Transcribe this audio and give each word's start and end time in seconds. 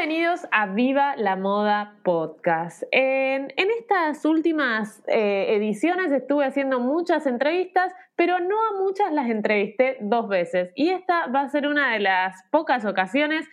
Bienvenidos 0.00 0.46
a 0.50 0.64
Viva 0.64 1.14
la 1.16 1.36
Moda 1.36 1.98
Podcast. 2.04 2.84
En, 2.90 3.52
estas 3.58 4.24
últimas 4.24 5.02
eh, 5.06 5.54
ediciones 5.54 6.10
estuve 6.10 6.46
haciendo 6.46 6.80
muchas 6.80 7.26
entrevistas, 7.26 7.92
pero 8.16 8.40
no 8.40 8.56
a 8.56 8.82
muchas 8.82 9.12
las 9.12 9.28
entrevisté 9.28 9.98
dos 10.00 10.26
veces. 10.26 10.72
Y 10.74 10.88
esta 10.88 11.26
va 11.26 11.42
a 11.42 11.48
ser 11.50 11.66
una 11.66 11.92
de 11.92 12.00
las 12.00 12.42
pocas 12.50 12.86
ocasiones. 12.86 13.46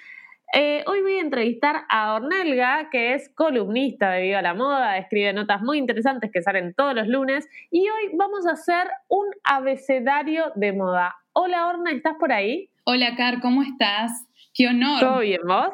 Eh, 0.54 0.86
hoy 0.88 1.02
voy 1.02 1.17
a 1.17 1.22
entrevistar 1.22 1.84
a 1.89 2.14
Ornelga, 2.14 2.89
que 2.92 3.14
es 3.14 3.28
columnista 3.36 4.11
de 4.11 4.22
Viva 4.22 4.42
la 4.42 4.54
Moda, 4.54 4.98
escribe 5.00 5.34
notas 5.34 5.61
muy 5.61 5.78
interesantes 5.78 6.32
que 6.32 6.42
salen 6.42 6.73
todos 6.73 6.95
los 6.95 7.09
lunes. 7.09 7.45
Y 7.72 7.82
hoy 7.89 8.16
vamos 8.16 8.48
a 8.48 8.52
hacer 8.52 8.88
un 9.09 9.26
abecedario 9.44 10.54
de 10.56 10.72
moda. 10.72 11.14
Hola 11.34 11.67
Orna, 11.67 11.92
¿estás 11.92 12.16
por 12.17 12.32
ahí? 12.32 12.70
Hola 12.86 13.17
Car, 13.17 13.42
¿cómo 13.42 13.64
estás? 13.64 14.26
¡Qué 14.58 14.68
honor! 14.68 15.00
¿Todo 15.00 15.20
bien 15.20 15.42
vos? 15.46 15.70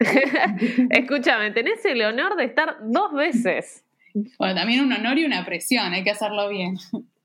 Escúchame, 0.90 1.50
tenés 1.52 1.82
el 1.86 2.02
honor 2.02 2.36
de 2.36 2.44
estar 2.44 2.76
dos 2.82 3.14
veces. 3.14 3.86
Bueno, 4.38 4.54
también 4.54 4.84
un 4.84 4.92
honor 4.92 5.18
y 5.18 5.24
una 5.24 5.46
presión, 5.46 5.94
hay 5.94 6.04
que 6.04 6.10
hacerlo 6.10 6.50
bien. 6.50 6.76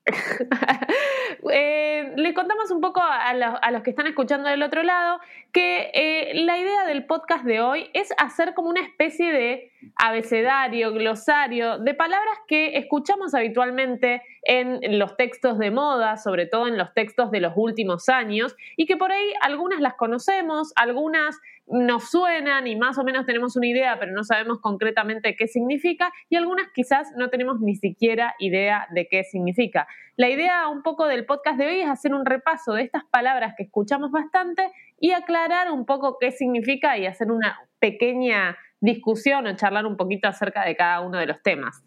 eh, 1.52 2.12
le 2.18 2.34
contamos 2.34 2.72
un 2.72 2.82
poco 2.82 3.02
a 3.02 3.72
los, 3.72 3.84
que 3.84 3.90
están 3.90 4.08
escuchando 4.08 4.50
del 4.50 4.62
otro 4.62 4.84
lado 4.84 5.20
que 5.54 5.92
eh, 5.94 6.44
la 6.44 6.58
idea 6.58 6.86
del 6.86 7.06
podcast 7.06 7.46
de 7.46 7.62
hoy 7.62 7.90
es 7.94 8.10
hacer 8.18 8.54
como 8.54 8.70
una 8.70 8.82
especie 8.82 9.32
de 9.32 9.72
abecedario, 9.96 10.92
glosario 10.92 11.78
de 11.80 11.94
palabras 11.94 12.38
que 12.48 12.78
escuchamos 12.78 13.34
habitualmente 13.34 14.22
en 14.44 15.00
los 15.00 15.16
textos 15.16 15.58
de 15.58 15.72
moda, 15.72 16.18
sobre 16.18 16.48
todo 16.48 16.68
en 16.68 16.78
los 16.78 16.94
textos 16.94 17.32
de 17.32 17.40
los 17.40 17.54
últimos 17.56 18.10
años, 18.10 18.56
y 18.76 18.86
que 18.86 18.98
por 18.98 19.12
ahí 19.12 19.34
algunas 19.42 19.80
las 19.80 19.94
conocemos, 19.94 20.74
algunas 20.76 21.40
nos 21.68 22.10
suenan 22.12 22.68
y 22.68 22.76
más 22.76 22.98
o 22.98 23.04
menos 23.04 23.26
tenemos 23.26 23.56
una 23.56 23.68
idea, 23.68 23.98
pero 24.00 24.12
no 24.12 24.24
sabemos 24.24 24.60
concretamente 24.60 25.36
qué 25.36 25.48
significa, 25.48 26.12
y 26.30 26.36
algunas 26.36 26.68
quizás 26.74 27.12
no 27.18 27.30
tenemos 27.30 27.60
ni 27.62 27.76
siquiera 27.76 28.36
idea 28.40 28.88
de 28.92 29.08
qué 29.08 29.24
significa. 29.24 29.88
La 30.18 30.30
idea 30.30 30.68
un 30.68 30.84
poco 30.84 31.08
del 31.08 31.26
podcast 31.26 31.58
de 31.58 31.68
hoy 31.68 31.80
es 31.82 31.90
hacer 31.90 32.14
un 32.14 32.26
repaso 32.26 32.74
de 32.74 32.84
estas 32.84 33.04
palabras 33.06 33.54
que 33.58 33.64
escuchamos 33.64 34.12
bastante 34.12 34.72
y 35.00 35.12
aclarar 35.12 35.72
un 35.72 35.86
poco 35.86 36.18
qué 36.20 36.32
significa 36.32 36.98
y 36.98 37.06
hacer 37.06 37.32
una 37.32 37.58
pequeña 37.80 38.58
discusión 38.80 39.48
o 39.48 39.56
charlar 39.56 39.86
un 39.86 39.98
poquito 39.98 40.28
acerca 40.28 40.66
de 40.66 40.76
cada 40.76 41.02
uno 41.02 41.18
de 41.18 41.26
los 41.26 41.42
temas. 41.42 41.84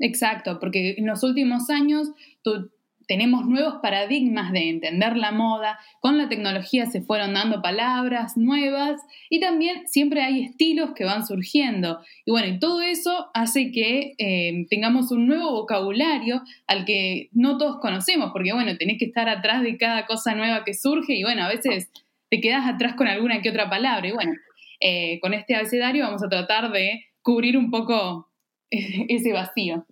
Exacto, 0.00 0.58
porque 0.58 0.94
en 0.98 1.06
los 1.06 1.22
últimos 1.22 1.70
años 1.70 2.10
tenemos 3.10 3.44
nuevos 3.44 3.80
paradigmas 3.82 4.52
de 4.52 4.68
entender 4.68 5.16
la 5.16 5.32
moda, 5.32 5.80
con 5.98 6.16
la 6.16 6.28
tecnología 6.28 6.86
se 6.86 7.00
fueron 7.00 7.34
dando 7.34 7.60
palabras 7.60 8.36
nuevas 8.36 9.00
y 9.28 9.40
también 9.40 9.88
siempre 9.88 10.22
hay 10.22 10.44
estilos 10.44 10.92
que 10.94 11.04
van 11.04 11.26
surgiendo. 11.26 11.98
Y 12.24 12.30
bueno, 12.30 12.46
y 12.46 12.60
todo 12.60 12.80
eso 12.82 13.26
hace 13.34 13.72
que 13.72 14.12
eh, 14.16 14.64
tengamos 14.70 15.10
un 15.10 15.26
nuevo 15.26 15.50
vocabulario 15.50 16.42
al 16.68 16.84
que 16.84 17.30
no 17.32 17.58
todos 17.58 17.80
conocemos, 17.80 18.30
porque 18.32 18.52
bueno, 18.52 18.76
tenés 18.76 18.96
que 18.96 19.06
estar 19.06 19.28
atrás 19.28 19.64
de 19.64 19.76
cada 19.76 20.06
cosa 20.06 20.36
nueva 20.36 20.62
que 20.62 20.72
surge 20.72 21.14
y 21.14 21.24
bueno, 21.24 21.42
a 21.42 21.48
veces 21.48 21.90
te 22.28 22.40
quedas 22.40 22.68
atrás 22.68 22.94
con 22.94 23.08
alguna 23.08 23.42
que 23.42 23.50
otra 23.50 23.68
palabra. 23.68 24.06
Y 24.06 24.12
bueno, 24.12 24.34
eh, 24.78 25.18
con 25.18 25.34
este 25.34 25.56
abecedario 25.56 26.04
vamos 26.04 26.22
a 26.22 26.28
tratar 26.28 26.70
de 26.70 27.06
cubrir 27.22 27.58
un 27.58 27.72
poco 27.72 28.28
ese 28.70 29.32
vacío. 29.32 29.84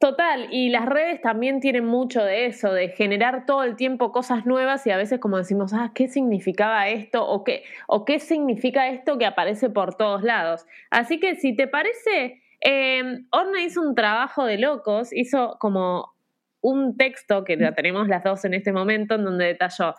Total, 0.00 0.48
y 0.50 0.70
las 0.70 0.86
redes 0.86 1.20
también 1.20 1.60
tienen 1.60 1.84
mucho 1.84 2.24
de 2.24 2.46
eso, 2.46 2.72
de 2.72 2.88
generar 2.88 3.44
todo 3.44 3.64
el 3.64 3.76
tiempo 3.76 4.12
cosas 4.12 4.46
nuevas 4.46 4.86
y 4.86 4.90
a 4.90 4.96
veces 4.96 5.20
como 5.20 5.36
decimos, 5.36 5.74
ah, 5.74 5.92
¿qué 5.94 6.08
significaba 6.08 6.88
esto? 6.88 7.28
¿O 7.28 7.44
qué, 7.44 7.64
o 7.86 8.06
qué 8.06 8.18
significa 8.18 8.88
esto 8.88 9.18
que 9.18 9.26
aparece 9.26 9.68
por 9.68 9.96
todos 9.96 10.22
lados? 10.22 10.64
Así 10.88 11.20
que 11.20 11.34
si 11.34 11.54
te 11.54 11.68
parece, 11.68 12.40
eh, 12.62 13.18
Orna 13.30 13.62
hizo 13.62 13.82
un 13.82 13.94
trabajo 13.94 14.46
de 14.46 14.56
locos, 14.56 15.12
hizo 15.12 15.58
como 15.60 16.14
un 16.62 16.96
texto 16.96 17.44
que 17.44 17.58
la 17.58 17.74
tenemos 17.74 18.08
las 18.08 18.24
dos 18.24 18.46
en 18.46 18.54
este 18.54 18.72
momento, 18.72 19.16
en 19.16 19.24
donde 19.24 19.44
detalló 19.44 19.94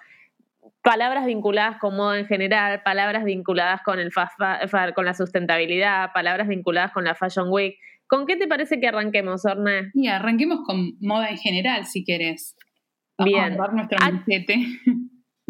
palabras 0.81 1.25
vinculadas 1.25 1.77
con 1.77 1.95
moda 1.95 2.17
en 2.17 2.25
general, 2.25 2.81
palabras 2.83 3.23
vinculadas 3.23 3.81
con, 3.83 3.99
el 3.99 4.11
con 4.95 5.05
la 5.05 5.13
sustentabilidad, 5.13 6.11
palabras 6.11 6.47
vinculadas 6.47 6.91
con 6.91 7.03
la 7.03 7.13
Fashion 7.13 7.49
Week. 7.49 7.77
¿Con 8.11 8.25
qué 8.25 8.35
te 8.35 8.45
parece 8.45 8.81
que 8.81 8.89
arranquemos, 8.89 9.45
Orne? 9.45 9.89
Y 9.93 10.07
arranquemos 10.07 10.65
con 10.65 10.97
moda 10.99 11.29
en 11.29 11.37
general, 11.37 11.85
si 11.85 12.03
querés. 12.03 12.57
Bien. 13.23 13.53
A 13.53 13.67
nuestro 13.69 13.97
ah, 14.01 14.25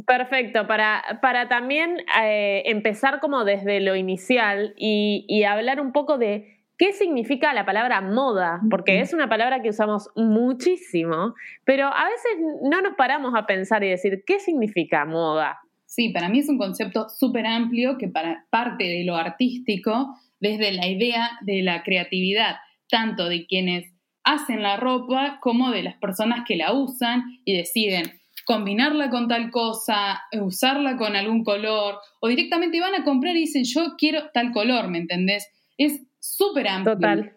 Perfecto, 0.06 0.68
para, 0.68 1.02
para 1.24 1.50
también 1.50 1.98
eh, 2.24 2.62
empezar 2.68 3.20
como 3.20 3.46
desde 3.46 3.80
lo 3.80 3.96
inicial 3.96 4.76
y, 4.78 5.26
y 5.28 5.44
hablar 5.44 5.82
un 5.82 5.92
poco 5.92 6.20
de 6.20 6.60
qué 6.78 6.94
significa 6.94 7.52
la 7.52 7.66
palabra 7.66 8.00
moda, 8.00 8.62
porque 8.70 9.00
es 9.00 9.12
una 9.12 9.28
palabra 9.28 9.64
que 9.64 9.70
usamos 9.70 10.10
muchísimo, 10.16 11.34
pero 11.66 11.88
a 11.88 12.06
veces 12.06 12.46
no 12.62 12.82
nos 12.82 12.94
paramos 12.96 13.34
a 13.36 13.48
pensar 13.48 13.84
y 13.84 13.90
decir, 13.90 14.24
¿qué 14.28 14.40
significa 14.40 15.04
moda? 15.06 15.58
Sí, 15.88 16.10
para 16.10 16.30
mí 16.30 16.40
es 16.40 16.48
un 16.48 16.60
concepto 16.60 17.10
súper 17.10 17.48
amplio 17.48 17.98
que 17.98 18.08
para 18.08 18.46
parte 18.52 18.84
de 18.84 19.04
lo 19.04 19.16
artístico, 19.16 20.16
desde 20.42 20.74
la 20.74 20.88
idea 20.88 21.40
de 21.42 21.62
la 21.62 21.84
creatividad, 21.84 22.58
tanto 22.90 23.30
de 23.30 23.46
quienes 23.46 23.94
hacen 24.24 24.62
la 24.62 24.76
ropa 24.76 25.40
como 25.42 25.72
de 25.72 25.84
las 25.84 25.96
personas 25.96 26.44
que 26.46 26.58
la 26.58 26.74
usan 26.74 27.40
y 27.46 27.56
deciden 27.56 28.20
combinarla 28.46 29.10
con 29.10 29.28
tal 29.28 29.52
cosa, 29.52 30.22
usarla 30.34 30.98
con 30.98 31.16
algún 31.16 31.44
color, 31.44 32.00
o 32.20 32.28
directamente 32.28 32.82
van 32.82 32.96
a 32.96 33.04
comprar 33.04 33.36
y 33.36 33.42
dicen, 33.42 33.64
yo 33.64 33.96
quiero 33.98 34.30
tal 34.34 34.52
color, 34.52 34.90
¿me 34.90 34.98
entendés? 34.98 35.48
Es 35.78 36.02
súper 36.20 36.68
amplio. 36.68 36.96
Total. 36.96 37.34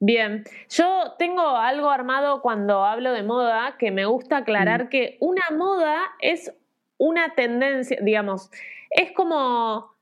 Bien, 0.00 0.44
yo 0.70 1.14
tengo 1.18 1.56
algo 1.56 1.90
armado 1.90 2.40
cuando 2.40 2.84
hablo 2.84 3.12
de 3.12 3.24
moda 3.24 3.76
que 3.78 3.90
me 3.90 4.06
gusta 4.06 4.38
aclarar 4.38 4.84
mm. 4.84 4.88
que 4.90 5.18
una 5.20 5.42
moda 5.56 6.02
es 6.20 6.52
una 6.98 7.34
tendencia, 7.34 7.98
digamos, 8.00 8.50
es 8.90 9.10
como 9.12 9.97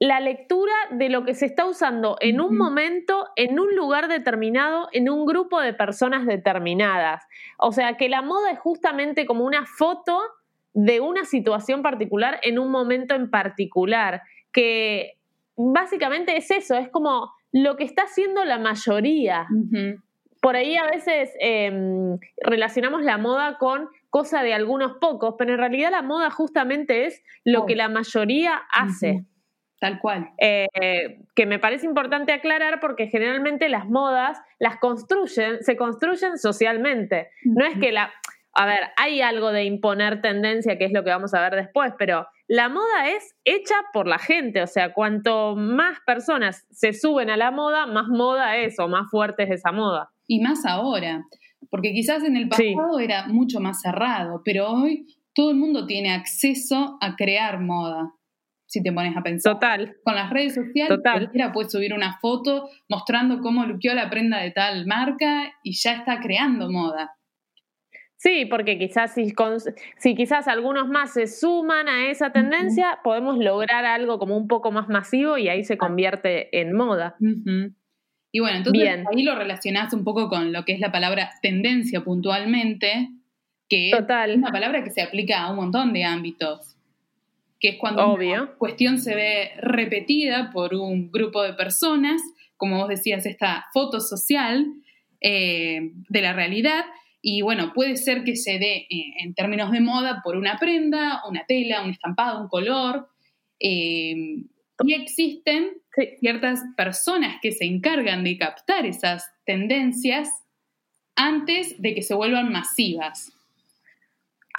la 0.00 0.18
lectura 0.18 0.72
de 0.90 1.10
lo 1.10 1.24
que 1.24 1.34
se 1.34 1.44
está 1.44 1.66
usando 1.66 2.16
en 2.20 2.40
un 2.40 2.56
momento, 2.56 3.28
en 3.36 3.60
un 3.60 3.76
lugar 3.76 4.08
determinado, 4.08 4.88
en 4.92 5.10
un 5.10 5.26
grupo 5.26 5.60
de 5.60 5.74
personas 5.74 6.26
determinadas. 6.26 7.22
O 7.58 7.70
sea, 7.70 7.98
que 7.98 8.08
la 8.08 8.22
moda 8.22 8.50
es 8.50 8.58
justamente 8.58 9.26
como 9.26 9.44
una 9.44 9.66
foto 9.66 10.18
de 10.72 11.00
una 11.00 11.26
situación 11.26 11.82
particular 11.82 12.40
en 12.42 12.58
un 12.58 12.70
momento 12.70 13.14
en 13.14 13.30
particular, 13.30 14.22
que 14.52 15.18
básicamente 15.54 16.34
es 16.38 16.50
eso, 16.50 16.76
es 16.76 16.88
como 16.88 17.30
lo 17.52 17.76
que 17.76 17.84
está 17.84 18.04
haciendo 18.04 18.42
la 18.46 18.58
mayoría. 18.58 19.46
Por 20.40 20.56
ahí 20.56 20.78
a 20.78 20.86
veces 20.86 21.30
em, 21.40 22.18
relacionamos 22.42 23.02
la 23.02 23.18
moda 23.18 23.58
con 23.58 23.88
cosa 24.08 24.42
de 24.42 24.54
algunos 24.54 24.92
pocos, 24.98 25.34
pero 25.36 25.52
en 25.52 25.58
realidad 25.58 25.90
la 25.90 26.00
moda 26.00 26.30
justamente 26.30 27.04
es 27.04 27.22
lo 27.44 27.66
que 27.66 27.76
la 27.76 27.90
mayoría 27.90 28.62
hace. 28.72 29.26
Tal 29.80 29.98
cual. 29.98 30.30
Eh, 30.38 30.68
que 31.34 31.46
me 31.46 31.58
parece 31.58 31.86
importante 31.86 32.32
aclarar 32.32 32.80
porque 32.80 33.08
generalmente 33.08 33.68
las 33.70 33.88
modas 33.88 34.38
las 34.58 34.76
construyen, 34.76 35.62
se 35.62 35.76
construyen 35.76 36.38
socialmente. 36.38 37.30
No 37.44 37.64
es 37.64 37.78
que 37.78 37.90
la. 37.90 38.12
A 38.52 38.66
ver, 38.66 38.80
hay 38.96 39.22
algo 39.22 39.52
de 39.52 39.64
imponer 39.64 40.20
tendencia, 40.20 40.76
que 40.76 40.84
es 40.84 40.92
lo 40.92 41.02
que 41.02 41.10
vamos 41.10 41.32
a 41.34 41.40
ver 41.40 41.54
después, 41.54 41.94
pero 41.98 42.26
la 42.46 42.68
moda 42.68 43.08
es 43.10 43.36
hecha 43.44 43.76
por 43.92 44.08
la 44.08 44.18
gente, 44.18 44.60
o 44.60 44.66
sea, 44.66 44.92
cuanto 44.92 45.54
más 45.54 45.98
personas 46.04 46.66
se 46.72 46.92
suben 46.92 47.30
a 47.30 47.36
la 47.36 47.52
moda, 47.52 47.86
más 47.86 48.08
moda 48.08 48.56
es 48.56 48.76
o 48.80 48.88
más 48.88 49.08
fuerte 49.08 49.44
es 49.44 49.50
esa 49.50 49.70
moda. 49.70 50.10
Y 50.26 50.40
más 50.40 50.66
ahora. 50.66 51.24
Porque 51.70 51.92
quizás 51.92 52.24
en 52.24 52.36
el 52.36 52.48
pasado 52.48 52.98
era 52.98 53.28
mucho 53.28 53.60
más 53.60 53.80
cerrado, 53.80 54.42
pero 54.44 54.68
hoy 54.68 55.06
todo 55.32 55.52
el 55.52 55.56
mundo 55.56 55.86
tiene 55.86 56.12
acceso 56.12 56.98
a 57.00 57.14
crear 57.14 57.60
moda, 57.60 58.12
si 58.70 58.82
te 58.82 58.92
pones 58.92 59.16
a 59.16 59.22
pensar. 59.22 59.54
Total. 59.54 59.96
Con 60.04 60.14
las 60.14 60.30
redes 60.30 60.54
sociales, 60.54 61.00
cualquiera 61.02 61.52
puede 61.52 61.68
subir 61.68 61.92
una 61.92 62.18
foto 62.20 62.70
mostrando 62.88 63.40
cómo 63.40 63.66
luqueó 63.66 63.94
la 63.94 64.08
prenda 64.08 64.38
de 64.38 64.52
tal 64.52 64.86
marca 64.86 65.52
y 65.64 65.72
ya 65.72 65.94
está 65.94 66.20
creando 66.20 66.70
moda. 66.70 67.16
Sí, 68.16 68.46
porque 68.46 68.78
quizás 68.78 69.12
si, 69.14 69.34
si, 69.96 70.14
quizás 70.14 70.46
algunos 70.46 70.88
más 70.88 71.14
se 71.14 71.26
suman 71.26 71.88
a 71.88 72.10
esa 72.10 72.30
tendencia, 72.30 73.00
podemos 73.02 73.38
lograr 73.38 73.84
algo 73.84 74.18
como 74.18 74.36
un 74.36 74.46
poco 74.46 74.70
más 74.70 74.88
masivo 74.88 75.36
y 75.36 75.48
ahí 75.48 75.64
se 75.64 75.76
convierte 75.76 76.60
en 76.60 76.72
moda. 76.72 77.16
Y 78.30 78.38
bueno, 78.38 78.58
entonces 78.58 79.04
ahí 79.10 79.24
lo 79.24 79.34
relacionás 79.34 79.92
un 79.94 80.04
poco 80.04 80.28
con 80.28 80.52
lo 80.52 80.64
que 80.64 80.74
es 80.74 80.80
la 80.80 80.92
palabra 80.92 81.30
tendencia 81.42 82.04
puntualmente, 82.04 83.08
que 83.68 83.90
es 83.90 84.36
una 84.36 84.52
palabra 84.52 84.84
que 84.84 84.90
se 84.90 85.02
aplica 85.02 85.40
a 85.40 85.50
un 85.50 85.56
montón 85.56 85.92
de 85.92 86.04
ámbitos, 86.04 86.76
que 87.60 87.68
es 87.68 87.76
cuando 87.78 88.06
Obvio. 88.06 88.42
una 88.42 88.54
cuestión 88.54 88.98
se 88.98 89.14
ve 89.14 89.50
repetida 89.58 90.50
por 90.50 90.74
un 90.74 91.12
grupo 91.12 91.42
de 91.42 91.52
personas, 91.52 92.20
como 92.56 92.78
vos 92.78 92.88
decías, 92.88 93.26
esta 93.26 93.66
foto 93.72 94.00
social 94.00 94.66
eh, 95.20 95.92
de 96.08 96.22
la 96.22 96.32
realidad, 96.32 96.84
y 97.22 97.42
bueno, 97.42 97.72
puede 97.74 97.96
ser 97.96 98.24
que 98.24 98.34
se 98.36 98.58
dé 98.58 98.86
eh, 98.88 99.12
en 99.18 99.34
términos 99.34 99.70
de 99.70 99.80
moda 99.80 100.22
por 100.24 100.36
una 100.36 100.58
prenda, 100.58 101.22
una 101.28 101.44
tela, 101.46 101.82
un 101.82 101.90
estampado, 101.90 102.40
un 102.40 102.48
color. 102.48 103.08
Eh, 103.58 104.14
y 104.82 104.94
existen 104.94 105.72
ciertas 106.18 106.60
personas 106.76 107.36
que 107.42 107.52
se 107.52 107.66
encargan 107.66 108.24
de 108.24 108.38
captar 108.38 108.86
esas 108.86 109.30
tendencias 109.44 110.30
antes 111.14 111.80
de 111.82 111.94
que 111.94 112.00
se 112.00 112.14
vuelvan 112.14 112.50
masivas. 112.50 113.30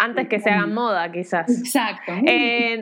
Antes 0.03 0.27
que 0.27 0.39
se 0.39 0.49
hagan 0.49 0.73
moda, 0.73 1.11
quizás. 1.11 1.47
Exacto. 1.47 2.11
Eh, 2.25 2.81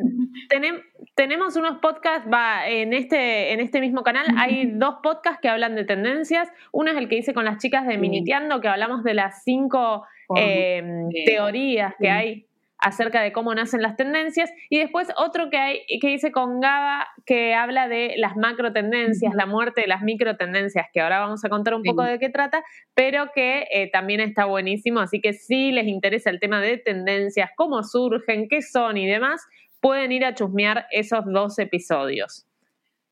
tenemos 1.15 1.57
unos 1.57 1.79
podcasts, 1.79 2.29
va, 2.31 2.65
en 2.65 2.93
este, 2.93 3.51
en 3.51 3.59
este 3.59 3.81
mismo 3.81 4.03
canal 4.03 4.25
hay 4.37 4.71
dos 4.71 4.95
podcasts 5.03 5.39
que 5.41 5.49
hablan 5.49 5.75
de 5.75 5.83
tendencias. 5.83 6.47
Uno 6.71 6.91
es 6.91 6.97
el 6.97 7.09
que 7.09 7.17
hice 7.17 7.33
con 7.33 7.43
las 7.43 7.57
chicas 7.57 7.85
de 7.85 7.97
Miniteando, 7.97 8.61
que 8.61 8.69
hablamos 8.69 9.03
de 9.03 9.15
las 9.15 9.43
cinco 9.43 10.05
eh, 10.37 10.81
teorías 11.25 11.93
que 11.99 12.09
hay 12.09 12.48
acerca 12.79 13.21
de 13.21 13.31
cómo 13.31 13.53
nacen 13.53 13.81
las 13.81 13.95
tendencias 13.95 14.49
y 14.69 14.79
después 14.79 15.09
otro 15.17 15.49
que 15.49 15.57
hay 15.57 15.79
que 16.01 16.11
hice 16.11 16.31
con 16.31 16.59
Gaba 16.59 17.07
que 17.25 17.53
habla 17.53 17.87
de 17.87 18.13
las 18.17 18.37
macro 18.37 18.71
tendencias, 18.71 19.33
la 19.35 19.45
muerte 19.45 19.81
de 19.81 19.87
las 19.87 20.01
micro 20.01 20.37
tendencias, 20.37 20.87
que 20.93 21.01
ahora 21.01 21.19
vamos 21.19 21.43
a 21.43 21.49
contar 21.49 21.73
un 21.73 21.83
poco 21.83 22.03
de 22.03 22.19
qué 22.19 22.29
trata, 22.29 22.63
pero 22.93 23.31
que 23.33 23.65
eh, 23.71 23.89
también 23.91 24.21
está 24.21 24.45
buenísimo, 24.45 24.99
así 24.99 25.19
que 25.21 25.33
si 25.33 25.71
les 25.71 25.87
interesa 25.87 26.29
el 26.29 26.39
tema 26.39 26.61
de 26.61 26.77
tendencias, 26.77 27.51
cómo 27.55 27.83
surgen, 27.83 28.47
qué 28.49 28.61
son 28.61 28.97
y 28.97 29.07
demás, 29.07 29.45
pueden 29.81 30.11
ir 30.11 30.25
a 30.25 30.33
chusmear 30.33 30.87
esos 30.91 31.25
dos 31.25 31.59
episodios. 31.59 32.45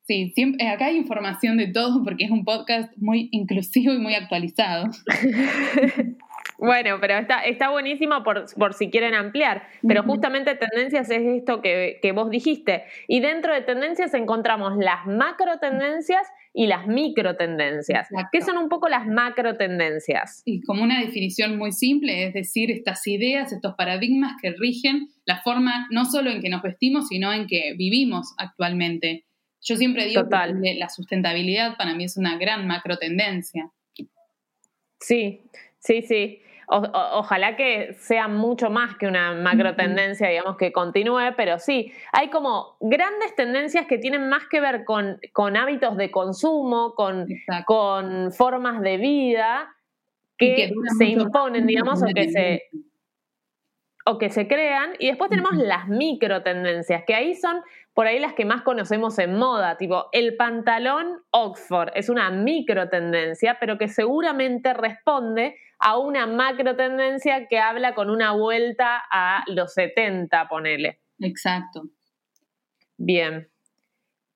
Sí, 0.04 0.32
siempre, 0.34 0.66
acá 0.70 0.86
hay 0.86 0.96
información 0.96 1.58
de 1.58 1.68
todo 1.68 2.02
porque 2.04 2.24
es 2.24 2.32
un 2.32 2.46
podcast 2.46 2.96
muy 2.96 3.28
inclusivo 3.34 3.94
y 3.94 4.00
muy 4.00 4.16
actualizado. 4.16 4.86
Bueno, 6.58 6.98
pero 7.00 7.18
está, 7.18 7.42
está 7.42 7.70
buenísimo 7.70 8.24
por, 8.24 8.46
por 8.56 8.74
si 8.74 8.90
quieren 8.90 9.14
ampliar. 9.14 9.68
Pero 9.88 10.04
justamente 10.04 10.56
tendencias 10.56 11.10
es 11.10 11.22
esto 11.22 11.62
que, 11.62 12.00
que, 12.02 12.12
vos 12.12 12.30
dijiste. 12.30 12.84
Y 13.08 13.20
dentro 13.20 13.54
de 13.54 13.62
tendencias 13.62 14.14
encontramos 14.14 14.76
las 14.78 15.06
macro 15.06 15.60
tendencias 15.60 16.28
y 16.54 16.68
las 16.68 16.88
micro 16.88 17.36
tendencias. 17.36 18.08
¿Qué 18.32 18.42
son 18.42 18.58
un 18.58 18.70
poco 18.70 18.90
las 18.90 19.06
macro 19.06 19.56
tendencias? 19.58 20.42
Y 20.46 20.62
como 20.62 20.84
una 20.84 21.00
definición 21.00 21.58
muy 21.58 21.72
simple, 21.72 22.26
es 22.28 22.34
decir, 22.34 22.72
estas 22.72 23.06
ideas, 23.06 23.52
estos 23.52 23.76
paradigmas 23.76 24.34
que 24.42 24.52
rigen 24.52 25.10
la 25.26 25.42
forma 25.42 25.88
no 25.92 26.06
solo 26.06 26.32
en 26.32 26.42
que 26.42 26.50
nos 26.50 26.64
vestimos, 26.64 27.08
sino 27.10 27.32
en 27.32 27.46
que 27.46 27.76
vivimos 27.78 28.34
actualmente. 28.38 29.26
Yo 29.62 29.76
siempre 29.76 30.06
digo 30.06 30.28
que 30.28 30.76
la 30.76 30.90
sustentabilidad 30.90 31.78
para 31.78 31.94
mí 31.94 32.06
es 32.06 32.18
una 32.18 32.38
gran 32.38 32.66
macro 32.66 32.98
tendencia. 32.98 33.72
Sí, 35.00 35.42
sí, 35.88 36.02
sí. 36.02 36.42
Ojalá 36.70 37.56
que 37.56 37.94
sea 37.94 38.28
mucho 38.28 38.70
más 38.70 38.98
que 38.98 39.08
una 39.08 39.34
macro 39.36 39.74
tendencia, 39.76 40.28
digamos, 40.28 40.58
que 40.58 40.74
continúe, 40.74 41.34
pero 41.38 41.60
sí, 41.60 41.94
hay 42.12 42.30
como 42.30 42.76
grandes 42.82 43.34
tendencias 43.36 43.88
que 43.88 43.98
tienen 43.98 44.28
más 44.28 44.48
que 44.52 44.60
ver 44.60 44.84
con, 44.84 45.18
con 45.32 45.56
hábitos 45.56 45.96
de 45.96 46.12
consumo, 46.12 46.94
con, 46.94 47.26
con 47.66 48.34
formas 48.34 48.82
de 48.82 48.98
vida 48.98 49.74
que, 50.38 50.74
se 50.98 51.06
imponen, 51.06 51.66
digamos, 51.66 52.04
o 52.04 52.08
que 52.14 52.30
se, 52.32 52.64
o 54.06 54.18
que 54.18 54.30
se 54.30 54.50
crean. 54.50 54.92
Y 55.00 55.08
después 55.08 55.30
tenemos 55.30 55.56
las 55.56 55.88
micro 55.88 56.44
tendencias, 56.44 57.04
que 57.08 57.16
ahí 57.16 57.34
son 57.34 57.62
por 57.94 58.06
ahí 58.06 58.20
las 58.20 58.34
que 58.34 58.46
más 58.46 58.62
conocemos 58.62 59.18
en 59.18 59.40
moda, 59.40 59.76
tipo 59.78 60.10
el 60.12 60.36
pantalón 60.36 61.24
Oxford 61.32 61.90
es 61.96 62.10
una 62.10 62.30
micro 62.30 62.90
tendencia, 62.90 63.58
pero 63.60 63.80
que 63.80 63.88
seguramente 63.88 64.76
responde 64.76 65.56
a 65.80 65.98
una 65.98 66.26
macro 66.26 66.76
tendencia 66.76 67.48
que 67.48 67.60
habla 67.60 67.94
con 67.94 68.10
una 68.10 68.32
vuelta 68.32 69.02
a 69.12 69.44
los 69.48 69.74
70, 69.74 70.48
ponele. 70.48 71.00
Exacto. 71.20 71.84
Bien. 72.98 73.48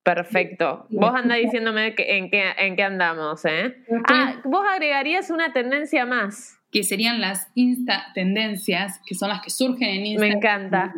Perfecto. 0.04 0.88
Vos 0.90 1.14
andás 1.14 1.38
diciéndome 1.38 1.94
en, 1.98 2.30
qué, 2.32 2.54
en 2.58 2.76
qué 2.76 2.84
andamos, 2.84 3.46
¿eh? 3.46 3.76
Ah, 4.10 4.42
vos 4.44 4.66
agregarías 4.68 5.30
una 5.30 5.54
tendencia 5.54 6.06
más. 6.06 6.58
Que 6.72 6.84
serían 6.84 7.22
las 7.22 7.52
insta 7.54 8.08
tendencias, 8.16 9.00
que 9.06 9.14
son 9.14 9.30
las 9.30 9.42
que 9.42 9.52
surgen 9.52 9.90
en 9.90 10.06
Instagram. 10.08 10.32
Me 10.32 10.38
encanta. 10.38 10.94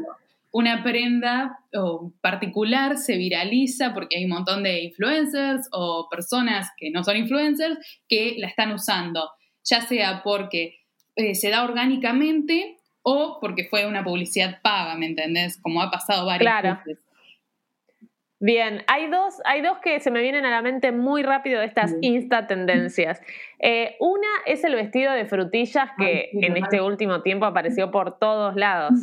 Una 0.51 0.83
prenda 0.83 1.59
particular 2.21 2.97
se 2.97 3.17
viraliza 3.17 3.93
porque 3.93 4.17
hay 4.17 4.25
un 4.25 4.31
montón 4.31 4.63
de 4.63 4.83
influencers 4.83 5.67
o 5.71 6.07
personas 6.09 6.69
que 6.77 6.91
no 6.91 7.03
son 7.03 7.17
influencers 7.17 7.77
que 8.07 8.35
la 8.37 8.47
están 8.47 8.71
usando 8.71 9.31
ya 9.63 9.81
sea 9.81 10.21
porque 10.23 10.79
eh, 11.15 11.35
se 11.35 11.49
da 11.49 11.63
orgánicamente 11.63 12.77
o 13.01 13.39
porque 13.41 13.65
fue 13.65 13.85
una 13.85 14.03
publicidad 14.03 14.61
paga, 14.61 14.95
¿me 14.95 15.07
entendés? 15.07 15.59
Como 15.61 15.81
ha 15.81 15.91
pasado 15.91 16.25
varias 16.25 16.61
claro. 16.61 16.79
veces. 16.85 17.03
Bien, 18.39 18.83
hay 18.87 19.09
dos, 19.09 19.35
hay 19.45 19.61
dos 19.61 19.77
que 19.79 20.01
se 20.01 20.11
me 20.11 20.21
vienen 20.21 20.43
a 20.43 20.49
la 20.49 20.61
mente 20.61 20.91
muy 20.91 21.23
rápido 21.23 21.61
de 21.61 21.65
estas 21.65 21.95
insta 22.01 22.47
tendencias. 22.47 23.21
Eh, 23.65 23.95
una 24.01 24.27
es 24.45 24.65
el 24.65 24.75
vestido 24.75 25.13
de 25.13 25.23
frutillas 25.23 25.89
que 25.97 26.31
en 26.33 26.57
este 26.57 26.81
último 26.81 27.21
tiempo 27.21 27.45
apareció 27.45 27.91
por 27.91 28.19
todos 28.19 28.57
lados 28.57 28.99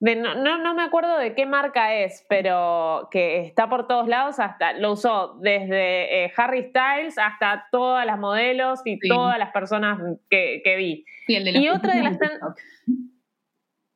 no, 0.00 0.58
no, 0.58 0.74
me 0.74 0.82
acuerdo 0.82 1.18
de 1.18 1.34
qué 1.34 1.44
marca 1.44 1.94
es, 1.94 2.24
pero 2.28 3.08
que 3.10 3.40
está 3.40 3.68
por 3.68 3.88
todos 3.88 4.06
lados, 4.06 4.38
hasta 4.38 4.72
lo 4.74 4.92
usó 4.92 5.38
desde 5.40 6.24
eh, 6.24 6.32
Harry 6.36 6.68
Styles 6.70 7.18
hasta 7.18 7.66
todas 7.72 8.06
las 8.06 8.18
modelos 8.18 8.80
y 8.84 8.98
todas 9.00 9.38
las 9.38 9.50
personas 9.50 9.98
que, 10.30 10.62
vi. 10.76 11.04
y 11.26 11.68
otra 11.68 11.96
de 11.96 12.02
las... 12.04 12.18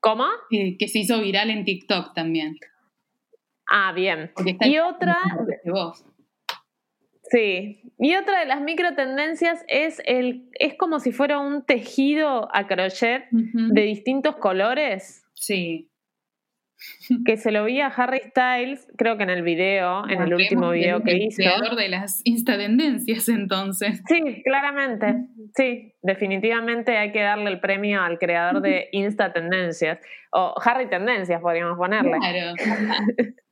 ¿Cómo? 0.00 0.26
que 0.50 0.88
se 0.88 0.99
hizo 0.99 1.21
viral 1.21 1.50
en 1.50 1.64
TikTok 1.64 2.14
también. 2.14 2.56
Ah, 3.68 3.92
bien. 3.92 4.32
Y 4.61 4.78
otra... 4.78 5.16
Sí. 7.30 7.80
Y 7.99 8.16
otra 8.16 8.40
de 8.40 8.47
las 8.47 8.61
micro 8.61 8.94
tendencias 8.94 9.64
es 9.68 10.02
el, 10.04 10.50
es 10.59 10.75
como 10.75 10.99
si 10.99 11.12
fuera 11.12 11.38
un 11.38 11.64
tejido 11.64 12.49
a 12.52 12.66
crochet 12.66 13.28
de 13.30 13.82
distintos 13.82 14.37
colores. 14.37 15.25
Sí 15.35 15.91
que 17.26 17.36
se 17.36 17.52
lo 17.52 17.64
vi 17.64 17.80
a 17.80 17.88
Harry 17.88 18.20
Styles, 18.30 18.86
creo 18.96 19.16
que 19.16 19.22
en 19.24 19.30
el 19.30 19.42
video, 19.42 20.08
en 20.08 20.22
el 20.22 20.34
último 20.34 20.70
video 20.70 21.02
que 21.02 21.16
hizo. 21.16 21.36
creador 21.36 21.76
de 21.76 21.88
las 21.88 22.20
instatendencias, 22.24 23.28
entonces. 23.28 24.02
Sí, 24.08 24.42
claramente. 24.44 25.26
Sí, 25.54 25.94
definitivamente 26.02 26.96
hay 26.96 27.12
que 27.12 27.20
darle 27.20 27.50
el 27.50 27.60
premio 27.60 28.02
al 28.02 28.18
creador 28.18 28.60
de 28.62 28.88
Insta-tendencias. 28.92 29.98
O 30.32 30.54
Harry 30.64 30.88
Tendencias, 30.88 31.40
podríamos 31.40 31.76
ponerle. 31.76 32.18
Claro. 32.18 32.54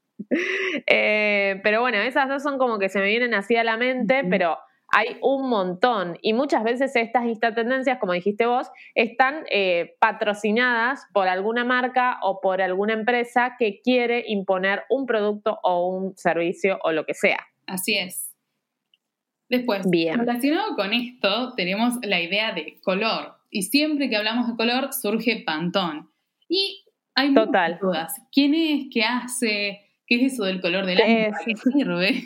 Eh, 0.87 1.61
pero 1.65 1.81
bueno, 1.81 1.99
esas 1.99 2.29
dos 2.29 2.43
son 2.43 2.59
como 2.59 2.79
que 2.79 2.89
se 2.89 3.01
me 3.01 3.07
vienen 3.07 3.35
así 3.35 3.57
a 3.57 3.65
la 3.65 3.77
mente, 3.77 4.23
pero 4.29 4.59
hay 4.93 5.17
un 5.23 5.49
montón 5.49 6.19
y 6.23 6.33
muchas 6.33 6.65
veces 6.65 6.95
estas 6.97 7.25
instatendencias, 7.25 7.99
como 7.99 8.13
dijiste 8.13 8.47
vos, 8.47 8.69
están 8.95 9.45
eh, 9.51 9.97
patrocinadas 10.01 11.07
por 11.13 11.29
alguna 11.29 11.65
marca 11.65 12.19
o 12.23 12.41
por 12.41 12.61
alguna 12.61 12.95
empresa 12.95 13.57
que 13.59 13.81
quiere 13.83 14.25
imponer 14.27 14.83
un 14.89 15.07
producto 15.07 15.59
o 15.63 15.89
un 15.89 16.17
servicio 16.17 16.79
o 16.83 16.93
lo 16.93 17.05
que 17.07 17.15
sea. 17.15 17.47
Así 17.67 17.97
es. 17.97 18.35
Después, 19.49 19.89
Bien. 19.91 20.19
relacionado 20.19 20.77
con 20.77 20.93
esto, 20.93 21.55
tenemos 21.57 21.95
la 22.03 22.21
idea 22.21 22.53
de 22.53 22.79
color. 22.83 23.35
Y 23.51 23.63
siempre 23.63 24.09
que 24.09 24.17
hablamos 24.17 24.47
de 24.47 24.57
color 24.57 24.93
surge 24.93 25.43
Pantón. 25.45 26.09
Y 26.49 26.85
hay 27.15 27.35
Total. 27.35 27.73
muchas 27.73 27.81
dudas. 27.81 28.23
¿Quién 28.33 28.55
es? 28.55 28.87
¿Qué 28.93 29.03
hace? 29.03 29.81
¿Qué 30.07 30.17
es 30.25 30.35
eso 30.35 30.45
del 30.45 30.61
color 30.61 30.87
del 30.87 31.01
agua? 31.01 31.39
¿Qué 31.45 31.55
sirve? 31.57 32.25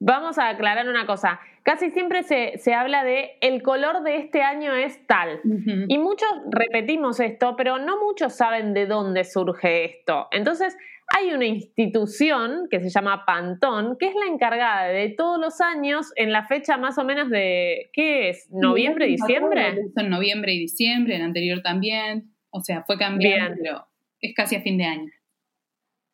Vamos 0.00 0.38
a 0.38 0.48
aclarar 0.48 0.88
una 0.88 1.04
cosa. 1.06 1.40
casi 1.62 1.90
siempre 1.90 2.22
se, 2.22 2.56
se 2.56 2.72
habla 2.72 3.04
de 3.04 3.32
el 3.42 3.62
color 3.62 4.02
de 4.02 4.16
este 4.16 4.40
año 4.40 4.74
es 4.74 5.06
tal. 5.06 5.40
Y 5.88 5.98
muchos 5.98 6.28
repetimos 6.50 7.20
esto, 7.20 7.54
pero 7.56 7.78
no 7.78 8.00
muchos 8.02 8.34
saben 8.34 8.72
de 8.72 8.86
dónde 8.86 9.24
surge 9.24 9.84
esto. 9.84 10.28
Entonces, 10.32 10.74
hay 11.06 11.32
una 11.34 11.44
institución 11.44 12.68
que 12.70 12.80
se 12.80 12.88
llama 12.88 13.24
Pantón, 13.26 13.96
que 13.98 14.06
es 14.06 14.14
la 14.14 14.32
encargada 14.32 14.88
de 14.88 15.10
todos 15.10 15.38
los 15.38 15.60
años 15.60 16.12
en 16.16 16.32
la 16.32 16.46
fecha 16.46 16.78
más 16.78 16.96
o 16.96 17.04
menos 17.04 17.28
de, 17.28 17.90
¿qué 17.92 18.30
es? 18.30 18.48
¿Noviembre, 18.50 19.06
diciembre? 19.06 19.76
En 19.96 20.08
noviembre 20.08 20.54
y 20.54 20.60
diciembre, 20.60 21.16
el 21.16 21.22
anterior 21.22 21.60
también. 21.62 22.32
O 22.50 22.62
sea, 22.62 22.84
fue 22.84 22.96
cambiando, 22.96 23.56
pero 23.62 23.86
es 24.20 24.34
casi 24.34 24.56
a 24.56 24.62
fin 24.62 24.78
de 24.78 24.84
año. 24.84 25.10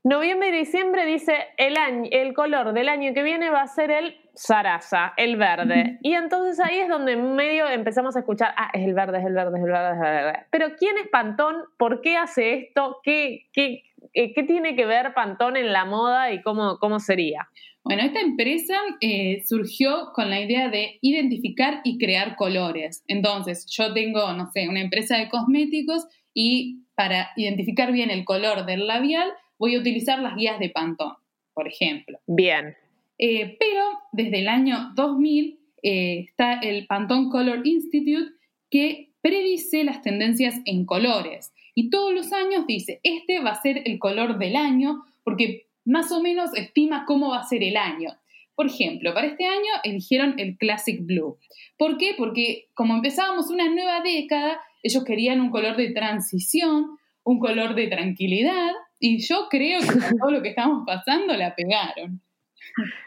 Noviembre 0.08 0.50
y 0.50 0.58
diciembre 0.60 1.04
dice 1.04 1.34
el, 1.56 1.76
año, 1.76 2.08
el 2.12 2.32
color 2.32 2.72
del 2.74 2.88
año 2.88 3.12
que 3.12 3.24
viene 3.24 3.50
va 3.50 3.62
a 3.62 3.66
ser 3.66 3.90
el 3.90 4.14
zaraza, 4.36 5.12
el 5.16 5.36
verde. 5.36 5.98
Y 6.00 6.12
entonces 6.12 6.64
ahí 6.64 6.78
es 6.78 6.88
donde 6.88 7.14
en 7.14 7.34
medio 7.34 7.66
empezamos 7.66 8.14
a 8.14 8.20
escuchar, 8.20 8.54
ah, 8.56 8.70
es 8.72 8.86
el 8.86 8.94
verde, 8.94 9.18
es 9.18 9.26
el 9.26 9.32
verde, 9.32 9.58
es 9.58 9.64
el 9.64 9.72
verde, 9.72 9.90
es 9.90 9.96
el 9.96 10.24
verde. 10.24 10.46
Pero 10.52 10.76
¿quién 10.78 10.96
es 10.98 11.08
Pantón? 11.10 11.56
¿Por 11.76 12.02
qué 12.02 12.16
hace 12.16 12.54
esto? 12.54 12.98
¿Qué, 13.02 13.48
qué, 13.52 13.82
eh, 14.14 14.32
¿qué 14.32 14.44
tiene 14.44 14.76
que 14.76 14.86
ver 14.86 15.12
Pantón 15.12 15.56
en 15.56 15.72
la 15.72 15.84
moda 15.84 16.30
y 16.30 16.40
cómo, 16.40 16.78
cómo 16.78 17.00
sería? 17.00 17.48
Bueno, 17.82 18.02
esta 18.04 18.20
empresa 18.20 18.76
eh, 19.00 19.42
surgió 19.44 20.12
con 20.14 20.30
la 20.30 20.40
idea 20.40 20.68
de 20.68 21.00
identificar 21.00 21.80
y 21.82 21.98
crear 21.98 22.36
colores. 22.36 23.02
Entonces, 23.08 23.66
yo 23.76 23.92
tengo, 23.92 24.32
no 24.34 24.46
sé, 24.52 24.68
una 24.68 24.82
empresa 24.82 25.16
de 25.16 25.28
cosméticos 25.28 26.06
y 26.32 26.84
para 26.94 27.30
identificar 27.34 27.90
bien 27.90 28.10
el 28.10 28.24
color 28.24 28.66
del 28.66 28.86
labial 28.86 29.32
voy 29.58 29.74
a 29.74 29.80
utilizar 29.80 30.18
las 30.18 30.36
guías 30.36 30.58
de 30.58 30.70
Pantón, 30.70 31.14
por 31.54 31.68
ejemplo. 31.68 32.18
Bien. 32.26 32.76
Eh, 33.18 33.56
pero 33.58 33.82
desde 34.12 34.40
el 34.40 34.48
año 34.48 34.92
2000 34.94 35.58
está 35.82 36.54
el 36.54 36.86
Pantone 36.86 37.30
Color 37.30 37.66
Institute 37.66 38.32
que 38.70 39.12
predice 39.20 39.84
las 39.84 40.02
tendencias 40.02 40.60
en 40.64 40.84
colores 40.84 41.52
y 41.78 41.90
todos 41.90 42.14
los 42.14 42.32
años 42.32 42.66
dice, 42.66 43.00
este 43.02 43.40
va 43.40 43.50
a 43.50 43.60
ser 43.60 43.82
el 43.84 43.98
color 43.98 44.38
del 44.38 44.56
año, 44.56 45.04
porque 45.22 45.66
más 45.84 46.10
o 46.10 46.22
menos 46.22 46.56
estima 46.56 47.04
cómo 47.06 47.28
va 47.28 47.40
a 47.40 47.46
ser 47.46 47.62
el 47.62 47.76
año. 47.76 48.08
Por 48.54 48.66
ejemplo, 48.66 49.12
para 49.12 49.26
este 49.26 49.44
año 49.44 49.70
eligieron 49.84 50.36
el 50.38 50.56
Classic 50.56 50.98
Blue. 51.04 51.36
¿Por 51.76 51.98
qué? 51.98 52.14
Porque 52.16 52.68
como 52.72 52.94
empezábamos 52.94 53.50
una 53.50 53.68
nueva 53.68 54.00
década, 54.00 54.58
ellos 54.82 55.04
querían 55.04 55.42
un 55.42 55.50
color 55.50 55.76
de 55.76 55.90
transición, 55.90 56.96
un 57.24 57.38
color 57.38 57.74
de 57.74 57.88
tranquilidad, 57.88 58.72
y 58.98 59.26
yo 59.26 59.48
creo 59.50 59.80
que 59.80 59.86
con 59.86 60.18
todo 60.18 60.30
lo 60.30 60.42
que 60.42 60.50
estamos 60.50 60.84
pasando 60.86 61.34
la 61.34 61.54
pegaron. 61.54 62.22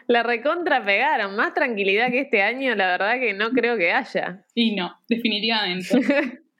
La 0.06 0.22
recontra 0.22 0.84
pegaron, 0.84 1.36
más 1.36 1.54
tranquilidad 1.54 2.10
que 2.10 2.20
este 2.20 2.42
año, 2.42 2.74
la 2.74 2.86
verdad 2.86 3.20
que 3.20 3.34
no 3.34 3.50
creo 3.50 3.76
que 3.76 3.92
haya. 3.92 4.44
Y 4.54 4.74
no, 4.74 4.96
definitivamente. 5.08 5.88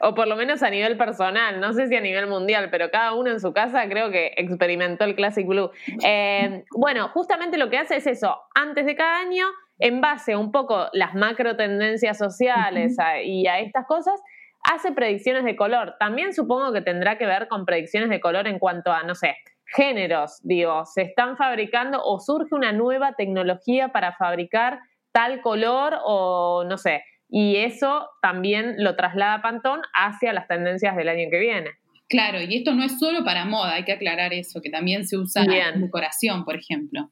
o 0.00 0.14
por 0.14 0.28
lo 0.28 0.36
menos 0.36 0.62
a 0.62 0.70
nivel 0.70 0.96
personal, 0.96 1.60
no 1.60 1.72
sé 1.72 1.88
si 1.88 1.96
a 1.96 2.00
nivel 2.00 2.26
mundial, 2.26 2.68
pero 2.70 2.90
cada 2.90 3.14
uno 3.14 3.30
en 3.30 3.40
su 3.40 3.52
casa 3.52 3.88
creo 3.88 4.10
que 4.10 4.32
experimentó 4.36 5.04
el 5.04 5.14
Classic 5.14 5.46
Blue. 5.46 5.70
Eh, 6.04 6.64
bueno, 6.76 7.08
justamente 7.08 7.58
lo 7.58 7.68
que 7.70 7.78
hace 7.78 7.96
es 7.96 8.06
eso, 8.06 8.36
antes 8.54 8.86
de 8.86 8.96
cada 8.96 9.18
año, 9.18 9.46
en 9.78 10.00
base 10.00 10.32
a 10.32 10.38
un 10.38 10.52
poco 10.52 10.88
las 10.92 11.14
macro 11.14 11.56
tendencias 11.56 12.18
sociales 12.18 12.96
y 13.24 13.46
a 13.46 13.60
estas 13.60 13.86
cosas, 13.86 14.20
hace 14.62 14.92
predicciones 14.92 15.44
de 15.44 15.56
color. 15.56 15.96
También 15.98 16.32
supongo 16.32 16.72
que 16.72 16.80
tendrá 16.80 17.18
que 17.18 17.26
ver 17.26 17.48
con 17.48 17.64
predicciones 17.64 18.10
de 18.10 18.20
color 18.20 18.46
en 18.46 18.58
cuanto 18.58 18.92
a, 18.92 19.02
no 19.02 19.14
sé, 19.14 19.36
géneros, 19.74 20.40
digo, 20.42 20.84
se 20.84 21.02
están 21.02 21.36
fabricando 21.36 22.02
o 22.02 22.18
surge 22.18 22.54
una 22.54 22.72
nueva 22.72 23.14
tecnología 23.14 23.88
para 23.88 24.12
fabricar 24.12 24.80
tal 25.12 25.40
color 25.40 25.98
o 26.04 26.64
no 26.64 26.76
sé, 26.76 27.02
y 27.28 27.56
eso 27.56 28.08
también 28.20 28.74
lo 28.78 28.96
traslada 28.96 29.42
Pantón 29.42 29.80
hacia 29.94 30.32
las 30.32 30.48
tendencias 30.48 30.96
del 30.96 31.08
año 31.08 31.28
que 31.30 31.38
viene. 31.38 31.70
Claro, 32.08 32.40
y 32.40 32.56
esto 32.56 32.74
no 32.74 32.82
es 32.82 32.98
solo 32.98 33.24
para 33.24 33.44
moda, 33.44 33.74
hay 33.74 33.84
que 33.84 33.92
aclarar 33.92 34.32
eso, 34.32 34.60
que 34.60 34.70
también 34.70 35.06
se 35.06 35.16
usa 35.16 35.44
en 35.44 35.80
decoración, 35.80 36.44
por 36.44 36.56
ejemplo. 36.56 37.10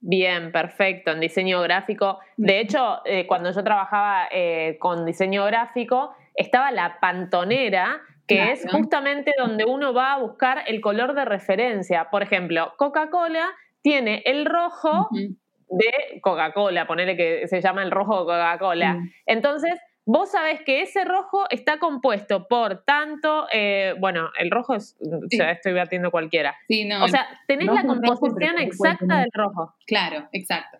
Bien, 0.00 0.50
perfecto, 0.52 1.10
en 1.10 1.20
diseño 1.20 1.60
gráfico. 1.60 2.18
De 2.36 2.60
hecho, 2.60 3.00
eh, 3.04 3.26
cuando 3.26 3.50
yo 3.50 3.62
trabajaba 3.62 4.28
eh, 4.30 4.78
con 4.78 5.04
diseño 5.04 5.44
gráfico, 5.44 6.14
estaba 6.38 6.70
la 6.70 6.98
pantonera, 7.00 8.00
que 8.26 8.52
es 8.52 8.66
justamente 8.70 9.32
donde 9.38 9.64
uno 9.64 9.92
va 9.92 10.14
a 10.14 10.18
buscar 10.18 10.62
el 10.66 10.80
color 10.80 11.14
de 11.14 11.24
referencia. 11.24 12.10
Por 12.10 12.22
ejemplo, 12.22 12.74
Coca-Cola 12.76 13.48
tiene 13.82 14.22
el 14.26 14.44
rojo 14.44 15.08
de 15.10 16.20
Coca-Cola, 16.20 16.86
ponerle 16.86 17.16
que 17.16 17.48
se 17.48 17.60
llama 17.60 17.82
el 17.82 17.90
rojo 17.90 18.24
Coca-Cola. 18.26 18.94
Mm. 18.94 19.10
Entonces, 19.26 19.80
vos 20.04 20.30
sabés 20.30 20.62
que 20.62 20.82
ese 20.82 21.04
rojo 21.04 21.44
está 21.50 21.78
compuesto 21.78 22.48
por 22.48 22.84
tanto, 22.84 23.46
eh, 23.52 23.94
bueno, 23.98 24.30
el 24.38 24.50
rojo 24.50 24.74
es, 24.74 24.96
o 25.00 25.28
sea, 25.28 25.50
estoy 25.50 25.72
batiendo 25.74 26.10
cualquiera. 26.10 26.56
o 27.02 27.08
sea, 27.08 27.26
tenés 27.46 27.66
la 27.66 27.84
composición 27.84 28.58
exacta 28.58 29.20
del 29.20 29.30
rojo. 29.34 29.74
Claro, 29.86 30.28
exacto. 30.32 30.78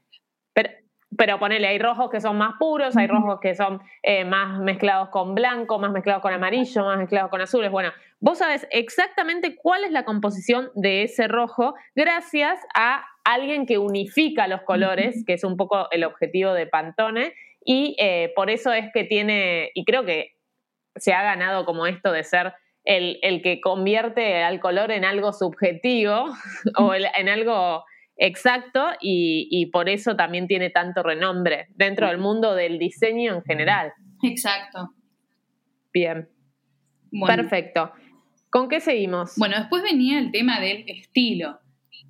Pero, 0.54 0.70
pero 1.16 1.38
ponele, 1.38 1.66
hay 1.66 1.78
rojos 1.78 2.10
que 2.10 2.20
son 2.20 2.36
más 2.36 2.54
puros, 2.58 2.96
hay 2.96 3.06
rojos 3.06 3.40
que 3.40 3.54
son 3.54 3.80
eh, 4.02 4.24
más 4.24 4.60
mezclados 4.60 5.08
con 5.08 5.34
blanco, 5.34 5.78
más 5.78 5.90
mezclados 5.90 6.22
con 6.22 6.34
amarillo, 6.34 6.84
más 6.84 6.98
mezclados 6.98 7.30
con 7.30 7.40
azules. 7.40 7.70
Bueno, 7.70 7.92
vos 8.20 8.38
sabés 8.38 8.66
exactamente 8.70 9.56
cuál 9.56 9.84
es 9.84 9.90
la 9.90 10.04
composición 10.04 10.70
de 10.74 11.04
ese 11.04 11.26
rojo 11.26 11.74
gracias 11.94 12.60
a 12.74 13.04
alguien 13.24 13.64
que 13.64 13.78
unifica 13.78 14.48
los 14.48 14.62
colores, 14.62 15.24
que 15.26 15.34
es 15.34 15.44
un 15.44 15.56
poco 15.56 15.90
el 15.90 16.04
objetivo 16.04 16.52
de 16.52 16.66
Pantone, 16.66 17.34
y 17.64 17.96
eh, 17.98 18.32
por 18.36 18.50
eso 18.50 18.72
es 18.72 18.86
que 18.92 19.04
tiene, 19.04 19.70
y 19.74 19.84
creo 19.84 20.04
que 20.04 20.36
se 20.96 21.12
ha 21.14 21.22
ganado 21.22 21.64
como 21.64 21.86
esto 21.86 22.12
de 22.12 22.24
ser 22.24 22.54
el, 22.84 23.42
que 23.42 23.60
convierte 23.60 24.42
al 24.42 24.60
color 24.60 24.90
en 24.90 25.04
algo 25.04 25.32
subjetivo 25.32 26.26
o 26.76 26.94
en 26.94 27.28
algo 27.28 27.84
exacto 28.18 28.84
y, 29.00 29.66
por 29.72 29.88
eso 29.88 30.16
también 30.16 30.46
tiene 30.46 30.70
tanto 30.70 31.02
renombre 31.02 31.68
dentro 31.76 32.08
del 32.08 32.18
mundo 32.18 32.54
del 32.54 32.78
diseño 32.78 33.34
en 33.36 33.42
general. 33.42 33.92
Exacto. 34.22 34.90
Bien. 35.92 36.28
Perfecto. 37.26 37.92
¿Con 38.50 38.68
qué 38.68 38.80
seguimos? 38.80 39.32
Bueno, 39.36 39.56
después 39.58 39.82
venía 39.82 40.18
el 40.18 40.30
tema 40.30 40.60
del 40.60 40.84
estilo 40.88 41.58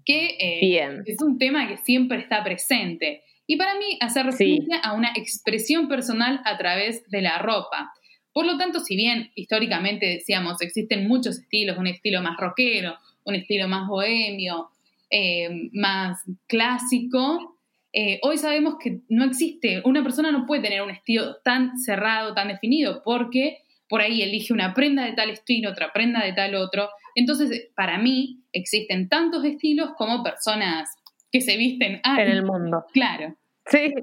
que 0.08 0.38
eh, 0.40 1.02
es 1.04 1.20
un 1.20 1.38
tema 1.38 1.68
que 1.68 1.76
siempre 1.76 2.18
está 2.18 2.42
presente. 2.42 3.22
Y 3.46 3.56
para 3.56 3.74
mí 3.74 3.98
hace 4.00 4.22
referencia 4.22 4.78
a 4.78 4.94
una 4.94 5.12
expresión 5.14 5.86
personal 5.86 6.40
a 6.46 6.56
través 6.56 7.08
de 7.10 7.20
la 7.20 7.38
ropa. 7.38 7.92
Por 8.32 8.46
lo 8.46 8.56
tanto, 8.56 8.80
si 8.80 8.96
bien 8.96 9.30
históricamente 9.34 10.06
decíamos 10.06 10.62
existen 10.62 11.06
muchos 11.06 11.38
estilos, 11.38 11.76
un 11.76 11.88
estilo 11.88 12.22
más 12.22 12.38
rockero, 12.38 12.96
un 13.24 13.34
estilo 13.34 13.68
más 13.68 13.86
bohemio, 13.86 14.70
eh, 15.10 15.70
más 15.72 16.22
clásico, 16.46 17.58
eh, 17.92 18.18
hoy 18.22 18.36
sabemos 18.36 18.76
que 18.78 19.00
no 19.08 19.24
existe, 19.24 19.80
una 19.84 20.02
persona 20.02 20.30
no 20.30 20.46
puede 20.46 20.62
tener 20.62 20.82
un 20.82 20.90
estilo 20.90 21.36
tan 21.42 21.78
cerrado, 21.78 22.34
tan 22.34 22.48
definido, 22.48 23.02
porque 23.04 23.58
por 23.88 24.02
ahí 24.02 24.22
elige 24.22 24.52
una 24.52 24.74
prenda 24.74 25.04
de 25.04 25.14
tal 25.14 25.30
estilo, 25.30 25.70
otra 25.70 25.92
prenda 25.92 26.24
de 26.24 26.34
tal 26.34 26.54
otro. 26.54 26.90
Entonces, 27.14 27.70
para 27.74 27.98
mí, 27.98 28.42
existen 28.52 29.08
tantos 29.08 29.44
estilos 29.44 29.92
como 29.96 30.22
personas 30.22 30.94
que 31.32 31.40
se 31.40 31.56
visten 31.56 32.00
en 32.04 32.28
el 32.28 32.44
mundo. 32.44 32.84
Claro. 32.92 33.34
Sí, 33.66 33.94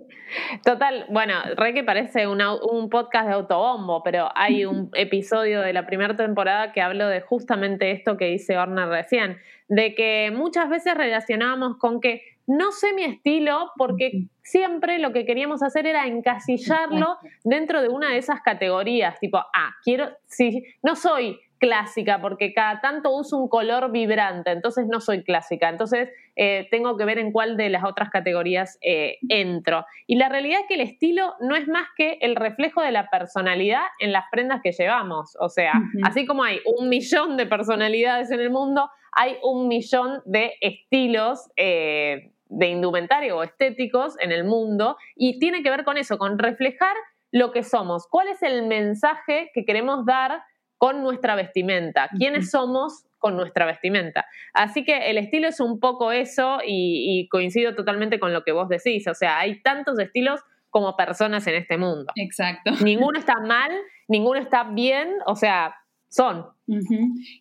total. 0.64 1.06
Bueno, 1.10 1.34
re 1.56 1.74
que 1.74 1.84
parece 1.84 2.28
un 2.28 2.90
podcast 2.90 3.28
de 3.28 3.34
autobombo, 3.34 4.04
pero 4.04 4.30
hay 4.36 4.66
un 4.66 4.90
episodio 4.94 5.62
de 5.62 5.74
la 5.74 5.88
primera 5.88 6.16
temporada 6.16 6.72
que 6.72 6.82
hablo 6.82 7.08
de 7.08 7.22
justamente 7.22 7.92
esto 7.92 8.16
que 8.16 8.26
dice 8.26 8.58
Orner 8.58 8.88
recién, 8.88 9.38
de 9.68 9.96
que 9.96 10.32
muchas 10.34 10.70
veces 10.70 10.96
relacionábamos 10.96 11.78
con 11.78 12.00
que 12.00 12.22
no 12.48 12.72
sé 12.72 12.94
mi 12.94 13.04
estilo 13.04 13.72
porque 13.78 14.28
siempre 14.44 15.00
lo 15.00 15.12
que 15.12 15.26
queríamos 15.26 15.64
hacer 15.64 15.88
era 15.88 16.06
encasillarlo 16.06 17.18
dentro 17.44 17.82
de 17.82 17.90
una 17.90 18.12
de 18.12 18.20
esas 18.20 18.42
categorías, 18.42 19.20
tipo, 19.20 19.38
ah, 19.38 19.76
quiero, 19.84 20.10
si 20.28 20.64
no 20.84 20.96
soy 20.96 21.40
clásica 21.58 22.22
porque 22.22 22.54
cada 22.54 22.82
tanto 22.82 23.16
uso 23.16 23.38
un 23.38 23.48
color 23.48 23.92
vibrante, 23.92 24.52
entonces 24.52 24.86
no 24.88 25.00
soy 25.00 25.24
clásica, 25.24 25.70
entonces 25.70 26.10
eh, 26.36 26.68
tengo 26.70 26.98
que 26.98 27.06
ver 27.06 27.18
en 27.18 27.32
cuál 27.32 27.58
de 27.58 27.70
las 27.70 27.84
otras 27.84 28.10
categorías 28.10 28.78
eh, 28.82 29.18
entro. 29.30 29.86
Y 30.06 30.18
la 30.18 30.30
realidad 30.30 30.60
es 30.62 30.68
que 30.68 30.76
el 30.76 30.82
estilo 30.82 31.34
no 31.40 31.56
es 31.56 31.68
más 31.68 31.88
que 31.96 32.18
el 32.22 32.36
reflejo 32.36 32.82
de 32.82 32.92
la 32.92 33.10
personalidad 33.10 33.84
en 34.00 34.12
las 34.12 34.26
prendas 34.32 34.62
que 34.62 34.74
llevamos, 34.74 35.36
o 35.40 35.50
sea, 35.50 35.74
así 36.04 36.26
como 36.26 36.44
hay 36.44 36.60
un 36.78 36.90
millón 36.90 37.38
de 37.38 37.46
personalidades 37.46 38.30
en 38.32 38.42
el 38.42 38.50
mundo, 38.50 38.90
hay 39.16 39.38
un 39.42 39.68
millón 39.68 40.22
de 40.26 40.54
estilos. 40.62 41.50
Eh, 41.56 42.32
de 42.48 42.68
indumentario 42.68 43.38
o 43.38 43.44
estéticos 43.44 44.16
en 44.20 44.32
el 44.32 44.44
mundo 44.44 44.98
y 45.16 45.40
tiene 45.40 45.64
que 45.64 45.72
ver 45.72 45.84
con 45.84 45.98
eso, 45.98 46.20
con 46.20 46.38
reflejar 46.38 46.96
lo 47.32 47.52
que 47.52 47.64
somos, 47.64 48.08
cuál 48.08 48.28
es 48.30 48.44
el 48.44 48.68
mensaje 48.68 49.50
que 49.54 49.66
queremos 49.66 50.06
dar 50.06 50.44
con 50.78 51.04
nuestra 51.04 51.36
vestimenta, 51.36 52.10
quiénes 52.18 52.52
somos 52.52 53.06
con 53.18 53.36
nuestra 53.36 53.66
vestimenta. 53.66 54.26
Así 54.54 54.84
que 54.86 55.10
el 55.10 55.18
estilo 55.18 55.48
es 55.48 55.60
un 55.60 55.80
poco 55.80 56.12
eso 56.12 56.60
y, 56.66 57.22
y 57.22 57.28
coincido 57.30 57.74
totalmente 57.76 58.20
con 58.20 58.34
lo 58.34 58.44
que 58.44 58.52
vos 58.52 58.70
decís. 58.70 59.08
O 59.08 59.16
sea, 59.16 59.40
hay 59.40 59.62
tantos 59.62 59.98
estilos 60.00 60.42
como 60.70 60.96
personas 60.96 61.48
en 61.48 61.56
este 61.56 61.78
mundo. 61.78 62.12
Exacto. 62.16 62.72
Ninguno 62.84 63.18
está 63.18 63.40
mal, 63.40 63.72
ninguno 64.08 64.40
está 64.40 64.64
bien, 64.64 65.10
o 65.26 65.36
sea, 65.36 65.76
son. 66.16 66.46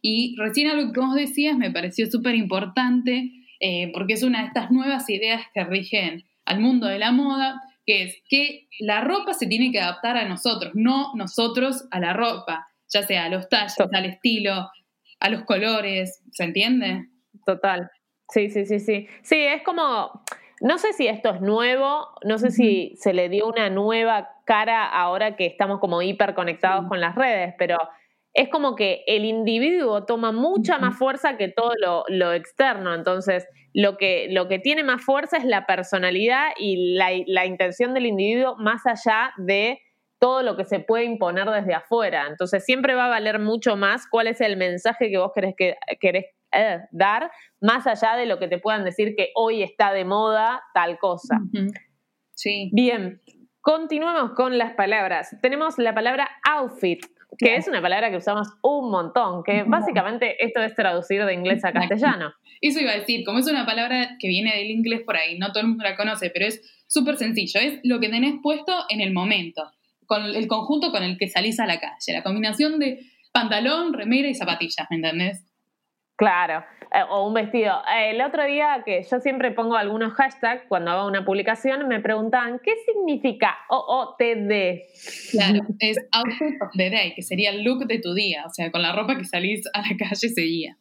Y 0.02 0.34
recién 0.36 0.70
algo 0.70 0.92
que 0.92 1.00
vos 1.00 1.14
decías 1.14 1.56
me 1.56 1.70
pareció 1.70 2.06
súper 2.10 2.34
importante, 2.34 3.30
eh, 3.60 3.90
porque 3.92 4.14
es 4.14 4.22
una 4.22 4.40
de 4.40 4.48
estas 4.48 4.70
nuevas 4.70 5.08
ideas 5.08 5.42
que 5.54 5.64
rigen 5.64 6.24
al 6.44 6.60
mundo 6.60 6.88
de 6.88 6.98
la 6.98 7.12
moda, 7.12 7.60
que 7.86 8.02
es 8.02 8.22
que 8.28 8.68
la 8.80 9.00
ropa 9.00 9.32
se 9.32 9.46
tiene 9.46 9.70
que 9.70 9.80
adaptar 9.80 10.16
a 10.16 10.28
nosotros, 10.28 10.72
no 10.74 11.12
nosotros 11.14 11.86
a 11.90 12.00
la 12.00 12.12
ropa, 12.12 12.66
ya 12.92 13.02
sea 13.02 13.24
a 13.24 13.28
los 13.28 13.48
talles, 13.48 13.76
al 13.92 14.06
estilo, 14.06 14.68
a 15.20 15.28
los 15.28 15.44
colores, 15.44 16.22
¿se 16.32 16.44
entiende? 16.44 17.06
Total. 17.46 17.90
Sí, 18.28 18.50
sí, 18.50 18.66
sí, 18.66 18.80
sí. 18.80 19.06
Sí, 19.22 19.36
es 19.36 19.62
como 19.62 20.24
no 20.60 20.78
sé 20.78 20.92
si 20.92 21.06
esto 21.06 21.30
es 21.30 21.40
nuevo, 21.40 22.08
no 22.24 22.38
sé 22.38 22.50
si 22.50 22.94
se 22.96 23.12
le 23.12 23.28
dio 23.28 23.46
una 23.46 23.70
nueva 23.70 24.30
cara 24.44 24.86
ahora 24.86 25.36
que 25.36 25.46
estamos 25.46 25.78
como 25.78 26.00
hiper 26.00 26.34
conectados 26.34 26.86
con 26.88 27.00
las 27.00 27.14
redes, 27.14 27.54
pero 27.58 27.76
es 28.34 28.48
como 28.48 28.74
que 28.74 29.04
el 29.06 29.24
individuo 29.24 30.04
toma 30.04 30.32
mucha 30.32 30.78
más 30.78 30.98
fuerza 30.98 31.36
que 31.36 31.48
todo 31.48 31.72
lo, 32.08 32.32
externo. 32.32 32.92
Entonces, 32.92 33.46
lo 33.72 33.96
que, 33.96 34.26
lo 34.30 34.48
que, 34.48 34.58
tiene 34.58 34.82
más 34.82 35.02
fuerza 35.02 35.36
es 35.36 35.44
la 35.44 35.66
personalidad 35.66 36.48
y 36.58 36.94
la, 36.94 37.10
la, 37.26 37.46
intención 37.46 37.94
del 37.94 38.06
individuo 38.06 38.56
más 38.56 38.86
allá 38.86 39.32
de 39.38 39.80
todo 40.18 40.42
lo 40.42 40.56
que 40.56 40.64
se 40.64 40.80
puede 40.80 41.04
imponer 41.04 41.48
desde 41.48 41.74
afuera. 41.74 42.26
Entonces, 42.28 42.64
siempre 42.64 42.94
va 42.94 43.06
a 43.06 43.10
valer 43.10 43.38
mucho 43.38 43.76
más 43.76 44.06
cuál 44.10 44.26
es 44.26 44.40
el 44.40 44.56
mensaje 44.56 45.10
que 45.10 45.18
vos 45.18 45.30
querés, 45.32 45.54
que, 45.56 45.76
querés 46.00 46.24
eh, 46.52 46.80
dar, 46.90 47.30
más 47.60 47.86
allá 47.86 48.16
de 48.16 48.26
lo 48.26 48.38
que 48.38 48.48
te 48.48 48.58
puedan 48.58 48.84
decir 48.84 49.14
que 49.16 49.30
hoy 49.36 49.62
está 49.62 49.92
de 49.92 50.04
moda 50.04 50.62
tal 50.72 50.98
cosa. 50.98 51.40
Sí. 52.32 52.70
Bien, 52.72 53.20
continuemos 53.60 54.32
con 54.32 54.58
las 54.58 54.72
palabras. 54.74 55.36
Tenemos 55.40 55.78
la 55.78 55.94
palabra 55.94 56.28
outfit, 56.48 57.04
que 57.38 57.56
es 57.56 57.68
una 57.68 57.82
palabra 57.82 58.10
que 58.10 58.16
usamos 58.16 58.48
un 58.62 58.90
montón, 58.90 59.42
que 59.44 59.64
básicamente 59.64 60.44
esto 60.44 60.62
es 60.62 60.74
traducir 60.74 61.24
de 61.24 61.34
inglés 61.34 61.64
a 61.64 61.72
castellano. 61.72 62.32
Eso 62.60 62.80
iba 62.80 62.92
a 62.92 62.98
decir, 62.98 63.24
como 63.24 63.38
es 63.38 63.46
una 63.46 63.66
palabra 63.66 64.16
que 64.18 64.28
viene 64.28 64.56
del 64.56 64.70
inglés 64.70 65.02
por 65.04 65.16
ahí, 65.16 65.38
no 65.38 65.48
todo 65.48 65.60
el 65.60 65.68
mundo 65.68 65.84
la 65.84 65.96
conoce, 65.96 66.30
pero 66.30 66.46
es 66.46 66.62
súper 66.86 67.16
sencillo, 67.16 67.60
es 67.60 67.80
lo 67.82 68.00
que 68.00 68.08
tenés 68.08 68.34
puesto 68.42 68.72
en 68.88 69.00
el 69.00 69.12
momento, 69.12 69.70
con 70.06 70.24
el 70.24 70.46
conjunto 70.46 70.90
con 70.90 71.02
el 71.02 71.18
que 71.18 71.28
salís 71.28 71.60
a 71.60 71.66
la 71.66 71.78
calle, 71.78 72.12
la 72.12 72.22
combinación 72.22 72.78
de 72.78 73.00
pantalón, 73.32 73.92
remera 73.92 74.28
y 74.28 74.34
zapatillas, 74.34 74.86
¿me 74.90 74.96
entendés? 74.96 75.44
Claro, 76.16 76.64
eh, 76.94 77.02
o 77.10 77.26
un 77.26 77.34
vestido. 77.34 77.74
El 77.92 78.20
otro 78.20 78.44
día 78.44 78.82
que 78.84 79.02
yo 79.02 79.18
siempre 79.18 79.50
pongo 79.50 79.76
algunos 79.76 80.12
hashtags 80.12 80.62
cuando 80.68 80.92
hago 80.92 81.08
una 81.08 81.24
publicación, 81.24 81.88
me 81.88 82.00
preguntaban, 82.00 82.60
¿qué 82.62 82.72
significa 82.86 83.56
OOTD? 83.68 84.82
Claro, 85.32 85.60
es 85.80 85.98
Outfit 86.12 86.62
of 86.62 86.70
the 86.76 86.90
Day, 86.90 87.14
que 87.14 87.22
sería 87.22 87.50
el 87.50 87.64
look 87.64 87.86
de 87.86 87.98
tu 87.98 88.14
día, 88.14 88.44
o 88.46 88.50
sea, 88.50 88.70
con 88.70 88.82
la 88.82 88.94
ropa 88.94 89.16
que 89.16 89.24
salís 89.24 89.64
a 89.72 89.80
la 89.80 89.96
calle 89.98 90.12
ese 90.26 90.42
día. 90.42 90.78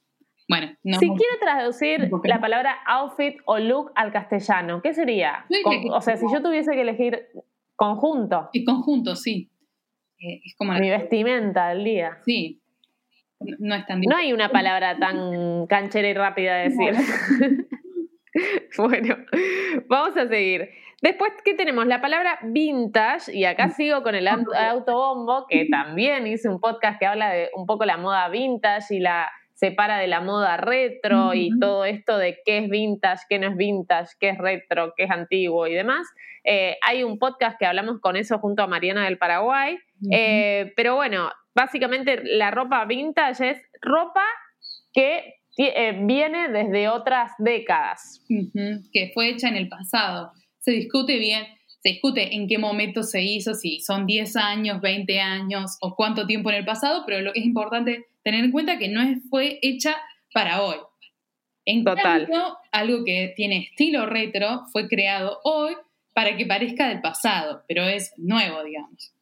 Bueno, 0.47 0.67
no. 0.83 0.99
Si 0.99 1.07
quiero 1.07 1.39
traducir 1.39 2.11
la 2.25 2.39
palabra 2.39 2.75
outfit 2.85 3.37
o 3.45 3.57
look 3.57 3.91
al 3.95 4.11
castellano, 4.11 4.81
¿qué 4.83 4.93
sería? 4.93 5.45
o 5.91 6.01
sea, 6.01 6.17
si 6.17 6.25
yo 6.31 6.43
tuviese 6.43 6.73
que 6.73 6.81
elegir 6.81 7.27
conjunto. 7.75 8.49
Y 8.53 8.63
conjunto, 8.65 9.15
sí. 9.15 9.49
Eh, 10.19 10.41
es 10.45 10.55
como 10.55 10.73
Mi 10.73 10.89
vestimenta 10.89 11.69
del 11.69 11.83
día. 11.83 12.17
Sí, 12.25 12.62
no 13.59 13.75
es 13.75 13.85
tan 13.85 14.01
No 14.01 14.15
hay 14.15 14.33
una 14.33 14.49
palabra 14.49 14.97
tan 14.97 15.67
canchera 15.67 16.07
y 16.07 16.13
rápida 16.13 16.55
de 16.55 16.69
decir. 16.69 16.93
bueno, 18.77 19.17
vamos 19.87 20.17
a 20.17 20.27
seguir. 20.27 20.69
Después, 21.01 21.33
¿qué 21.43 21.53
tenemos? 21.53 21.85
La 21.85 22.01
palabra 22.01 22.39
vintage, 22.43 23.33
y 23.33 23.43
acá 23.43 23.69
sigo 23.69 24.03
con 24.03 24.15
el 24.15 24.27
autobombo, 24.27 25.47
que 25.49 25.67
también 25.69 26.25
hice 26.27 26.47
un 26.47 26.61
podcast 26.61 26.97
que 26.97 27.05
habla 27.05 27.29
de 27.29 27.49
un 27.55 27.65
poco 27.65 27.83
la 27.83 27.97
moda 27.97 28.29
vintage 28.29 28.95
y 28.95 28.99
la 28.99 29.29
separa 29.53 29.97
de 29.97 30.07
la 30.07 30.21
moda 30.21 30.57
retro 30.57 31.33
y 31.33 31.49
todo 31.59 31.85
esto 31.85 32.17
de 32.17 32.39
qué 32.45 32.59
es 32.59 32.69
vintage, 32.69 33.23
qué 33.29 33.39
no 33.39 33.47
es 33.47 33.55
vintage, 33.55 34.11
qué 34.19 34.29
es 34.29 34.37
retro, 34.37 34.93
qué 34.95 35.03
es 35.03 35.11
antiguo 35.11 35.67
y 35.67 35.73
demás. 35.73 36.07
Eh, 36.43 36.77
hay 36.81 37.03
un 37.03 37.19
podcast 37.19 37.57
que 37.57 37.65
hablamos 37.65 37.99
con 37.99 38.15
eso 38.15 38.39
junto 38.39 38.63
a 38.63 38.67
Mariana 38.67 39.05
del 39.05 39.17
Paraguay. 39.17 39.77
Eh, 40.11 40.73
pero 40.75 40.95
bueno, 40.95 41.29
básicamente 41.55 42.21
la 42.23 42.51
ropa 42.51 42.85
vintage 42.85 43.51
es 43.51 43.61
ropa 43.81 44.23
que 44.93 45.35
eh, 45.57 45.97
viene 46.01 46.49
desde 46.49 46.89
otras 46.89 47.31
décadas. 47.37 48.23
que 48.27 49.11
fue 49.13 49.29
hecha 49.29 49.47
en 49.47 49.57
el 49.57 49.69
pasado. 49.69 50.31
Se 50.59 50.71
discute 50.71 51.17
bien, 51.17 51.45
se 51.67 51.89
discute 51.89 52.35
en 52.35 52.47
qué 52.47 52.57
momento 52.57 53.03
se 53.03 53.21
hizo, 53.21 53.53
si 53.53 53.81
son 53.81 54.05
10 54.05 54.35
años, 54.37 54.81
20 54.81 55.19
años 55.19 55.77
o 55.81 55.95
cuánto 55.95 56.25
tiempo 56.25 56.49
en 56.49 56.57
el 56.57 56.65
pasado, 56.65 57.03
pero 57.05 57.21
lo 57.21 57.33
que 57.33 57.39
es 57.39 57.45
importante 57.45 58.05
tener 58.23 58.45
en 58.45 58.51
cuenta 58.51 58.77
que 58.77 58.87
no 58.87 59.01
fue 59.29 59.59
hecha 59.61 59.95
para 60.33 60.61
hoy. 60.63 60.77
En 61.65 61.83
Total. 61.83 62.25
cambio, 62.25 62.57
algo 62.71 63.03
que 63.05 63.33
tiene 63.35 63.59
estilo 63.59 64.05
retro 64.05 64.63
fue 64.71 64.87
creado 64.87 65.39
hoy 65.43 65.75
para 66.13 66.35
que 66.35 66.45
parezca 66.45 66.89
del 66.89 67.01
pasado, 67.01 67.63
pero 67.67 67.83
es 67.83 68.13
nuevo, 68.17 68.63
digamos. 68.63 69.13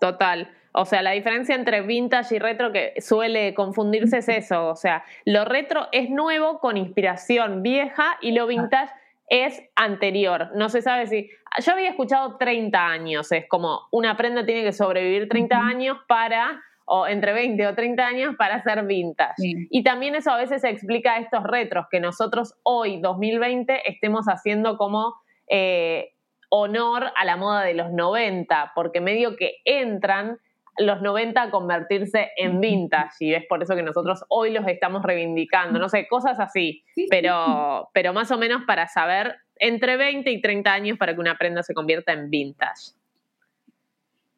Total. 0.00 0.48
O 0.76 0.84
sea, 0.84 1.02
la 1.02 1.12
diferencia 1.12 1.54
entre 1.54 1.82
vintage 1.82 2.34
y 2.34 2.38
retro 2.40 2.72
que 2.72 2.94
suele 3.00 3.54
confundirse 3.54 4.18
es 4.18 4.28
eso. 4.28 4.68
O 4.68 4.74
sea, 4.74 5.04
lo 5.24 5.44
retro 5.44 5.86
es 5.92 6.10
nuevo 6.10 6.58
con 6.58 6.76
inspiración 6.76 7.62
vieja 7.62 8.18
y 8.20 8.32
lo 8.32 8.48
vintage 8.48 8.92
es 9.28 9.62
anterior. 9.76 10.50
No 10.56 10.68
se 10.68 10.82
sabe 10.82 11.06
si... 11.06 11.30
Yo 11.64 11.72
había 11.72 11.90
escuchado 11.90 12.36
30 12.38 12.86
años, 12.86 13.30
es 13.30 13.46
como 13.48 13.82
una 13.92 14.16
prenda 14.16 14.44
tiene 14.44 14.64
que 14.64 14.72
sobrevivir 14.72 15.28
30 15.28 15.56
años 15.56 15.98
para 16.08 16.60
o 16.86 17.06
entre 17.06 17.32
20 17.32 17.68
o 17.68 17.74
30 17.76 18.06
años 18.06 18.34
para 18.36 18.60
ser 18.64 18.84
vintage. 18.84 19.34
Y 19.70 19.84
también 19.84 20.16
eso 20.16 20.32
a 20.32 20.36
veces 20.36 20.64
explica 20.64 21.18
estos 21.18 21.44
retros 21.44 21.86
que 21.88 22.00
nosotros 22.00 22.56
hoy, 22.64 23.00
2020, 23.00 23.88
estemos 23.88 24.26
haciendo 24.26 24.76
como 24.76 25.14
eh, 25.46 26.14
honor 26.48 27.12
a 27.14 27.24
la 27.24 27.36
moda 27.36 27.62
de 27.62 27.74
los 27.74 27.92
90, 27.92 28.72
porque 28.74 29.00
medio 29.00 29.36
que 29.36 29.58
entran 29.64 30.38
los 30.78 31.02
90 31.02 31.40
a 31.42 31.50
convertirse 31.50 32.30
en 32.36 32.60
vintage 32.60 33.16
y 33.20 33.34
es 33.34 33.44
por 33.46 33.62
eso 33.62 33.76
que 33.76 33.82
nosotros 33.82 34.24
hoy 34.28 34.52
los 34.52 34.66
estamos 34.66 35.02
reivindicando, 35.02 35.78
no 35.78 35.88
sé, 35.88 36.06
cosas 36.08 36.40
así, 36.40 36.84
pero, 37.10 37.90
pero 37.94 38.12
más 38.12 38.30
o 38.30 38.38
menos 38.38 38.62
para 38.66 38.88
saber 38.88 39.36
entre 39.56 39.96
20 39.96 40.30
y 40.30 40.40
30 40.40 40.72
años 40.72 40.98
para 40.98 41.14
que 41.14 41.20
una 41.20 41.38
prenda 41.38 41.62
se 41.62 41.74
convierta 41.74 42.12
en 42.12 42.30
vintage. 42.30 42.92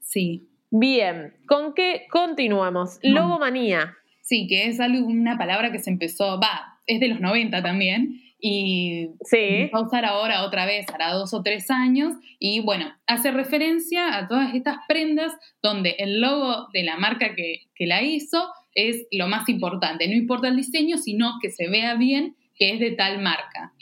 Sí. 0.01 0.49
Bien, 0.71 1.35
¿con 1.47 1.75
qué 1.75 2.07
continuamos? 2.11 2.99
Logomanía. 3.03 3.97
Sí, 4.21 4.47
que 4.49 4.67
es 4.67 4.81
algo, 4.81 5.07
una 5.07 5.39
palabra 5.39 5.71
que 5.71 5.79
se 5.79 5.91
empezó, 5.91 6.41
va, 6.41 6.81
es 6.87 7.01
de 7.01 7.09
los 7.09 7.21
90 7.21 7.63
también, 7.63 8.21
y 8.39 9.09
sí. 9.23 9.71
va 9.75 9.81
a 9.81 9.83
usar 9.83 10.05
ahora 10.05 10.45
otra 10.45 10.67
vez, 10.67 10.87
hará 10.93 11.13
dos 11.13 11.33
o 11.33 11.43
tres 11.43 11.71
años, 11.71 12.15
y 12.39 12.61
bueno, 12.61 12.93
hace 13.07 13.31
referencia 13.31 14.17
a 14.17 14.29
todas 14.29 14.55
estas 14.55 14.77
prendas 14.87 15.33
donde 15.63 15.97
el 15.99 16.21
logo 16.21 16.69
de 16.73 16.83
la 16.83 16.97
marca 16.97 17.35
que, 17.35 17.63
la 17.87 18.03
hizo 18.03 18.49
es 18.75 19.07
lo 19.11 19.29
más 19.29 19.49
importante, 19.49 20.09
no 20.09 20.15
importa 20.15 20.49
el 20.49 20.57
diseño, 20.57 20.99
sino 20.99 21.35
que 21.41 21.51
se 21.51 21.69
vea 21.69 21.95
bien 21.95 22.37
que 22.59 22.73
es 22.73 22.81
de 22.81 22.93
tal 22.93 23.21
marca. 23.21 23.73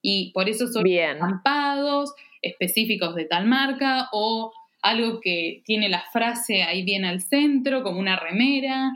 Y 0.00 0.30
por 0.32 0.48
eso 0.48 0.68
son 0.68 0.86
estampados 0.86 2.14
específicos 2.42 3.14
de 3.14 3.24
tal 3.24 3.46
marca 3.46 4.08
o 4.12 4.52
algo 4.82 5.20
que 5.20 5.62
tiene 5.64 5.88
la 5.88 6.04
frase 6.12 6.62
ahí 6.62 6.84
bien 6.84 7.04
al 7.04 7.20
centro, 7.20 7.82
como 7.82 7.98
una 7.98 8.16
remera. 8.16 8.92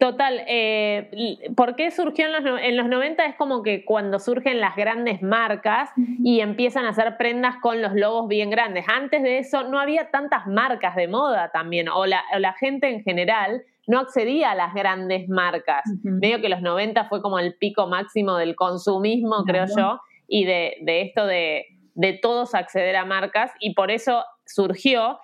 Total, 0.00 0.42
eh, 0.46 1.10
¿por 1.54 1.76
qué 1.76 1.90
surgió 1.90 2.24
en 2.24 2.32
los, 2.32 2.62
en 2.62 2.74
los 2.78 2.88
90? 2.88 3.22
Es 3.26 3.34
como 3.36 3.62
que 3.62 3.84
cuando 3.84 4.18
surgen 4.18 4.58
las 4.58 4.74
grandes 4.74 5.20
marcas 5.20 5.90
y 6.24 6.40
empiezan 6.40 6.86
a 6.86 6.88
hacer 6.88 7.18
prendas 7.18 7.56
con 7.60 7.82
los 7.82 7.92
logos 7.92 8.26
bien 8.26 8.48
grandes. 8.48 8.86
Antes 8.88 9.22
de 9.22 9.36
eso 9.36 9.64
no 9.64 9.78
había 9.78 10.10
tantas 10.10 10.46
marcas 10.46 10.96
de 10.96 11.06
moda 11.06 11.50
también, 11.52 11.90
o 11.90 12.06
la, 12.06 12.22
gente 12.58 12.88
en 12.88 13.02
general 13.02 13.62
no 13.86 13.98
accedía 14.00 14.52
a 14.52 14.54
las 14.54 14.72
grandes 14.72 15.28
marcas. 15.28 15.82
Medio 16.02 16.40
que 16.40 16.48
los 16.48 16.62
90 16.62 17.04
fue 17.10 17.20
como 17.20 17.38
el 17.38 17.56
pico 17.56 17.86
máximo 17.86 18.36
del 18.36 18.56
consumismo, 18.56 19.44
creo 19.44 19.66
yo, 19.76 20.00
y 20.26 20.46
de, 20.46 20.78
de 20.80 21.02
esto 21.02 21.26
de, 21.26 21.66
de 21.94 22.14
todos 22.14 22.54
acceder 22.54 22.96
a 22.96 23.04
marcas, 23.04 23.52
y 23.60 23.74
por 23.74 23.90
eso 23.90 24.24
surgió 24.46 25.18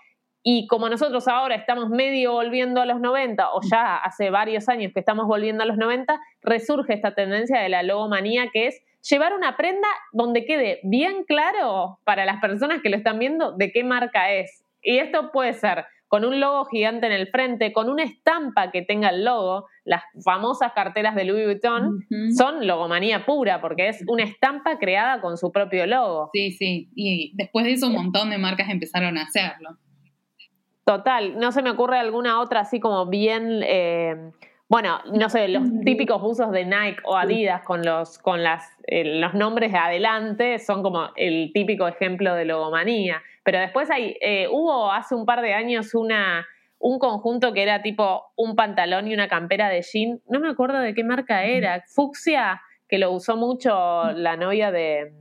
y 0.49 0.69
como 0.69 0.89
nosotros 0.89 1.27
ahora 1.27 1.57
estamos 1.57 1.89
medio 1.91 2.31
volviendo 2.31 2.81
a 2.81 2.87
los 2.87 3.01
90, 3.01 3.51
o 3.53 3.61
ya 3.69 3.97
hace 3.97 4.31
varios 4.31 4.69
años 4.69 4.93
que 4.95 5.01
estamos 5.01 5.27
volviendo 5.27 5.65
a 5.65 5.67
los 5.67 5.77
90, 5.77 6.21
resurge 6.41 6.95
esta 6.95 7.17
tendencia 7.17 7.59
de 7.59 7.69
la 7.69 7.83
logomanía 7.83 8.49
que 8.53 8.69
es 8.69 8.81
llevar 9.11 9.35
una 9.35 9.57
prenda 9.57 9.89
donde 10.13 10.45
quede 10.45 10.79
bien 10.85 11.25
claro 11.25 11.99
para 12.05 12.25
las 12.25 12.41
personas 12.41 12.81
que 12.81 12.91
lo 12.91 12.97
están 12.97 13.19
viendo 13.19 13.57
de 13.57 13.73
qué 13.73 13.83
marca 13.83 14.31
es. 14.31 14.65
Y 14.83 14.99
esto 14.99 15.33
puede 15.33 15.53
ser 15.53 15.85
con 16.07 16.25
un 16.25 16.39
logo 16.39 16.67
gigante 16.67 17.07
en 17.07 17.13
el 17.13 17.27
frente, 17.27 17.73
con 17.73 17.91
una 17.91 18.05
estampa 18.05 18.71
que 18.71 18.83
tenga 18.83 19.09
el 19.09 19.25
logo. 19.25 19.67
Las 19.85 20.05
famosas 20.25 20.71
carteras 20.77 21.17
de 21.17 21.25
Louis 21.25 21.45
Vuitton 21.45 22.07
son 22.37 22.69
logomanía 22.69 23.27
pura, 23.27 23.61
porque 23.61 23.89
es 23.89 24.05
una 24.07 24.23
estampa 24.23 24.79
creada 24.79 25.21
con 25.21 25.39
su 25.39 25.51
propio 25.51 25.87
logo. 25.87 26.31
Sí, 26.33 26.53
sí. 26.53 26.89
Y 26.95 27.33
después 27.35 27.65
de 27.65 27.73
eso 27.73 27.89
un 27.89 27.95
montón 27.95 28.31
de 28.31 28.39
marcas 28.39 28.69
empezaron 28.71 29.19
a 29.19 29.23
hacerlo. 29.23 29.71
Total, 30.87 31.37
no 31.37 31.51
se 31.51 31.63
me 31.63 31.71
ocurre 31.71 31.99
alguna 31.99 32.41
otra 32.41 32.61
así 32.61 32.79
como 32.79 33.07
bien, 33.07 33.61
eh, 33.65 34.31
bueno, 34.69 35.01
no 35.13 35.29
sé, 35.29 35.49
los 35.49 35.65
típicos 35.85 36.23
usos 36.23 36.53
de 36.53 36.65
Nike 36.65 37.03
o 37.03 37.17
Adidas 37.17 37.63
con 37.63 37.83
los, 37.85 38.19
con 38.19 38.45
las, 38.45 38.71
eh, 38.87 39.19
los 39.19 39.35
nombres 39.35 39.73
de 39.73 39.79
adelante 39.79 40.61
son 40.61 40.85
como 40.85 41.11
el 41.17 41.51
típico 41.53 41.89
ejemplo 41.89 42.37
de 42.37 42.45
logomanía. 42.45 43.21
Pero 43.43 43.59
después 43.59 43.91
hay, 43.91 44.17
eh, 44.21 44.47
hubo 44.49 44.93
hace 44.93 45.17
un 45.17 45.27
par 45.27 45.43
de 45.43 45.55
años 45.55 45.93
una, 45.93 46.47
un 46.79 47.01
conjunto 47.01 47.53
que 47.53 47.65
era 47.65 47.83
tipo 47.83 48.23
un 48.37 48.55
pantalón 48.55 49.09
y 49.09 49.15
una 49.15 49.27
campera 49.27 49.69
de 49.69 49.83
jean, 49.83 50.21
no 50.29 50.39
me 50.39 50.49
acuerdo 50.49 50.79
de 50.79 50.95
qué 50.95 51.03
marca 51.03 51.43
era, 51.47 51.83
Fuxia, 51.89 52.63
que 52.89 52.99
lo 52.99 53.11
usó 53.11 53.37
mucho 53.37 54.13
la 54.13 54.37
novia 54.37 54.71
de 54.71 55.13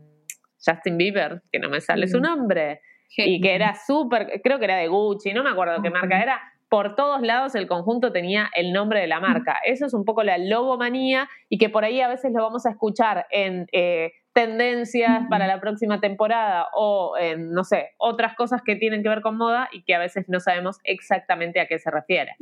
Justin 0.63 0.99
Bieber, 0.99 1.41
que 1.51 1.58
no 1.58 1.71
me 1.71 1.82
sale 1.82 2.08
su 2.08 2.19
nombre 2.19 2.82
y 3.18 3.41
que 3.41 3.56
era 3.56 3.76
súper, 3.76 4.41
creo 4.44 4.60
que 4.60 4.65
era 4.65 4.78
de 4.78 4.88
Gucci, 4.88 5.34
no 5.34 5.44
me 5.44 5.50
acuerdo 5.50 5.82
qué 5.82 5.89
marca 5.89 6.22
era. 6.22 6.41
Por 6.68 6.96
todos 6.96 7.22
lados 7.22 7.56
el 7.56 7.68
conjunto 7.68 8.12
tenía 8.12 8.50
el 8.56 8.74
nombre 8.74 9.00
de 9.00 9.08
la 9.08 9.20
marca. 9.20 9.58
Eso 9.65 9.86
es 9.86 9.94
un 9.94 10.04
poco 10.04 10.24
la 10.24 10.38
logomanía 10.38 11.30
y 11.48 11.58
que 11.58 11.70
por 11.70 11.86
ahí 11.86 12.02
a 12.02 12.08
veces 12.08 12.32
lo 12.34 12.41
vamos 12.41 12.65
a 12.65 12.72
escuchar 12.72 13.28
en 13.30 13.68
eh, 13.72 14.12
tendencias 14.34 15.28
para 15.30 15.48
la 15.48 15.62
próxima 15.62 16.02
temporada 16.02 16.68
o 16.74 17.15
en, 17.18 17.52
no 17.52 17.63
sé, 17.63 17.91
otras 17.98 18.36
cosas 18.36 18.62
que 18.65 18.76
tienen 18.76 19.02
que 19.02 19.10
ver 19.10 19.22
con 19.22 19.38
moda 19.38 19.70
y 19.72 19.84
que 19.84 19.96
a 19.96 20.00
veces 20.00 20.26
no 20.28 20.41
sabemos 20.41 20.78
exactamente 20.84 21.62
a 21.62 21.68
qué 21.68 21.80
se 21.80 21.89
refiere. 21.89 22.36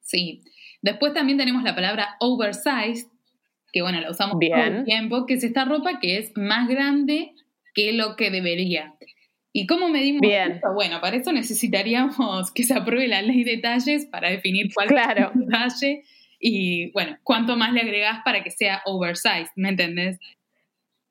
Sí. 0.00 0.42
Después 0.80 1.12
también 1.12 1.36
tenemos 1.36 1.62
la 1.62 1.74
palabra 1.74 2.16
oversized, 2.20 3.08
que 3.72 3.82
bueno, 3.82 4.00
la 4.00 4.10
usamos 4.10 4.38
Bien. 4.38 4.52
todo 4.52 4.64
el 4.64 4.84
tiempo, 4.84 5.26
que 5.26 5.34
es 5.34 5.44
esta 5.44 5.64
ropa 5.64 5.98
que 6.00 6.18
es 6.18 6.32
más 6.36 6.68
grande 6.68 7.32
que 7.74 7.92
lo 7.92 8.16
que 8.16 8.30
debería. 8.30 8.94
¿Y 9.56 9.68
cómo 9.68 9.88
medimos 9.88 10.20
Bien. 10.20 10.60
Bueno, 10.74 11.00
para 11.00 11.16
eso 11.16 11.32
necesitaríamos 11.32 12.50
que 12.52 12.64
se 12.64 12.74
apruebe 12.74 13.06
la 13.06 13.22
ley 13.22 13.44
de 13.44 13.58
talles 13.58 14.04
para 14.04 14.28
definir 14.28 14.74
cuál 14.74 14.88
claro. 14.88 15.30
es 15.32 15.40
el 15.40 15.48
talle 15.48 16.02
y, 16.40 16.90
bueno, 16.90 17.16
cuánto 17.22 17.56
más 17.56 17.72
le 17.72 17.82
agregás 17.82 18.18
para 18.24 18.42
que 18.42 18.50
sea 18.50 18.82
oversized, 18.84 19.52
¿me 19.54 19.68
entendés? 19.68 20.18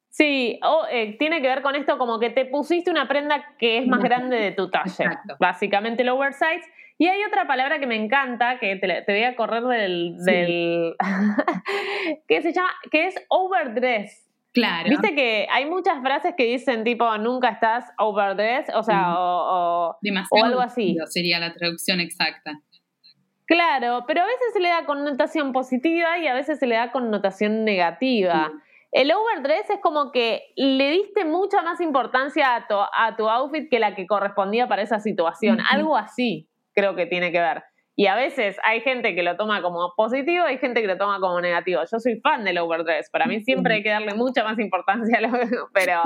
Sí, 0.09 0.59
o, 0.61 0.85
eh, 0.91 1.15
tiene 1.17 1.41
que 1.41 1.47
ver 1.47 1.61
con 1.61 1.75
esto 1.75 1.97
como 1.97 2.19
que 2.19 2.31
te 2.31 2.45
pusiste 2.45 2.91
una 2.91 3.07
prenda 3.07 3.55
que 3.57 3.77
es 3.77 3.87
más 3.87 4.03
grande 4.03 4.35
de 4.35 4.51
tu 4.51 4.69
talle, 4.69 5.05
básicamente 5.39 6.03
el 6.03 6.09
oversized. 6.09 6.69
Y 6.97 7.07
hay 7.07 7.23
otra 7.23 7.47
palabra 7.47 7.79
que 7.79 7.87
me 7.87 7.95
encanta, 7.95 8.59
que 8.59 8.75
te, 8.75 9.03
voy 9.07 9.23
a 9.23 9.37
correr 9.37 9.63
del... 9.63 10.17
del 10.17 10.95
que 12.27 12.41
se 12.41 12.51
llama, 12.51 12.69
que 12.91 13.07
es 13.07 13.15
overdress. 13.29 14.29
Claro. 14.53 14.87
Viste 14.87 15.15
que 15.15 15.47
hay 15.51 15.65
muchas 15.65 15.99
frases 16.01 16.35
que 16.37 16.45
dicen 16.45 16.83
tipo 16.83 17.17
nunca 17.17 17.49
estás 17.49 17.85
overdressed, 17.97 18.75
o 18.75 18.83
sea, 18.83 19.19
o, 19.19 19.97
o, 20.31 20.43
algo 20.43 20.61
así. 20.61 20.95
Sería 21.07 21.39
la 21.39 21.53
traducción 21.53 21.99
exacta. 21.99 22.51
Claro, 23.45 24.05
pero 24.07 24.21
a 24.21 24.25
veces 24.25 24.53
se 24.53 24.59
le 24.59 24.69
da 24.69 24.85
connotación 24.85 25.51
positiva 25.53 26.17
y 26.19 26.27
a 26.27 26.33
veces 26.33 26.59
se 26.59 26.67
le 26.67 26.75
da 26.75 26.91
connotación 26.91 27.65
negativa. 27.65 28.51
El 28.91 29.11
overdress 29.11 29.71
es 29.71 29.79
como 29.81 30.11
que 30.11 30.43
le 30.55 30.91
diste 30.91 31.25
mucha 31.25 31.63
más 31.63 31.81
importancia 31.81 32.55
a 32.55 32.67
tu, 32.67 32.75
a 32.75 33.15
tu 33.17 33.27
outfit 33.27 33.69
que 33.69 33.79
la 33.79 33.95
que 33.95 34.05
correspondía 34.05 34.67
para 34.67 34.83
esa 34.83 34.99
situación. 34.99 35.59
Algo 35.71 35.97
así 35.97 36.47
creo 36.73 36.95
que 36.95 37.05
tiene 37.05 37.31
que 37.31 37.39
ver. 37.39 37.63
Y 37.95 38.07
a 38.07 38.15
veces 38.15 38.57
hay 38.63 38.81
gente 38.81 39.13
que 39.13 39.21
lo 39.21 39.37
toma 39.37 39.61
como 39.61 39.93
positivo, 39.95 40.45
hay 40.45 40.57
gente 40.57 40.81
que 40.81 40.87
lo 40.87 40.97
toma 40.97 41.19
como 41.19 41.39
negativo. 41.41 41.81
Yo 41.91 41.99
soy 41.99 42.19
fan 42.21 42.43
del 42.43 42.57
overdress, 42.57 43.09
para 43.11 43.27
mí 43.27 43.41
siempre 43.41 43.75
hay 43.75 43.83
que 43.83 43.89
darle 43.89 44.15
mucha 44.15 44.43
más 44.43 44.57
importancia, 44.59 45.19
a 45.19 45.21
lo, 45.21 45.29
pero, 45.73 46.01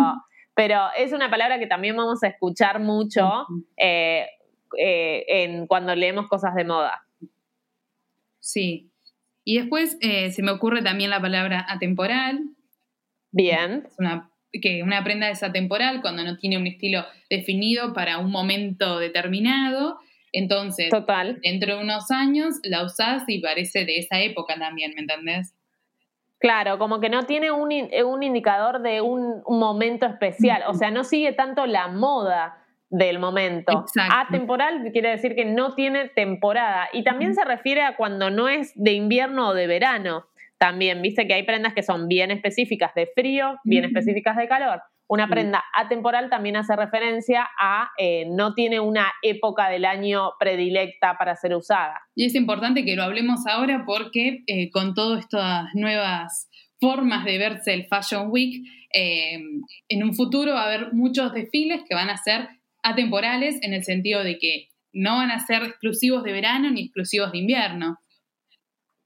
pero 0.54 0.88
es 0.98 1.14
una 1.14 1.30
palabra 1.30 1.60
que 1.60 1.68
también 1.68 1.96
vamos 1.96 2.24
a 2.24 2.28
escuchar 2.28 2.80
mucho 2.82 3.46
eh, 3.78 4.28
eh, 4.78 5.24
en, 5.28 5.68
cuando 5.68 5.96
leemos 5.96 6.28
cosas 6.28 6.56
de 6.56 6.66
moda. 6.66 7.04
Sí. 8.40 8.92
Y 9.46 9.60
después 9.60 9.98
eh, 10.02 10.32
se 10.32 10.44
me 10.44 10.52
ocurre 10.52 10.82
también 10.82 11.10
la 11.10 11.22
palabra 11.22 11.66
atemporal. 11.70 12.42
Bien. 13.32 13.84
Es 13.86 13.96
una, 13.98 14.30
que 14.62 14.84
una 14.84 15.06
prenda 15.06 15.30
es 15.30 15.42
atemporal 15.42 16.02
cuando 16.02 16.24
no 16.24 16.36
tiene 16.36 16.58
un 16.58 16.68
estilo 16.68 17.06
definido 17.30 17.94
para 17.94 18.18
un 18.18 18.30
momento 18.30 19.00
determinado 19.00 20.00
entonces, 20.38 20.90
Total. 20.90 21.40
dentro 21.42 21.78
de 21.78 21.84
unos 21.84 22.12
años 22.12 22.56
la 22.64 22.84
usás 22.84 23.24
y 23.28 23.40
parece 23.40 23.86
de 23.86 24.00
esa 24.00 24.20
época 24.22 24.56
también, 24.58 24.94
¿me 24.96 25.02
entendés? 25.02 25.54
Claro, 26.40 26.78
como 26.78 27.00
que 27.00 27.10
no 27.10 27.24
tiene 27.24 27.52
un, 27.52 27.72
un 27.72 28.24
indicador 28.24 28.82
de 28.82 29.02
un, 29.02 29.42
momento 29.48 30.06
especial, 30.06 30.64
o 30.68 30.74
sea, 30.76 30.92
no 30.92 31.04
sigue 31.04 31.34
tanto 31.34 31.66
la 31.66 31.88
moda 31.88 32.64
del 32.90 33.18
momento. 33.18 33.72
Exacto. 33.72 34.14
Atemporal 34.16 34.92
quiere 34.92 35.10
decir 35.10 35.36
que 35.36 35.46
no 35.46 35.74
tiene 35.74 36.10
temporada 36.10 36.90
y 36.94 37.04
también 37.04 37.34
se 37.34 37.44
refiere 37.44 37.82
a 37.82 37.96
cuando 37.96 38.30
no 38.30 38.48
es 38.48 38.72
de 38.76 38.94
invierno 38.94 39.50
o 39.50 39.54
de 39.54 39.68
verano. 39.68 40.26
También, 40.60 41.02
viste 41.02 41.28
que 41.28 41.34
hay 41.34 41.44
prendas 41.44 41.74
que 41.74 41.84
son 41.84 42.08
bien 42.08 42.32
específicas 42.32 42.94
de 42.96 43.08
frío, 43.08 43.60
bien 43.64 43.86
específicas 43.86 44.38
de 44.38 44.48
calor. 44.48 44.82
Una 45.10 45.30
prenda 45.30 45.64
atemporal 45.74 46.30
también 46.30 46.58
hace 46.58 46.76
referencia 46.76 47.48
a 47.58 47.92
eh, 47.98 48.26
no 48.30 48.54
tiene 48.54 48.82
una 48.82 49.14
época 49.22 49.70
del 49.70 49.86
año 49.86 50.32
predilecta 50.38 51.18
para 51.18 51.36
ser 51.38 51.56
usada. 51.56 52.02
Y 52.14 52.26
es 52.26 52.36
importante 52.36 52.84
que 52.84 52.98
lo 52.98 53.04
hablemos 53.04 53.48
ahora 53.48 53.84
porque 53.86 54.44
eh, 54.48 54.70
con 54.70 54.94
todas 54.94 55.22
estas 55.22 55.74
nuevas 55.76 56.50
formas 56.82 57.24
de 57.24 57.38
verse 57.38 57.74
el 57.74 57.86
Fashion 57.86 58.28
Week, 58.32 58.62
eh, 58.94 59.40
en 59.88 60.04
un 60.04 60.14
futuro 60.14 60.54
va 60.54 60.64
a 60.64 60.66
haber 60.66 60.94
muchos 60.94 61.32
desfiles 61.34 61.84
que 61.88 61.96
van 61.96 62.10
a 62.10 62.18
ser 62.18 62.50
atemporales 62.84 63.60
en 63.62 63.74
el 63.74 63.86
sentido 63.86 64.24
de 64.24 64.38
que 64.38 64.68
no 64.92 65.16
van 65.16 65.32
a 65.32 65.40
ser 65.40 65.64
exclusivos 65.64 66.24
de 66.24 66.34
verano 66.34 66.70
ni 66.70 66.82
exclusivos 66.82 67.32
de 67.32 67.38
invierno. 67.38 67.98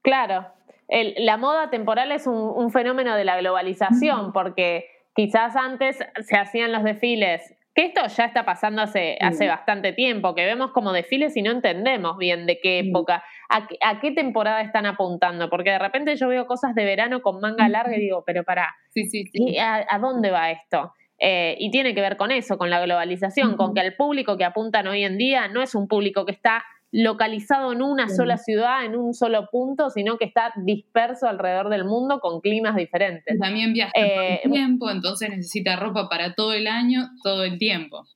Claro, 0.02 0.48
la 0.88 1.36
moda 1.36 1.70
temporal 1.70 2.10
es 2.10 2.26
un, 2.26 2.34
un 2.34 2.70
fenómeno 2.72 3.14
de 3.14 3.24
la 3.24 3.38
globalización 3.38 4.32
porque 4.32 4.84
quizás 5.14 5.56
antes 5.56 5.98
se 6.20 6.36
hacían 6.36 6.72
los 6.72 6.84
desfiles, 6.84 7.54
que 7.74 7.86
esto 7.86 8.02
ya 8.06 8.26
está 8.26 8.44
pasando 8.44 8.82
hace, 8.82 9.16
hace 9.20 9.48
bastante 9.48 9.92
tiempo, 9.92 10.34
que 10.34 10.44
vemos 10.44 10.72
como 10.72 10.92
desfiles 10.92 11.36
y 11.36 11.42
no 11.42 11.50
entendemos 11.50 12.18
bien 12.18 12.44
de 12.46 12.58
qué 12.60 12.80
época, 12.80 13.24
a, 13.48 14.00
qué 14.00 14.10
temporada 14.10 14.60
están 14.60 14.84
apuntando, 14.84 15.48
porque 15.48 15.70
de 15.70 15.78
repente 15.78 16.16
yo 16.16 16.28
veo 16.28 16.46
cosas 16.46 16.74
de 16.74 16.84
verano 16.84 17.22
con 17.22 17.40
manga 17.40 17.68
larga 17.68 17.96
y 17.96 18.00
digo, 18.00 18.24
pero 18.26 18.44
para, 18.44 18.74
sí, 18.90 19.04
sí, 19.04 19.56
¿a, 19.58 19.98
dónde 19.98 20.30
va 20.30 20.50
esto? 20.50 20.92
Eh, 21.18 21.56
y 21.58 21.70
tiene 21.70 21.94
que 21.94 22.00
ver 22.00 22.16
con 22.16 22.30
eso, 22.30 22.58
con 22.58 22.68
la 22.68 22.80
globalización, 22.80 23.56
con 23.56 23.74
que 23.74 23.80
el 23.80 23.94
público 23.94 24.36
que 24.36 24.44
apuntan 24.44 24.86
hoy 24.88 25.04
en 25.04 25.16
día 25.16 25.48
no 25.48 25.62
es 25.62 25.74
un 25.74 25.86
público 25.88 26.26
que 26.26 26.32
está 26.32 26.64
localizado 26.92 27.72
en 27.72 27.80
una 27.80 28.10
sola 28.10 28.36
ciudad, 28.36 28.84
en 28.84 28.96
un 28.96 29.14
solo 29.14 29.48
punto, 29.50 29.88
sino 29.88 30.18
que 30.18 30.26
está 30.26 30.52
disperso 30.56 31.26
alrededor 31.26 31.70
del 31.70 31.86
mundo 31.86 32.20
con 32.20 32.40
climas 32.42 32.76
diferentes. 32.76 33.38
También 33.38 33.72
viaja 33.72 33.92
todo 33.94 34.04
el 34.04 34.34
eh, 34.34 34.40
tiempo, 34.44 34.90
entonces 34.90 35.30
necesita 35.30 35.76
ropa 35.76 36.08
para 36.10 36.34
todo 36.34 36.52
el 36.52 36.66
año, 36.66 37.08
todo 37.24 37.44
el 37.44 37.58
tiempo. 37.58 38.06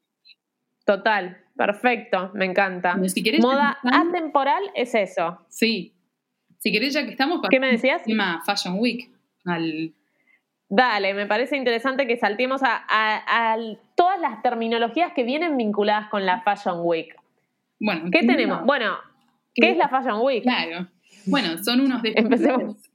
Total, 0.84 1.38
perfecto, 1.56 2.30
me 2.34 2.44
encanta. 2.44 2.96
Moda 3.40 3.78
atemporal 3.82 4.62
es 4.74 4.94
eso. 4.94 5.40
Sí. 5.48 5.94
Si 6.58 6.70
querés, 6.70 6.92
ya 6.92 7.04
que 7.04 7.12
estamos, 7.12 7.40
¿qué 7.48 7.58
me 7.58 7.72
decías? 7.72 8.02
Fashion 8.44 8.78
Week. 8.78 9.10
Dale, 10.68 11.14
me 11.14 11.26
parece 11.26 11.56
interesante 11.56 12.06
que 12.06 12.18
saltemos 12.18 12.60
a 12.62 13.56
todas 13.94 14.20
las 14.20 14.42
terminologías 14.42 15.12
que 15.14 15.22
vienen 15.22 15.56
vinculadas 15.56 16.08
con 16.08 16.26
la 16.26 16.42
Fashion 16.42 16.80
Week. 16.82 17.16
Bueno, 17.78 18.10
¿qué 18.10 18.20
tenemos? 18.20 18.64
Bueno, 18.64 18.96
¿qué, 19.54 19.70
es 19.70 19.76
la 19.76 19.88
Fashion 19.88 20.20
Week? 20.22 20.42
Claro. 20.42 20.88
Bueno, 21.26 21.62
son 21.62 21.80
unos 21.80 22.02
desfiles 22.02 22.40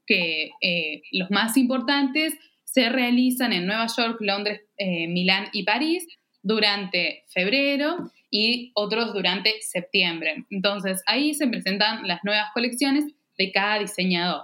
que 0.07 0.51
eh, 0.61 1.03
los 1.11 1.29
más 1.31 1.57
importantes 1.57 2.37
se 2.63 2.89
realizan 2.89 3.51
en 3.51 3.65
Nueva 3.65 3.87
York, 3.87 4.17
Londres, 4.21 4.61
eh, 4.77 5.07
Milán 5.07 5.47
y 5.51 5.63
París 5.63 6.07
durante 6.41 7.25
febrero 7.27 8.11
y 8.29 8.71
otros 8.73 9.13
durante 9.13 9.61
septiembre. 9.61 10.45
Entonces 10.49 11.03
ahí 11.05 11.33
se 11.33 11.47
presentan 11.47 12.07
las 12.07 12.23
nuevas 12.23 12.47
colecciones 12.53 13.05
de 13.37 13.51
cada 13.51 13.79
diseñador. 13.79 14.43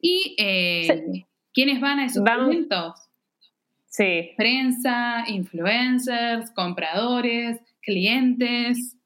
¿Y 0.00 0.34
eh, 0.38 1.24
quiénes 1.52 1.80
van 1.80 1.98
a 1.98 2.06
esos 2.06 2.24
eventos? 2.26 2.94
Sí. 3.86 4.30
Prensa, 4.36 5.24
influencers, 5.28 6.50
compradores, 6.50 7.60
clientes. 7.80 8.96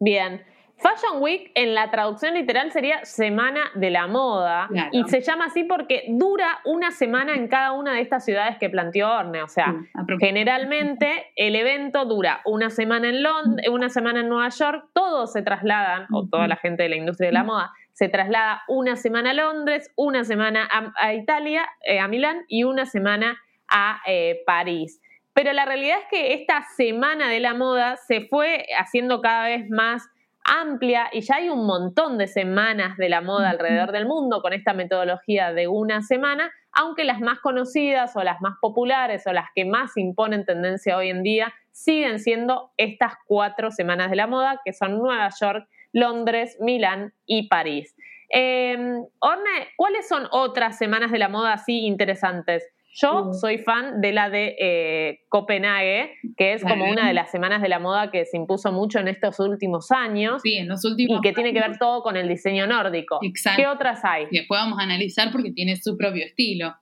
Bien. 0.00 0.42
Fashion 0.80 1.22
Week 1.22 1.52
en 1.54 1.74
la 1.74 1.90
traducción 1.90 2.32
literal 2.32 2.72
sería 2.72 3.04
Semana 3.04 3.60
de 3.74 3.90
la 3.90 4.06
Moda 4.06 4.70
y 4.92 5.04
se 5.04 5.20
llama 5.20 5.46
así 5.46 5.64
porque 5.64 6.06
dura 6.08 6.60
una 6.64 6.90
semana 6.90 7.34
en 7.34 7.48
cada 7.48 7.72
una 7.72 7.92
de 7.92 8.00
estas 8.00 8.24
ciudades 8.24 8.56
que 8.58 8.70
planteó 8.70 9.10
Orne. 9.10 9.42
O 9.42 9.48
sea, 9.48 9.74
generalmente 10.18 11.26
el 11.36 11.54
evento 11.54 12.06
dura 12.06 12.40
una 12.46 12.70
semana 12.70 13.10
en 13.10 13.22
Londres, 13.22 13.68
una 13.68 13.90
semana 13.90 14.20
en 14.20 14.30
Nueva 14.30 14.48
York, 14.48 14.86
todos 14.94 15.32
se 15.32 15.42
trasladan, 15.42 16.06
o 16.12 16.26
toda 16.26 16.48
la 16.48 16.56
gente 16.56 16.84
de 16.84 16.88
la 16.88 16.96
industria 16.96 17.28
de 17.28 17.34
la 17.34 17.44
moda, 17.44 17.72
se 17.92 18.08
traslada 18.08 18.62
una 18.66 18.96
semana 18.96 19.30
a 19.30 19.34
Londres, 19.34 19.92
una 19.96 20.24
semana 20.24 20.66
a, 20.96 21.12
Italia, 21.12 21.66
eh, 21.82 21.98
a 21.98 22.08
Milán 22.08 22.44
y 22.48 22.64
una 22.64 22.86
semana 22.86 23.38
a 23.68 24.00
eh, 24.06 24.40
París. 24.46 24.99
Pero 25.32 25.52
la 25.52 25.64
realidad 25.64 25.98
es 25.98 26.06
que 26.10 26.34
esta 26.34 26.62
semana 26.76 27.28
de 27.28 27.40
la 27.40 27.54
moda 27.54 27.96
se 27.96 28.26
fue 28.28 28.66
haciendo 28.78 29.20
cada 29.20 29.46
vez 29.46 29.68
más 29.70 30.08
amplia 30.44 31.08
y 31.12 31.20
ya 31.20 31.36
hay 31.36 31.48
un 31.48 31.66
montón 31.66 32.18
de 32.18 32.26
semanas 32.26 32.96
de 32.96 33.08
la 33.08 33.20
moda 33.20 33.50
alrededor 33.50 33.92
del 33.92 34.06
mundo 34.06 34.40
con 34.42 34.52
esta 34.52 34.72
metodología 34.72 35.52
de 35.52 35.68
una 35.68 36.02
semana, 36.02 36.50
aunque 36.72 37.04
las 37.04 37.20
más 37.20 37.38
conocidas 37.40 38.16
o 38.16 38.22
las 38.22 38.40
más 38.40 38.54
populares 38.60 39.26
o 39.26 39.32
las 39.32 39.48
que 39.54 39.64
más 39.64 39.96
imponen 39.96 40.44
tendencia 40.44 40.96
hoy 40.96 41.10
en 41.10 41.22
día 41.22 41.52
siguen 41.72 42.18
siendo 42.18 42.72
estas 42.76 43.14
cuatro 43.26 43.70
semanas 43.70 44.10
de 44.10 44.16
la 44.16 44.26
moda, 44.26 44.60
que 44.64 44.72
son 44.72 44.98
Nueva 44.98 45.28
York, 45.40 45.68
Londres, 45.92 46.56
Milán 46.60 47.12
y 47.26 47.48
París. 47.48 47.94
Eh, 48.32 48.76
Orne, 49.18 49.68
¿cuáles 49.76 50.08
son 50.08 50.28
otras 50.30 50.78
semanas 50.78 51.10
de 51.10 51.18
la 51.18 51.28
moda 51.28 51.52
así 51.54 51.86
interesantes? 51.86 52.64
Yo 52.92 53.32
soy 53.32 53.58
fan 53.58 54.00
de 54.00 54.12
la 54.12 54.30
de 54.30 54.56
eh, 54.58 55.20
Copenhague, 55.28 56.12
que 56.36 56.54
es 56.54 56.62
como 56.62 56.90
una 56.90 57.06
de 57.06 57.14
las 57.14 57.30
semanas 57.30 57.62
de 57.62 57.68
la 57.68 57.78
moda 57.78 58.10
que 58.10 58.24
se 58.24 58.36
impuso 58.36 58.72
mucho 58.72 58.98
en 58.98 59.06
estos 59.06 59.38
últimos 59.38 59.92
años. 59.92 60.42
Sí, 60.42 60.56
en 60.56 60.68
los 60.68 60.84
últimos 60.84 61.18
Y 61.18 61.20
que 61.20 61.32
tiene 61.32 61.52
que 61.52 61.60
ver 61.60 61.78
todo 61.78 62.02
con 62.02 62.16
el 62.16 62.28
diseño 62.28 62.66
nórdico. 62.66 63.20
Exacto. 63.22 63.62
¿Qué 63.62 63.68
otras 63.68 64.04
hay? 64.04 64.26
Después 64.32 64.60
vamos 64.60 64.80
a 64.80 64.82
analizar 64.82 65.30
porque 65.30 65.52
tiene 65.52 65.76
su 65.76 65.96
propio 65.96 66.24
estilo. 66.24 66.74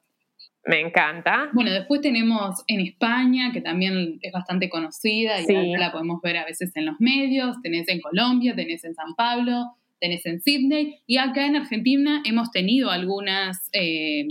Me 0.65 0.81
encanta. 0.81 1.51
Bueno, 1.53 1.71
después 1.71 2.01
tenemos 2.01 2.63
en 2.67 2.81
España, 2.81 3.53
que 3.53 3.61
también 3.61 4.19
es 4.23 4.33
bastante 4.33 4.69
conocida 4.69 5.41
y 5.41 5.73
la 5.77 5.93
podemos 5.93 6.21
ver 6.23 6.39
a 6.39 6.45
veces 6.45 6.75
en 6.75 6.87
los 6.87 6.97
medios. 7.01 7.57
Tenés 7.63 7.89
en 7.89 8.01
Colombia, 8.01 8.55
tenés 8.55 8.85
en 8.85 8.95
San 8.95 9.15
Pablo, 9.15 9.77
tenés 10.01 10.25
en 10.27 10.41
Sydney. 10.41 11.01
Y 11.07 11.19
acá 11.19 11.47
en 11.47 11.57
Argentina 11.57 12.23
hemos 12.25 12.51
tenido 12.51 12.91
algunas... 12.91 13.69
Eh, 13.73 14.27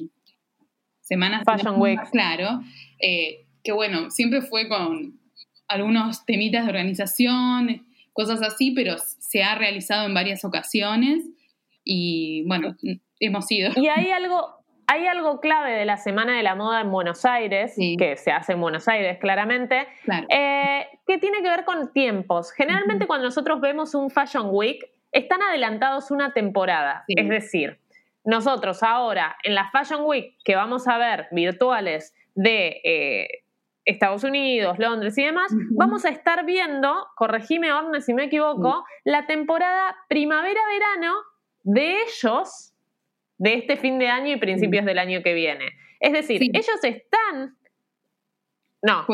semanas. 1.07 1.43
Fashion 1.45 1.79
Week. 1.79 1.99
Claro. 2.11 2.61
Eh, 2.99 3.45
que 3.63 3.71
bueno, 3.71 4.09
siempre 4.11 4.41
fue 4.41 4.67
con 4.67 5.19
algunos 5.67 6.25
temitas 6.25 6.65
de 6.65 6.69
organización, 6.69 7.85
cosas 8.13 8.41
así, 8.41 8.71
pero 8.71 8.95
se 8.97 9.43
ha 9.43 9.55
realizado 9.55 10.05
en 10.05 10.13
varias 10.13 10.45
ocasiones 10.45 11.23
y 11.83 12.43
bueno, 12.47 12.75
hemos 13.19 13.51
ido. 13.51 13.71
Y 13.75 13.87
hay 13.87 14.11
algo, 14.11 14.55
hay 14.87 15.05
algo 15.05 15.39
clave 15.39 15.73
de 15.73 15.85
la 15.85 15.97
Semana 15.97 16.35
de 16.35 16.43
la 16.43 16.55
Moda 16.55 16.81
en 16.81 16.91
Buenos 16.91 17.25
Aires, 17.25 17.75
que 17.77 18.17
se 18.17 18.31
hace 18.31 18.53
en 18.53 18.61
Buenos 18.61 18.87
Aires 18.87 19.17
claramente, 19.19 19.87
eh, 20.29 20.85
que 21.05 21.17
tiene 21.17 21.41
que 21.41 21.49
ver 21.49 21.65
con 21.65 21.91
tiempos. 21.93 22.51
Generalmente 22.51 23.05
cuando 23.07 23.25
nosotros 23.25 23.61
vemos 23.61 23.93
un 23.95 24.09
Fashion 24.09 24.47
Week, 24.51 24.83
están 25.11 25.41
adelantados 25.41 26.11
una 26.11 26.33
temporada, 26.33 27.03
es 27.07 27.29
decir, 27.29 27.79
nosotros 28.27 28.83
ahora 28.83 29.37
en 29.41 29.55
la 29.55 29.71
Fashion 29.71 30.03
Week 30.03 30.35
que 30.43 30.57
vamos 30.57 30.85
a 30.89 30.97
ver 30.97 31.27
virtuales 31.31 32.13
de 32.35 32.81
eh, 32.83 33.27
Estados 33.85 34.25
Unidos, 34.25 34.77
Londres 34.79 35.17
y 35.17 35.23
demás, 35.23 35.49
vamos 35.71 36.03
a 36.03 36.09
estar 36.09 36.45
viendo, 36.45 37.07
corregime 37.15 37.71
Orne 37.71 38.01
si 38.01 38.13
me 38.13 38.25
equivoco, 38.25 38.83
la 39.05 39.25
temporada 39.27 39.95
primavera-verano 40.09 41.13
de 41.63 42.01
ellos 42.01 42.73
de 43.37 43.53
este 43.53 43.77
fin 43.77 43.97
de 43.97 44.09
año 44.09 44.33
y 44.33 44.37
principios 44.37 44.83
del 44.83 44.99
año 44.99 45.23
que 45.23 45.33
viene. 45.33 45.69
Es 46.01 46.11
decir, 46.11 46.41
ellos 46.41 46.83
están... 46.83 47.55
No, 48.81 49.05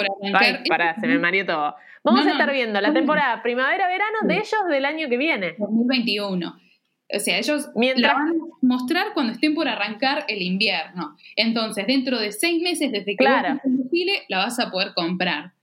para, 0.67 0.95
se 0.95 1.07
me 1.07 1.19
mareó 1.19 1.45
todo. 1.45 1.75
Vamos 2.03 2.25
a 2.25 2.31
estar 2.31 2.51
viendo 2.51 2.81
la 2.81 2.91
temporada 2.91 3.43
primavera-verano 3.43 4.19
de 4.23 4.37
ellos 4.37 4.67
del 4.69 4.85
año 4.85 5.07
que 5.07 5.17
viene. 5.17 5.53
2021. 5.59 6.63
O 7.11 7.19
sea, 7.19 7.37
ellos 7.37 7.69
Mientras... 7.75 8.13
van 8.13 8.29
a 8.29 8.33
mostrar 8.61 9.13
cuando 9.13 9.33
estén 9.33 9.53
por 9.53 9.67
arrancar 9.67 10.25
el 10.27 10.41
invierno. 10.41 11.15
Entonces, 11.35 11.85
dentro 11.85 12.19
de 12.19 12.31
seis 12.31 12.61
meses 12.61 12.91
desde 12.91 13.11
que 13.11 13.17
claro. 13.17 13.59
en 13.63 13.89
Chile, 13.89 14.23
la 14.29 14.39
vas 14.39 14.59
a 14.59 14.71
poder 14.71 14.93
comprar. 14.93 15.53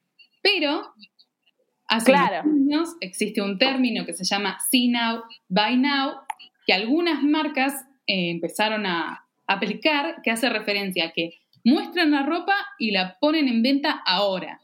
Pero 0.42 0.94
hace 1.88 2.14
años 2.14 2.96
existe 3.00 3.42
un 3.42 3.58
término 3.58 4.06
que 4.06 4.12
se 4.12 4.24
llama 4.24 4.58
See 4.70 4.88
Now, 4.88 5.22
Buy 5.48 5.76
Now, 5.76 6.20
que 6.66 6.72
algunas 6.72 7.22
marcas 7.22 7.74
eh, 8.06 8.30
empezaron 8.30 8.86
a 8.86 9.26
aplicar, 9.46 10.22
que 10.22 10.30
hace 10.30 10.48
referencia 10.48 11.06
a 11.06 11.10
que 11.10 11.40
muestran 11.64 12.12
la 12.12 12.24
ropa 12.24 12.54
y 12.78 12.92
la 12.92 13.18
ponen 13.18 13.48
en 13.48 13.62
venta 13.62 14.02
ahora. 14.06 14.60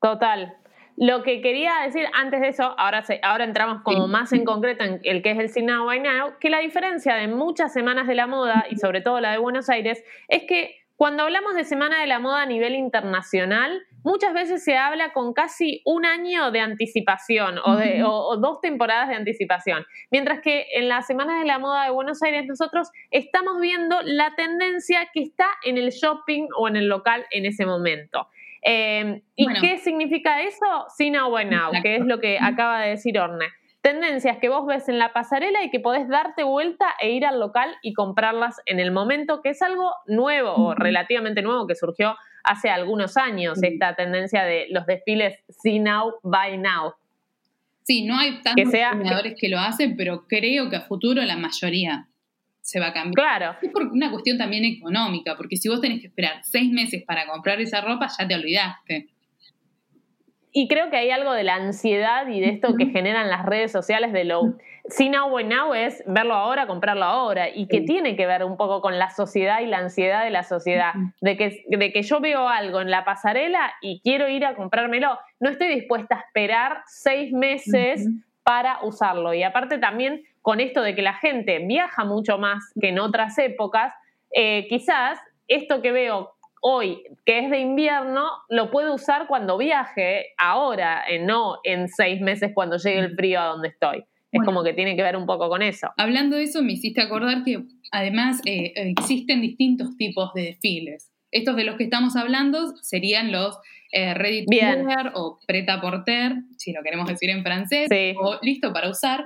Total. 0.00 0.54
Lo 0.96 1.22
que 1.22 1.40
quería 1.40 1.72
decir 1.84 2.06
antes 2.12 2.40
de 2.40 2.48
eso, 2.48 2.74
ahora, 2.78 3.02
ahora 3.22 3.44
entramos 3.44 3.82
como 3.82 4.06
más 4.06 4.32
en 4.32 4.44
concreto 4.44 4.84
en 4.84 5.00
el 5.02 5.22
que 5.22 5.32
es 5.32 5.56
el 5.56 5.66
Now 5.66 5.86
by 5.86 6.00
Now, 6.00 6.38
que 6.38 6.50
la 6.50 6.60
diferencia 6.60 7.16
de 7.16 7.26
muchas 7.26 7.72
semanas 7.72 8.06
de 8.06 8.14
la 8.14 8.26
moda 8.26 8.66
y 8.70 8.76
sobre 8.76 9.00
todo 9.00 9.20
la 9.20 9.32
de 9.32 9.38
Buenos 9.38 9.68
Aires 9.68 10.04
es 10.28 10.44
que 10.44 10.76
cuando 10.96 11.24
hablamos 11.24 11.54
de 11.54 11.64
Semana 11.64 12.00
de 12.00 12.06
la 12.06 12.20
Moda 12.20 12.42
a 12.42 12.46
nivel 12.46 12.76
internacional, 12.76 13.82
muchas 14.04 14.32
veces 14.32 14.62
se 14.62 14.76
habla 14.76 15.12
con 15.12 15.32
casi 15.32 15.82
un 15.84 16.04
año 16.04 16.52
de 16.52 16.60
anticipación 16.60 17.58
o, 17.64 17.74
de, 17.74 17.98
dos 17.98 18.60
temporadas 18.60 19.08
de 19.08 19.16
anticipación, 19.16 19.84
mientras 20.12 20.40
que 20.40 20.66
en 20.74 20.88
la 20.88 21.02
Semana 21.02 21.40
de 21.40 21.46
la 21.46 21.58
Moda 21.58 21.84
de 21.84 21.90
Buenos 21.90 22.22
Aires 22.22 22.46
nosotros 22.46 22.90
estamos 23.10 23.60
viendo 23.60 24.00
la 24.04 24.36
tendencia 24.36 25.08
que 25.12 25.22
está 25.22 25.48
en 25.64 25.78
el 25.78 25.90
shopping 25.90 26.46
o 26.56 26.68
en 26.68 26.76
el 26.76 26.86
local 26.86 27.26
en 27.32 27.44
ese 27.44 27.66
momento. 27.66 28.28
Em, 28.66 29.20
¿Y 29.36 29.46
qué 29.60 29.76
significa 29.76 30.40
eso? 30.42 30.64
See 30.96 31.10
now, 31.10 31.30
buy 31.30 31.44
now, 31.44 31.70
que 31.82 31.96
es 31.96 32.04
lo 32.04 32.18
que 32.18 32.38
acaba 32.40 32.80
de 32.80 32.90
decir 32.90 33.18
Orne. 33.18 33.46
Tendencias 33.82 34.38
que 34.38 34.48
vos 34.48 34.64
ves 34.66 34.88
en 34.88 34.98
la 34.98 35.12
pasarela 35.12 35.62
y 35.62 35.70
que 35.70 35.78
podés 35.78 36.08
darte 36.08 36.42
vuelta 36.42 36.86
e 36.98 37.10
ir 37.10 37.26
al 37.26 37.38
local 37.38 37.76
y 37.82 37.92
comprarlas 37.92 38.56
en 38.64 38.80
el 38.80 38.90
momento, 38.90 39.42
que 39.42 39.50
es 39.50 39.60
algo 39.60 39.92
nuevo 40.06 40.54
o 40.54 40.74
relativamente 40.74 41.42
nuevo 41.42 41.66
que 41.66 41.74
surgió 41.74 42.16
hace 42.42 42.70
algunos 42.70 43.18
años, 43.18 43.62
esta 43.62 43.94
tendencia 43.94 44.44
de 44.44 44.66
los 44.70 44.86
desfiles 44.86 45.38
See 45.50 45.78
now, 45.78 46.14
buy 46.22 46.56
now. 46.56 46.94
Sí, 47.82 48.06
no 48.06 48.18
hay 48.18 48.40
tantos 48.40 48.72
diseñadores 48.72 49.34
que 49.38 49.50
lo 49.50 49.58
hacen, 49.58 49.94
pero 49.94 50.24
creo 50.26 50.70
que 50.70 50.76
a 50.76 50.80
futuro 50.80 51.20
la 51.20 51.36
mayoría 51.36 52.08
se 52.64 52.80
va 52.80 52.88
a 52.88 52.92
cambiar. 52.94 53.14
Claro. 53.14 53.58
Es 53.60 53.70
por 53.70 53.86
una 53.88 54.10
cuestión 54.10 54.38
también 54.38 54.64
económica, 54.64 55.36
porque 55.36 55.56
si 55.56 55.68
vos 55.68 55.82
tenés 55.82 56.00
que 56.00 56.06
esperar 56.06 56.40
seis 56.42 56.72
meses 56.72 57.04
para 57.06 57.26
comprar 57.26 57.60
esa 57.60 57.82
ropa, 57.82 58.08
ya 58.18 58.26
te 58.26 58.34
olvidaste. 58.34 59.08
Y 60.50 60.66
creo 60.66 60.88
que 60.88 60.96
hay 60.96 61.10
algo 61.10 61.32
de 61.32 61.44
la 61.44 61.56
ansiedad 61.56 62.26
y 62.28 62.40
de 62.40 62.48
esto 62.48 62.74
que 62.76 62.86
generan 62.86 63.28
las 63.28 63.44
redes 63.44 63.70
sociales 63.70 64.12
de 64.12 64.24
lo 64.24 64.56
si 64.88 65.08
now 65.08 65.28
when 65.28 65.48
now 65.48 65.72
es 65.72 66.02
verlo 66.06 66.34
ahora, 66.34 66.66
comprarlo 66.66 67.04
ahora, 67.04 67.48
y 67.48 67.68
que 67.68 67.80
tiene 67.80 68.16
que 68.16 68.26
ver 68.26 68.44
un 68.44 68.56
poco 68.56 68.82
con 68.82 68.98
la 68.98 69.10
sociedad 69.10 69.60
y 69.60 69.66
la 69.66 69.78
ansiedad 69.78 70.24
de 70.24 70.30
la 70.30 70.42
sociedad, 70.42 70.92
de 71.22 71.36
que, 71.36 71.64
de 71.68 71.92
que 71.92 72.02
yo 72.02 72.20
veo 72.20 72.48
algo 72.48 72.82
en 72.82 72.90
la 72.90 73.04
pasarela 73.04 73.72
y 73.80 74.00
quiero 74.02 74.28
ir 74.28 74.44
a 74.44 74.54
comprármelo, 74.54 75.18
no 75.40 75.48
estoy 75.48 75.68
dispuesta 75.68 76.16
a 76.16 76.20
esperar 76.20 76.82
seis 76.86 77.32
meses 77.32 78.06
para 78.42 78.84
usarlo. 78.84 79.32
Y 79.32 79.42
aparte 79.42 79.78
también 79.78 80.22
con 80.44 80.60
esto 80.60 80.82
de 80.82 80.94
que 80.94 81.00
la 81.00 81.14
gente 81.14 81.58
viaja 81.60 82.04
mucho 82.04 82.36
más 82.36 82.70
que 82.78 82.90
en 82.90 82.98
otras 82.98 83.38
épocas, 83.38 83.94
eh, 84.30 84.66
quizás 84.68 85.18
esto 85.48 85.80
que 85.80 85.90
veo 85.90 86.34
hoy, 86.60 87.02
que 87.24 87.38
es 87.38 87.50
de 87.50 87.60
invierno, 87.60 88.26
lo 88.50 88.70
puedo 88.70 88.92
usar 88.92 89.26
cuando 89.26 89.56
viaje, 89.56 90.34
ahora, 90.36 91.02
eh, 91.08 91.18
no 91.18 91.60
en 91.64 91.88
seis 91.88 92.20
meses 92.20 92.50
cuando 92.52 92.76
llegue 92.76 92.98
el 92.98 93.14
frío 93.14 93.40
a 93.40 93.46
donde 93.46 93.68
estoy. 93.68 94.04
Es 94.32 94.42
como 94.44 94.62
que 94.62 94.74
tiene 94.74 94.96
que 94.96 95.02
ver 95.02 95.16
un 95.16 95.24
poco 95.24 95.48
con 95.48 95.62
eso. 95.62 95.88
Hablando 95.96 96.36
de 96.36 96.42
eso, 96.42 96.62
me 96.62 96.72
hiciste 96.72 97.00
acordar 97.00 97.42
que 97.42 97.64
además 97.90 98.42
eh, 98.44 98.72
existen 98.74 99.40
distintos 99.40 99.96
tipos 99.96 100.34
de 100.34 100.42
desfiles. 100.42 101.10
Estos 101.30 101.56
de 101.56 101.64
los 101.64 101.76
que 101.76 101.84
estamos 101.84 102.16
hablando 102.16 102.76
serían 102.82 103.32
los 103.32 103.56
eh, 103.96 104.12
ready 104.14 104.44
to 104.44 104.50
wear 104.50 105.12
o 105.14 105.38
preta 105.46 105.80
porter, 105.80 106.34
si 106.58 106.72
lo 106.72 106.82
queremos 106.82 107.06
decir 107.06 107.30
en 107.30 107.44
francés, 107.44 107.88
o 108.18 108.38
listo 108.42 108.72
para 108.72 108.90
usar. 108.90 109.24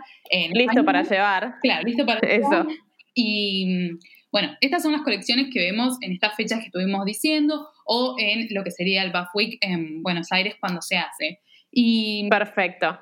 listo 0.53 0.85
para 0.85 1.03
llevar. 1.03 1.55
Claro, 1.63 1.85
listo 1.85 2.05
para 2.05 2.21
Eso. 2.29 2.67
Y 3.15 3.93
bueno, 4.31 4.51
estas 4.61 4.83
son 4.83 4.93
las 4.93 5.01
colecciones 5.03 5.49
que 5.51 5.61
vemos 5.61 5.97
en 6.03 6.13
estas 6.13 6.37
fechas 6.37 6.59
que 6.61 6.67
estuvimos 6.67 7.07
diciendo 7.07 7.67
o 7.87 8.15
en 8.19 8.47
lo 8.51 8.63
que 8.63 8.71
sería 8.71 9.03
el 9.03 9.11
Buff 9.11 9.29
Week 9.35 9.57
en 9.63 10.03
Buenos 10.03 10.31
Aires 10.33 10.57
cuando 10.61 10.83
se 10.83 10.99
hace. 10.99 11.41
Y 11.71 12.29
Perfecto. 12.29 12.99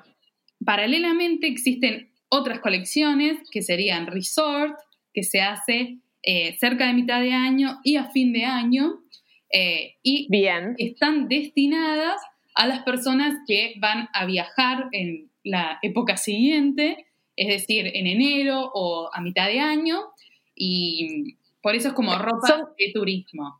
Paralelamente 0.65 1.47
existen 1.47 2.13
otras 2.29 2.59
colecciones 2.59 3.39
que 3.51 3.61
serían 3.61 4.07
Resort, 4.07 4.77
que 5.13 5.23
se 5.23 5.41
hace 5.41 5.99
eh, 6.23 6.55
cerca 6.59 6.87
de 6.87 6.93
mitad 6.93 7.21
de 7.21 7.33
año 7.33 7.79
y 7.83 7.97
a 7.97 8.09
fin 8.09 8.33
de 8.33 8.45
año, 8.45 9.01
eh, 9.49 9.95
y 10.03 10.27
están 10.77 11.27
destinadas 11.27 12.21
a 12.55 12.67
las 12.67 12.83
personas 12.83 13.35
que 13.47 13.75
van 13.79 14.09
a 14.13 14.25
viajar 14.25 14.89
en 14.91 15.29
la 15.43 15.79
época 15.81 16.17
siguiente, 16.17 17.05
es 17.35 17.47
decir, 17.47 17.85
en 17.93 18.07
enero 18.07 18.71
o 18.73 19.09
a 19.13 19.21
mitad 19.21 19.47
de 19.47 19.59
año, 19.59 19.99
y 20.55 21.37
por 21.61 21.75
eso 21.75 21.89
es 21.89 21.93
como 21.93 22.17
ropa 22.17 22.69
de 22.77 22.91
turismo. 22.93 23.59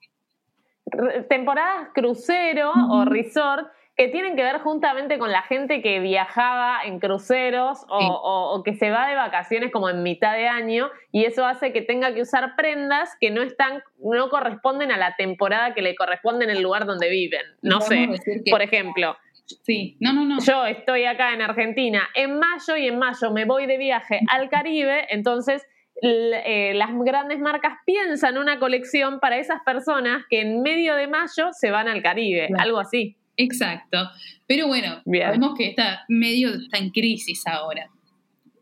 Temporadas 1.30 1.89
crucero 1.93 2.71
o 2.89 3.06
resort 3.06 3.67
que 3.98 4.08
tienen 4.10 4.36
que 4.36 4.44
ver 4.44 4.60
juntamente 4.60 5.18
con 5.18 5.32
la 5.32 5.42
gente 5.42 5.82
que 5.82 6.00
viajaba 6.00 6.82
en 6.86 7.00
cruceros 7.00 7.84
o, 7.90 8.62
que 8.64 8.76
se 8.76 8.92
va 8.92 9.10
de 9.10 9.16
vacaciones 9.16 9.72
como 9.72 9.90
en 9.90 10.04
mitad 10.04 10.34
de 10.34 10.48
año 10.48 10.90
y 11.12 11.26
eso 11.26 11.46
hace 11.46 11.74
que 11.74 11.82
tenga 11.82 12.14
que 12.14 12.22
usar 12.22 12.56
prendas 12.56 13.18
que 13.20 13.32
no 13.32 13.42
están, 13.42 13.82
no 14.00 14.30
corresponden 14.30 14.92
a 14.92 14.98
la 14.98 15.16
temporada 15.16 15.74
que 15.74 15.82
le 15.82 15.96
corresponde 15.96 16.46
en 16.46 16.52
el 16.52 16.62
lugar 16.62 16.86
donde 16.86 17.10
viven. 17.10 17.42
No 17.64 17.82
sé, 17.82 18.08
por 18.52 18.62
ejemplo. 18.62 19.18
Sí, 19.64 19.98
no, 20.00 20.14
no, 20.14 20.26
no. 20.26 20.40
Yo 20.42 20.66
estoy 20.68 21.06
acá 21.06 21.34
en 21.34 21.42
Argentina 21.42 22.08
en 22.14 22.38
mayo 22.38 22.78
y 22.78 22.88
en 22.88 23.00
mayo 23.00 23.32
me 23.32 23.46
voy 23.46 23.66
de 23.66 23.78
viaje 23.78 24.20
al 24.30 24.50
Caribe, 24.50 25.08
entonces 25.10 25.66
eh, 26.04 26.74
las 26.76 26.92
grandes 27.00 27.40
marcas 27.40 27.74
piensan 27.84 28.38
una 28.38 28.60
colección 28.60 29.20
para 29.20 29.38
esas 29.38 29.64
personas 29.64 30.24
que 30.30 30.42
en 30.42 30.62
medio 30.62 30.96
de 30.96 31.08
mayo 31.08 31.50
se 31.54 31.72
van 31.72 31.88
al 31.88 32.04
Caribe, 32.04 32.50
algo 32.60 32.80
así. 32.80 33.18
Exacto. 33.38 34.10
Pero 34.47 34.67
bueno, 34.67 35.02
vemos 35.06 35.56
que 35.56 35.69
está 35.69 36.04
medio 36.08 36.54
está 36.56 36.78
en 36.80 36.89
crisis 36.89 37.45
ahora. 37.47 37.89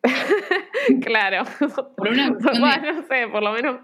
claro. 1.01 1.43
Por 1.95 2.09
una 2.09 2.29
bueno, 2.59 2.93
no 2.93 3.07
sé, 3.07 3.27
por 3.31 3.41
lo 3.41 3.53
menos. 3.53 3.79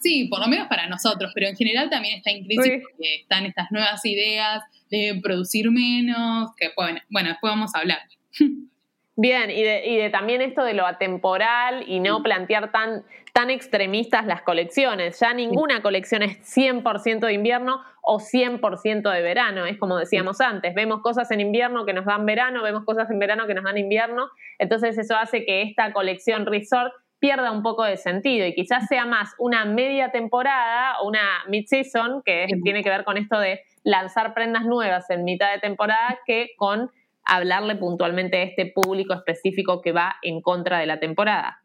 Sí, 0.00 0.28
por 0.28 0.38
lo 0.38 0.46
menos 0.46 0.68
para 0.68 0.88
nosotros, 0.88 1.32
pero 1.34 1.48
en 1.48 1.56
general 1.56 1.90
también 1.90 2.18
está 2.18 2.30
en 2.30 2.44
crisis 2.44 2.82
porque 2.88 3.16
están 3.16 3.46
estas 3.46 3.70
nuevas 3.72 4.04
ideas 4.04 4.62
de 4.90 5.18
producir 5.20 5.70
menos, 5.70 6.50
que 6.56 6.70
bueno, 6.76 7.00
bueno 7.10 7.30
después 7.30 7.50
vamos 7.50 7.74
a 7.74 7.80
hablar. 7.80 7.98
Bien, 9.20 9.50
y 9.50 9.64
de, 9.64 9.84
y 9.84 9.96
de, 9.96 10.10
también 10.10 10.40
esto 10.42 10.62
de 10.62 10.74
lo 10.74 10.86
atemporal 10.86 11.82
y 11.88 11.98
no 11.98 12.22
plantear 12.22 12.70
tan, 12.70 13.02
tan 13.32 13.50
extremistas 13.50 14.26
las 14.26 14.42
colecciones. 14.42 15.18
Ya 15.18 15.34
ninguna 15.34 15.82
colección 15.82 16.22
es 16.22 16.38
100% 16.56 17.26
de 17.26 17.32
invierno 17.32 17.82
o 18.00 18.20
100% 18.20 19.12
de 19.12 19.22
verano. 19.22 19.66
Es 19.66 19.76
como 19.76 19.96
decíamos 19.96 20.40
antes, 20.40 20.72
vemos 20.72 21.00
cosas 21.02 21.28
en 21.32 21.40
invierno 21.40 21.84
que 21.84 21.94
nos 21.94 22.04
dan 22.04 22.26
verano, 22.26 22.62
vemos 22.62 22.84
cosas 22.84 23.10
en 23.10 23.18
verano 23.18 23.48
que 23.48 23.54
nos 23.54 23.64
dan 23.64 23.76
invierno. 23.76 24.28
Entonces 24.56 24.96
eso 24.96 25.16
hace 25.16 25.44
que 25.44 25.62
esta 25.62 25.92
colección 25.92 26.46
resort 26.46 26.92
pierda 27.18 27.50
un 27.50 27.64
poco 27.64 27.82
de 27.82 27.96
sentido 27.96 28.46
y 28.46 28.54
quizás 28.54 28.86
sea 28.86 29.04
más 29.04 29.34
una 29.40 29.64
media 29.64 30.12
temporada 30.12 31.00
o 31.00 31.08
una 31.08 31.42
mid-season, 31.48 32.22
que 32.24 32.46
tiene 32.62 32.84
que 32.84 32.90
ver 32.90 33.02
con 33.02 33.16
esto 33.16 33.40
de 33.40 33.62
lanzar 33.82 34.32
prendas 34.32 34.64
nuevas 34.64 35.10
en 35.10 35.24
mitad 35.24 35.52
de 35.52 35.58
temporada, 35.58 36.20
que 36.24 36.50
con 36.56 36.92
hablarle 37.28 37.76
puntualmente 37.76 38.38
a 38.38 38.42
este 38.42 38.66
público 38.66 39.14
específico 39.14 39.80
que 39.82 39.92
va 39.92 40.16
en 40.22 40.40
contra 40.40 40.80
de 40.80 40.86
la 40.86 40.98
temporada. 40.98 41.62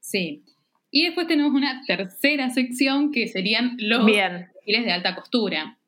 Sí. 0.00 0.44
Y 0.90 1.04
después 1.04 1.26
tenemos 1.26 1.52
una 1.52 1.82
tercera 1.86 2.50
sección 2.50 3.12
que 3.12 3.28
serían 3.28 3.76
los 3.78 4.04
Bien. 4.04 4.48
de 4.66 4.92
alta 4.92 5.14
costura. 5.14 5.78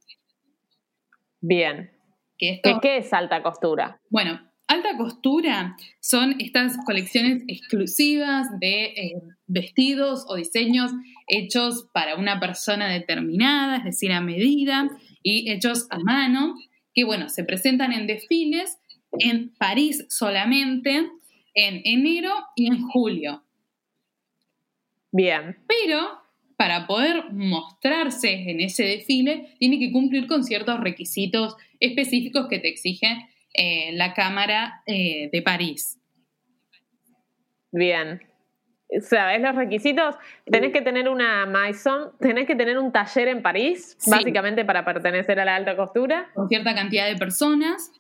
Bien. 1.41 1.91
¿Qué, 2.39 2.61
es 2.97 3.13
alta 3.13 3.43
costura? 3.43 4.01
Bueno, 4.11 4.41
alta 4.67 4.97
costura 4.97 5.77
son 6.01 6.37
estas 6.41 6.77
colecciones 6.85 7.43
exclusivas 7.49 8.49
de 8.61 8.85
eh, 8.85 9.23
vestidos 9.47 10.25
o 10.29 10.37
diseños 10.37 10.91
hechos 11.29 11.89
para 11.93 12.17
una 12.17 12.41
persona 12.41 12.89
determinada, 12.89 13.79
es 13.79 13.85
decir, 13.85 14.13
a 14.13 14.21
medida, 14.21 14.89
y 15.23 15.51
hechos 15.51 15.87
a 15.91 15.99
mano, 15.99 16.55
que 16.93 17.05
bueno, 17.05 17.29
se 17.29 17.45
presentan 17.45 17.93
en 17.93 18.07
desfiles 18.07 18.79
en 19.19 19.55
París 19.57 20.07
solamente 20.09 21.11
en 21.55 21.81
enero 21.85 22.33
y 22.57 22.67
en 22.67 22.83
julio. 22.83 23.43
Bien. 25.13 25.57
Pero 25.69 26.25
para 26.57 26.87
poder 26.87 27.33
mostrarse 27.33 28.51
en 28.51 28.61
ese 28.61 28.85
desfile, 28.85 29.55
tiene 29.59 29.79
que 29.79 29.93
cumplir 29.93 30.27
con 30.27 30.45
ciertos 30.45 30.81
requisitos 30.81 31.57
específicos 31.81 32.47
que 32.49 32.59
te 32.59 32.69
exige 32.69 33.29
eh, 33.53 33.93
la 33.93 34.15
Cámara 34.15 34.83
eh, 34.87 35.31
de 35.33 35.43
París. 35.43 35.99
Bien. 37.73 38.21
¿Sabes 39.01 39.41
los 39.41 39.57
requisitos? 39.57 40.15
Tenés 40.45 40.73
que 40.73 40.81
tener 40.81 41.09
una 41.09 41.47
maison, 41.47 42.13
tenés 42.21 42.47
que 42.47 42.55
tener 42.55 42.79
un 42.79 42.93
taller 42.93 43.29
en 43.29 43.43
París, 43.43 43.97
básicamente 44.07 44.65
para 44.65 44.85
pertenecer 44.85 45.41
a 45.41 45.45
la 45.45 45.57
alta 45.57 45.75
costura. 45.75 46.31
Con 46.35 46.49
cierta 46.49 46.75
cantidad 46.75 47.07
de 47.07 47.17
personas, 47.17 47.91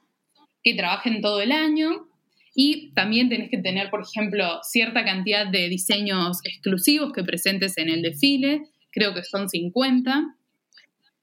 que 0.64 0.74
trabajen 0.74 1.20
todo 1.20 1.40
el 1.40 1.52
año. 1.52 2.08
Y 2.56 2.92
también 2.94 3.28
tenés 3.28 3.50
que 3.50 3.58
tener, 3.58 3.90
por 3.90 4.02
ejemplo, 4.02 4.60
cierta 4.62 5.04
cantidad 5.04 5.46
de 5.46 5.68
diseños 5.68 6.38
exclusivos 6.44 7.12
que 7.12 7.22
presentes 7.22 7.76
en 7.78 7.88
el 7.90 8.02
desfile. 8.02 8.62
Creo 8.90 9.12
que 9.12 9.22
son 9.22 9.48
50. 9.48 10.36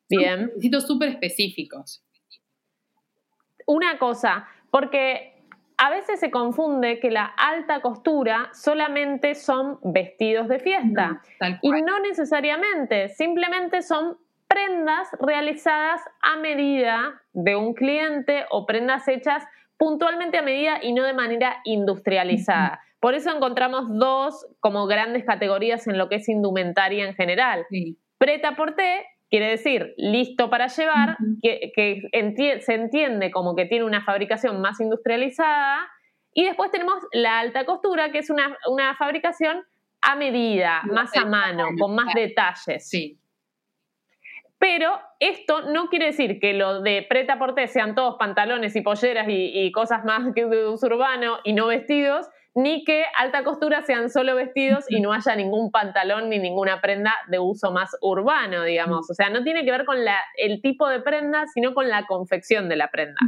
Bien. 0.10 0.30
Son 0.30 0.48
requisitos 0.48 0.88
súper 0.88 1.10
específicos. 1.10 2.04
Una 3.66 3.98
cosa, 3.98 4.48
porque 4.70 5.32
a 5.78 5.90
veces 5.90 6.20
se 6.20 6.30
confunde 6.30 7.00
que 7.00 7.10
la 7.10 7.26
alta 7.26 7.82
costura 7.82 8.52
solamente 8.54 9.34
son 9.34 9.80
vestidos 9.84 10.48
de 10.48 10.60
fiesta. 10.60 11.22
y 11.64 11.72
no 11.72 12.00
necesariamente, 12.02 13.10
simplemente 13.10 13.82
son 13.82 14.18
prendas 14.52 15.08
realizadas 15.20 16.02
a 16.22 16.36
medida 16.36 17.22
de 17.32 17.56
un 17.56 17.74
cliente 17.74 18.46
o 18.50 18.66
prendas 18.66 19.08
hechas 19.08 19.44
puntualmente 19.78 20.38
a 20.38 20.42
medida 20.42 20.80
y 20.82 20.92
no 20.92 21.04
de 21.04 21.14
manera 21.14 21.62
industrializada. 21.64 22.82
Por 23.00 23.16
eso 23.16 23.34
encontramos 23.36 23.86
dos 23.98 24.46
como 24.60 24.88
grandes 24.88 25.24
categorías 25.24 25.88
en 25.88 25.98
lo 25.98 26.10
que 26.10 26.16
es 26.16 26.28
indumentaria 26.28 27.08
en 27.08 27.16
general. 27.16 27.66
Preta 28.18 28.58
por 28.58 28.76
té 28.76 29.06
quiere 29.30 29.52
decir 29.52 29.94
listo 29.96 30.50
para 30.50 30.68
llevar, 30.68 31.18
que, 31.42 32.02
se 32.60 32.74
entiende 32.74 33.32
como 33.32 33.56
que 33.56 33.66
tiene 33.66 33.86
una 33.86 34.04
fabricación 34.04 34.60
más 34.60 34.82
industrializada. 34.82 35.90
Y 36.34 36.44
después 36.44 36.72
tenemos 36.72 36.96
la 37.14 37.40
alta 37.40 37.66
costura, 37.66 38.12
que 38.12 38.20
es 38.20 38.30
una, 38.30 38.58
una 38.70 38.96
fabricación 38.96 39.64
a 40.02 40.16
medida, 40.16 40.82
más 40.92 41.16
a 41.16 41.26
mano, 41.26 41.70
con 41.80 41.96
más 41.96 42.14
detalles. 42.14 42.90
Sí. 42.90 43.21
Pero 44.62 45.00
esto 45.20 45.64
no 45.72 45.88
quiere 45.90 46.06
decir 46.06 46.40
que 46.40 46.54
lo 46.54 46.84
de 46.84 47.04
preta 47.10 47.40
porté 47.40 47.68
sean 47.68 47.96
todos 47.96 48.18
pantalones 48.20 48.76
y 48.76 48.82
polleras 48.82 49.26
y, 49.28 49.72
cosas 49.72 50.06
más 50.06 50.22
que 50.36 50.46
de 50.46 50.68
uso 50.68 50.86
urbano 50.86 51.40
y 51.44 51.54
no 51.54 51.66
vestidos, 51.66 52.28
ni 52.54 52.84
que 52.84 53.06
alta 53.18 53.44
costura 53.44 53.82
sean 53.82 54.12
solo 54.12 54.36
vestidos 54.36 54.86
y 54.88 55.02
no 55.02 55.14
haya 55.14 55.36
ningún 55.36 55.72
pantalón 55.72 56.30
ni 56.30 56.38
ninguna 56.38 56.80
prenda 56.80 57.12
de 57.28 57.40
uso 57.40 57.72
más 57.72 57.90
urbano, 58.02 58.64
digamos. 58.64 59.10
O 59.10 59.16
sea, 59.16 59.32
no 59.32 59.44
tiene 59.44 59.66
que 59.66 59.72
ver 59.72 59.84
con 59.84 59.98
el 60.38 60.62
tipo 60.62 60.88
de 60.88 61.02
prenda, 61.02 61.48
sino 61.48 61.74
con 61.74 61.90
la 61.90 62.06
confección 62.06 62.70
de 62.70 62.76
la 62.76 62.92
prenda. 62.92 63.20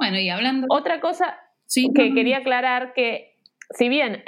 Bueno, 0.00 0.18
y 0.18 0.30
hablando... 0.30 0.66
Otra 0.68 0.98
cosa 0.98 1.38
que 1.94 2.12
quería 2.12 2.38
aclarar 2.38 2.92
que 2.92 3.27
si 3.70 3.88
bien, 3.88 4.24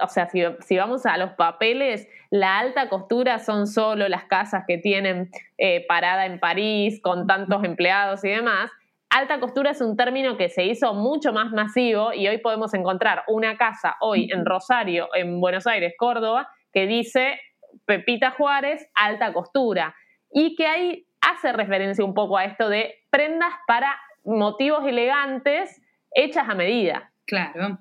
o 0.00 0.08
sea, 0.08 0.28
si, 0.28 0.76
vamos 0.76 1.06
a 1.06 1.16
los 1.16 1.32
papeles, 1.32 2.08
la 2.30 2.58
alta 2.58 2.88
costura 2.88 3.38
son 3.38 3.66
solo 3.66 4.08
las 4.08 4.24
casas 4.24 4.64
que 4.66 4.76
tienen 4.76 5.30
eh, 5.56 5.86
parada 5.86 6.26
en 6.26 6.38
París 6.38 7.00
con 7.02 7.26
tantos 7.26 7.64
empleados 7.64 8.22
y 8.24 8.28
demás. 8.28 8.70
Alta 9.08 9.40
costura 9.40 9.70
es 9.70 9.80
un 9.80 9.96
término 9.96 10.36
que 10.36 10.50
se 10.50 10.64
hizo 10.64 10.92
mucho 10.94 11.32
más 11.32 11.50
masivo 11.52 12.12
y 12.12 12.28
hoy 12.28 12.38
podemos 12.38 12.74
encontrar 12.74 13.24
una 13.28 13.56
casa 13.56 13.96
hoy 14.00 14.30
en 14.30 14.44
Rosario, 14.44 15.08
en 15.14 15.40
Buenos 15.40 15.66
Aires, 15.66 15.94
Córdoba, 15.96 16.48
que 16.72 16.86
dice 16.86 17.40
Pepita 17.86 18.32
Juárez, 18.32 18.88
alta 18.94 19.32
costura. 19.32 19.94
Y 20.30 20.54
que 20.54 20.66
ahí 20.66 21.06
hace 21.22 21.52
referencia 21.52 22.04
un 22.04 22.14
poco 22.14 22.36
a 22.36 22.44
esto 22.44 22.68
de 22.68 22.94
prendas 23.10 23.52
para 23.66 23.98
motivos 24.22 24.86
elegantes 24.86 25.82
hechas 26.12 26.48
a 26.48 26.54
medida. 26.54 27.10
Claro. 27.26 27.78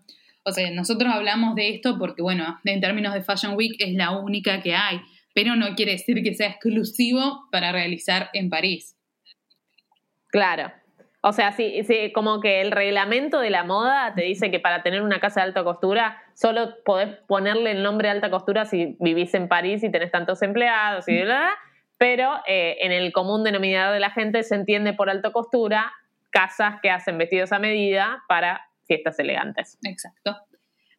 O 0.50 0.52
sea, 0.52 0.70
nosotros 0.72 1.14
hablamos 1.14 1.56
de 1.56 1.70
esto 1.70 1.98
porque, 1.98 2.22
bueno, 2.22 2.60
en 2.64 2.82
términos 2.82 3.14
de 3.14 3.22
Fashion 3.22 3.56
Week 3.56 3.76
es 3.80 3.94
la 3.94 4.12
única 4.12 4.62
que 4.62 4.76
hay, 4.76 5.00
pero 5.34 5.56
no 5.56 5.76
quiere 5.76 5.94
decir 5.94 6.22
que 6.24 6.34
sea 6.34 6.50
exclusivo 6.50 7.48
para 7.52 7.72
realizar 7.72 8.30
en 8.34 8.50
París. 8.50 8.98
Claro. 10.28 10.72
O 11.22 11.34
sea, 11.34 11.52
sí, 11.52 11.84
sí, 11.84 12.12
como 12.14 12.40
que 12.40 12.62
el 12.62 12.72
reglamento 12.72 13.40
de 13.42 13.50
la 13.50 13.64
moda 13.64 14.14
te 14.16 14.24
dice 14.24 14.52
que 14.52 14.60
para 14.60 14.84
tener 14.84 15.02
una 15.02 15.20
casa 15.20 15.42
de 15.42 15.48
alta 15.48 15.64
costura 15.64 16.18
solo 16.34 16.76
podés 16.86 17.18
ponerle 17.28 17.72
el 17.72 17.84
nombre 17.84 18.08
de 18.08 18.14
alta 18.14 18.32
costura 18.32 18.66
si 18.66 18.96
vivís 19.00 19.34
en 19.34 19.50
París 19.50 19.84
y 19.84 19.92
tenés 19.92 20.12
tantos 20.12 20.42
empleados 20.42 21.08
y 21.10 21.22
bla, 21.22 21.50
pero 21.98 22.40
eh, 22.48 22.78
en 22.80 22.94
el 22.94 23.12
común 23.12 23.44
denominador 23.44 23.94
de 23.94 24.00
la 24.00 24.12
gente 24.12 24.44
se 24.44 24.56
entiende 24.56 24.94
por 24.94 25.10
alta 25.10 25.32
costura 25.32 25.92
casas 26.30 26.76
que 26.82 26.90
hacen 26.90 27.18
vestidos 27.18 27.52
a 27.52 27.60
medida 27.60 28.24
para 28.30 28.69
fiestas 28.90 29.20
elegantes. 29.20 29.78
Exacto. 29.84 30.36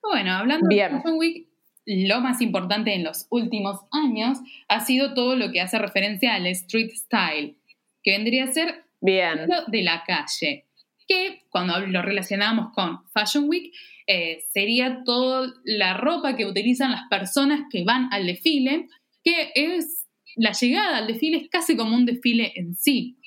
Bueno, 0.03 0.33
hablando 0.33 0.67
de 0.69 0.89
Fashion 0.89 1.19
Week, 1.19 1.49
lo 1.85 2.21
más 2.21 2.41
importante 2.41 2.95
en 2.95 3.03
los 3.05 3.27
últimos 3.31 3.81
años 3.91 4.39
ha 4.69 4.81
sido 4.81 5.13
todo 5.13 5.35
lo 5.35 5.51
que 5.51 5.61
hace 5.61 5.79
referencia 5.79 6.35
al 6.35 6.47
street 6.47 6.93
style, 6.95 7.59
que 8.03 8.13
vendría 8.13 8.45
a 8.45 8.53
ser 8.53 8.85
Bien. 9.01 9.49
de 9.67 9.83
la 9.83 10.05
calle, 10.07 10.69
que 11.09 11.43
cuando 11.51 11.81
lo 11.81 12.01
relacionamos 12.01 12.73
con 12.73 13.01
Fashion 13.13 13.49
Week, 13.49 13.75
eh, 14.07 14.45
sería 14.51 15.03
toda 15.05 15.53
la 15.65 15.95
ropa 15.95 16.37
que 16.37 16.47
utilizan 16.47 16.93
las 16.93 17.03
personas 17.11 17.63
que 17.71 17.85
van 17.85 18.09
al 18.13 18.27
desfile, 18.27 18.87
que 19.25 19.51
es 19.55 20.07
la 20.37 20.53
llegada 20.53 20.99
al 20.99 21.09
desfile 21.09 21.39
es 21.39 21.49
casi 21.51 21.77
como 21.77 21.97
un 21.97 22.07
desfile 22.07 22.53
en 22.55 22.77
sí, 22.77 23.19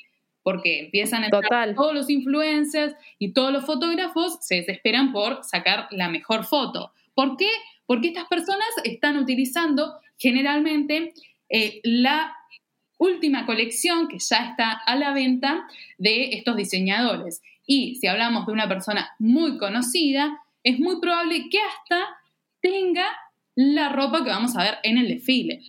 porque 0.43 0.79
empiezan 0.79 1.23
a 1.23 1.27
entrar 1.27 1.73
todos 1.73 1.93
los 1.93 2.09
influencers 2.09 2.95
y 3.17 3.33
todos 3.33 3.51
los 3.51 3.65
fotógrafos 3.65 4.37
se 4.41 4.55
desesperan 4.55 5.11
por 5.11 5.43
sacar 5.43 5.87
la 5.91 6.09
mejor 6.09 6.43
foto. 6.43 6.91
¿Por 7.15 7.37
qué? 7.37 7.49
Porque 7.85 8.09
estas 8.09 8.27
personas 8.27 8.67
están 8.83 9.17
utilizando 9.17 9.93
generalmente 10.17 11.13
eh, 11.49 11.79
la 11.83 12.35
última 12.97 13.45
colección 13.45 14.07
que 14.07 14.19
ya 14.19 14.49
está 14.49 14.71
a 14.71 14.95
la 14.95 15.13
venta 15.13 15.67
de 15.97 16.29
estos 16.33 16.55
diseñadores. 16.55 17.41
Y 17.65 17.95
si 17.95 18.07
hablamos 18.07 18.45
de 18.45 18.53
una 18.53 18.67
persona 18.67 19.09
muy 19.19 19.57
conocida, 19.57 20.39
es 20.63 20.79
muy 20.79 20.99
probable 20.99 21.49
que 21.49 21.59
hasta 21.59 22.07
tenga 22.61 23.05
la 23.55 23.89
ropa 23.89 24.23
que 24.23 24.29
vamos 24.29 24.55
a 24.55 24.63
ver 24.63 24.75
en 24.83 24.97
el 24.97 25.07
desfile. 25.09 25.61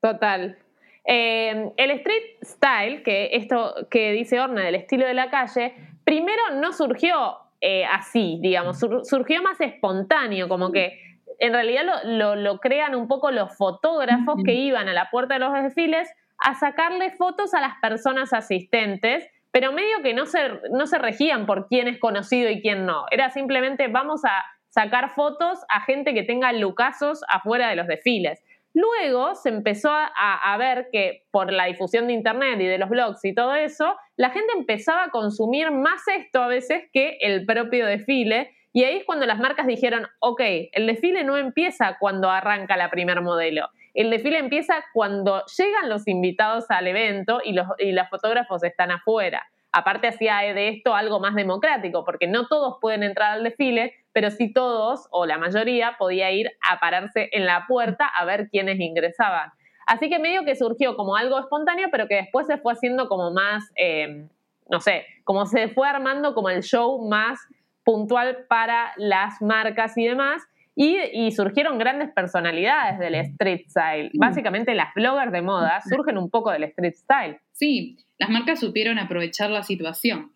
Total. 0.00 0.58
Eh, 1.04 1.72
el 1.76 1.90
street 1.90 2.22
style, 2.44 3.02
que 3.02 3.30
esto 3.32 3.74
que 3.90 4.12
dice 4.12 4.40
Orna 4.40 4.62
del 4.62 4.76
estilo 4.76 5.06
de 5.06 5.14
la 5.14 5.30
calle, 5.30 5.74
primero 6.04 6.42
no 6.54 6.72
surgió 6.72 7.38
eh, 7.60 7.84
así, 7.84 8.38
digamos, 8.40 8.78
surgió 8.78 9.42
más 9.42 9.60
espontáneo, 9.60 10.48
como 10.48 10.72
que 10.72 10.98
en 11.38 11.52
realidad 11.52 11.84
lo, 12.04 12.58
crean 12.58 12.94
un 12.94 13.08
poco 13.08 13.30
los 13.30 13.56
fotógrafos 13.56 14.42
que 14.44 14.54
iban 14.54 14.88
a 14.88 14.92
la 14.92 15.10
puerta 15.10 15.34
de 15.34 15.40
los 15.40 15.52
desfiles 15.54 16.12
a 16.38 16.54
sacarle 16.54 17.10
fotos 17.10 17.54
a 17.54 17.60
las 17.60 17.74
personas 17.80 18.32
asistentes, 18.32 19.28
pero 19.52 19.72
medio 19.72 20.02
que 20.02 20.12
no 20.14 20.26
se, 20.26 20.38
no 20.70 20.86
se 20.86 20.98
regían 20.98 21.46
por 21.46 21.68
quién 21.68 21.88
es 21.88 21.98
conocido 21.98 22.50
y 22.50 22.60
quién 22.60 22.84
no. 22.84 23.04
Era 23.10 23.30
simplemente 23.30 23.88
vamos 23.88 24.24
a 24.24 24.44
sacar 24.68 25.10
fotos 25.10 25.60
a 25.68 25.82
gente 25.82 26.14
que 26.14 26.22
tenga 26.22 26.52
lucazos 26.52 27.22
afuera 27.28 27.68
de 27.68 27.76
los 27.76 27.86
desfiles. 27.86 28.42
Luego 28.74 29.34
se 29.34 29.50
empezó 29.50 29.90
a, 29.92 30.56
ver 30.58 30.88
que 30.90 31.24
por 31.30 31.52
la 31.52 31.66
difusión 31.66 32.06
de 32.06 32.14
Internet 32.14 32.58
y 32.60 32.66
de 32.66 32.78
los 32.78 32.88
blogs 32.88 33.24
y 33.24 33.34
todo 33.34 33.54
eso, 33.54 33.96
la 34.16 34.30
gente 34.30 34.52
empezaba 34.56 35.04
a 35.04 35.10
consumir 35.10 35.70
más 35.70 36.00
esto 36.08 36.42
a 36.42 36.48
veces 36.48 36.84
que 36.92 37.18
el 37.20 37.44
propio 37.44 37.86
desfile. 37.86 38.50
Y 38.72 38.84
ahí 38.84 38.96
es 38.96 39.04
cuando 39.04 39.26
las 39.26 39.38
marcas 39.38 39.66
dijeron, 39.66 40.06
ok, 40.20 40.40
el 40.72 40.86
desfile 40.86 41.22
no 41.22 41.36
empieza 41.36 41.98
cuando 42.00 42.30
arranca 42.30 42.78
la 42.78 42.88
primer 42.88 43.20
modelo. 43.20 43.68
El 43.92 44.08
desfile 44.08 44.38
empieza 44.38 44.82
cuando 44.94 45.44
llegan 45.58 45.90
los 45.90 46.08
invitados 46.08 46.70
al 46.70 46.86
evento 46.86 47.40
y 47.44 47.52
los, 47.52 47.66
y 47.78 47.92
los 47.92 48.08
fotógrafos 48.08 48.64
están 48.64 48.90
afuera. 48.90 49.46
Aparte 49.72 50.08
hacía 50.08 50.38
de 50.38 50.68
esto 50.68 50.94
algo 50.94 51.18
más 51.18 51.34
democrático, 51.34 52.04
porque 52.04 52.26
no 52.26 52.46
todos 52.46 52.76
pueden 52.80 53.02
entrar 53.02 53.32
al 53.32 53.44
desfile, 53.44 53.94
pero 54.12 54.30
sí 54.30 54.52
todos, 54.52 55.08
o 55.10 55.24
la 55.24 55.38
mayoría, 55.38 55.96
podía 55.98 56.30
ir 56.30 56.50
a 56.68 56.78
pararse 56.78 57.30
en 57.32 57.46
la 57.46 57.64
puerta 57.66 58.06
a 58.06 58.24
ver 58.26 58.48
quiénes 58.50 58.78
ingresaban. 58.78 59.50
Así 59.86 60.08
que 60.08 60.18
medio 60.18 60.44
que 60.44 60.54
surgió 60.56 60.94
como 60.96 61.16
algo 61.16 61.38
espontáneo, 61.38 61.88
pero 61.90 62.06
que 62.06 62.16
después 62.16 62.46
se 62.46 62.58
fue 62.58 62.74
haciendo 62.74 63.08
como 63.08 63.32
más, 63.32 63.72
eh, 63.76 64.26
no 64.70 64.80
sé, 64.80 65.06
como 65.24 65.46
se 65.46 65.68
fue 65.68 65.88
armando 65.88 66.34
como 66.34 66.50
el 66.50 66.62
show 66.62 67.08
más 67.08 67.40
puntual 67.84 68.44
para 68.48 68.92
las 68.96 69.40
marcas 69.40 69.96
y 69.96 70.06
demás. 70.06 70.42
Y, 70.74 71.30
surgieron 71.32 71.76
grandes 71.76 72.10
personalidades 72.12 72.98
del 72.98 73.14
street 73.16 73.68
style. 73.68 74.10
Mm. 74.14 74.18
Básicamente 74.18 74.74
las 74.74 74.94
bloggers 74.94 75.30
de 75.30 75.42
moda 75.42 75.80
surgen 75.82 76.16
un 76.16 76.30
poco 76.30 76.50
del 76.50 76.64
street 76.64 76.94
style. 76.94 77.40
Sí, 77.52 77.98
las 78.22 78.30
marcas 78.30 78.60
supieron 78.60 79.00
aprovechar 79.00 79.50
la 79.50 79.64
situación. 79.64 80.30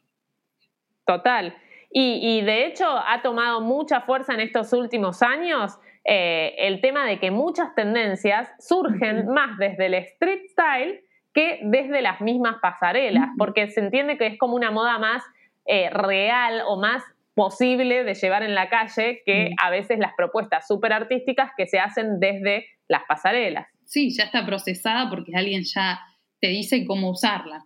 Total. 1.06 1.56
Y, 1.88 2.42
de 2.42 2.66
hecho 2.66 2.84
ha 2.84 3.22
tomado 3.22 3.60
mucha 3.60 4.00
fuerza 4.00 4.34
en 4.34 4.40
estos 4.40 4.72
últimos 4.72 5.22
años 5.22 5.78
eh, 6.04 6.54
el 6.58 6.80
tema 6.80 7.06
de 7.06 7.20
que 7.20 7.30
muchas 7.30 7.76
tendencias 7.76 8.50
surgen 8.58 9.28
más 9.28 9.56
desde 9.58 9.86
el 9.86 9.94
street 9.94 10.42
style 10.50 11.00
que 11.32 11.60
desde 11.62 12.02
las 12.02 12.20
mismas 12.20 12.56
pasarelas, 12.60 13.28
porque 13.38 13.70
se 13.70 13.80
entiende 13.80 14.18
que 14.18 14.26
es 14.26 14.36
como 14.36 14.56
una 14.56 14.72
moda 14.72 14.98
más 14.98 15.22
eh, 15.64 15.88
real 15.90 16.62
o 16.66 16.76
más 16.76 17.04
posible 17.34 18.02
de 18.02 18.14
llevar 18.14 18.42
en 18.42 18.56
la 18.56 18.68
calle 18.68 19.22
que 19.24 19.50
a 19.62 19.70
veces 19.70 20.00
las 20.00 20.12
propuestas 20.16 20.66
súper 20.66 20.92
artísticas 20.92 21.52
que 21.56 21.68
se 21.68 21.78
hacen 21.78 22.18
desde 22.18 22.66
las 22.88 23.02
pasarelas. 23.06 23.68
Sí, 23.84 24.12
ya 24.12 24.24
está 24.24 24.44
procesada 24.44 25.08
porque 25.08 25.36
alguien 25.36 25.62
ya 25.62 26.00
te 26.40 26.48
dice 26.48 26.84
cómo 26.84 27.10
usarla. 27.10 27.64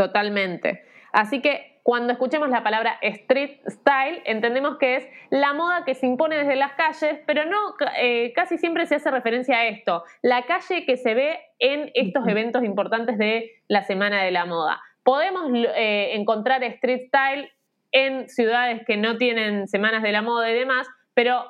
Totalmente. 0.00 0.82
Así 1.12 1.42
que 1.42 1.78
cuando 1.82 2.14
escuchemos 2.14 2.48
la 2.48 2.62
palabra 2.62 2.96
street 3.02 3.58
style, 3.68 4.22
entendemos 4.24 4.78
que 4.78 4.96
es 4.96 5.06
la 5.28 5.52
moda 5.52 5.84
que 5.84 5.94
se 5.94 6.06
impone 6.06 6.38
desde 6.38 6.56
las 6.56 6.72
calles, 6.72 7.20
pero 7.26 7.44
no 7.44 7.58
eh, 7.98 8.32
casi 8.34 8.56
siempre 8.56 8.86
se 8.86 8.94
hace 8.94 9.10
referencia 9.10 9.58
a 9.58 9.66
esto, 9.66 10.04
la 10.22 10.46
calle 10.46 10.86
que 10.86 10.96
se 10.96 11.12
ve 11.12 11.38
en 11.58 11.90
estos 11.92 12.26
eventos 12.26 12.64
importantes 12.64 13.18
de 13.18 13.50
la 13.68 13.82
Semana 13.82 14.22
de 14.22 14.30
la 14.30 14.46
Moda. 14.46 14.80
Podemos 15.02 15.52
eh, 15.52 16.14
encontrar 16.14 16.64
street 16.64 17.08
style 17.08 17.52
en 17.92 18.30
ciudades 18.30 18.80
que 18.86 18.96
no 18.96 19.18
tienen 19.18 19.68
semanas 19.68 20.02
de 20.02 20.12
la 20.12 20.22
moda 20.22 20.50
y 20.50 20.54
demás, 20.54 20.88
pero 21.12 21.44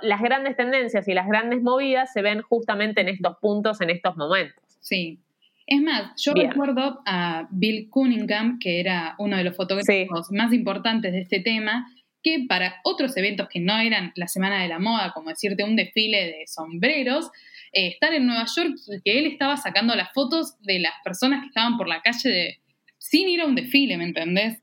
las 0.00 0.22
grandes 0.22 0.56
tendencias 0.56 1.08
y 1.08 1.14
las 1.14 1.26
grandes 1.26 1.60
movidas 1.60 2.12
se 2.12 2.22
ven 2.22 2.40
justamente 2.42 3.00
en 3.00 3.08
estos 3.08 3.36
puntos, 3.38 3.80
en 3.80 3.90
estos 3.90 4.16
momentos. 4.16 4.62
Sí, 4.78 5.18
es 5.66 5.80
más, 5.80 6.12
yo 6.22 6.32
recuerdo 6.34 7.00
a 7.06 7.46
Bill 7.50 7.88
Cunningham, 7.90 8.58
que 8.58 8.80
era 8.80 9.14
uno 9.18 9.36
de 9.36 9.44
los 9.44 9.56
fotógrafos 9.56 10.32
más 10.32 10.52
importantes 10.52 11.12
de 11.12 11.20
este 11.20 11.40
tema, 11.40 11.86
que 12.22 12.44
para 12.48 12.76
otros 12.84 13.16
eventos 13.16 13.48
que 13.48 13.60
no 13.60 13.78
eran 13.78 14.12
la 14.14 14.28
Semana 14.28 14.62
de 14.62 14.68
la 14.68 14.78
Moda, 14.78 15.12
como 15.12 15.30
decirte 15.30 15.64
un 15.64 15.76
desfile 15.76 16.26
de 16.26 16.46
sombreros, 16.46 17.30
eh, 17.72 17.88
estar 17.88 18.12
en 18.12 18.26
Nueva 18.26 18.44
York 18.54 18.74
y 18.88 19.00
que 19.02 19.18
él 19.18 19.26
estaba 19.26 19.56
sacando 19.56 19.94
las 19.94 20.12
fotos 20.12 20.60
de 20.62 20.80
las 20.80 20.92
personas 21.04 21.40
que 21.42 21.46
estaban 21.46 21.76
por 21.76 21.88
la 21.88 22.02
calle 22.02 22.28
de, 22.28 22.58
sin 22.98 23.28
ir 23.28 23.40
a 23.40 23.46
un 23.46 23.54
desfile, 23.54 23.96
¿me 23.96 24.04
entendés? 24.04 24.60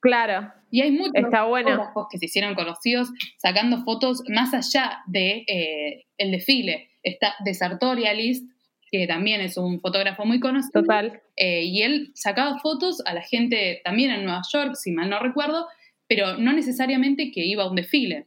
Claro. 0.00 0.52
Y 0.70 0.82
hay 0.82 0.92
muchos 0.92 1.14
Está 1.14 1.44
bueno. 1.44 1.92
que 2.10 2.18
se 2.18 2.26
hicieron 2.26 2.54
conocidos 2.54 3.08
sacando 3.38 3.82
fotos 3.84 4.22
más 4.28 4.54
allá 4.54 5.00
de 5.06 5.44
eh, 5.46 6.06
el 6.16 6.30
desfile. 6.30 6.90
Está 7.02 7.34
The 7.44 7.54
Sartorialist, 7.54 8.46
que 8.90 9.06
también 9.06 9.40
es 9.40 9.56
un 9.56 9.80
fotógrafo 9.80 10.24
muy 10.24 10.40
conocido. 10.40 10.82
Total. 10.82 11.20
Eh, 11.36 11.64
y 11.64 11.82
él 11.82 12.10
sacaba 12.14 12.58
fotos 12.58 13.02
a 13.06 13.14
la 13.14 13.22
gente 13.22 13.80
también 13.84 14.10
en 14.10 14.24
Nueva 14.24 14.42
York, 14.52 14.74
si 14.74 14.92
mal 14.92 15.10
no 15.10 15.18
recuerdo, 15.20 15.66
pero 16.06 16.38
no 16.38 16.52
necesariamente 16.52 17.30
que 17.30 17.44
iba 17.44 17.64
a 17.64 17.70
un 17.70 17.76
desfile. 17.76 18.26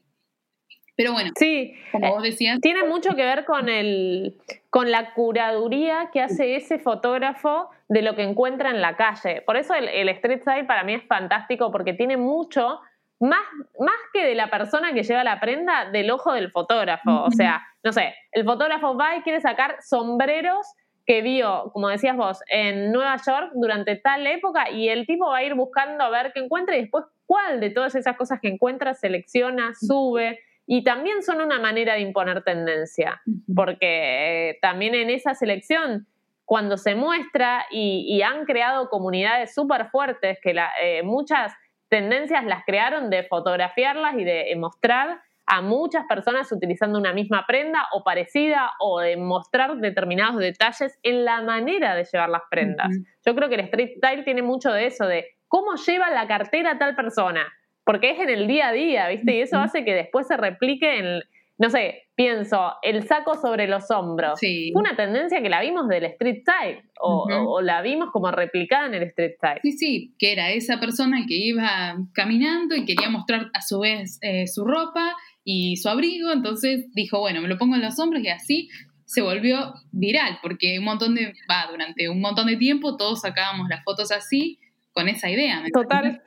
Pero 0.95 1.13
bueno, 1.13 1.31
sí, 1.35 1.73
como 1.91 2.11
vos 2.11 2.23
decías. 2.23 2.59
Tiene 2.61 2.83
mucho 2.83 3.15
que 3.15 3.23
ver 3.23 3.45
con, 3.45 3.69
el, 3.69 4.37
con 4.69 4.91
la 4.91 5.13
curaduría 5.13 6.09
que 6.13 6.21
hace 6.21 6.55
ese 6.55 6.77
fotógrafo 6.77 7.69
de 7.87 8.01
lo 8.03 8.15
que 8.15 8.21
encuentra 8.21 8.69
en 8.69 8.81
la 8.81 8.95
calle. 8.97 9.41
Por 9.41 9.57
eso 9.57 9.73
el, 9.73 9.87
el 9.87 10.09
street 10.09 10.41
style 10.41 10.67
para 10.67 10.83
mí 10.83 10.93
es 10.93 11.03
fantástico 11.03 11.71
porque 11.71 11.93
tiene 11.93 12.17
mucho, 12.17 12.81
más, 13.21 13.43
más 13.79 13.95
que 14.13 14.25
de 14.25 14.35
la 14.35 14.49
persona 14.49 14.93
que 14.93 15.03
lleva 15.03 15.23
la 15.23 15.39
prenda, 15.39 15.89
del 15.91 16.09
ojo 16.11 16.33
del 16.33 16.51
fotógrafo. 16.51 17.23
O 17.23 17.31
sea, 17.31 17.61
no 17.83 17.93
sé, 17.93 18.15
el 18.31 18.43
fotógrafo 18.43 18.97
va 18.97 19.15
y 19.15 19.21
quiere 19.21 19.39
sacar 19.39 19.77
sombreros 19.81 20.65
que 21.05 21.21
vio, 21.21 21.71
como 21.73 21.89
decías 21.89 22.15
vos, 22.15 22.39
en 22.47 22.91
Nueva 22.91 23.17
York 23.17 23.51
durante 23.55 23.95
tal 23.95 24.25
época 24.27 24.69
y 24.69 24.89
el 24.89 25.05
tipo 25.05 25.29
va 25.29 25.37
a 25.37 25.43
ir 25.43 25.55
buscando 25.55 26.03
a 26.03 26.09
ver 26.09 26.31
qué 26.33 26.41
encuentra 26.41 26.75
y 26.75 26.81
después 26.81 27.05
cuál 27.25 27.59
de 27.59 27.69
todas 27.69 27.95
esas 27.95 28.17
cosas 28.17 28.39
que 28.41 28.49
encuentra 28.49 28.93
selecciona, 28.93 29.73
sube. 29.73 30.39
Y 30.67 30.83
también 30.83 31.21
son 31.23 31.41
una 31.41 31.59
manera 31.59 31.95
de 31.95 32.01
imponer 32.01 32.43
tendencia, 32.43 33.21
porque 33.53 34.49
eh, 34.49 34.57
también 34.61 34.95
en 34.95 35.09
esa 35.09 35.33
selección, 35.33 36.07
cuando 36.45 36.77
se 36.77 36.95
muestra 36.95 37.65
y, 37.71 38.21
han 38.21 38.45
creado 38.45 38.89
comunidades 38.89 39.53
súper 39.53 39.89
fuertes, 39.89 40.39
que 40.41 40.55
eh, 40.81 41.03
muchas 41.03 41.53
tendencias 41.91 42.45
las 42.45 42.63
crearon 42.65 43.09
de 43.09 43.23
fotografiarlas 43.23 44.15
y 44.17 44.23
de 44.23 44.55
mostrar, 44.57 45.19
a 45.45 45.61
muchas 45.61 46.05
personas 46.05 46.49
utilizando 46.51 46.97
una 46.97 47.11
misma 47.11 47.45
prenda 47.45 47.87
o 47.91 48.05
parecida 48.05 48.71
o 48.79 49.01
de 49.01 49.17
mostrar 49.17 49.75
determinados 49.77 50.37
detalles 50.37 50.97
en 51.03 51.25
la 51.25 51.41
manera 51.41 51.93
de 51.93 52.05
llevar 52.05 52.29
las 52.29 52.43
prendas. 52.49 52.87
Yo 53.25 53.35
creo 53.35 53.49
que 53.49 53.55
el 53.55 53.61
street 53.61 53.97
style 53.97 54.23
tiene 54.23 54.43
mucho 54.43 54.71
de 54.71 54.85
eso, 54.85 55.05
de 55.05 55.25
cómo 55.49 55.75
lleva 55.75 56.09
la 56.09 56.25
cartera 56.25 56.77
tal 56.77 56.95
persona, 56.95 57.51
porque 57.83 58.11
es 58.11 58.19
en 58.19 58.29
el 58.29 58.47
día 58.47 58.69
a 58.69 58.71
día, 58.71 59.07
¿viste? 59.09 59.35
Y 59.35 59.41
eso 59.41 59.59
hace 59.59 59.83
que 59.83 59.93
después 59.93 60.25
se 60.27 60.37
replique 60.37 60.99
en, 60.99 61.21
no 61.61 61.69
sé, 61.69 62.07
pienso, 62.15 62.73
el 62.81 63.07
saco 63.07 63.35
sobre 63.35 63.67
los 63.67 63.91
hombros. 63.91 64.39
Sí. 64.39 64.71
Fue 64.73 64.81
una 64.81 64.95
tendencia 64.95 65.43
que 65.43 65.49
la 65.49 65.61
vimos 65.61 65.87
del 65.87 66.05
street 66.05 66.41
style 66.41 66.89
o, 66.99 67.61
la 67.61 67.83
vimos 67.83 68.09
como 68.11 68.31
replicada 68.31 68.87
en 68.87 68.95
el 68.95 69.03
street 69.03 69.33
style. 69.37 69.59
Sí, 69.61 69.71
sí, 69.73 70.15
que 70.17 70.31
era 70.31 70.49
esa 70.49 70.79
persona 70.79 71.23
que 71.27 71.35
iba 71.35 71.97
caminando 72.13 72.75
y 72.75 72.83
quería 72.83 73.11
mostrar 73.11 73.51
a 73.53 73.61
su 73.61 73.81
vez 73.81 74.17
eh, 74.23 74.47
su 74.47 74.65
ropa 74.65 75.15
y 75.43 75.77
su 75.77 75.87
abrigo, 75.87 76.31
entonces 76.31 76.87
dijo, 76.95 77.19
bueno, 77.19 77.41
me 77.41 77.47
lo 77.47 77.59
pongo 77.59 77.75
en 77.75 77.83
los 77.83 77.99
hombros 77.99 78.23
y 78.23 78.29
así 78.29 78.69
se 79.05 79.21
volvió 79.21 79.75
viral, 79.91 80.39
porque 80.41 80.79
un 80.79 80.85
montón 80.85 81.13
de, 81.13 81.35
va, 81.47 81.67
durante 81.69 82.09
un 82.09 82.21
montón 82.21 82.47
de 82.47 82.57
tiempo 82.57 82.97
todos 82.97 83.21
sacábamos 83.21 83.69
las 83.69 83.83
fotos 83.83 84.11
así 84.11 84.57
con 84.93 85.07
esa 85.07 85.29
idea. 85.29 85.61
Total. 85.71 86.23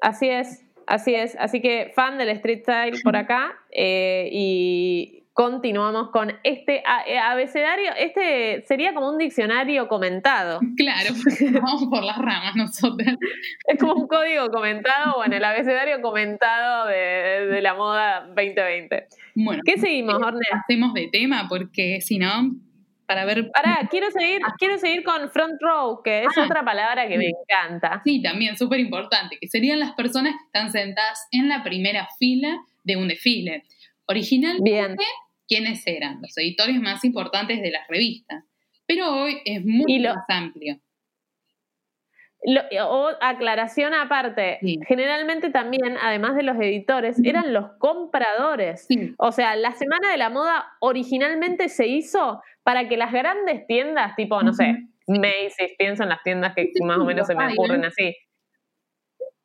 Así 0.00 0.28
es, 0.28 0.64
así 0.86 1.14
es. 1.14 1.36
Así 1.38 1.60
que 1.60 1.92
fan 1.94 2.18
del 2.18 2.28
street 2.30 2.62
style 2.62 3.00
por 3.02 3.16
acá 3.16 3.52
eh, 3.70 4.28
y 4.32 5.22
continuamos 5.32 6.10
con 6.10 6.32
este 6.44 6.82
eh, 7.06 7.18
abecedario. 7.18 7.92
Este 7.98 8.64
sería 8.66 8.94
como 8.94 9.10
un 9.10 9.18
diccionario 9.18 9.88
comentado. 9.88 10.60
Claro, 10.76 11.14
vamos 11.62 11.86
por 11.90 12.04
las 12.04 12.18
ramas 12.18 12.54
nosotros. 12.56 13.08
Es 13.66 13.78
como 13.78 13.94
un 13.94 14.08
código 14.08 14.48
comentado, 14.50 15.14
bueno, 15.16 15.36
el 15.36 15.44
abecedario 15.44 16.00
comentado 16.02 16.86
de, 16.86 17.60
la 17.62 17.74
moda 17.74 18.26
2020. 18.26 19.06
Bueno, 19.34 19.62
¿qué 19.64 19.78
seguimos, 19.78 20.14
Orne? 20.14 20.40
Hacemos 20.52 20.92
de 20.94 21.08
tema 21.10 21.46
porque 21.48 22.00
si 22.00 22.18
no, 22.18 22.50
para 23.12 23.26
ver. 23.26 23.50
Pará, 23.50 23.86
quiero 23.90 24.10
seguir, 24.10 24.40
ah. 24.44 24.54
quiero 24.58 24.78
seguir 24.78 25.04
con 25.04 25.30
front 25.30 25.60
row, 25.60 26.02
que 26.02 26.22
es 26.22 26.28
ah. 26.36 26.44
otra 26.44 26.64
palabra 26.64 27.06
que 27.06 27.18
me 27.18 27.28
encanta. 27.28 28.00
Sí, 28.04 28.22
también 28.22 28.56
súper 28.56 28.80
importante, 28.80 29.36
que 29.38 29.48
serían 29.48 29.78
las 29.78 29.92
personas 29.92 30.32
que 30.32 30.44
están 30.46 30.72
sentadas 30.72 31.26
en 31.30 31.48
la 31.48 31.62
primera 31.62 32.08
fila 32.18 32.58
de 32.84 32.96
un 32.96 33.08
desfile. 33.08 33.64
Originalmente, 34.06 35.04
¿quiénes 35.46 35.86
eran? 35.86 36.20
Los 36.22 36.36
editores 36.38 36.80
más 36.80 37.04
importantes 37.04 37.60
de 37.60 37.70
las 37.70 37.86
revistas. 37.88 38.44
Pero 38.86 39.14
hoy 39.14 39.40
es 39.44 39.64
muy 39.64 40.00
más 40.00 40.24
amplio. 40.28 40.80
o 42.84 43.10
aclaración 43.20 43.94
aparte, 43.94 44.58
generalmente 44.88 45.50
también, 45.50 45.96
además 46.02 46.34
de 46.34 46.42
los 46.42 46.56
editores, 46.56 47.20
eran 47.24 47.52
los 47.52 47.72
compradores. 47.78 48.88
O 49.18 49.32
sea, 49.32 49.54
la 49.54 49.72
Semana 49.72 50.10
de 50.10 50.16
la 50.16 50.30
Moda 50.30 50.76
originalmente 50.80 51.68
se 51.68 51.86
hizo 51.86 52.40
para 52.62 52.88
que 52.88 52.96
las 52.96 53.12
grandes 53.12 53.66
tiendas, 53.66 54.14
tipo, 54.16 54.42
no 54.42 54.52
sé, 54.52 54.76
Macy's, 55.06 55.74
pienso 55.78 56.02
en 56.02 56.08
las 56.08 56.22
tiendas 56.22 56.54
que 56.54 56.70
más 56.84 56.98
o 56.98 57.04
menos 57.04 57.26
se 57.26 57.34
me 57.34 57.52
ocurren 57.52 57.84
así, 57.84 58.14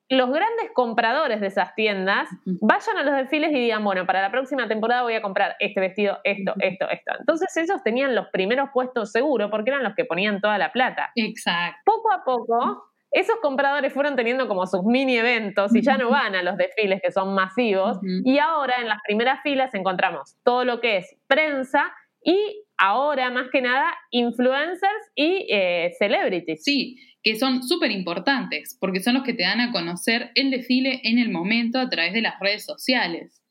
los 0.09 0.29
grandes 0.29 0.71
compradores 0.73 1.41
de 1.41 1.47
esas 1.47 1.75
tiendas 1.75 2.29
vayan 2.45 2.97
a 2.97 3.03
los 3.03 3.15
desfiles 3.15 3.51
y 3.51 3.59
digan, 3.59 3.83
bueno, 3.83 4.05
para 4.05 4.21
la 4.21 4.31
próxima 4.31 4.67
temporada 4.67 5.03
voy 5.03 5.15
a 5.15 5.21
comprar 5.21 5.55
este 5.59 5.81
vestido, 5.81 6.19
esto, 6.23 6.53
esto, 6.59 6.89
esto. 6.89 7.11
Entonces 7.19 7.55
ellos 7.57 7.83
tenían 7.83 8.15
los 8.15 8.27
primeros 8.31 8.69
puestos 8.73 9.11
seguros 9.11 9.51
porque 9.51 9.71
eran 9.71 9.83
los 9.83 9.95
que 9.95 10.05
ponían 10.05 10.39
toda 10.39 10.57
la 10.57 10.71
plata. 10.71 11.11
Exacto. 11.15 11.81
Poco 11.83 12.13
a 12.13 12.23
poco, 12.23 12.85
esos 13.11 13.35
compradores 13.41 13.91
fueron 13.91 14.15
teniendo 14.15 14.47
como 14.47 14.65
sus 14.65 14.83
mini 14.83 15.17
eventos 15.17 15.75
y 15.75 15.81
ya 15.81 15.97
no 15.97 16.09
van 16.09 16.35
a 16.35 16.43
los 16.43 16.55
desfiles 16.55 17.01
que 17.03 17.11
son 17.11 17.35
masivos. 17.35 17.99
Y 18.23 18.39
ahora 18.39 18.77
en 18.79 18.87
las 18.87 18.99
primeras 19.05 19.41
filas 19.41 19.73
encontramos 19.73 20.37
todo 20.43 20.63
lo 20.63 20.79
que 20.79 20.97
es 20.97 21.17
prensa 21.27 21.91
y 22.23 22.63
ahora 22.77 23.29
más 23.29 23.49
que 23.51 23.61
nada 23.61 23.93
influencers 24.11 25.11
y 25.15 25.47
eh, 25.49 25.91
celebrities. 25.97 26.63
Sí, 26.63 26.97
que 27.23 27.35
son 27.35 27.63
súper 27.63 27.91
importantes, 27.91 28.77
porque 28.79 28.99
son 28.99 29.15
los 29.15 29.23
que 29.23 29.33
te 29.33 29.43
dan 29.43 29.59
a 29.59 29.71
conocer 29.71 30.31
el 30.35 30.51
desfile 30.51 31.01
en 31.03 31.19
el 31.19 31.29
momento 31.29 31.79
a 31.79 31.89
través 31.89 32.13
de 32.13 32.21
las 32.21 32.39
redes 32.39 32.65
sociales. 32.65 33.43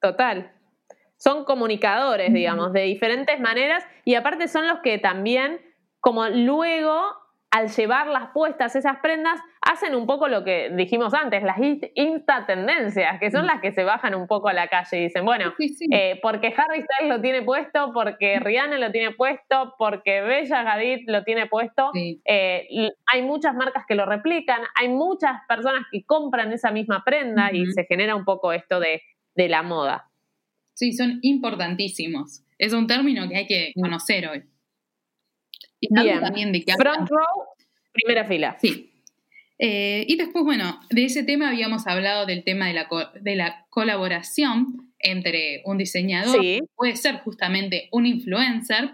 Total. 0.00 0.52
Son 1.16 1.44
comunicadores, 1.44 2.32
digamos, 2.32 2.72
de 2.72 2.82
diferentes 2.82 3.38
maneras 3.38 3.84
y 4.04 4.14
aparte 4.14 4.48
son 4.48 4.66
los 4.66 4.80
que 4.80 4.96
también, 4.98 5.60
como 6.00 6.28
luego 6.30 7.19
al 7.50 7.68
llevar 7.68 8.06
las 8.06 8.30
puestas 8.30 8.76
esas 8.76 8.98
prendas, 9.00 9.40
hacen 9.60 9.96
un 9.96 10.06
poco 10.06 10.28
lo 10.28 10.44
que 10.44 10.70
dijimos 10.70 11.12
antes, 11.14 11.42
las 11.42 11.58
insta 11.94 12.46
tendencias, 12.46 13.18
que 13.18 13.30
son 13.30 13.42
mm. 13.42 13.46
las 13.46 13.60
que 13.60 13.72
se 13.72 13.82
bajan 13.82 14.14
un 14.14 14.28
poco 14.28 14.48
a 14.48 14.52
la 14.52 14.68
calle 14.68 14.98
y 14.98 15.02
dicen, 15.04 15.24
bueno, 15.24 15.52
eh, 15.90 16.18
porque 16.22 16.54
Harry 16.56 16.82
Styles 16.82 17.16
lo 17.16 17.20
tiene 17.20 17.42
puesto, 17.42 17.90
porque 17.92 18.38
Rihanna 18.38 18.78
lo 18.78 18.92
tiene 18.92 19.10
puesto, 19.12 19.74
porque 19.78 20.20
Bella 20.20 20.60
Hadid 20.60 21.08
lo 21.08 21.24
tiene 21.24 21.46
puesto, 21.46 21.90
eh, 21.94 22.68
hay 23.06 23.22
muchas 23.22 23.54
marcas 23.56 23.84
que 23.86 23.96
lo 23.96 24.06
replican, 24.06 24.60
hay 24.80 24.88
muchas 24.88 25.40
personas 25.48 25.82
que 25.90 26.04
compran 26.04 26.52
esa 26.52 26.70
misma 26.70 27.02
prenda 27.04 27.50
y 27.52 27.66
se 27.72 27.84
genera 27.84 28.14
un 28.14 28.24
poco 28.24 28.52
esto 28.52 28.78
de, 28.78 29.02
de 29.34 29.48
la 29.48 29.62
moda. 29.62 30.08
Sí, 30.74 30.92
son 30.92 31.18
importantísimos. 31.22 32.44
Es 32.58 32.72
un 32.72 32.86
término 32.86 33.28
que 33.28 33.36
hay 33.36 33.46
que 33.46 33.72
mm. 33.74 33.80
conocer 33.80 34.28
hoy. 34.28 34.44
Bien. 35.80 36.20
También 36.20 36.52
de 36.52 36.64
Front 36.76 37.08
row, 37.08 37.44
primera 37.92 38.24
fila. 38.24 38.56
Sí. 38.60 38.90
Eh, 39.58 40.04
y 40.08 40.16
después, 40.16 40.44
bueno, 40.44 40.80
de 40.88 41.04
ese 41.04 41.22
tema 41.22 41.48
habíamos 41.48 41.86
hablado 41.86 42.24
del 42.24 42.44
tema 42.44 42.66
de 42.68 42.72
la, 42.72 42.88
de 43.20 43.36
la 43.36 43.66
colaboración 43.68 44.92
entre 44.98 45.62
un 45.64 45.78
diseñador, 45.78 46.40
puede 46.74 46.96
ser 46.96 47.16
justamente 47.16 47.88
un 47.92 48.06
influencer 48.06 48.92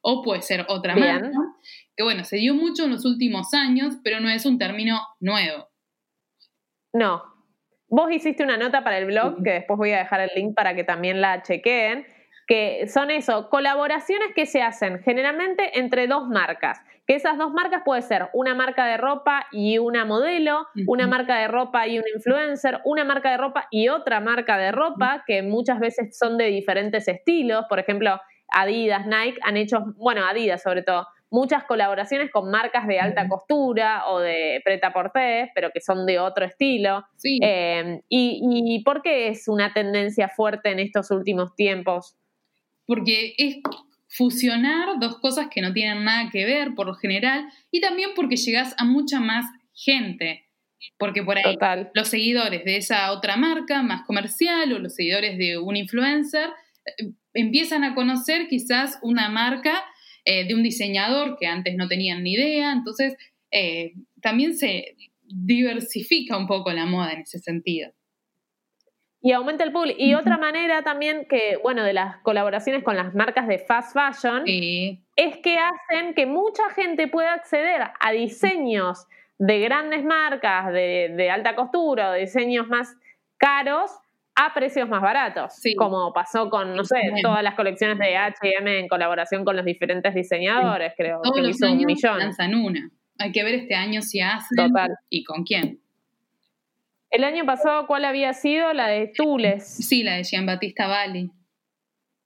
o 0.00 0.22
puede 0.22 0.42
ser 0.42 0.64
otra 0.68 0.94
marca, 0.94 1.32
que 1.96 2.02
bueno, 2.02 2.24
se 2.24 2.36
dio 2.36 2.54
mucho 2.54 2.84
en 2.84 2.92
los 2.92 3.04
últimos 3.04 3.52
años, 3.54 3.96
pero 4.04 4.20
no 4.20 4.30
es 4.30 4.46
un 4.46 4.58
término 4.58 5.00
nuevo. 5.20 5.68
No. 6.92 7.22
Vos 7.88 8.10
hiciste 8.10 8.42
una 8.42 8.56
nota 8.56 8.82
para 8.84 8.98
el 8.98 9.06
blog, 9.06 9.42
que 9.42 9.50
después 9.50 9.76
voy 9.76 9.90
a 9.92 9.98
dejar 9.98 10.20
el 10.20 10.30
link 10.34 10.54
para 10.54 10.74
que 10.74 10.84
también 10.84 11.20
la 11.20 11.42
chequeen, 11.42 12.06
que 12.46 12.86
son 12.86 13.10
eso, 13.10 13.48
colaboraciones 13.50 14.28
que 14.34 14.46
se 14.46 14.62
hacen 14.62 15.00
generalmente 15.00 15.78
entre 15.78 16.06
dos 16.06 16.28
marcas, 16.28 16.80
que 17.06 17.14
esas 17.14 17.38
dos 17.38 17.52
marcas 17.52 17.82
puede 17.84 18.02
ser 18.02 18.28
una 18.32 18.54
marca 18.54 18.86
de 18.86 18.96
ropa 18.96 19.46
y 19.50 19.78
una 19.78 20.04
modelo, 20.04 20.66
una 20.86 21.06
marca 21.06 21.38
de 21.38 21.48
ropa 21.48 21.86
y 21.86 21.98
un 21.98 22.04
influencer, 22.14 22.80
una 22.84 23.04
marca 23.04 23.30
de 23.30 23.36
ropa 23.36 23.66
y 23.70 23.88
otra 23.88 24.20
marca 24.20 24.58
de 24.58 24.72
ropa, 24.72 25.24
que 25.26 25.42
muchas 25.42 25.80
veces 25.80 26.16
son 26.16 26.36
de 26.36 26.46
diferentes 26.46 27.08
estilos, 27.08 27.64
por 27.68 27.78
ejemplo, 27.78 28.20
Adidas, 28.48 29.06
Nike 29.06 29.40
han 29.42 29.56
hecho, 29.56 29.84
bueno, 29.96 30.24
Adidas 30.24 30.62
sobre 30.62 30.82
todo, 30.82 31.06
muchas 31.30 31.64
colaboraciones 31.64 32.30
con 32.30 32.50
marcas 32.50 32.86
de 32.86 33.00
alta 33.00 33.28
costura 33.28 34.08
o 34.08 34.20
de 34.20 34.60
preta 34.64 34.92
porter, 34.92 35.50
pero 35.54 35.70
que 35.72 35.80
son 35.80 36.06
de 36.06 36.20
otro 36.20 36.44
estilo. 36.44 37.04
Eh, 37.42 38.00
y, 38.08 38.40
¿Y 38.40 38.84
por 38.84 39.02
qué 39.02 39.28
es 39.28 39.48
una 39.48 39.72
tendencia 39.72 40.28
fuerte 40.28 40.70
en 40.70 40.78
estos 40.78 41.10
últimos 41.10 41.54
tiempos? 41.56 42.16
Porque 42.86 43.34
es 43.36 43.56
fusionar 44.08 44.98
dos 45.00 45.18
cosas 45.18 45.48
que 45.50 45.60
no 45.60 45.72
tienen 45.72 46.04
nada 46.04 46.30
que 46.30 46.44
ver 46.44 46.74
por 46.74 46.86
lo 46.86 46.94
general 46.94 47.46
y 47.70 47.80
también 47.80 48.10
porque 48.14 48.36
llegas 48.36 48.74
a 48.78 48.84
mucha 48.84 49.20
más 49.20 49.44
gente. 49.74 50.44
Porque 50.98 51.22
por 51.22 51.36
ahí 51.38 51.56
los 51.94 52.08
seguidores 52.08 52.64
de 52.64 52.76
esa 52.76 53.10
otra 53.12 53.36
marca 53.36 53.82
más 53.82 54.02
comercial 54.06 54.72
o 54.72 54.78
los 54.78 54.94
seguidores 54.94 55.36
de 55.38 55.58
un 55.58 55.76
influencer 55.76 56.50
eh, 56.84 57.12
empiezan 57.34 57.82
a 57.82 57.94
conocer 57.94 58.46
quizás 58.48 58.98
una 59.02 59.28
marca 59.28 59.84
eh, 60.24 60.46
de 60.46 60.54
un 60.54 60.62
diseñador 60.62 61.36
que 61.38 61.46
antes 61.46 61.76
no 61.76 61.88
tenían 61.88 62.22
ni 62.22 62.34
idea. 62.34 62.72
Entonces 62.72 63.16
eh, 63.50 63.94
también 64.20 64.56
se 64.56 64.96
diversifica 65.22 66.36
un 66.36 66.46
poco 66.46 66.72
la 66.72 66.86
moda 66.86 67.12
en 67.12 67.20
ese 67.20 67.38
sentido. 67.38 67.92
Y 69.26 69.32
aumenta 69.32 69.64
el 69.64 69.72
público. 69.72 69.96
Y 69.98 70.14
otra 70.14 70.38
manera 70.38 70.82
también 70.82 71.26
que, 71.28 71.58
bueno, 71.60 71.82
de 71.82 71.92
las 71.92 72.18
colaboraciones 72.18 72.84
con 72.84 72.96
las 72.96 73.12
marcas 73.12 73.48
de 73.48 73.58
fast 73.58 73.92
fashion, 73.92 74.44
es 74.46 75.38
que 75.38 75.58
hacen 75.58 76.14
que 76.14 76.26
mucha 76.26 76.62
gente 76.76 77.08
pueda 77.08 77.32
acceder 77.32 77.88
a 77.98 78.12
diseños 78.12 79.08
de 79.36 79.58
grandes 79.58 80.04
marcas, 80.04 80.72
de, 80.72 81.28
alta 81.28 81.56
costura, 81.56 82.10
o 82.10 82.12
diseños 82.12 82.68
más 82.68 82.94
caros, 83.36 83.90
a 84.36 84.54
precios 84.54 84.88
más 84.88 85.02
baratos, 85.02 85.54
como 85.76 86.12
pasó 86.12 86.48
con, 86.48 86.76
no 86.76 86.84
sé, 86.84 86.96
todas 87.20 87.42
las 87.42 87.56
colecciones 87.56 87.98
de 87.98 88.16
H&M 88.16 88.78
en 88.78 88.86
colaboración 88.86 89.44
con 89.44 89.56
los 89.56 89.64
diferentes 89.64 90.14
diseñadores, 90.14 90.92
creo 90.96 91.20
que 91.20 91.48
hizo 91.48 91.68
un 91.68 91.78
millón. 91.78 92.20
lanzan 92.20 92.54
una. 92.54 92.92
Hay 93.18 93.32
que 93.32 93.42
ver 93.42 93.56
este 93.56 93.74
año 93.74 94.02
si 94.02 94.20
hacen 94.20 94.72
y 95.10 95.24
con 95.24 95.42
quién. 95.42 95.80
El 97.10 97.24
año 97.24 97.46
pasado, 97.46 97.86
¿cuál 97.86 98.04
había 98.04 98.32
sido? 98.32 98.72
La 98.72 98.88
de 98.88 99.12
Tules. 99.14 99.64
Sí, 99.64 100.02
la 100.02 100.16
de 100.16 100.22
Valley. 100.78 101.30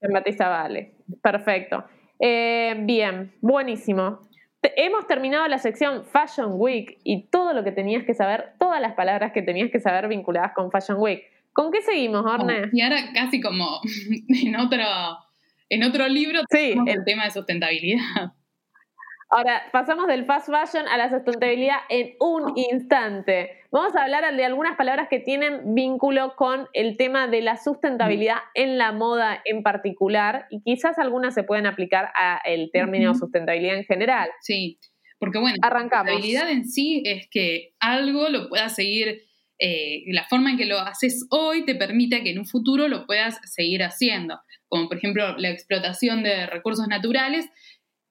Jean 0.01 0.13
Batista 0.13 0.49
Valley. 0.49 0.93
Perfecto. 1.23 1.85
Eh, 2.19 2.75
bien, 2.81 3.35
buenísimo. 3.41 4.29
hemos 4.63 5.07
terminado 5.07 5.49
la 5.49 5.59
sección 5.59 6.05
Fashion 6.05 6.53
Week 6.55 6.99
y 7.03 7.29
todo 7.29 7.53
lo 7.53 7.65
que 7.65 7.73
tenías 7.73 8.05
que 8.05 8.15
saber, 8.15 8.53
todas 8.59 8.81
las 8.81 8.95
palabras 8.95 9.33
que 9.33 9.43
tenías 9.43 9.71
que 9.71 9.81
saber 9.81 10.09
vinculadas 10.09 10.53
con 10.55 10.71
Fashion 10.71 10.99
Week. 10.99 11.23
¿Con 11.53 11.73
qué 11.73 11.83
seguimos, 11.83 12.25
Orne? 12.25 12.69
y 12.73 12.81
ahora 12.81 13.13
casi 13.15 13.41
como 13.41 13.81
en 14.29 14.57
otro, 14.57 14.85
en 15.69 15.83
otro 15.83 16.09
libro, 16.09 16.41
sí, 16.51 16.75
el 16.87 17.05
tema 17.05 17.25
de 17.25 17.31
sustentabilidad. 17.31 18.33
Ahora, 19.33 19.63
pasamos 19.73 20.09
del 20.09 20.25
fast 20.25 20.49
fashion 20.49 20.89
a 20.89 20.97
la 20.97 21.09
sustentabilidad 21.09 21.77
en 21.89 22.17
un 22.19 22.53
instante. 22.57 23.61
Vamos 23.71 23.95
a 23.95 24.03
hablar 24.03 24.35
de 24.35 24.45
algunas 24.45 24.77
palabras 24.77 25.07
que 25.09 25.21
tienen 25.21 25.73
vínculo 25.73 26.35
con 26.35 26.67
el 26.73 26.97
tema 26.97 27.29
de 27.29 27.41
la 27.41 27.57
sustentabilidad 27.57 28.39
en 28.55 28.77
la 28.77 28.91
moda 28.91 29.41
en 29.45 29.63
particular 29.63 30.47
y 30.51 30.61
quizás 30.63 30.99
algunas 30.99 31.33
se 31.33 31.45
pueden 31.45 31.67
aplicar 31.67 32.09
al 32.17 32.71
término 32.73 33.15
sustentabilidad 33.15 33.77
en 33.77 33.85
general. 33.85 34.29
Sí, 34.41 34.81
porque 35.21 35.39
bueno, 35.39 35.59
Arrancamos. 35.63 36.07
la 36.07 36.19
sustentabilidad 36.19 36.51
en 36.51 36.69
sí 36.69 37.03
es 37.07 37.29
que 37.31 37.75
algo 37.79 38.31
lo 38.31 38.49
puedas 38.49 38.75
seguir, 38.75 39.23
eh, 39.61 40.03
la 40.09 40.25
forma 40.25 40.51
en 40.51 40.57
que 40.57 40.67
lo 40.67 40.81
haces 40.81 41.29
hoy 41.31 41.65
te 41.65 41.77
permite 41.77 42.25
que 42.25 42.31
en 42.31 42.41
un 42.41 42.47
futuro 42.47 42.89
lo 42.89 43.07
puedas 43.07 43.39
seguir 43.45 43.85
haciendo, 43.85 44.41
como 44.67 44.89
por 44.89 44.97
ejemplo 44.97 45.39
la 45.39 45.51
explotación 45.51 46.25
de 46.25 46.47
recursos 46.47 46.89
naturales 46.89 47.49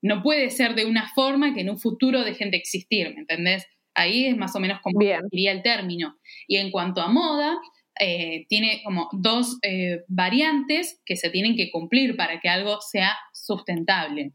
no 0.01 0.21
puede 0.21 0.49
ser 0.49 0.75
de 0.75 0.85
una 0.85 1.09
forma 1.13 1.53
que 1.53 1.61
en 1.61 1.69
un 1.69 1.79
futuro 1.79 2.23
dejen 2.23 2.51
de 2.51 2.57
existir, 2.57 3.13
¿me 3.13 3.21
entendés? 3.21 3.65
Ahí 3.93 4.27
es 4.27 4.37
más 4.37 4.55
o 4.55 4.59
menos 4.59 4.79
como 4.81 4.99
diría 5.31 5.51
el 5.51 5.61
término. 5.61 6.17
Y 6.47 6.57
en 6.57 6.71
cuanto 6.71 7.01
a 7.01 7.09
moda, 7.09 7.57
eh, 7.99 8.45
tiene 8.47 8.81
como 8.83 9.09
dos 9.11 9.57
eh, 9.61 10.03
variantes 10.07 11.01
que 11.05 11.17
se 11.17 11.29
tienen 11.29 11.57
que 11.57 11.69
cumplir 11.69 12.15
para 12.15 12.39
que 12.39 12.47
algo 12.47 12.79
sea 12.79 13.17
sustentable. 13.33 14.31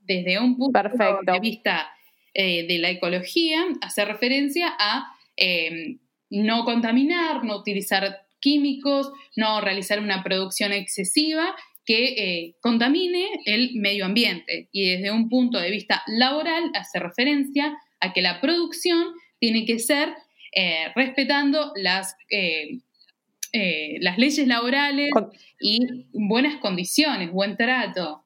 Desde 0.00 0.40
un 0.40 0.56
punto 0.56 0.80
de 0.80 1.40
vista 1.40 1.88
eh, 2.34 2.66
de 2.66 2.78
la 2.78 2.90
ecología, 2.90 3.64
hace 3.82 4.04
referencia 4.04 4.74
a 4.78 5.12
no 6.30 6.64
contaminar, 6.64 7.44
no 7.44 7.58
utilizar 7.58 8.26
químicos, 8.40 9.12
no 9.36 9.60
realizar 9.60 10.00
una 10.00 10.22
producción 10.24 10.72
excesiva 10.72 11.54
que 11.86 12.56
contamine 12.60 13.28
el 13.44 13.76
medio 13.76 14.04
ambiente. 14.04 14.68
Y 14.72 14.90
desde 14.90 15.12
un 15.12 15.28
punto 15.28 15.58
de 15.58 15.70
vista 15.70 16.02
laboral 16.06 16.70
hace 16.74 16.98
referencia 16.98 17.78
a 18.00 18.12
que 18.12 18.22
la 18.22 18.40
producción 18.40 19.14
tiene 19.38 19.64
que 19.64 19.78
ser 19.78 20.14
eh, 20.58 20.90
respetando 20.94 21.72
las, 21.76 22.16
eh, 22.30 22.78
eh, 23.52 23.98
las 24.00 24.18
leyes 24.18 24.46
laborales 24.46 25.10
y 25.60 26.06
buenas 26.12 26.56
condiciones, 26.60 27.30
buen 27.30 27.56
trato. 27.56 28.24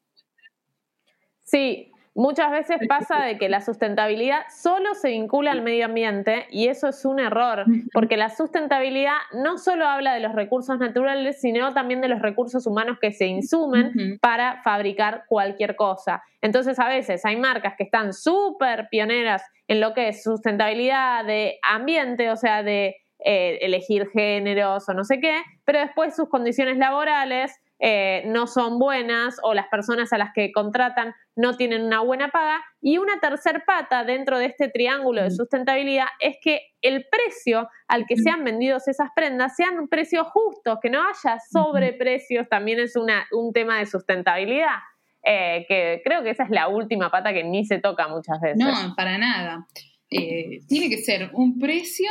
Sí, 1.44 1.89
muchas 2.20 2.50
veces 2.50 2.78
pasa 2.86 3.22
de 3.22 3.38
que 3.38 3.48
la 3.48 3.62
sustentabilidad 3.62 4.42
solo 4.54 4.94
se 4.94 5.08
vincula 5.08 5.52
al 5.52 5.62
medio 5.62 5.86
ambiente 5.86 6.46
y 6.50 6.68
eso 6.68 6.88
es 6.88 7.04
un 7.06 7.18
error, 7.18 7.64
porque 7.94 8.18
la 8.18 8.28
sustentabilidad 8.28 9.16
no 9.32 9.56
solo 9.56 9.86
habla 9.86 10.12
de 10.12 10.20
los 10.20 10.34
recursos 10.34 10.78
naturales, 10.78 11.40
sino 11.40 11.72
también 11.72 12.02
de 12.02 12.08
los 12.08 12.20
recursos 12.20 12.66
humanos 12.66 12.98
que 13.00 13.12
se 13.12 13.26
insumen 13.26 14.18
para 14.20 14.62
fabricar 14.62 15.24
cualquier 15.28 15.76
cosa. 15.76 16.22
Entonces 16.42 16.78
a 16.78 16.88
veces 16.88 17.24
hay 17.24 17.36
marcas 17.36 17.74
que 17.78 17.84
están 17.84 18.12
súper 18.12 18.88
pioneras 18.90 19.42
en 19.66 19.80
lo 19.80 19.94
que 19.94 20.08
es 20.08 20.22
sustentabilidad 20.22 21.24
de 21.24 21.58
ambiente, 21.62 22.30
o 22.30 22.36
sea, 22.36 22.62
de 22.62 22.96
eh, 23.24 23.58
elegir 23.62 24.10
géneros 24.10 24.86
o 24.88 24.92
no 24.92 25.04
sé 25.04 25.20
qué, 25.20 25.40
pero 25.64 25.78
después 25.78 26.14
sus 26.14 26.28
condiciones 26.28 26.76
laborales 26.76 27.58
eh, 27.82 28.24
no 28.26 28.46
son 28.46 28.78
buenas 28.78 29.36
o 29.42 29.54
las 29.54 29.68
personas 29.68 30.12
a 30.12 30.18
las 30.18 30.32
que 30.34 30.52
contratan 30.52 31.14
no 31.34 31.56
tienen 31.56 31.82
una 31.82 32.00
buena 32.00 32.28
paga. 32.28 32.62
Y 32.82 32.98
una 32.98 33.20
tercer 33.20 33.64
pata 33.66 34.04
dentro 34.04 34.38
de 34.38 34.46
este 34.46 34.68
triángulo 34.68 35.22
de 35.22 35.30
sustentabilidad 35.30 36.06
es 36.20 36.36
que 36.42 36.60
el 36.82 37.06
precio 37.10 37.68
al 37.88 38.04
que 38.06 38.16
sean 38.16 38.44
vendidos 38.44 38.86
esas 38.86 39.08
prendas 39.16 39.56
sean 39.56 39.88
precios 39.88 40.26
justos, 40.28 40.78
que 40.82 40.90
no 40.90 41.00
haya 41.00 41.38
sobreprecios, 41.50 42.48
también 42.50 42.80
es 42.80 42.96
una, 42.96 43.26
un 43.32 43.52
tema 43.52 43.78
de 43.78 43.86
sustentabilidad. 43.86 44.76
Eh, 45.22 45.66
que 45.68 46.00
creo 46.02 46.22
que 46.22 46.30
esa 46.30 46.44
es 46.44 46.50
la 46.50 46.68
última 46.68 47.10
pata 47.10 47.32
que 47.32 47.44
ni 47.44 47.64
se 47.64 47.78
toca 47.78 48.08
muchas 48.08 48.40
veces. 48.40 48.58
No, 48.58 48.94
para 48.94 49.16
nada. 49.18 49.66
Eh, 50.10 50.60
tiene 50.68 50.88
que 50.90 50.98
ser 50.98 51.30
un 51.32 51.58
precio 51.58 52.10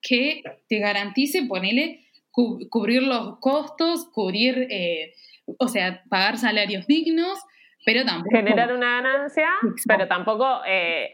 que 0.00 0.42
te 0.68 0.78
garantice, 0.78 1.44
ponele, 1.44 2.00
cubrir 2.32 3.02
los 3.02 3.38
costos, 3.38 4.08
cubrir, 4.12 4.66
eh, 4.70 5.12
o 5.58 5.68
sea, 5.68 6.02
pagar 6.08 6.38
salarios 6.38 6.86
dignos, 6.86 7.38
pero 7.84 8.04
tampoco... 8.04 8.36
Generar 8.36 8.72
una 8.72 9.00
ganancia, 9.00 9.48
pero 9.86 10.08
tampoco... 10.08 10.46
Eh, 10.66 11.12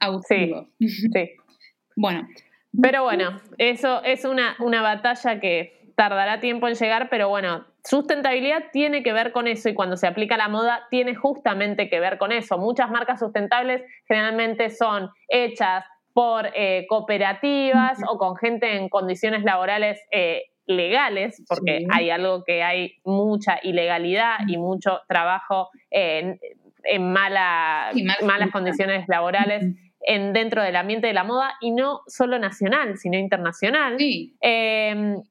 Abusivo. 0.00 0.68
Sí, 0.78 1.10
Bueno. 1.96 2.26
Pero 2.82 3.04
bueno, 3.04 3.40
eso 3.58 4.02
es 4.02 4.24
una, 4.24 4.56
una 4.58 4.82
batalla 4.82 5.38
que 5.38 5.92
tardará 5.96 6.40
tiempo 6.40 6.66
en 6.66 6.74
llegar, 6.74 7.08
pero 7.08 7.28
bueno, 7.28 7.64
sustentabilidad 7.84 8.64
tiene 8.72 9.04
que 9.04 9.12
ver 9.12 9.30
con 9.30 9.46
eso 9.46 9.68
y 9.68 9.74
cuando 9.74 9.96
se 9.96 10.08
aplica 10.08 10.36
la 10.36 10.48
moda 10.48 10.88
tiene 10.90 11.14
justamente 11.14 11.88
que 11.88 12.00
ver 12.00 12.18
con 12.18 12.32
eso. 12.32 12.58
Muchas 12.58 12.90
marcas 12.90 13.20
sustentables 13.20 13.82
generalmente 14.08 14.70
son 14.70 15.10
hechas 15.28 15.84
por 16.14 16.50
eh, 16.54 16.86
cooperativas 16.88 17.98
o 18.08 18.18
con 18.18 18.36
gente 18.36 18.76
en 18.76 18.88
condiciones 18.88 19.44
laborales 19.44 20.00
eh, 20.10 20.44
legales, 20.66 21.42
porque 21.48 21.86
hay 21.90 22.10
algo 22.10 22.44
que 22.44 22.62
hay 22.62 22.94
mucha 23.04 23.58
ilegalidad 23.62 24.38
y 24.46 24.56
mucho 24.56 25.00
trabajo 25.08 25.70
en, 25.90 26.38
malas 27.00 27.94
condiciones 28.52 29.06
laborales. 29.08 29.64
En, 30.06 30.34
dentro 30.34 30.62
del 30.62 30.76
ambiente 30.76 31.06
de 31.06 31.14
la 31.14 31.24
moda 31.24 31.54
y 31.62 31.70
no 31.70 32.00
solo 32.06 32.38
nacional, 32.38 32.98
sino 32.98 33.16
internacional. 33.16 33.96
Em, 33.98 35.22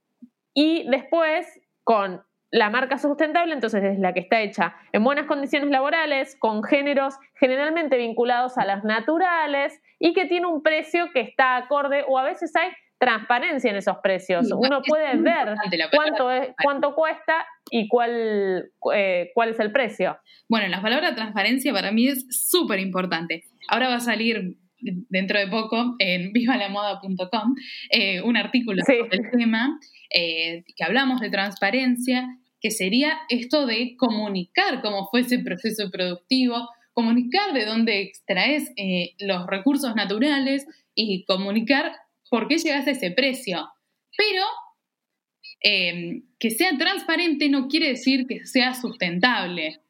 y 0.55 0.89
después, 0.89 1.45
con 1.83 2.23
la 2.53 2.69
marca 2.69 2.99
sustentable, 2.99 3.53
entonces 3.53 3.83
es 3.83 3.97
la 3.97 4.13
que 4.13 4.19
está 4.19 4.41
hecha 4.41 4.75
en 4.91 5.03
buenas 5.03 5.25
condiciones 5.25 5.71
laborales, 5.71 6.35
con 6.39 6.63
géneros 6.63 7.15
generalmente 7.33 7.97
vinculados 7.97 8.59
a 8.59 8.65
las 8.65 8.83
naturales 8.83 9.81
y 9.97 10.13
que 10.13 10.27
tiene 10.27 10.45
un 10.45 10.61
precio 10.61 11.11
que 11.13 11.21
está 11.21 11.55
acorde 11.55 12.05
o 12.07 12.19
a 12.19 12.23
veces 12.23 12.55
hay 12.55 12.69
transparencia 13.03 13.69
en 13.69 13.75
esos 13.75 13.97
precios. 14.01 14.49
Uno 14.55 14.81
puede 14.81 15.17
ver 15.17 15.55
cuánto, 15.91 16.31
es, 16.31 16.49
cuánto 16.63 16.95
cuesta 16.95 17.45
y 17.69 17.87
cuál, 17.89 18.71
eh, 18.93 19.31
cuál 19.33 19.49
es 19.49 19.59
el 19.59 19.71
precio. 19.71 20.17
Bueno, 20.47 20.67
la 20.69 20.81
palabra 20.81 21.13
transparencia 21.13 21.73
para 21.73 21.91
mí 21.91 22.07
es 22.07 22.25
súper 22.49 22.79
importante. 22.79 23.43
Ahora 23.67 23.89
va 23.89 23.95
a 23.95 23.99
salir 23.99 24.55
dentro 24.77 25.39
de 25.39 25.47
poco 25.47 25.95
en 25.99 26.31
vivalamoda.com 26.33 27.55
eh, 27.89 28.21
un 28.21 28.37
artículo 28.37 28.81
sobre 28.85 29.17
el 29.17 29.31
tema 29.31 29.77
eh, 30.09 30.63
que 30.75 30.83
hablamos 30.83 31.19
de 31.19 31.29
transparencia, 31.29 32.25
que 32.61 32.71
sería 32.71 33.19
esto 33.27 33.65
de 33.65 33.95
comunicar 33.97 34.81
cómo 34.81 35.09
fue 35.11 35.21
ese 35.21 35.39
proceso 35.39 35.91
productivo, 35.91 36.69
comunicar 36.93 37.53
de 37.53 37.65
dónde 37.65 38.01
extraes 38.01 38.71
los 39.19 39.45
recursos 39.47 39.95
naturales 39.95 40.65
y 40.95 41.25
comunicar 41.25 41.91
por 42.33 42.47
qué 42.47 42.57
llegaste 42.57 42.89
a 42.89 42.93
ese 42.93 43.11
precio. 43.11 43.71
Pero 44.17 44.43
em, 45.61 46.23
que 46.39 46.49
sea 46.49 46.75
transparente 46.79 47.47
no 47.47 47.67
quiere 47.67 47.89
decir 47.89 48.25
que 48.25 48.43
sea 48.47 48.73
sustentable. 48.73 49.81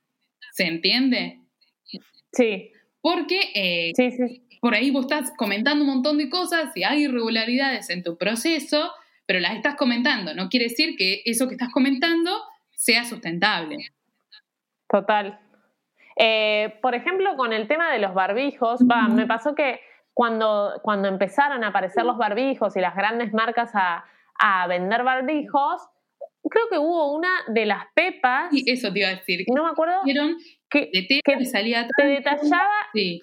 ¿Se 0.51 0.65
entiende? 0.65 1.39
Sí. 2.33 2.69
Porque 2.99 3.39
eh, 3.55 3.93
por 4.59 4.75
ahí 4.75 4.91
vos 4.91 5.05
estás 5.05 5.31
comentando 5.37 5.85
un 5.85 5.91
montón 5.91 6.17
de 6.17 6.29
cosas 6.29 6.75
y 6.75 6.83
hay 6.83 7.03
irregularidades 7.03 7.89
en 7.89 8.03
tu 8.03 8.17
proceso, 8.17 8.91
pero 9.25 9.39
las 9.39 9.55
estás 9.55 9.75
comentando. 9.75 10.33
No 10.33 10.49
quiere 10.49 10.65
decir 10.65 10.97
que 10.97 11.21
eso 11.23 11.47
que 11.47 11.53
estás 11.53 11.71
comentando 11.71 12.29
sea 12.71 13.05
sustentable. 13.05 13.77
Total. 14.89 15.39
Eh, 16.17 16.77
por 16.81 16.93
ejemplo, 16.93 17.37
con 17.37 17.53
el 17.53 17.69
tema 17.69 17.89
de 17.93 17.99
los 17.99 18.13
barbijos, 18.13 18.81
me 18.81 19.25
pasó 19.27 19.55
que 19.55 19.79
cuando, 20.13 20.79
cuando 20.83 21.07
empezaron 21.07 21.63
a 21.63 21.69
aparecer 21.69 22.05
los 22.05 22.17
barbijos 22.17 22.75
y 22.75 22.81
las 22.81 22.95
grandes 22.95 23.33
marcas 23.33 23.71
a, 23.73 24.05
vender 24.67 25.03
barbijos, 25.03 25.81
creo 26.49 26.67
que 26.69 26.77
hubo 26.77 27.13
una 27.13 27.29
de 27.47 27.65
las 27.65 27.85
pepas. 27.93 28.51
Y 28.51 28.69
eso 28.69 28.91
te 28.91 28.99
iba 28.99 29.09
a 29.09 29.15
decir. 29.15 29.45
No 29.55 29.63
me 29.63 29.69
acuerdo. 29.69 30.01
Que, 30.69 30.89
que 31.23 31.45
salía 31.45 31.87
te 31.95 32.05
detallaba. 32.05 32.87
Sí. 32.93 33.21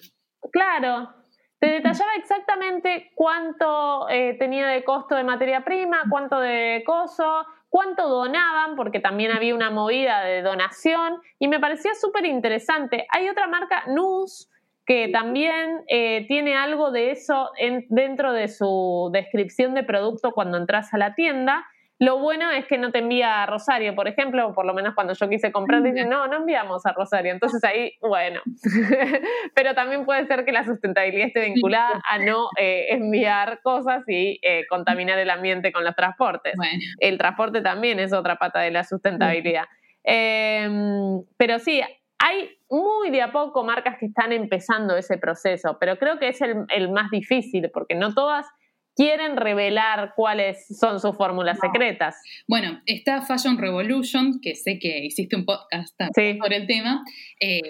Claro. 0.51 1.13
Te 1.59 1.67
detallaba 1.67 2.15
exactamente 2.15 3.11
cuánto 3.13 4.09
eh, 4.09 4.35
tenía 4.39 4.65
de 4.67 4.83
costo 4.83 5.15
de 5.15 5.23
materia 5.23 5.63
prima, 5.63 6.01
cuánto 6.09 6.39
de 6.39 6.81
coso, 6.83 7.45
cuánto 7.69 8.09
donaban, 8.09 8.75
porque 8.75 8.99
también 8.99 9.31
había 9.31 9.53
una 9.53 9.69
movida 9.69 10.23
de 10.23 10.41
donación, 10.41 11.21
y 11.37 11.47
me 11.47 11.59
parecía 11.59 11.93
súper 11.93 12.25
interesante. 12.25 13.05
Hay 13.09 13.29
otra 13.29 13.45
marca, 13.45 13.83
Nus, 13.87 14.49
que 14.85 15.09
también 15.09 15.83
eh, 15.87 16.25
tiene 16.27 16.55
algo 16.55 16.91
de 16.91 17.11
eso 17.11 17.51
dentro 17.89 18.33
de 18.33 18.47
su 18.47 19.09
descripción 19.13 19.73
de 19.73 19.83
producto 19.83 20.31
cuando 20.31 20.57
entras 20.57 20.93
a 20.93 20.97
la 20.97 21.13
tienda. 21.15 21.65
Lo 21.99 22.17
bueno 22.17 22.49
es 22.49 22.65
que 22.65 22.79
no 22.79 22.91
te 22.91 22.97
envía 22.97 23.43
a 23.43 23.45
Rosario, 23.45 23.93
por 23.93 24.07
ejemplo, 24.07 24.47
o 24.47 24.53
por 24.55 24.65
lo 24.65 24.73
menos 24.73 24.95
cuando 24.95 25.13
yo 25.13 25.29
quise 25.29 25.51
comprar, 25.51 25.83
dicen, 25.83 26.09
no, 26.09 26.25
no 26.25 26.37
enviamos 26.37 26.83
a 26.87 26.93
Rosario. 26.93 27.31
Entonces 27.31 27.63
ahí, 27.63 27.93
bueno. 28.01 28.41
Pero 29.55 29.75
también 29.75 30.03
puede 30.03 30.25
ser 30.25 30.43
que 30.43 30.51
la 30.51 30.65
sustentabilidad 30.65 31.27
esté 31.27 31.41
vinculada 31.41 32.01
a 32.09 32.17
no 32.17 32.49
eh, 32.57 32.87
enviar 32.89 33.59
cosas 33.61 34.03
y 34.07 34.39
eh, 34.41 34.65
contaminar 34.67 35.19
el 35.19 35.29
ambiente 35.29 35.71
con 35.71 35.83
los 35.83 35.95
transportes. 35.95 36.55
El 36.97 37.19
transporte 37.19 37.61
también 37.61 37.99
es 37.99 38.13
otra 38.13 38.37
pata 38.37 38.61
de 38.61 38.71
la 38.71 38.83
sustentabilidad. 38.83 39.65
Em, 40.03 41.23
pero 41.37 41.59
sí, 41.59 41.81
hay 42.17 42.49
muy 42.71 43.09
de 43.09 43.21
a 43.21 43.31
poco 43.31 43.63
marcas 43.63 43.97
que 43.99 44.07
están 44.07 44.31
empezando 44.31 44.95
ese 44.95 45.17
proceso, 45.17 45.77
pero 45.79 45.97
creo 45.97 46.17
que 46.17 46.29
es 46.29 46.39
el, 46.41 46.89
más 46.89 47.11
difícil 47.11 47.69
porque 47.73 47.95
no 47.95 48.13
todas 48.13 48.47
quieren 48.95 49.37
revelar 49.37 50.13
cuáles 50.15 50.67
son 50.77 50.99
sus 50.99 51.15
fórmulas 51.15 51.59
secretas. 51.59 52.15
Bueno, 52.47 52.81
está 52.85 53.21
Fashion 53.21 53.57
Revolution, 53.57 54.39
que 54.41 54.55
sé 54.55 54.79
que 54.79 55.05
hiciste 55.05 55.35
un 55.35 55.45
podcast 55.45 55.93
sobre 55.97 56.55
el 56.57 56.67
tema. 56.67 57.03
Eh, 57.39 57.61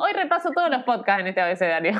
hoy 0.00 0.12
repaso 0.12 0.50
todos 0.54 0.70
los 0.70 0.84
podcasts 0.84 1.22
en 1.22 1.26
este 1.28 1.40
abecedario. 1.40 1.92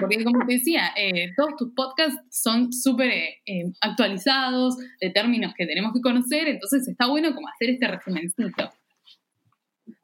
Porque 0.00 0.24
como 0.24 0.44
te 0.44 0.54
decía, 0.54 0.90
eh, 0.96 1.30
todos 1.36 1.56
tus 1.56 1.72
podcasts 1.74 2.20
son 2.30 2.72
súper 2.72 3.10
eh, 3.10 3.72
actualizados, 3.80 4.76
de 5.00 5.10
términos 5.10 5.54
que 5.56 5.66
tenemos 5.66 5.92
que 5.92 6.00
conocer, 6.00 6.48
entonces 6.48 6.86
está 6.88 7.06
bueno 7.06 7.34
como 7.34 7.48
hacer 7.48 7.70
este 7.70 7.86
resumencito. 7.86 8.72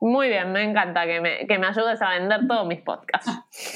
Muy 0.02 0.26
bien, 0.26 0.50
me 0.50 0.64
encanta 0.64 1.06
que 1.06 1.20
me, 1.20 1.46
que 1.46 1.58
me 1.60 1.66
ayudes 1.68 2.02
a 2.02 2.18
vender 2.18 2.40
todos 2.48 2.66
mis 2.66 2.80
podcasts. 2.80 3.30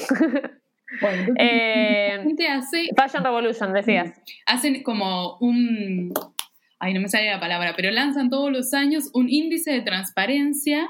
Bueno, 1.01 1.33
Eh, 1.37 2.17
gente 2.23 2.47
hace, 2.47 2.87
Fashion 2.95 3.21
Revolution, 3.21 3.73
decías. 3.73 4.09
hacen 4.45 4.83
como 4.83 5.37
un, 5.39 6.13
ay, 6.79 6.93
no 6.93 7.01
me 7.01 7.09
sale 7.09 7.29
la 7.29 7.41
palabra, 7.41 7.73
pero 7.75 7.91
lanzan 7.91 8.29
todos 8.29 8.49
los 8.53 8.73
años 8.73 9.11
un 9.13 9.27
índice 9.29 9.71
de 9.71 9.81
transparencia 9.81 10.89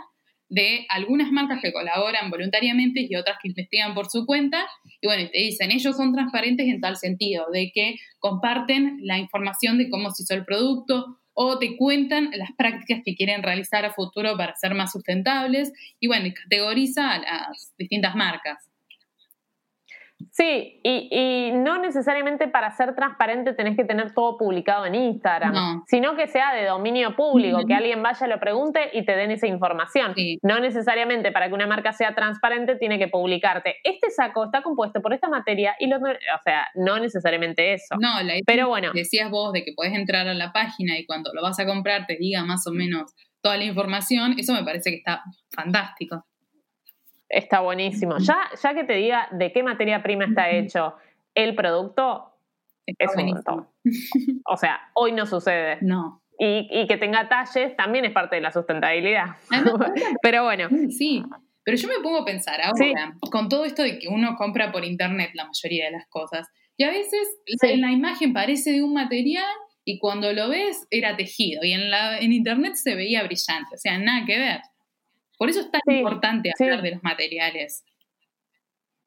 de 0.49 0.85
algunas 0.89 1.31
marcas 1.31 1.61
que 1.63 1.73
colaboran 1.73 2.29
voluntariamente 2.29 3.07
y 3.09 3.15
otras 3.15 3.37
que 3.41 3.47
investigan 3.49 3.95
por 3.95 4.05
su 4.07 4.27
cuenta. 4.27 4.67
Y 5.01 5.07
bueno, 5.07 5.23
y 5.23 5.31
te 5.31 5.39
dicen, 5.39 5.71
ellos 5.71 5.97
son 5.97 6.13
transparentes 6.13 6.67
en 6.67 6.79
tal 6.79 6.95
sentido, 6.95 7.47
de 7.51 7.71
que 7.73 7.95
comparten 8.19 8.99
la 9.01 9.17
información 9.17 9.79
de 9.79 9.89
cómo 9.89 10.11
se 10.11 10.23
hizo 10.23 10.35
el 10.35 10.45
producto 10.45 11.17
o 11.39 11.59
te 11.59 11.77
cuentan 11.77 12.31
las 12.33 12.49
prácticas 12.57 13.03
que 13.05 13.15
quieren 13.15 13.43
realizar 13.43 13.85
a 13.85 13.93
futuro 13.93 14.35
para 14.35 14.55
ser 14.55 14.73
más 14.73 14.91
sustentables 14.91 15.71
y 15.99 16.07
bueno, 16.07 16.33
categoriza 16.33 17.11
a 17.11 17.19
las 17.19 17.75
distintas 17.77 18.15
marcas. 18.15 18.67
Sí, 20.31 20.79
y, 20.83 21.09
y 21.11 21.51
no 21.51 21.77
necesariamente 21.79 22.47
para 22.47 22.71
ser 22.71 22.95
transparente 22.95 23.53
tenés 23.53 23.75
que 23.77 23.85
tener 23.85 24.13
todo 24.13 24.37
publicado 24.37 24.85
en 24.85 24.95
Instagram, 24.95 25.53
No. 25.53 25.83
sino 25.87 26.15
que 26.15 26.27
sea 26.27 26.53
de 26.53 26.65
dominio 26.65 27.15
público, 27.15 27.59
que 27.67 27.73
alguien 27.73 28.01
vaya, 28.01 28.25
lo 28.27 28.39
pregunte 28.39 28.89
y 28.93 29.05
te 29.05 29.15
den 29.15 29.31
esa 29.31 29.47
información. 29.47 30.13
Sí. 30.15 30.39
No 30.41 30.59
necesariamente 30.59 31.31
para 31.31 31.47
que 31.47 31.53
una 31.53 31.67
marca 31.67 31.93
sea 31.93 32.15
transparente 32.15 32.75
tiene 32.75 32.97
que 32.97 33.07
publicarte. 33.07 33.75
Este 33.83 34.09
saco 34.09 34.45
está 34.45 34.61
compuesto 34.63 35.01
por 35.01 35.13
esta 35.13 35.29
materia 35.29 35.75
y 35.79 35.87
lo, 35.87 35.97
o 35.97 36.41
sea, 36.43 36.67
no 36.75 36.99
necesariamente 36.99 37.73
eso. 37.73 37.95
No, 37.99 38.15
la 38.23 38.33
idea 38.33 38.41
Pero 38.45 38.67
bueno. 38.69 38.91
decías 38.93 39.29
vos 39.29 39.53
de 39.53 39.63
que 39.63 39.73
podés 39.75 39.93
entrar 39.93 40.27
a 40.27 40.33
la 40.33 40.51
página 40.51 40.97
y 40.97 41.05
cuando 41.05 41.31
lo 41.33 41.41
vas 41.41 41.59
a 41.59 41.65
comprar 41.65 42.05
te 42.07 42.15
diga 42.17 42.43
más 42.43 42.65
o 42.67 42.71
menos 42.71 43.13
toda 43.41 43.57
la 43.57 43.65
información, 43.65 44.33
eso 44.37 44.53
me 44.53 44.63
parece 44.63 44.89
que 44.89 44.97
está 44.97 45.21
fantástico. 45.55 46.25
Está 47.29 47.59
buenísimo. 47.61 48.17
Ya, 48.19 48.37
ya 48.61 48.73
que 48.73 48.83
te 48.83 48.93
diga 48.93 49.27
de 49.31 49.51
qué 49.51 49.63
materia 49.63 50.01
prima 50.01 50.25
está 50.25 50.49
hecho 50.49 50.95
el 51.35 51.55
producto, 51.55 52.33
Está 52.85 53.05
es 53.05 53.11
un 53.17 53.25
montón. 53.25 53.67
O 54.45 54.55
sea, 54.57 54.79
hoy 54.93 55.11
no 55.11 55.25
sucede. 55.25 55.77
No. 55.81 56.21
Y, 56.39 56.67
y 56.71 56.87
que 56.87 56.97
tenga 56.97 57.27
talles 57.27 57.75
también 57.75 58.05
es 58.05 58.11
parte 58.13 58.35
de 58.37 58.41
la 58.41 58.51
sustentabilidad. 58.51 59.35
Pero 60.21 60.43
bueno, 60.43 60.69
Sí, 60.89 61.23
pero 61.65 61.75
yo 61.75 61.87
me 61.89 61.95
pongo 62.01 62.19
a 62.19 62.25
pensar 62.25 62.61
ahora, 62.61 62.77
Sí. 62.77 62.93
con 63.29 63.49
todo 63.49 63.65
esto 63.65 63.83
de 63.83 63.99
que 63.99 64.07
uno 64.07 64.35
compra 64.37 64.71
por 64.71 64.85
internet 64.85 65.31
la 65.33 65.45
mayoría 65.45 65.85
de 65.87 65.91
las 65.91 66.07
cosas, 66.07 66.47
y 66.77 66.83
a 66.85 66.89
veces 66.91 67.27
Sí. 67.45 67.57
en 67.71 67.81
la 67.81 67.91
imagen 67.91 68.31
parece 68.31 68.71
de 68.71 68.83
un 68.83 68.93
material 68.93 69.51
y 69.83 69.99
cuando 69.99 70.31
lo 70.31 70.47
ves 70.47 70.87
era 70.91 71.17
tejido, 71.17 71.65
y 71.65 71.73
en, 71.73 71.89
la, 71.91 72.19
en 72.19 72.31
internet 72.31 72.75
se 72.75 72.95
veía 72.95 73.23
brillante, 73.23 73.75
o 73.75 73.77
sea, 73.77 73.97
nada 73.97 74.25
que 74.25 74.37
ver. 74.39 74.61
Por 75.37 75.49
eso 75.49 75.59
es 75.61 75.71
tan 75.71 75.81
Sí, 75.85 75.99
importante 75.99 76.51
sí. 76.57 76.63
hablar 76.63 76.81
de 76.81 76.91
los 76.91 77.03
materiales. 77.03 77.85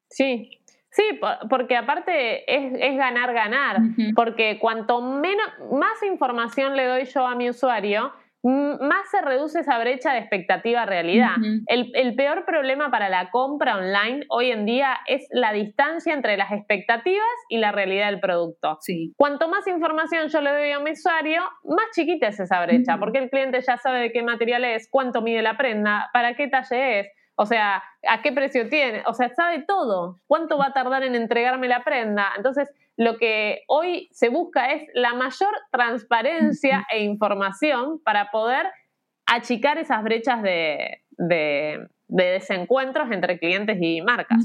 sí. 0.09 0.57
Sí, 0.93 1.03
po- 1.21 1.47
porque 1.49 1.77
aparte 1.77 2.43
es, 2.53 2.73
es 2.77 2.97
ganar, 2.97 3.31
ganar. 3.33 3.77
Porque 4.13 4.59
cuanto 4.59 5.01
menos, 5.01 5.45
más 5.71 6.03
información 6.03 6.75
le 6.75 6.83
doy 6.85 7.05
yo 7.05 7.25
a 7.25 7.33
mi 7.33 7.49
usuario, 7.49 8.11
más 8.43 9.09
se 9.11 9.21
reduce 9.21 9.59
esa 9.59 9.77
brecha 9.79 10.13
de 10.13 10.19
expectativa-realidad. 10.19 11.35
El, 11.67 11.91
el 11.93 12.15
peor 12.15 12.45
problema 12.45 12.89
para 12.89 13.09
la 13.09 13.29
compra 13.29 13.77
online 13.77 14.25
hoy 14.29 14.51
en 14.51 14.65
día 14.65 14.97
es 15.07 15.27
la 15.31 15.53
distancia 15.53 16.13
entre 16.13 16.37
las 16.37 16.51
expectativas 16.51 17.27
y 17.49 17.57
la 17.57 17.71
realidad 17.71 18.09
del 18.09 18.19
producto. 18.19 18.77
Sí. 18.81 19.13
Cuanto 19.15 19.47
más 19.47 19.67
información 19.67 20.27
yo 20.29 20.41
le 20.41 20.51
doy 20.51 20.71
a 20.71 20.79
mi 20.79 20.91
usuario, 20.91 21.41
más 21.63 21.85
chiquita 21.93 22.27
es 22.27 22.39
esa 22.39 22.63
brecha, 22.65 22.97
porque 22.97 23.19
el 23.19 23.29
cliente 23.29 23.61
ya 23.61 23.77
sabe 23.77 23.99
de 23.99 24.11
qué 24.11 24.23
material 24.23 24.65
es, 24.65 24.87
cuánto 24.89 25.21
mide 25.21 25.41
la 25.41 25.57
prenda, 25.57 26.09
para 26.13 26.35
qué 26.35 26.47
talle 26.47 26.99
es, 26.99 27.07
o 27.41 27.45
sea, 27.47 27.81
a 28.07 28.21
qué 28.21 28.31
precio 28.31 28.69
tiene, 28.69 29.01
o 29.07 29.13
sea, 29.13 29.29
sabe 29.33 29.63
todo, 29.67 30.19
cuánto 30.27 30.57
va 30.57 30.67
a 30.67 30.73
tardar 30.73 31.01
en 31.03 31.15
entregarme 31.15 31.67
la 31.67 31.83
prenda. 31.83 32.29
Entonces, 32.37 32.69
lo 32.97 33.17
que 33.17 33.61
hoy 33.67 34.07
se 34.11 34.29
busca 34.29 34.73
es 34.73 34.83
la 34.93 35.13
mayor 35.15 35.49
transparencia 35.71 36.85
e 36.91 37.03
información 37.03 37.99
para 38.03 38.29
poder 38.31 38.67
achicar 39.25 39.77
esas 39.79 40.03
brechas 40.03 40.43
de, 40.43 40.99
de- 41.17 41.87
de 42.13 42.23
desencuentros 42.25 43.09
entre 43.11 43.39
clientes 43.39 43.77
y 43.81 44.01
marcas. 44.01 44.43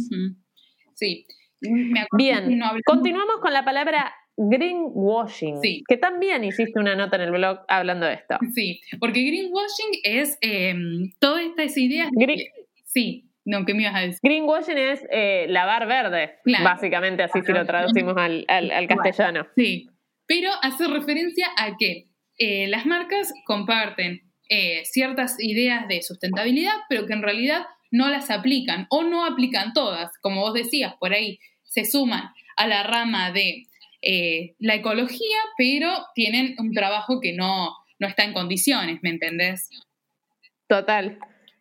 Sí. 0.94 1.26
Me 1.60 2.06
Bien, 2.16 2.56
no 2.58 2.70
continuamos 2.86 3.36
con 3.42 3.52
la 3.52 3.64
palabra 3.64 4.14
greenwashing, 4.36 5.60
Sí. 5.62 5.82
que 5.88 5.96
también 5.96 6.44
hiciste 6.44 6.78
una 6.78 6.94
nota 6.94 7.16
en 7.16 7.22
el 7.22 7.30
blog 7.32 7.58
hablando 7.68 8.06
de 8.06 8.14
esto. 8.14 8.36
Sí, 8.54 8.80
porque 9.00 9.20
greenwashing 9.22 9.90
es 10.04 10.38
eh, 10.40 10.74
todas 11.18 11.42
estas 11.44 11.76
ideas. 11.76 12.08
Green- 12.12 12.46
Sí, 12.96 13.30
no, 13.44 13.66
¿qué 13.66 13.74
me 13.74 13.82
ibas 13.82 13.94
a 13.94 14.00
decir? 14.00 14.20
Greenwashing 14.22 14.78
es 14.78 15.04
eh, 15.10 15.44
lavar 15.50 15.86
verde, 15.86 16.36
Claro. 16.44 16.64
básicamente 16.64 17.22
así 17.22 17.42
si 17.42 17.52
lo 17.52 17.66
traducimos 17.66 18.16
al, 18.16 18.46
al- 18.48 18.70
al 18.70 18.88
castellano. 18.88 19.46
Sí, 19.54 19.86
pero 20.26 20.50
hace 20.62 20.88
referencia 20.88 21.46
a 21.58 21.76
que 21.76 22.06
eh, 22.38 22.66
las 22.68 22.86
marcas 22.86 23.34
comparten 23.44 24.22
eh, 24.48 24.82
ciertas 24.86 25.36
ideas 25.38 25.86
de 25.88 26.00
sustentabilidad, 26.00 26.72
pero 26.88 27.06
que 27.06 27.12
en 27.12 27.22
realidad 27.22 27.66
no 27.90 28.08
las 28.08 28.30
aplican 28.30 28.86
o 28.88 29.02
no 29.02 29.26
aplican 29.26 29.74
todas. 29.74 30.10
Como 30.22 30.40
vos 30.40 30.54
decías, 30.54 30.94
por 30.98 31.12
ahí 31.12 31.38
se 31.64 31.84
suman 31.84 32.30
a 32.56 32.66
la 32.66 32.82
rama 32.82 33.30
de 33.30 33.64
eh, 34.00 34.54
la 34.58 34.74
ecología, 34.76 35.36
pero 35.58 35.90
tienen 36.14 36.54
un 36.58 36.72
trabajo 36.72 37.20
que 37.20 37.34
no, 37.34 37.76
no 37.98 38.06
está 38.08 38.24
en 38.24 38.32
condiciones, 38.32 39.00
¿me 39.02 39.10
entendés? 39.10 39.68
Total. 40.68 41.18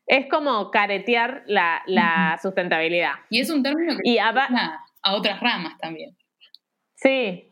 Es 0.07 0.27
como 0.29 0.71
caretear 0.71 1.43
la, 1.47 1.81
la 1.87 2.37
sustentabilidad. 2.41 3.13
Y 3.29 3.39
es 3.39 3.49
un 3.49 3.63
término 3.63 3.93
que 3.93 4.01
Y 4.03 4.15
usa 4.15 4.85
a 5.01 5.15
otras 5.15 5.39
ramas 5.39 5.77
también. 5.79 6.15
Sí. 6.95 7.51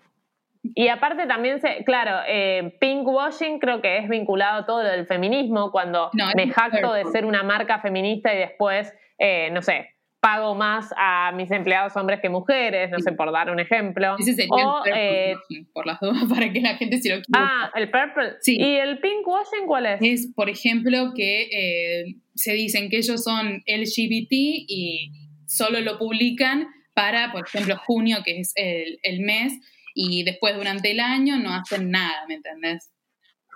Y 0.63 0.87
aparte 0.87 1.27
también, 1.27 1.59
se, 1.59 1.83
claro, 1.83 2.21
eh, 2.27 2.77
pinkwashing 2.79 3.59
creo 3.59 3.81
que 3.81 3.97
es 3.97 4.07
vinculado 4.07 4.61
a 4.61 4.65
todo 4.65 4.81
lo 4.81 4.89
del 4.89 5.05
feminismo, 5.05 5.71
cuando 5.71 6.09
No, 6.13 6.27
me 6.35 6.49
jacto 6.49 6.93
de 6.93 7.05
ser 7.05 7.25
una 7.25 7.43
marca 7.43 7.79
feminista 7.79 8.33
y 8.33 8.37
después, 8.37 8.93
eh, 9.17 9.49
no 9.51 9.61
sé, 9.61 9.92
pago 10.23 10.55
más 10.55 10.87
a 10.95 11.33
mis 11.33 11.51
empleados 11.51 11.97
hombres 11.97 12.21
que 12.21 12.29
mujeres, 12.29 12.89
no 12.89 12.99
sé, 12.99 13.11
por 13.11 13.29
dar 13.33 13.51
un 13.51 13.59
ejemplo. 13.59 14.15
Ese 14.17 14.33
sería 14.33 14.53
O, 14.53 14.85
el 14.85 14.93
eh, 14.95 15.35
por 15.73 15.85
las 15.85 15.99
dudas, 15.99 16.23
para 16.33 16.49
que 16.49 16.61
la 16.61 16.77
gente 16.77 16.97
se 16.99 17.09
lo 17.09 17.21
quiera. 17.21 17.25
ah, 17.33 17.71
el 17.75 17.91
purple. 17.91 18.37
Sí. 18.39 18.55
¿Y 18.57 18.75
el 18.77 18.99
pinkwashing 18.99 19.67
cuál 19.67 19.85
es? 19.85 19.99
es, 20.01 20.33
por 20.33 20.49
ejemplo, 20.49 21.11
que 21.13 21.49
eh, 21.51 22.15
se 22.35 22.53
dicen 22.53 22.89
que 22.89 22.99
ellos 22.99 23.21
son 23.21 23.63
LGBT 23.67 24.31
y 24.31 25.11
solo 25.45 25.81
lo 25.81 25.99
publican 25.99 26.67
para, 26.95 27.33
por 27.33 27.45
ejemplo, 27.45 27.75
junio, 27.85 28.19
que 28.23 28.39
es 28.39 28.53
el, 28.55 28.99
el 29.03 29.19
mes, 29.19 29.59
y 29.93 30.23
después 30.23 30.55
durante 30.55 30.91
el 30.91 31.01
año 31.01 31.37
no 31.37 31.53
hacen 31.53 31.91
nada, 31.91 32.25
¿me 32.29 32.35
entendés? 32.35 32.92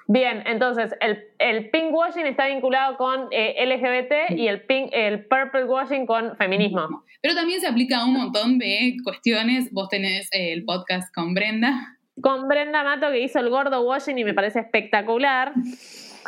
Bien, 0.10 0.42
entonces 0.46 0.96
el, 1.02 1.26
el 1.38 1.70
pinkwashing 1.70 2.26
está 2.26 2.48
vinculado 2.48 2.96
con 2.96 3.28
eh, 3.32 3.56
LGBT 3.66 4.38
y 4.38 4.48
el, 4.48 4.62
pink, 4.62 4.90
el 4.94 5.26
purple 5.26 5.66
washing 5.66 6.06
con 6.06 6.38
feminismo. 6.38 7.04
Pero 7.22 7.36
también 7.36 7.60
se 7.60 7.68
aplica 7.68 8.00
a 8.00 8.06
un 8.06 8.14
montón 8.14 8.58
de 8.58 8.96
cuestiones. 9.04 9.72
Vos 9.74 9.90
tenés 9.90 10.30
eh, 10.32 10.54
el 10.54 10.64
podcast 10.64 11.14
con 11.14 11.34
Brenda. 11.34 11.98
con 12.22 12.48
Brenda 12.48 12.84
Mato 12.84 13.12
que 13.12 13.20
hizo 13.20 13.40
el 13.40 13.50
gordo 13.50 13.82
washing 13.82 14.18
y 14.18 14.24
me 14.24 14.34
parece 14.34 14.60
espectacular. 14.60 15.52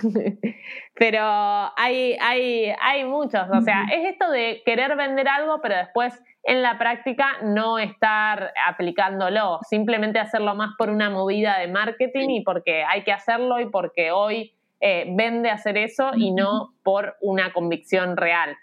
pero 0.96 1.22
hay, 1.78 2.18
hay, 2.20 2.74
hay 2.82 3.06
muchos. 3.06 3.48
O 3.54 3.62
sea, 3.62 3.86
es 3.94 4.12
esto 4.12 4.30
de 4.30 4.62
querer 4.66 4.98
vender 4.98 5.30
algo, 5.30 5.62
pero 5.62 5.78
después 5.78 6.14
en 6.50 6.64
la 6.64 6.80
práctica 6.80 7.38
no 7.44 7.78
estar 7.78 8.52
aplicándolo. 8.68 9.60
Simplemente 9.70 10.18
hacerlo 10.18 10.56
más 10.56 10.72
por 10.80 10.90
una 10.90 11.12
movida 11.12 11.60
de 11.60 11.68
marketing 11.68 12.30
y 12.30 12.42
porque 12.42 12.84
hay 12.84 13.04
que 13.04 13.12
hacerlo 13.12 13.60
y 13.60 13.70
porque 13.70 14.10
hoy 14.10 14.54
eh, 14.82 15.06
vende 15.16 15.52
hacer 15.52 15.78
eso 15.78 16.10
y 16.18 16.32
no 16.32 16.74
por 16.84 17.18
una 17.22 17.54
convicción 17.54 18.18
real. 18.18 18.58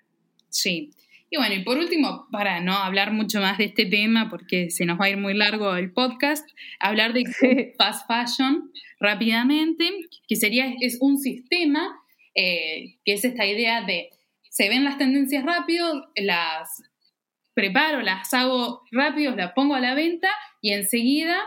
Sí. 0.48 0.90
Y 1.30 1.36
bueno, 1.36 1.54
y 1.54 1.62
por 1.62 1.78
último, 1.78 2.26
para 2.32 2.60
no 2.60 2.72
hablar 2.72 3.12
mucho 3.12 3.40
más 3.40 3.56
de 3.56 3.66
este 3.66 3.86
tema, 3.86 4.28
porque 4.30 4.68
se 4.70 4.84
nos 4.84 4.98
va 4.98 5.04
a 5.04 5.10
ir 5.10 5.16
muy 5.16 5.34
largo 5.34 5.76
el 5.76 5.92
podcast, 5.92 6.44
hablar 6.80 7.12
de 7.12 7.24
Sí. 7.40 7.72
fast 7.78 8.08
fashion 8.08 8.72
rápidamente, 8.98 9.88
que 10.26 10.34
sería, 10.34 10.74
es 10.80 10.98
un 11.00 11.18
sistema 11.18 11.96
eh, 12.34 12.96
que 13.04 13.12
es 13.12 13.24
esta 13.24 13.46
idea 13.46 13.82
de, 13.82 14.10
se 14.50 14.68
ven 14.68 14.82
las 14.82 14.98
tendencias 14.98 15.44
rápido, 15.44 16.10
las 16.16 16.82
preparo, 17.56 18.02
las 18.02 18.32
hago 18.34 18.82
rápido, 18.92 19.34
las 19.34 19.52
pongo 19.54 19.74
a 19.74 19.80
la 19.80 19.94
venta 19.94 20.28
y 20.60 20.72
enseguida 20.74 21.38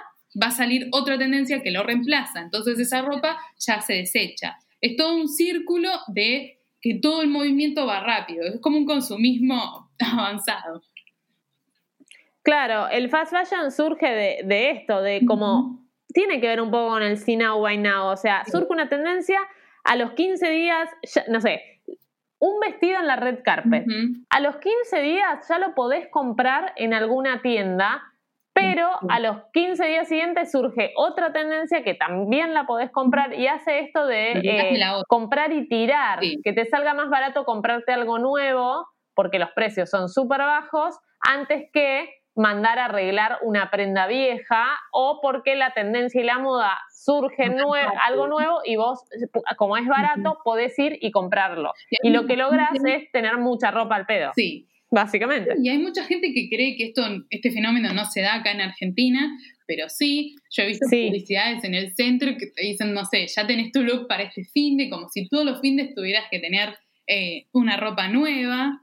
va 0.41 0.47
a 0.47 0.51
salir 0.51 0.87
otra 0.91 1.19
tendencia 1.19 1.61
que 1.61 1.69
lo 1.71 1.83
reemplaza. 1.83 2.39
Entonces 2.41 2.79
esa 2.79 3.03
ropa 3.03 3.37
ya 3.59 3.79
se 3.81 3.93
desecha. 3.93 4.57
Es 4.81 4.95
todo 4.97 5.15
un 5.15 5.27
círculo 5.29 5.91
de 6.07 6.59
que 6.81 6.95
todo 6.95 7.21
el 7.21 7.27
movimiento 7.27 7.85
va 7.85 7.99
rápido. 8.01 8.43
Es 8.47 8.59
como 8.59 8.77
un 8.77 8.85
consumismo 8.85 9.91
avanzado. 9.99 10.81
Claro, 12.41 12.87
el 12.89 13.09
fast 13.09 13.31
fashion 13.31 13.71
surge 13.71 14.07
de, 14.09 14.39
de 14.45 14.71
esto, 14.71 15.01
de 15.01 15.21
como 15.27 15.85
tiene 16.13 16.41
que 16.41 16.47
ver 16.47 16.61
un 16.61 16.71
poco 16.71 16.89
con 16.89 17.03
el 17.03 17.17
see 17.17 17.35
now, 17.35 17.59
buy 17.59 17.77
now. 17.77 18.07
O 18.07 18.17
sea, 18.17 18.43
surge 18.45 18.67
una 18.71 18.89
tendencia, 18.89 19.39
a 19.83 19.95
los 19.95 20.13
15 20.13 20.49
días, 20.49 20.89
ya- 21.13 21.25
no 21.27 21.39
sé, 21.41 21.61
un 22.39 22.59
vestido 22.59 22.99
en 22.99 23.07
la 23.07 23.15
red 23.15 23.39
carpet. 23.43 23.85
A 24.29 24.39
los 24.39 24.57
15 24.57 25.01
días 25.01 25.47
ya 25.47 25.59
lo 25.59 25.75
podés 25.75 26.07
comprar 26.09 26.73
en 26.77 26.93
alguna 26.93 27.41
tienda, 27.41 28.01
pero 28.53 28.89
a 29.09 29.19
los 29.19 29.37
15 29.53 29.85
días 29.85 30.07
siguientes 30.07 30.51
surge 30.51 30.91
otra 30.95 31.31
tendencia 31.31 31.83
que 31.83 31.93
también 31.93 32.53
la 32.53 32.65
podés 32.65 32.91
comprar 32.91 33.33
y 33.33 33.47
hace 33.47 33.79
esto 33.79 34.05
de 34.05 34.31
eh, 34.31 34.79
comprar 35.07 35.51
y 35.53 35.67
tirar, 35.67 36.19
que 36.19 36.53
te 36.53 36.65
salga 36.65 36.93
más 36.93 37.09
barato 37.09 37.45
comprarte 37.45 37.93
algo 37.93 38.19
nuevo 38.19 38.87
porque 39.15 39.39
los 39.39 39.51
precios 39.51 39.89
son 39.89 40.09
súper 40.09 40.39
bajos 40.39 40.97
antes 41.19 41.69
que 41.73 42.09
mandar 42.39 42.79
a 42.79 42.85
arreglar 42.85 43.39
una 43.43 43.69
prenda 43.69 44.07
vieja 44.07 44.65
o 44.93 45.19
porque 45.21 45.55
la 45.55 45.73
tendencia 45.73 46.21
y 46.21 46.23
la 46.23 46.39
moda 46.39 46.71
surge 46.89 47.43
algo 47.43 48.27
nuevo 48.27 48.61
y 48.65 48.77
vos, 48.77 49.03
como 49.57 49.75
es 49.75 49.85
barato, 49.85 50.39
podés 50.45 50.79
ir 50.79 50.97
y 51.01 51.11
comprarlo. 51.11 51.73
Y 52.01 52.11
lo 52.11 52.25
que 52.27 52.37
logras 52.37 52.69
es 52.85 53.11
tener 53.11 53.37
mucha 53.39 53.71
ropa 53.71 53.97
al 53.97 54.05
pedo. 54.05 54.31
Sí. 54.35 54.67
Básicamente. 54.89 55.53
Y 55.61 55.69
hay 55.69 55.77
mucha 55.77 56.03
gente 56.05 56.31
que 56.33 56.49
cree 56.49 56.75
que 56.75 56.85
esto, 56.85 57.03
este 57.29 57.51
fenómeno 57.51 57.93
no 57.93 58.05
se 58.05 58.21
da 58.21 58.35
acá 58.35 58.51
en 58.53 58.61
Argentina, 58.61 59.37
pero 59.67 59.87
sí, 59.89 60.35
yo 60.49 60.63
he 60.63 60.67
visto 60.67 60.87
publicidades 60.89 61.63
en 61.63 61.75
el 61.75 61.93
centro 61.93 62.31
que 62.39 62.47
te 62.47 62.63
dicen, 62.63 62.93
no 62.93 63.05
sé, 63.05 63.27
ya 63.27 63.45
tenés 63.45 63.71
tu 63.71 63.83
look 63.83 64.07
para 64.07 64.23
este 64.23 64.45
fin 64.45 64.77
de, 64.77 64.89
como 64.89 65.09
si 65.09 65.27
todos 65.27 65.45
los 65.45 65.59
fines 65.59 65.93
tuvieras 65.93 66.23
que 66.31 66.39
tener 66.39 66.75
eh, 67.05 67.47
una 67.51 67.77
ropa 67.77 68.07
nueva. 68.07 68.81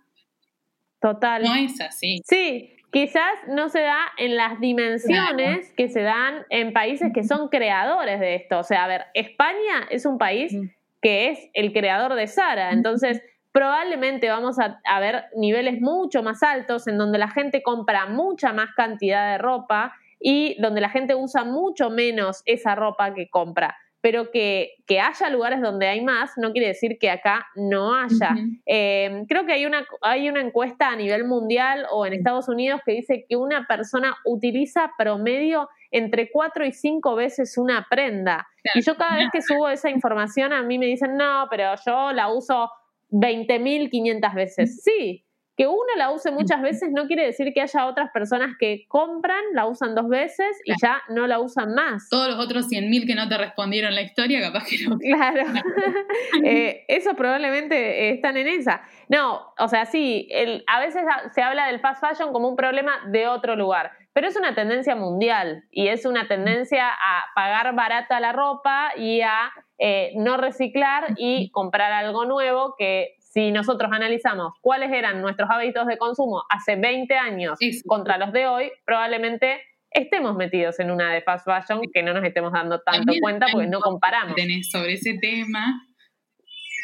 Total. 1.00 1.42
No 1.42 1.54
es 1.56 1.80
así. 1.80 2.20
Sí, 2.24 2.75
quizás 2.90 3.34
no 3.48 3.68
se 3.68 3.80
da 3.80 3.98
en 4.16 4.36
las 4.36 4.60
dimensiones 4.60 5.72
que 5.76 5.88
se 5.88 6.02
dan 6.02 6.44
en 6.50 6.72
países 6.72 7.12
que 7.12 7.24
son 7.24 7.48
creadores 7.48 8.20
de 8.20 8.36
esto. 8.36 8.58
O 8.58 8.62
sea, 8.62 8.84
a 8.84 8.88
ver, 8.88 9.04
España 9.14 9.86
es 9.90 10.06
un 10.06 10.18
país 10.18 10.56
que 11.02 11.30
es 11.30 11.50
el 11.54 11.72
creador 11.72 12.14
de 12.14 12.26
Sara, 12.26 12.72
entonces 12.72 13.20
probablemente 13.52 14.28
vamos 14.28 14.58
a, 14.58 14.80
a, 14.84 15.00
ver 15.00 15.24
niveles 15.34 15.80
mucho 15.80 16.22
más 16.22 16.42
altos 16.42 16.88
en 16.88 16.98
donde 16.98 17.18
la 17.18 17.28
gente 17.28 17.62
compra 17.62 18.06
mucha 18.06 18.52
más 18.52 18.74
cantidad 18.74 19.32
de 19.32 19.38
ropa 19.38 19.94
y 20.20 20.60
donde 20.60 20.80
la 20.80 20.90
gente 20.90 21.14
usa 21.14 21.44
mucho 21.44 21.90
menos 21.90 22.42
esa 22.44 22.74
ropa 22.74 23.14
que 23.14 23.28
compra 23.28 23.76
pero 24.06 24.30
que, 24.30 24.76
haya 24.88 25.30
lugares 25.30 25.60
donde 25.60 25.88
hay 25.88 26.00
más 26.00 26.30
no 26.36 26.52
quiere 26.52 26.68
decir 26.68 26.96
que 27.00 27.10
acá 27.10 27.44
no 27.56 27.92
haya. 27.92 28.36
Eh, 28.64 29.24
creo 29.28 29.44
que 29.44 29.52
hay 29.52 29.66
una, 29.66 29.84
hay 30.00 30.28
una 30.28 30.40
encuesta 30.40 30.90
a 30.90 30.94
nivel 30.94 31.24
mundial 31.24 31.86
o 31.90 32.06
en 32.06 32.12
Estados 32.12 32.48
Unidos 32.48 32.82
que 32.86 32.92
dice 32.92 33.26
que 33.28 33.34
una 33.34 33.66
persona 33.66 34.14
utiliza 34.24 34.92
promedio 34.96 35.68
entre 35.90 36.30
cuatro 36.30 36.64
y 36.64 36.70
cinco 36.70 37.16
veces 37.16 37.58
una 37.58 37.84
prenda. 37.90 38.46
Y 38.76 38.82
yo 38.82 38.96
cada 38.96 39.16
vez 39.16 39.26
que 39.32 39.42
subo 39.42 39.68
esa 39.68 39.90
información 39.90 40.52
a 40.52 40.62
mí 40.62 40.78
me 40.78 40.86
dicen, 40.86 41.16
no, 41.16 41.48
pero 41.50 41.74
yo 41.84 42.12
la 42.12 42.32
uso 42.32 42.70
20.500 43.10 44.34
veces. 44.36 44.84
Sí, 44.84 45.25
que 45.56 45.66
uno 45.66 45.86
la 45.96 46.10
use 46.10 46.30
muchas 46.30 46.60
veces 46.60 46.90
no 46.92 47.06
quiere 47.06 47.24
decir 47.24 47.52
que 47.54 47.62
haya 47.62 47.86
otras 47.86 48.10
personas 48.12 48.56
que 48.60 48.84
compran, 48.88 49.42
la 49.54 49.66
usan 49.66 49.94
dos 49.94 50.08
veces 50.08 50.48
y 50.64 50.72
ya 50.80 51.02
no 51.08 51.26
la 51.26 51.40
usan 51.40 51.74
más. 51.74 52.08
Todos 52.10 52.28
los 52.28 52.38
otros 52.38 52.68
100.000 52.68 53.06
que 53.06 53.14
no 53.14 53.26
te 53.28 53.38
respondieron 53.38 53.94
la 53.94 54.02
historia, 54.02 54.40
capaz 54.40 54.64
que 54.68 54.86
no. 54.86 54.98
Claro, 54.98 55.44
eh, 56.44 56.84
eso 56.88 57.14
probablemente 57.14 58.10
están 58.10 58.36
en 58.36 58.48
esa. 58.48 58.82
No, 59.08 59.54
o 59.58 59.68
sea, 59.68 59.86
sí, 59.86 60.28
el, 60.30 60.62
a 60.66 60.80
veces 60.80 61.02
se 61.34 61.42
habla 61.42 61.68
del 61.68 61.80
fast 61.80 62.04
fashion 62.04 62.32
como 62.32 62.48
un 62.48 62.56
problema 62.56 62.92
de 63.08 63.26
otro 63.26 63.56
lugar, 63.56 63.92
pero 64.12 64.28
es 64.28 64.36
una 64.36 64.54
tendencia 64.54 64.94
mundial 64.94 65.64
y 65.70 65.88
es 65.88 66.04
una 66.04 66.28
tendencia 66.28 66.88
a 66.88 67.24
pagar 67.34 67.74
barata 67.74 68.20
la 68.20 68.32
ropa 68.32 68.92
y 68.96 69.22
a 69.22 69.52
eh, 69.78 70.12
no 70.16 70.36
reciclar 70.36 71.14
y 71.16 71.50
comprar 71.50 71.92
algo 71.92 72.24
nuevo 72.24 72.74
que 72.78 73.15
si 73.36 73.52
nosotros 73.52 73.92
analizamos 73.92 74.54
cuáles 74.62 74.90
eran 74.90 75.20
nuestros 75.20 75.50
hábitos 75.50 75.86
de 75.86 75.98
consumo 75.98 76.44
hace 76.48 76.76
20 76.76 77.14
años 77.16 77.58
contra 77.86 78.16
los 78.16 78.32
de 78.32 78.46
hoy, 78.46 78.72
probablemente 78.86 79.60
estemos 79.90 80.34
metidos 80.36 80.80
en 80.80 80.90
una 80.90 81.12
de 81.12 81.20
fast 81.20 81.44
fashion 81.44 81.82
que 81.92 82.02
no 82.02 82.14
nos 82.14 82.24
estemos 82.24 82.50
dando 82.50 82.80
tanto 82.80 83.12
cuenta 83.20 83.44
porque 83.52 83.66
no 83.66 83.80
comparamos. 83.80 84.36
Tenés 84.36 84.70
sobre 84.70 84.94
ese 84.94 85.18
tema. 85.20 85.86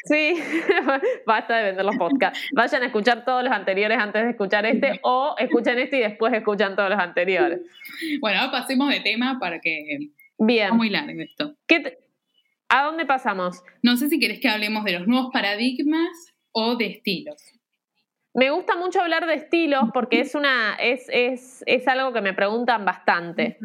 Sí, 0.04 0.34
basta 1.26 1.56
de 1.56 1.64
vender 1.64 1.86
los 1.86 1.96
podcasts. 1.96 2.38
Vayan 2.54 2.82
a 2.82 2.86
escuchar 2.86 3.24
todos 3.24 3.42
los 3.42 3.52
anteriores 3.52 3.98
antes 3.98 4.22
de 4.22 4.30
escuchar 4.32 4.66
este 4.66 5.00
o 5.04 5.34
escuchen 5.38 5.78
este 5.78 5.96
y 5.96 6.00
después 6.00 6.34
escuchan 6.34 6.76
todos 6.76 6.90
los 6.90 6.98
anteriores. 6.98 7.60
Bueno, 8.20 8.40
ahora 8.40 8.52
pasemos 8.52 8.90
de 8.90 9.00
tema 9.00 9.38
para 9.40 9.58
que... 9.58 10.10
Bien. 10.36 10.76
muy 10.76 10.90
largo 10.90 11.18
esto. 11.18 11.54
¿A 12.68 12.82
dónde 12.84 13.06
pasamos? 13.06 13.62
No 13.82 13.96
sé 13.96 14.10
si 14.10 14.18
querés 14.18 14.38
que 14.38 14.50
hablemos 14.50 14.84
de 14.84 14.92
los 14.92 15.06
nuevos 15.06 15.30
paradigmas 15.32 16.31
o 16.52 16.76
de 16.76 16.86
estilos? 16.86 17.42
Me 18.34 18.50
gusta 18.50 18.76
mucho 18.76 19.00
hablar 19.00 19.26
de 19.26 19.34
estilos 19.34 19.84
porque 19.92 20.20
es 20.20 20.34
una 20.34 20.76
es, 20.76 21.06
es, 21.08 21.62
es 21.66 21.86
algo 21.88 22.12
que 22.12 22.22
me 22.22 22.32
preguntan 22.32 22.84
bastante. 22.84 23.58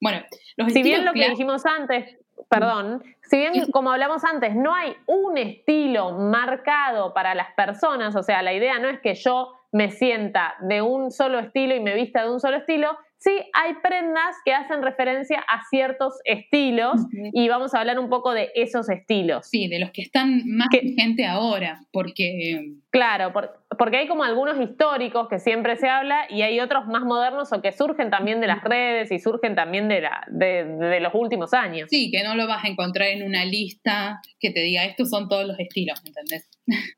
Bueno, 0.00 0.22
los 0.56 0.72
si 0.72 0.82
bien 0.82 1.04
lo 1.04 1.12
que 1.12 1.28
dijimos 1.28 1.66
antes, 1.66 2.16
perdón, 2.48 3.02
si 3.22 3.38
bien 3.38 3.70
como 3.72 3.90
hablamos 3.90 4.24
antes, 4.24 4.54
no 4.54 4.74
hay 4.74 4.94
un 5.06 5.36
estilo 5.36 6.12
marcado 6.12 7.12
para 7.12 7.34
las 7.34 7.52
personas, 7.54 8.14
o 8.14 8.22
sea, 8.22 8.42
la 8.42 8.52
idea 8.52 8.78
no 8.78 8.88
es 8.88 9.00
que 9.00 9.14
yo 9.14 9.54
me 9.72 9.90
sienta 9.90 10.54
de 10.60 10.80
un 10.80 11.10
solo 11.10 11.40
estilo 11.40 11.74
y 11.74 11.80
me 11.80 11.94
vista 11.94 12.22
de 12.22 12.30
un 12.30 12.40
solo 12.40 12.56
estilo, 12.56 12.96
sí 13.18 13.30
hay 13.52 13.74
prendas 13.82 14.36
que 14.44 14.52
hacen 14.52 14.82
referencia 14.82 15.40
a 15.40 15.62
ciertos 15.70 16.14
estilos 16.24 16.94
y 17.32 17.48
vamos 17.48 17.74
a 17.74 17.80
hablar 17.80 17.98
un 17.98 18.08
poco 18.08 18.32
de 18.32 18.50
esos 18.54 18.88
estilos. 18.88 19.48
Sí, 19.48 19.68
de 19.68 19.78
los 19.80 19.90
que 19.90 20.02
están 20.02 20.42
más 20.46 20.68
vigentes 20.70 21.26
ahora, 21.26 21.80
porque... 21.92 22.74
Claro, 22.90 23.32
porque 23.78 23.98
hay 23.98 24.08
como 24.08 24.24
algunos 24.24 24.58
históricos 24.60 25.28
que 25.28 25.38
siempre 25.38 25.76
se 25.76 25.88
habla 25.88 26.26
y 26.30 26.42
hay 26.42 26.58
otros 26.60 26.86
más 26.86 27.02
modernos 27.02 27.52
o 27.52 27.60
que 27.60 27.72
surgen 27.72 28.10
también 28.10 28.40
de 28.40 28.46
las 28.46 28.62
redes 28.62 29.12
y 29.12 29.18
surgen 29.18 29.54
también 29.54 29.88
de, 29.88 30.00
la, 30.00 30.24
de, 30.28 30.98
los 31.00 31.14
últimos 31.14 31.52
años. 31.52 31.88
Sí, 31.90 32.10
que 32.10 32.22
no 32.24 32.34
lo 32.34 32.46
vas 32.46 32.64
a 32.64 32.68
encontrar 32.68 33.08
en 33.08 33.24
una 33.24 33.44
lista 33.44 34.20
que 34.40 34.50
te 34.50 34.60
diga 34.60 34.84
estos 34.84 35.10
son 35.10 35.28
todos 35.28 35.46
los 35.46 35.58
estilos, 35.58 36.02
¿entendés? 36.04 36.48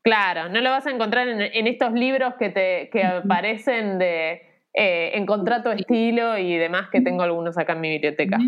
Claro, 0.03 0.49
no 0.49 0.61
lo 0.61 0.71
vas 0.71 0.87
a 0.87 0.91
encontrar 0.91 1.29
en, 1.29 1.41
en 1.41 1.67
estos 1.67 1.93
libros 1.93 2.35
que, 2.39 2.51
te, 2.51 2.89
que 2.93 3.05
aparecen 3.05 3.99
de 3.99 4.50
eh, 4.75 5.13
en 5.15 5.27
contrato 5.27 5.73
estilo 5.73 6.39
y 6.39 6.57
demás, 6.57 6.89
que 6.93 7.01
tengo 7.01 7.23
algunos 7.23 7.59
acá 7.59 7.73
en 7.73 7.81
mi 7.81 7.91
biblioteca. 7.91 8.39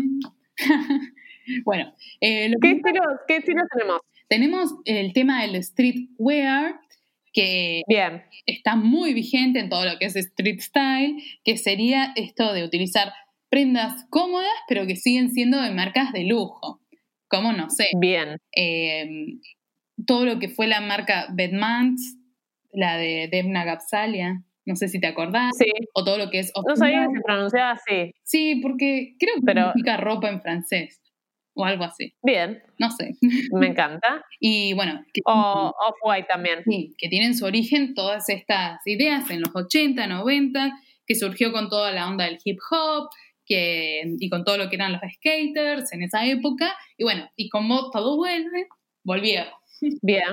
bueno, 1.65 1.93
eh, 2.21 2.51
¿Qué, 2.61 2.71
estilos, 2.71 3.07
¿qué 3.27 3.37
estilos 3.37 3.65
tenemos? 3.71 4.01
Tenemos 4.29 4.75
el 4.85 5.13
tema 5.13 5.41
del 5.41 5.61
streetwear, 5.63 6.79
que 7.33 7.81
Bien. 7.87 8.23
está 8.45 8.75
muy 8.75 9.13
vigente 9.13 9.59
en 9.59 9.69
todo 9.69 9.85
lo 9.85 9.97
que 9.97 10.05
es 10.05 10.15
street 10.15 10.59
style, 10.59 11.21
que 11.43 11.57
sería 11.57 12.13
esto 12.15 12.53
de 12.53 12.63
utilizar 12.63 13.11
prendas 13.49 14.05
cómodas, 14.09 14.53
pero 14.67 14.87
que 14.87 14.95
siguen 14.95 15.31
siendo 15.31 15.61
de 15.61 15.71
marcas 15.71 16.13
de 16.13 16.23
lujo. 16.23 16.79
Como 17.27 17.51
no 17.51 17.69
sé. 17.69 17.87
Bien. 17.97 18.37
Eh, 18.55 19.39
todo 20.05 20.25
lo 20.25 20.39
que 20.39 20.49
fue 20.49 20.67
la 20.67 20.81
marca 20.81 21.27
Bedmans, 21.33 22.17
la 22.71 22.97
de 22.97 23.27
Demna 23.31 23.65
Gapsalia, 23.65 24.43
no 24.65 24.75
sé 24.75 24.87
si 24.87 24.99
te 24.99 25.07
acordás. 25.07 25.51
Sí. 25.57 25.71
O 25.93 26.03
todo 26.03 26.17
lo 26.17 26.29
que 26.29 26.39
es. 26.39 26.51
No 26.67 26.75
sabía 26.75 27.07
que 27.07 27.17
se 27.17 27.21
pronunciaba 27.23 27.71
así. 27.71 28.13
Sí, 28.23 28.59
porque 28.61 29.15
creo 29.19 29.35
que 29.35 29.41
Pero... 29.45 29.61
significa 29.67 29.97
ropa 29.97 30.29
en 30.29 30.41
francés. 30.41 30.99
O 31.55 31.65
algo 31.65 31.83
así. 31.83 32.13
Bien. 32.23 32.63
No 32.79 32.89
sé. 32.89 33.11
Me 33.51 33.67
encanta. 33.67 34.23
y 34.39 34.73
bueno. 34.73 35.03
o 35.25 35.73
Off-White 35.87 36.27
también. 36.29 36.63
Sí, 36.65 36.95
que 36.97 37.09
tienen 37.09 37.35
su 37.35 37.45
origen 37.45 37.93
todas 37.93 38.27
estas 38.29 38.79
ideas 38.85 39.29
en 39.29 39.41
los 39.41 39.55
80, 39.55 40.07
90, 40.07 40.71
que 41.05 41.15
surgió 41.15 41.51
con 41.51 41.69
toda 41.69 41.91
la 41.91 42.07
onda 42.07 42.25
del 42.25 42.39
hip 42.43 42.57
hop, 42.71 43.09
que, 43.45 44.15
y 44.19 44.29
con 44.29 44.45
todo 44.45 44.57
lo 44.57 44.69
que 44.69 44.77
eran 44.77 44.93
los 44.93 45.01
skaters 45.15 45.93
en 45.93 46.03
esa 46.03 46.25
época. 46.25 46.73
Y 46.97 47.03
bueno, 47.03 47.29
y 47.35 47.49
como 47.49 47.91
todo 47.91 48.17
vuelve, 48.17 48.67
volvió. 49.03 49.43
Bien 50.01 50.23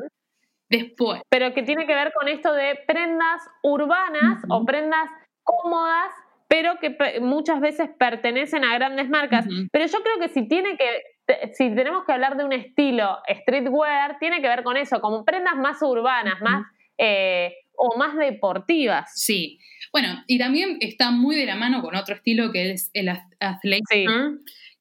después. 0.71 1.21
Pero 1.29 1.53
que 1.53 1.63
tiene 1.63 1.87
que 1.87 1.95
ver 1.95 2.13
con 2.13 2.29
esto 2.29 2.53
de 2.55 2.79
prendas 2.87 3.43
urbanas 3.63 4.43
o 4.49 4.65
prendas 4.65 5.11
cómodas, 5.43 6.13
pero 6.49 6.79
que 6.79 6.97
muchas 7.21 7.61
veces 7.61 7.91
pertenecen 7.99 8.65
a 8.65 8.75
grandes 8.75 9.09
marcas. 9.09 9.47
Pero 9.71 9.87
yo 9.87 9.99
creo 10.03 10.19
que 10.21 10.29
si 10.29 10.49
tiene 10.49 10.77
que, 10.77 11.49
si 11.53 11.75
tenemos 11.75 12.05
que 12.05 12.13
hablar 12.13 12.37
de 12.37 12.45
un 12.45 12.53
estilo 12.53 13.19
streetwear, 13.29 14.19
tiene 14.19 14.41
que 14.41 14.49
ver 14.49 14.63
con 14.63 14.77
eso, 14.77 15.01
como 15.01 15.25
prendas 15.25 15.57
más 15.57 15.83
urbanas, 15.83 16.41
más 16.41 16.67
eh, 16.99 17.55
o 17.77 17.97
más 17.97 18.17
deportivas. 18.17 19.11
Sí. 19.15 19.59
Bueno, 19.93 20.23
y 20.27 20.39
también 20.39 20.77
está 20.81 21.11
muy 21.11 21.37
de 21.37 21.47
la 21.47 21.57
mano 21.57 21.81
con 21.83 21.97
otro 21.97 22.15
estilo 22.15 22.53
que 22.53 22.73
es 22.73 22.91
el 22.93 23.09
athleisure, 23.41 24.39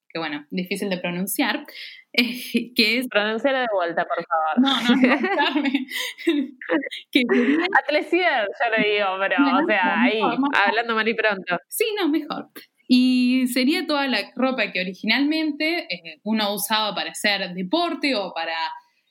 que 0.10 0.20
bueno, 0.20 0.46
difícil 0.50 0.90
de 0.90 0.98
pronunciar, 0.98 1.66
que 2.76 2.98
es... 2.98 3.08
De 3.08 3.66
vuelta, 3.74 4.06
por 4.06 4.26
favor. 4.26 4.58
No, 4.58 4.82
no, 4.82 4.96
no, 4.96 5.20
Carmen. 5.36 5.88
Atlesier, 7.84 8.48
yo 8.48 8.78
le 8.78 8.90
digo, 8.90 9.08
pero, 9.20 9.36
o 9.62 9.66
sea, 9.68 10.02
ahí, 10.02 10.20
hablando 10.68 10.96
mal 10.96 11.08
y 11.08 11.14
pronto. 11.14 11.58
Sí, 11.68 11.86
no, 11.98 12.10
mejor. 12.10 12.50
Y 12.88 13.46
sería 13.54 13.86
toda 13.86 14.08
la 14.08 14.32
ropa 14.36 14.72
que 14.72 14.82
originalmente 14.82 15.86
eh, 15.94 16.20
uno 16.24 16.56
usaba 16.56 16.96
para 16.96 17.12
hacer 17.12 17.54
deporte 17.54 18.16
o 18.16 18.34
para 18.34 18.56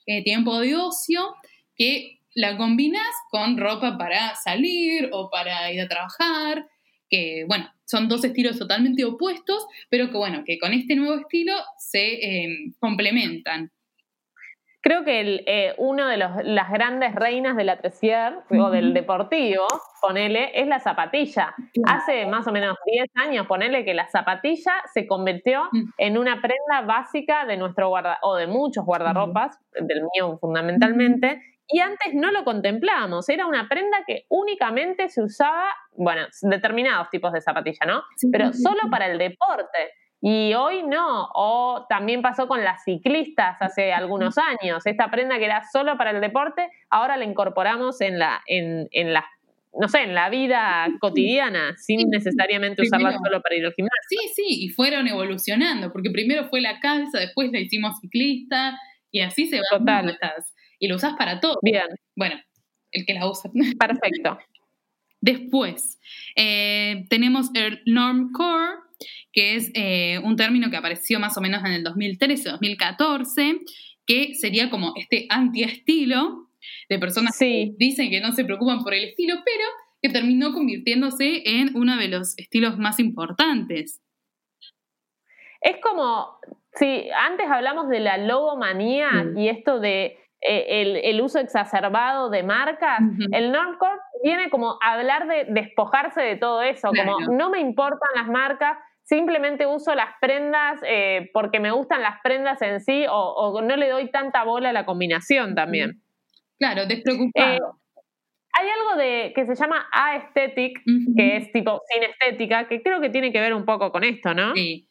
eh, 0.05 0.21
tiempo 0.23 0.59
de 0.59 0.75
ocio, 0.75 1.35
que 1.75 2.19
la 2.35 2.57
combinas 2.57 3.15
con 3.31 3.57
ropa 3.57 3.97
para 3.97 4.35
salir 4.35 5.09
o 5.13 5.29
para 5.29 5.71
ir 5.71 5.81
a 5.81 5.87
trabajar, 5.87 6.67
que 7.09 7.45
bueno, 7.47 7.69
son 7.85 8.07
dos 8.07 8.23
estilos 8.23 8.59
totalmente 8.59 9.03
opuestos, 9.03 9.65
pero 9.89 10.09
que 10.11 10.17
bueno, 10.17 10.43
que 10.45 10.59
con 10.59 10.73
este 10.73 10.95
nuevo 10.95 11.19
estilo 11.19 11.53
se 11.77 12.13
eh, 12.13 12.71
complementan. 12.79 13.71
Creo 14.81 15.03
que 15.03 15.19
el, 15.19 15.43
eh, 15.45 15.73
uno 15.77 16.07
de 16.07 16.15
los, 16.15 16.31
las 16.43 16.71
grandes 16.71 17.13
reinas 17.13 17.57
de 17.57 17.65
la 17.65 17.77
tresier 17.77 18.33
o 18.49 18.69
del 18.69 18.93
deportivo, 18.93 19.67
ponele, 20.01 20.51
es 20.53 20.67
la 20.67 20.79
zapatilla. 20.79 21.53
Hace 21.85 22.25
más 22.27 22.47
o 22.47 22.53
menos 22.53 22.77
10 22.85 23.09
años, 23.15 23.45
ponele 23.45 23.83
que 23.83 23.93
la 23.93 24.07
zapatilla 24.07 24.71
se 24.93 25.05
convirtió 25.05 25.63
en 25.97 26.17
una 26.17 26.41
prenda 26.41 26.81
básica 26.87 27.45
de 27.45 27.57
nuestro 27.57 27.89
guarda 27.89 28.19
o 28.21 28.37
de 28.37 28.47
muchos 28.47 28.85
guardarropas, 28.85 29.59
del 29.73 30.03
mío 30.15 30.37
fundamentalmente, 30.39 31.41
y 31.71 31.79
antes 31.79 32.13
no 32.13 32.31
lo 32.31 32.43
contemplábamos. 32.43 33.29
Era 33.29 33.45
una 33.45 33.67
prenda 33.69 33.99
que 34.05 34.25
únicamente 34.29 35.07
se 35.09 35.21
usaba, 35.21 35.65
bueno, 35.95 36.23
determinados 36.41 37.09
tipos 37.09 37.31
de 37.31 37.41
zapatilla, 37.41 37.85
¿no? 37.85 38.03
Pero 38.31 38.53
solo 38.53 38.89
para 38.89 39.05
el 39.05 39.17
deporte. 39.17 39.91
Y 40.21 40.53
hoy 40.53 40.83
no, 40.83 41.29
o 41.33 41.85
también 41.87 42.21
pasó 42.21 42.47
con 42.47 42.63
las 42.63 42.83
ciclistas 42.83 43.55
hace 43.61 43.93
algunos 43.93 44.37
años. 44.37 44.85
Esta 44.85 45.09
prenda 45.09 45.37
que 45.37 45.45
era 45.45 45.63
solo 45.71 45.97
para 45.97 46.11
el 46.11 46.19
deporte, 46.19 46.69
ahora 46.89 47.15
la 47.15 47.23
incorporamos 47.23 48.01
en 48.01 48.19
la, 48.19 48.41
en, 48.45 48.87
en 48.91 49.13
la, 49.13 49.25
no 49.79 49.87
sé, 49.87 50.01
en 50.01 50.15
la 50.15 50.29
vida 50.29 50.87
cotidiana, 50.99 51.75
sin 51.77 52.09
necesariamente 52.09 52.81
usarla 52.81 53.13
solo 53.13 53.41
para 53.41 53.55
ir 53.55 53.65
al 53.65 53.73
gimnasio. 53.73 54.01
Sí, 54.09 54.17
sí, 54.35 54.65
y 54.65 54.69
fueron 54.69 55.07
evolucionando, 55.07 55.91
porque 55.93 56.09
primero 56.09 56.49
fue 56.49 56.59
la 56.59 56.79
calza, 56.79 57.19
después 57.19 57.51
la 57.53 57.59
hicimos 57.59 57.97
ciclista, 58.01 58.77
y 59.11 59.21
así 59.21 59.47
se 59.47 59.57
va. 59.57 59.79
Total. 59.79 60.17
Y 60.79 60.87
lo 60.87 60.95
usas 60.95 61.13
para 61.17 61.39
todo. 61.39 61.59
Bien. 61.61 61.83
Bueno, 62.15 62.35
el 62.91 63.05
que 63.05 63.13
la 63.13 63.29
usa. 63.29 63.51
Perfecto. 63.77 64.39
Después, 65.21 65.99
eh, 66.35 67.05
tenemos 67.09 67.49
el 67.53 67.81
Normcore, 67.85 68.77
que 69.33 69.55
es 69.55 69.71
eh, 69.73 70.19
un 70.23 70.37
término 70.37 70.69
que 70.69 70.77
apareció 70.77 71.19
más 71.19 71.37
o 71.37 71.41
menos 71.41 71.63
en 71.65 71.73
el 71.73 71.83
2013-2014, 71.83 73.59
que 74.05 74.33
sería 74.35 74.69
como 74.69 74.93
este 74.95 75.25
anti-estilo 75.29 76.49
de 76.87 76.99
personas 76.99 77.37
que 77.37 77.73
dicen 77.77 78.09
que 78.09 78.21
no 78.21 78.31
se 78.31 78.45
preocupan 78.45 78.83
por 78.83 78.93
el 78.93 79.03
estilo, 79.03 79.35
pero 79.45 79.65
que 80.01 80.09
terminó 80.09 80.53
convirtiéndose 80.53 81.43
en 81.45 81.75
uno 81.75 81.97
de 81.97 82.07
los 82.07 82.37
estilos 82.37 82.77
más 82.77 82.99
importantes. 82.99 84.01
Es 85.61 85.77
como, 85.83 86.37
si 86.73 87.09
antes 87.09 87.47
hablamos 87.49 87.89
de 87.89 87.99
la 87.99 88.17
logomanía 88.17 89.09
y 89.35 89.49
esto 89.49 89.79
de 89.79 90.17
eh, 90.41 91.01
el, 91.03 91.21
uso 91.21 91.39
exacerbado 91.39 92.29
de 92.29 92.43
marcas, 92.43 92.99
el 93.31 93.51
Normcore 93.51 93.99
viene 94.23 94.49
como 94.49 94.77
a 94.81 94.93
hablar 94.93 95.27
de 95.27 95.45
despojarse 95.49 96.21
de 96.21 96.37
todo 96.37 96.61
eso, 96.61 96.89
como 96.95 97.19
no 97.35 97.49
me 97.49 97.59
importan 97.59 98.09
las 98.15 98.27
marcas, 98.27 98.77
simplemente 99.03 99.65
uso 99.65 99.95
las 99.95 100.09
prendas 100.21 100.79
eh, 100.87 101.29
porque 101.33 101.59
me 101.59 101.71
gustan 101.71 102.01
las 102.01 102.21
prendas 102.23 102.61
en 102.61 102.79
sí 102.79 103.05
o, 103.09 103.59
no 103.61 103.75
le 103.75 103.89
doy 103.89 104.11
tanta 104.11 104.43
bola 104.43 104.69
a 104.69 104.73
la 104.73 104.85
combinación 104.85 105.55
también. 105.55 106.01
Claro, 106.57 106.85
despreocupado. 106.85 107.55
Eh, 107.55 107.59
hay 108.53 108.67
algo 108.69 108.95
de 108.95 109.33
que 109.35 109.45
se 109.45 109.55
llama 109.55 109.87
aesthetic, 109.91 110.79
que 111.15 111.37
es 111.37 111.51
tipo 111.51 111.81
sin 111.91 112.03
estética, 112.03 112.67
que 112.67 112.81
creo 112.81 113.01
que 113.01 113.09
tiene 113.09 113.31
que 113.31 113.39
ver 113.39 113.53
un 113.53 113.65
poco 113.65 113.91
con 113.91 114.03
esto, 114.03 114.33
¿no? 114.33 114.53
Sí. 114.55 114.87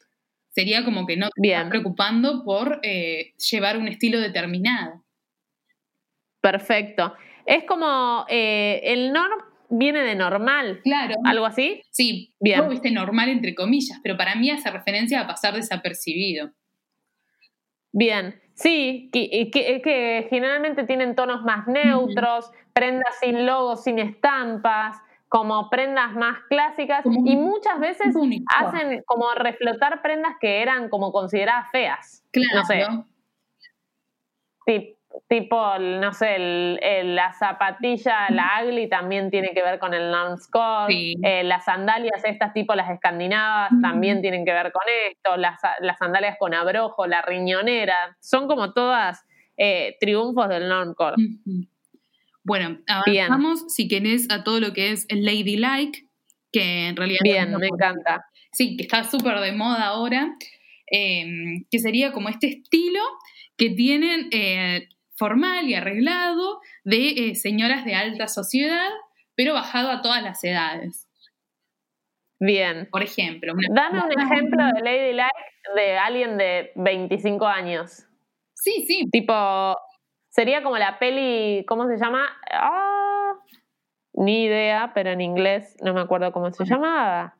Sería 0.49 0.83
como 0.83 1.05
que 1.05 1.15
no 1.15 1.29
te 1.29 1.47
estás 1.47 1.69
preocupando 1.69 2.43
por 2.43 2.79
eh, 2.83 3.33
llevar 3.51 3.77
un 3.77 3.87
estilo 3.87 4.19
determinado. 4.19 5.03
Perfecto. 6.41 7.13
Es 7.45 7.63
como 7.65 8.25
el 8.29 9.11
norm 9.11 9.41
viene 9.69 10.03
de 10.03 10.15
normal. 10.15 10.81
Claro. 10.83 11.15
¿Algo 11.23 11.45
así? 11.45 11.81
Sí, 11.91 12.33
bien. 12.39 12.67
viste 12.69 12.91
normal 12.91 13.29
entre 13.29 13.55
comillas, 13.55 13.99
pero 14.03 14.17
para 14.17 14.35
mí 14.35 14.49
hace 14.49 14.69
referencia 14.71 15.21
a 15.21 15.27
pasar 15.27 15.53
desapercibido. 15.53 16.51
Bien, 17.91 18.39
sí, 18.53 19.09
que, 19.11 19.49
que, 19.51 20.27
generalmente 20.29 20.83
tienen 20.83 21.15
tonos 21.15 21.43
más 21.43 21.67
neutros, 21.67 22.51
prendas 22.73 23.17
sin 23.19 23.45
logos, 23.45 23.83
sin 23.83 23.97
estampas, 23.97 24.97
como 25.27 25.69
prendas 25.69 26.13
más 26.15 26.39
clásicas 26.49 27.05
y 27.05 27.35
muchas 27.35 27.79
veces 27.79 28.15
hacen 28.55 29.03
como 29.05 29.31
reflotar 29.35 30.01
prendas 30.01 30.33
que 30.39 30.61
eran 30.61 30.89
como 30.89 31.11
consideradas 31.11 31.69
feas. 31.71 32.23
Claro. 32.31 32.59
No 32.59 32.65
sé. 32.65 32.85
Sí, 34.65 34.98
tipo, 35.27 35.77
no 35.79 36.13
sé, 36.13 36.35
el, 36.35 37.15
la 37.15 37.33
zapatilla, 37.33 38.29
la 38.29 38.63
ugly 38.63 38.87
también 38.87 39.29
tiene 39.29 39.53
que 39.53 39.61
ver 39.61 39.79
con 39.79 39.93
el 39.93 40.11
non-score, 40.11 40.91
eh, 40.91 41.43
las 41.43 41.65
sandalias 41.65 42.23
estas 42.23 42.53
tipo 42.53 42.75
las 42.75 42.89
escandinavas 42.89 43.71
también 43.81 44.21
tienen 44.21 44.45
que 44.45 44.53
ver 44.53 44.71
con 44.71 44.83
esto, 45.09 45.37
las, 45.37 45.59
sandalias 45.97 46.37
con 46.39 46.53
abrojo, 46.53 47.07
la 47.07 47.21
riñonera, 47.21 48.17
son 48.19 48.47
como 48.47 48.73
todas 48.73 49.23
eh, 49.57 49.97
triunfos 49.99 50.47
del 50.49 50.67
non-core. 50.69 51.15
Bueno, 52.43 52.79
avanzamos 52.87 53.65
si 53.73 53.87
querés 53.87 54.29
a 54.31 54.43
todo 54.43 54.59
lo 54.59 54.73
que 54.73 54.91
es 54.91 55.05
el 55.09 55.25
ladylike, 55.25 56.07
que 56.51 56.87
en 56.87 56.95
realidad... 56.95 57.19
Bien, 57.23 57.55
me 57.57 57.67
encanta. 57.67 58.25
Sí, 58.51 58.75
que 58.75 58.83
está 58.83 59.03
súper 59.03 59.39
de 59.39 59.51
moda 59.51 59.85
ahora, 59.85 60.35
eh, 60.91 61.25
que 61.69 61.79
sería 61.79 62.11
como 62.11 62.29
este 62.29 62.47
estilo 62.47 63.01
que 63.55 63.69
tienen 63.69 64.29
formal 65.19 65.67
y 65.67 65.75
arreglado 65.75 66.61
de 66.85 67.09
eh, 67.09 67.35
señoras 67.35 67.83
de 67.83 67.93
alta 67.93 68.27
sociedad, 68.27 68.89
pero 69.35 69.53
bajado 69.53 69.91
a 69.91 70.01
todas 70.01 70.23
las 70.23 70.43
edades. 70.43 71.07
Bien. 72.39 72.87
Por 72.89 73.03
ejemplo. 73.03 73.53
Dame 73.69 74.01
un 74.01 74.19
ejemplo 74.19 74.65
de 74.73 74.81
Ladylike 74.81 75.75
de 75.75 75.97
alguien 75.97 76.37
de 76.37 76.71
25 76.75 77.45
años. 77.45 78.05
Sí, 78.53 78.85
sí. 78.87 79.09
Tipo, 79.11 79.77
sería 80.29 80.63
como 80.63 80.77
la 80.77 80.97
peli, 80.99 81.65
¿cómo 81.67 81.85
se 81.87 81.97
llama? 81.97 82.25
Ah, 82.49 83.33
ni 84.13 84.45
idea, 84.45 84.93
pero 84.95 85.11
en 85.11 85.19
inglés 85.19 85.75
no 85.83 85.93
me 85.93 85.99
acuerdo 85.99 86.31
cómo 86.31 86.49
se 86.51 86.63
llamaba. 86.63 87.35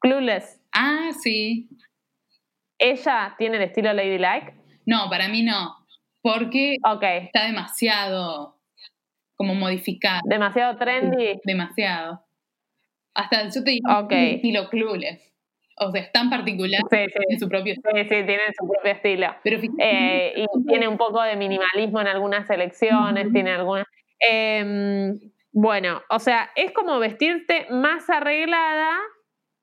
Clueless. 0.00 0.60
Ah, 0.72 1.10
sí. 1.22 1.68
¿Ella 2.78 3.34
tiene 3.36 3.58
el 3.58 3.64
estilo 3.64 3.92
Ladylike? 3.92 4.54
No, 4.86 5.10
para 5.10 5.28
mí 5.28 5.42
no 5.42 5.81
porque 6.22 6.76
está 6.76 7.46
demasiado 7.46 8.58
como 9.36 9.54
modificado. 9.54 10.20
Demasiado 10.24 10.76
trendy. 10.76 11.40
Demasiado. 11.44 12.24
Hasta 13.14 13.48
yo 13.48 13.64
te 13.64 13.70
digo 13.72 14.08
estilo 14.08 14.68
clueless. 14.68 15.32
O 15.78 15.90
sea, 15.90 16.02
es 16.02 16.12
tan 16.12 16.30
particular 16.30 16.80
en 16.90 17.40
su 17.40 17.48
propio 17.48 17.72
estilo. 17.72 17.96
Sí, 17.96 18.02
sí, 18.02 18.08
tiene 18.08 18.42
su 18.58 18.68
propio 18.68 18.92
estilo. 18.92 19.26
Pero 19.42 19.60
eh, 19.78 20.34
y 20.36 20.46
tiene 20.68 20.86
un 20.86 20.96
poco 20.96 21.22
de 21.22 21.36
minimalismo 21.36 22.00
en 22.00 22.06
algunas 22.06 22.46
selecciones, 22.46 23.32
tiene 23.32 23.52
algunas. 23.52 23.86
Em, 24.20 25.18
bueno, 25.52 26.02
o 26.08 26.18
sea, 26.18 26.50
es 26.54 26.72
como 26.72 26.98
vestirte 26.98 27.66
más 27.70 28.08
arreglada, 28.08 28.96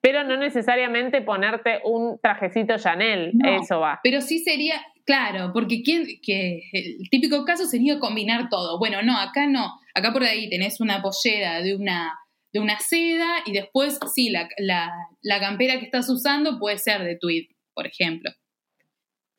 pero 0.01 0.23
no 0.23 0.37
necesariamente 0.37 1.21
ponerte 1.21 1.79
un 1.83 2.19
trajecito 2.21 2.77
Chanel, 2.77 3.33
eso 3.43 3.79
va. 3.79 3.99
Pero 4.03 4.21
sí 4.21 4.39
sería, 4.39 4.81
claro, 5.09 5.49
porque 5.53 5.81
¿quién, 5.81 6.05
que 6.21 6.69
el 6.71 7.09
típico 7.09 7.43
caso 7.43 7.65
sería 7.65 7.97
combinar 7.97 8.47
todo. 8.47 8.77
Bueno, 8.77 9.01
no, 9.01 9.17
acá 9.17 9.47
no, 9.47 9.79
acá 9.95 10.13
por 10.13 10.21
ahí 10.21 10.47
tenés 10.51 10.79
una 10.79 11.01
pollera 11.01 11.63
de 11.63 11.75
una, 11.75 12.13
de 12.53 12.59
una 12.59 12.77
seda 12.79 13.37
y 13.47 13.53
después, 13.53 13.97
sí, 14.13 14.29
la, 14.29 14.47
la, 14.59 15.39
campera 15.39 15.79
que 15.79 15.85
estás 15.85 16.07
usando 16.09 16.59
puede 16.59 16.77
ser 16.77 17.03
de 17.03 17.15
tweed, 17.15 17.45
por 17.73 17.87
ejemplo. 17.87 18.29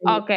Ok. 0.00 0.30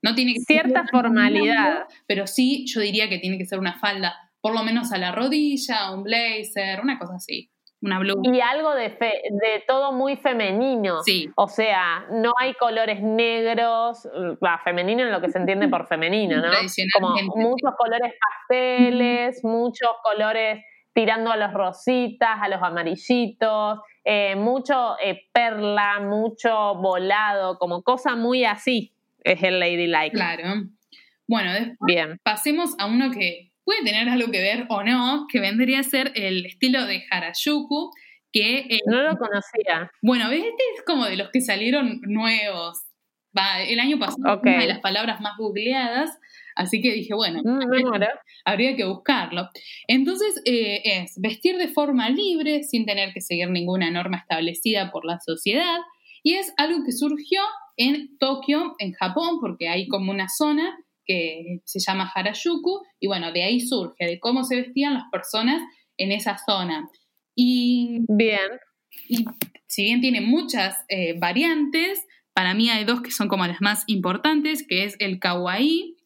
No 0.00 0.14
tiene 0.14 0.34
que 0.34 0.40
Cierta 0.46 0.84
formalidad. 0.88 1.88
pero 2.06 2.28
sí, 2.28 2.64
yo 2.68 2.80
diría 2.80 3.08
que 3.08 3.18
tiene 3.18 3.36
que 3.36 3.46
ser 3.46 3.58
una 3.58 3.80
falda, 3.80 4.14
por 4.40 4.54
lo 4.54 4.62
menos 4.62 4.92
a 4.92 4.98
la 4.98 5.10
rodilla, 5.10 5.90
un 5.92 6.04
blazer, 6.04 6.80
una 6.80 7.00
cosa 7.00 7.16
así. 7.16 7.50
Una 7.80 8.00
Y 8.22 8.40
algo 8.40 8.74
de, 8.74 8.88
de 8.88 9.64
todo 9.66 9.92
muy 9.92 10.16
femenino. 10.16 11.02
Sí. 11.02 11.28
O 11.36 11.46
sea, 11.46 12.06
no 12.10 12.32
hay 12.38 12.54
colores 12.54 13.00
negros, 13.00 14.08
va, 14.44 14.58
femenino 14.64 15.02
en 15.04 15.12
lo 15.12 15.20
que 15.20 15.28
se 15.28 15.38
entiende 15.38 15.68
por 15.68 15.86
femenino, 15.86 16.38
¿no? 16.38 16.50
Como 16.92 17.14
muchos 17.36 17.70
colores 17.78 18.12
pasteles, 18.20 19.44
muchos 19.44 19.90
colores 20.02 20.64
tirando 20.92 21.30
a 21.30 21.36
los 21.36 21.52
rositas, 21.52 22.38
a 22.40 22.48
los 22.48 22.60
amarillitos, 22.60 23.78
eh, 24.04 24.34
mucho 24.34 24.96
eh, 24.98 25.28
perla, 25.32 26.00
mucho 26.00 26.74
volado, 26.74 27.58
como 27.58 27.82
cosa 27.82 28.16
muy 28.16 28.44
así 28.44 28.92
es 29.22 29.42
el 29.42 29.60
Ladylike. 29.60 30.12
Claro. 30.12 30.62
Bueno, 31.26 31.76
Bien. 31.80 32.18
pasemos 32.22 32.74
a 32.78 32.86
uno 32.86 33.10
que 33.10 33.47
puede 33.68 33.84
tener 33.84 34.08
algo 34.08 34.32
que 34.32 34.40
ver 34.40 34.64
o 34.70 34.82
no, 34.82 35.26
que 35.30 35.40
vendría 35.40 35.80
a 35.80 35.82
ser 35.82 36.12
el 36.14 36.46
estilo 36.46 36.86
de 36.86 37.04
Harajuku, 37.10 37.90
que... 38.32 38.60
Eh, 38.60 38.80
no 38.86 39.02
lo 39.02 39.18
conocía. 39.18 39.90
Bueno, 40.00 40.30
este 40.30 40.62
es 40.74 40.82
como 40.86 41.04
de 41.04 41.18
los 41.18 41.28
que 41.30 41.42
salieron 41.42 42.00
nuevos. 42.06 42.78
Va, 43.36 43.60
el 43.60 43.78
año 43.78 43.98
pasado, 43.98 44.40
una 44.42 44.58
de 44.58 44.68
las 44.68 44.80
palabras 44.80 45.20
más 45.20 45.36
googleadas, 45.36 46.18
Así 46.56 46.80
que 46.80 46.92
dije, 46.92 47.14
bueno, 47.14 47.40
Mm, 47.44 48.02
habría 48.44 48.74
que 48.74 48.84
buscarlo. 48.84 49.48
Entonces, 49.86 50.42
eh, 50.44 50.80
es 50.82 51.14
vestir 51.20 51.56
de 51.56 51.68
forma 51.68 52.08
libre, 52.08 52.64
sin 52.64 52.84
tener 52.84 53.12
que 53.12 53.20
seguir 53.20 53.48
ninguna 53.50 53.92
norma 53.92 54.16
establecida 54.16 54.90
por 54.90 55.04
la 55.04 55.20
sociedad, 55.20 55.78
y 56.24 56.34
es 56.34 56.52
algo 56.56 56.84
que 56.84 56.90
surgió 56.90 57.42
en 57.76 58.18
Tokio, 58.18 58.74
en 58.80 58.92
Japón, 58.92 59.38
porque 59.40 59.68
hay 59.68 59.86
como 59.86 60.10
una 60.10 60.26
zona 60.28 60.76
que 61.08 61.60
se 61.64 61.80
llama 61.80 62.12
Harajuku, 62.14 62.82
y 63.00 63.08
bueno, 63.08 63.32
de 63.32 63.42
ahí 63.42 63.60
surge, 63.60 64.04
de 64.04 64.20
cómo 64.20 64.44
se 64.44 64.56
vestían 64.56 64.94
las 64.94 65.04
personas 65.10 65.62
en 65.96 66.12
esa 66.12 66.36
zona. 66.38 66.88
Y 67.34 68.00
Bien. 68.08 68.50
y 69.08 69.24
si 69.66 69.84
bien 69.84 70.00
tiene 70.00 70.20
muchas 70.20 70.84
eh, 70.88 71.18
variantes, 71.18 72.06
para 72.34 72.54
mí 72.54 72.68
hay 72.70 72.84
dos 72.84 73.00
que 73.00 73.10
son 73.10 73.28
como 73.28 73.46
las 73.46 73.60
más 73.60 73.84
importantes, 73.86 74.64
que 74.66 74.84
es 74.84 74.96
el 75.00 75.18
kawaii, 75.18 75.96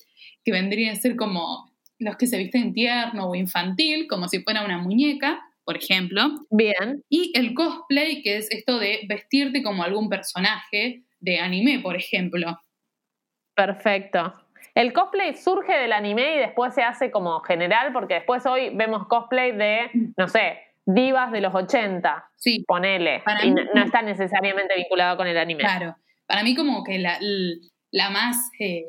que 0.44 0.52
vendría 0.52 0.92
a 0.92 0.96
ser 0.96 1.16
como 1.16 1.70
los 1.98 2.16
que 2.16 2.26
se 2.26 2.38
visten 2.38 2.72
tierno 2.72 3.28
o 3.28 3.34
infantil, 3.34 4.06
como 4.08 4.28
si 4.28 4.40
fuera 4.42 4.64
una 4.64 4.78
muñeca, 4.78 5.40
por 5.64 5.76
ejemplo, 5.76 6.22
Bien. 6.50 7.04
y 7.08 7.32
el 7.34 7.54
cosplay, 7.54 8.22
que 8.22 8.36
es 8.36 8.50
esto 8.50 8.78
de 8.78 9.00
vestirte 9.08 9.62
como 9.62 9.84
algún 9.84 10.08
personaje 10.08 11.04
de 11.20 11.38
anime, 11.38 11.80
por 11.80 11.96
ejemplo. 11.96 12.58
Perfecto. 13.54 14.41
El 14.74 14.92
cosplay 14.92 15.34
surge 15.34 15.72
del 15.78 15.92
anime 15.92 16.36
y 16.36 16.38
después 16.38 16.74
se 16.74 16.82
hace 16.82 17.10
como 17.10 17.40
general, 17.40 17.92
porque 17.92 18.14
después 18.14 18.46
hoy 18.46 18.70
vemos 18.74 19.06
cosplay 19.06 19.52
de, 19.52 19.90
no 20.16 20.28
sé, 20.28 20.58
divas 20.86 21.30
de 21.30 21.40
los 21.42 21.54
80, 21.54 22.24
Sí, 22.36 22.64
ponele. 22.66 23.20
Para 23.24 23.44
y 23.44 23.50
mí- 23.52 23.60
no, 23.74 23.82
está 23.84 24.02
necesariamente 24.02 24.74
vinculado 24.76 25.16
con 25.16 25.26
el 25.26 25.36
anime. 25.38 25.60
claro. 25.60 25.94
Para 26.26 26.42
mí 26.42 26.54
como 26.56 26.82
que 26.84 26.98
la, 26.98 27.18
la 27.90 28.10
más 28.10 28.36
eh, 28.58 28.84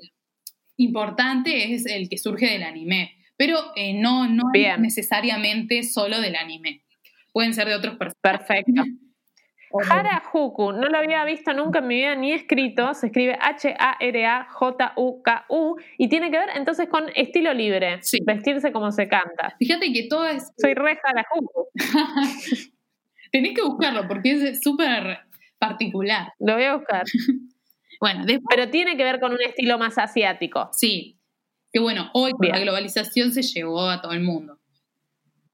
importante 0.77 1.73
es 1.73 1.85
el 1.85 2.09
que 2.09 2.17
surge 2.17 2.47
del 2.47 2.63
anime, 2.63 3.11
pero 3.37 3.57
eh, 3.75 3.93
no, 3.93 4.27
no 4.27 4.43
es 4.53 4.59
Bien. 4.59 4.81
necesariamente 4.81 5.83
solo 5.83 6.19
del 6.21 6.35
anime. 6.35 6.81
Pueden 7.31 7.53
ser 7.53 7.67
de 7.67 7.75
otros 7.75 7.97
personajes. 7.97 8.47
Perfecto. 8.47 8.83
Harajuku, 9.89 10.71
no 10.73 10.87
lo 10.87 10.97
había 10.97 11.23
visto 11.25 11.53
nunca 11.53 11.79
en 11.79 11.87
mi 11.87 11.95
vida 11.95 12.15
ni 12.15 12.31
escrito, 12.31 12.93
se 12.93 13.07
escribe 13.07 13.37
H-A-R-A-J-U-K-U 13.41 15.75
y 15.97 16.07
tiene 16.09 16.29
que 16.31 16.37
ver 16.37 16.49
entonces 16.55 16.87
con 16.89 17.05
estilo 17.15 17.53
libre, 17.53 18.01
Sí. 18.03 18.19
vestirse 18.25 18.71
como 18.71 18.91
se 18.91 19.07
canta. 19.07 19.55
Fíjate 19.59 19.91
que 19.93 20.07
todo 20.09 20.25
es... 20.27 20.51
Soy 20.57 20.73
re 20.73 20.97
Harajuku, 21.03 21.67
Tenés 23.31 23.55
que 23.55 23.63
buscarlo 23.63 24.07
porque 24.07 24.31
es 24.33 24.61
súper 24.61 25.19
particular. 25.57 26.33
lo 26.39 26.53
voy 26.53 26.63
a 26.65 26.75
buscar. 26.75 27.03
Bueno, 28.01 28.25
después 28.25 28.47
Pero 28.53 28.69
tiene 28.69 28.97
que 28.97 29.03
ver 29.05 29.21
con 29.21 29.31
un 29.31 29.41
estilo 29.41 29.77
más 29.77 29.97
asiático. 29.97 30.67
sí, 30.73 31.17
que 31.71 31.79
bueno, 31.79 32.09
hoy 32.13 32.33
Bien. 32.37 32.53
la 32.55 32.59
globalización 32.61 33.31
se 33.31 33.43
llevó 33.43 33.87
a 33.87 34.01
todo 34.01 34.11
el 34.11 34.19
mundo. 34.21 34.59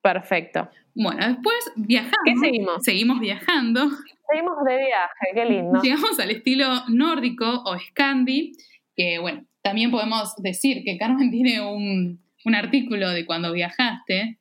Perfecto. 0.02 0.68
Bueno, 0.96 1.28
después 1.28 1.72
viajamos. 1.76 2.18
¿Qué 2.26 2.36
seguimos? 2.42 2.84
Seguimos 2.84 3.20
viajando. 3.20 3.82
Seguimos 4.30 4.58
de 4.66 4.78
viaje, 4.78 5.28
qué 5.34 5.46
lindo. 5.46 5.82
Llegamos 5.82 6.20
al 6.20 6.32
estilo 6.32 6.68
nórdico 6.90 7.64
o 7.66 7.78
scandi, 7.80 8.52
que 8.96 9.18
bueno, 9.20 9.44
también 9.64 9.92
podemos 9.92 10.36
decir 10.38 10.84
que 10.84 10.98
Carmen 10.98 11.32
tiene 11.32 11.62
un, 11.62 12.20
un 12.46 12.56
artículo 12.56 13.10
de 13.10 13.26
cuando 13.26 13.52
viajaste. 13.54 14.40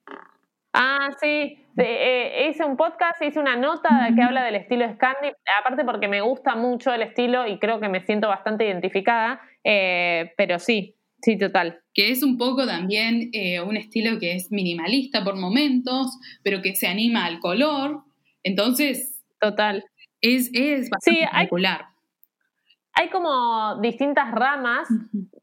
Ah, 0.72 1.08
sí. 1.20 1.64
De- 1.74 1.84
eh, 2.46 2.48
hice 2.50 2.64
un 2.64 2.76
podcast, 2.76 3.22
hice 3.22 3.38
una 3.38 3.54
nota 3.56 4.10
que 4.14 4.20
habla 4.20 4.42
del 4.44 4.56
estilo 4.56 4.84
Scandi, 4.94 5.28
aparte 5.60 5.84
porque 5.84 6.08
me 6.08 6.20
gusta 6.20 6.56
mucho 6.56 6.92
el 6.92 7.02
estilo 7.02 7.46
y 7.46 7.58
creo 7.60 7.78
que 7.78 7.88
me 7.88 8.04
siento 8.04 8.26
bastante 8.28 8.66
identificada, 8.66 9.40
eh, 9.62 10.32
pero 10.36 10.58
sí, 10.58 10.96
sí, 11.22 11.38
total. 11.38 11.80
que 11.94 12.10
es 12.10 12.22
un 12.22 12.38
poco 12.38 12.66
también 12.66 13.30
eh, 13.32 13.60
un 13.60 13.76
estilo 13.76 14.18
que 14.18 14.34
es 14.34 14.50
minimalista 14.50 15.24
por 15.24 15.36
momentos, 15.36 16.16
pero 16.42 16.62
que 16.62 16.74
se 16.74 16.86
anima 16.86 17.24
al 17.26 17.40
color. 17.40 18.02
Entonces, 18.42 19.20
Total. 19.40 19.84
es, 20.20 20.50
es 20.54 20.90
bastante 20.90 21.20
Sí, 21.20 21.26
particular. 21.30 21.86
Hay 22.94 23.10
como 23.10 23.80
distintas 23.80 24.32
ramas, 24.32 24.88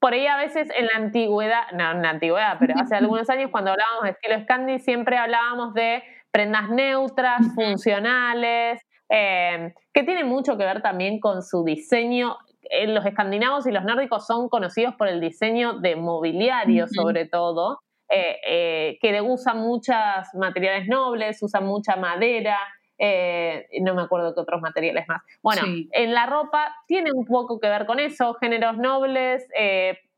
por 0.02 0.14
ahí 0.14 0.28
a 0.28 0.36
veces 0.36 0.68
en 0.78 0.88
la 0.88 0.94
antigüedad, 0.98 1.72
no 1.74 1.92
en 1.92 2.02
la 2.02 2.10
antigüedad, 2.10 2.58
pero 2.60 2.74
hace 2.78 2.96
algunos 2.96 3.30
años 3.30 3.50
cuando 3.50 3.72
hablábamos 3.72 4.04
de 4.04 4.10
estilo 4.10 4.42
Scandi 4.42 4.80
siempre 4.80 5.18
hablábamos 5.18 5.74
de 5.74 6.04
prendas 6.32 6.70
neutras, 6.70 7.42
funcionales, 7.56 8.82
eh, 9.10 9.74
que 9.94 10.04
tiene 10.04 10.26
mucho 10.26 10.58
que 10.58 10.66
ver 10.66 10.82
también 10.82 11.20
con 11.22 11.42
su 11.44 11.64
diseño. 11.64 12.36
Eh, 12.70 12.88
los 12.88 13.06
escandinavos 13.06 13.68
y 13.68 13.72
los 13.72 13.84
nórdicos 13.84 14.26
son 14.26 14.50
conocidos 14.50 14.96
por 14.96 15.08
el 15.08 15.20
diseño 15.22 15.80
de 15.80 15.96
mobiliario 15.96 16.88
sobre 16.88 17.26
todo, 17.26 17.80
eh, 18.10 18.38
eh, 18.48 18.98
que 19.02 19.20
usan 19.22 19.60
muchos 19.60 19.96
materiales 20.34 20.88
nobles, 20.88 21.42
usan 21.42 21.66
mucha 21.66 21.96
madera, 21.96 22.58
eh, 22.98 23.68
no 23.82 23.96
me 23.96 24.04
acuerdo 24.04 24.34
qué 24.34 24.42
otros 24.42 24.62
materiales 24.62 25.06
más. 25.08 25.22
Bueno, 25.42 25.64
Sí. 25.64 25.90
en 25.92 26.14
la 26.14 26.26
ropa 26.28 26.76
tiene 26.88 27.12
un 27.12 27.26
poco 27.26 27.60
que 27.60 27.68
ver 27.68 27.86
con 27.86 28.00
eso, 28.00 28.36
géneros 28.36 28.78
nobles, 28.78 29.48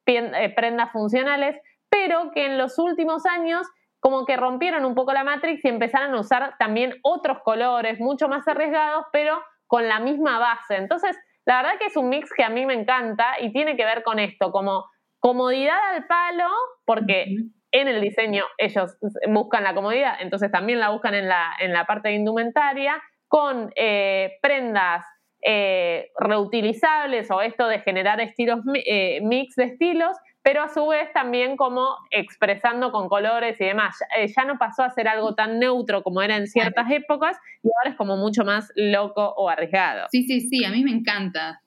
prendas 0.03 0.91
funcionales, 0.91 1.55
pero 1.89 2.31
que 2.31 2.45
en 2.45 2.57
los 2.57 2.77
últimos 2.77 3.25
años 3.25 3.67
como 3.99 4.25
que 4.25 4.37
rompieron 4.37 4.85
un 4.85 4.93
poco 4.93 5.11
la 5.11 5.23
Matrix 5.23 5.65
y 5.65 5.69
empezaron 5.69 6.13
a 6.13 6.19
usar 6.19 6.55
también 6.59 6.93
otros 7.01 7.39
colores 7.43 7.99
mucho 7.99 8.27
más 8.29 8.47
arriesgados, 8.47 9.05
pero 9.11 9.41
con 9.65 9.87
la 9.87 9.99
misma 9.99 10.39
base. 10.39 10.75
Entonces, 10.75 11.17
la 11.47 11.61
verdad 11.61 11.79
que 11.79 11.85
es 11.85 11.95
un 11.95 12.09
mix 12.09 12.29
que 12.33 12.43
a 12.43 12.49
mí 12.49 12.65
me 12.65 12.73
encanta 12.73 13.35
y 13.39 13.53
tiene 13.53 13.77
que 13.77 13.85
ver 13.85 14.03
con 14.03 14.19
esto, 14.19 14.51
como 14.51 14.83
comodidad 15.19 15.79
al 15.95 16.05
palo, 16.05 16.49
porque 16.85 17.25
en 17.71 17.87
el 17.87 18.01
diseño 18.01 18.43
ellos 18.57 18.97
buscan 19.29 19.63
la 19.63 19.73
comodidad, 19.73 20.15
entonces 20.19 20.51
también 20.51 20.81
la 20.81 20.89
buscan 20.89 21.15
en 21.15 21.29
la, 21.29 21.53
en 21.59 21.71
la 21.71 21.85
parte 21.85 22.09
de 22.09 22.15
indumentaria, 22.15 23.01
con 23.29 23.71
eh, 23.77 24.37
prendas 24.41 25.05
eh, 25.41 26.09
reutilizables 26.19 27.31
o 27.31 27.39
esto 27.39 27.67
de 27.69 27.79
generar 27.79 28.19
estilos 28.19 28.59
eh, 28.85 29.21
mix 29.21 29.55
de 29.55 29.65
estilos, 29.65 30.17
pero 30.47 30.63
a 30.63 30.69
su 30.69 30.87
vez 30.87 31.11
también 31.11 31.57
como 31.57 31.97
expresando 32.09 32.93
con 32.93 33.09
colores 33.09 33.59
y 33.59 33.65
demás. 33.65 33.97
Ya, 34.17 34.43
eh, 34.43 34.47
no 34.47 34.57
pasó 34.57 34.81
a 34.81 34.89
ser 34.91 35.09
algo 35.09 35.35
tan 35.35 35.59
neutro 35.59 36.03
como 36.03 36.21
era 36.21 36.37
en 36.37 36.47
ciertas 36.47 36.89
épocas 36.89 37.35
y 37.61 37.67
ahora 37.67 37.89
es 37.89 37.97
como 37.97 38.15
mucho 38.15 38.45
más 38.45 38.71
loco 38.77 39.33
o 39.35 39.49
arriesgado. 39.49 40.07
Sí, 40.09 40.23
sí, 40.23 40.39
sí, 40.39 40.63
a 40.63 40.69
mí 40.71 40.85
me 40.85 40.91
encanta. 40.91 41.61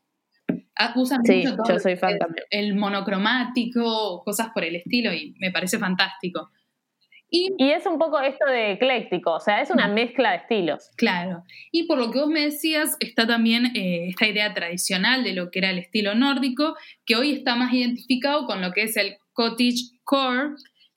Usan 0.97 1.22
Sí, 1.24 1.43
mucho 1.45 1.57
todo 1.57 1.66
yo 1.68 1.74
lo 1.74 1.78
soy 1.78 1.93
que 1.93 1.99
fan 1.99 2.12
es 2.14 2.18
también. 2.20 2.47
el 2.49 2.74
monocromático, 2.74 4.22
cosas 4.24 4.49
por 4.55 4.64
el 4.64 4.76
estilo, 4.76 5.12
y 5.12 5.35
me 5.41 5.51
parece 5.51 5.78
fantástico. 5.78 6.49
Y 7.31 7.55
Y 7.59 7.70
es 7.70 7.87
un 7.87 7.99
poco 7.99 8.20
esto 8.20 8.45
de 8.47 8.72
ecléctico, 8.72 9.35
o 9.35 9.41
sea, 9.41 9.61
es 9.61 9.70
una 9.70 9.87
mezcla 9.89 10.31
de 10.31 10.37
estilos. 10.39 10.91
Claro. 10.97 11.45
Y 11.70 11.85
por 11.85 11.99
lo 11.99 12.11
que 12.11 12.18
vos 12.18 12.28
me 12.28 12.41
decías, 12.41 12.97
está 13.01 13.26
también 13.26 13.66
eh, 13.76 14.09
esta 14.09 14.26
idea 14.26 14.53
tradicional 14.53 15.22
de 15.22 15.33
lo 15.33 15.51
que 15.51 15.61
era 15.61 15.70
el 15.70 15.78
estilo 15.78 16.14
nórdico, 16.14 16.76
que 17.07 17.16
hoy 17.16 17.33
está 17.33 17.55
más 17.55 17.72
identificado 17.72 18.47
con 18.47 18.61
lo 18.61 18.72
que 18.72 18.83
es 18.83 18.97
el 18.97 19.16
cottage 19.33 19.99
core, 20.05 20.55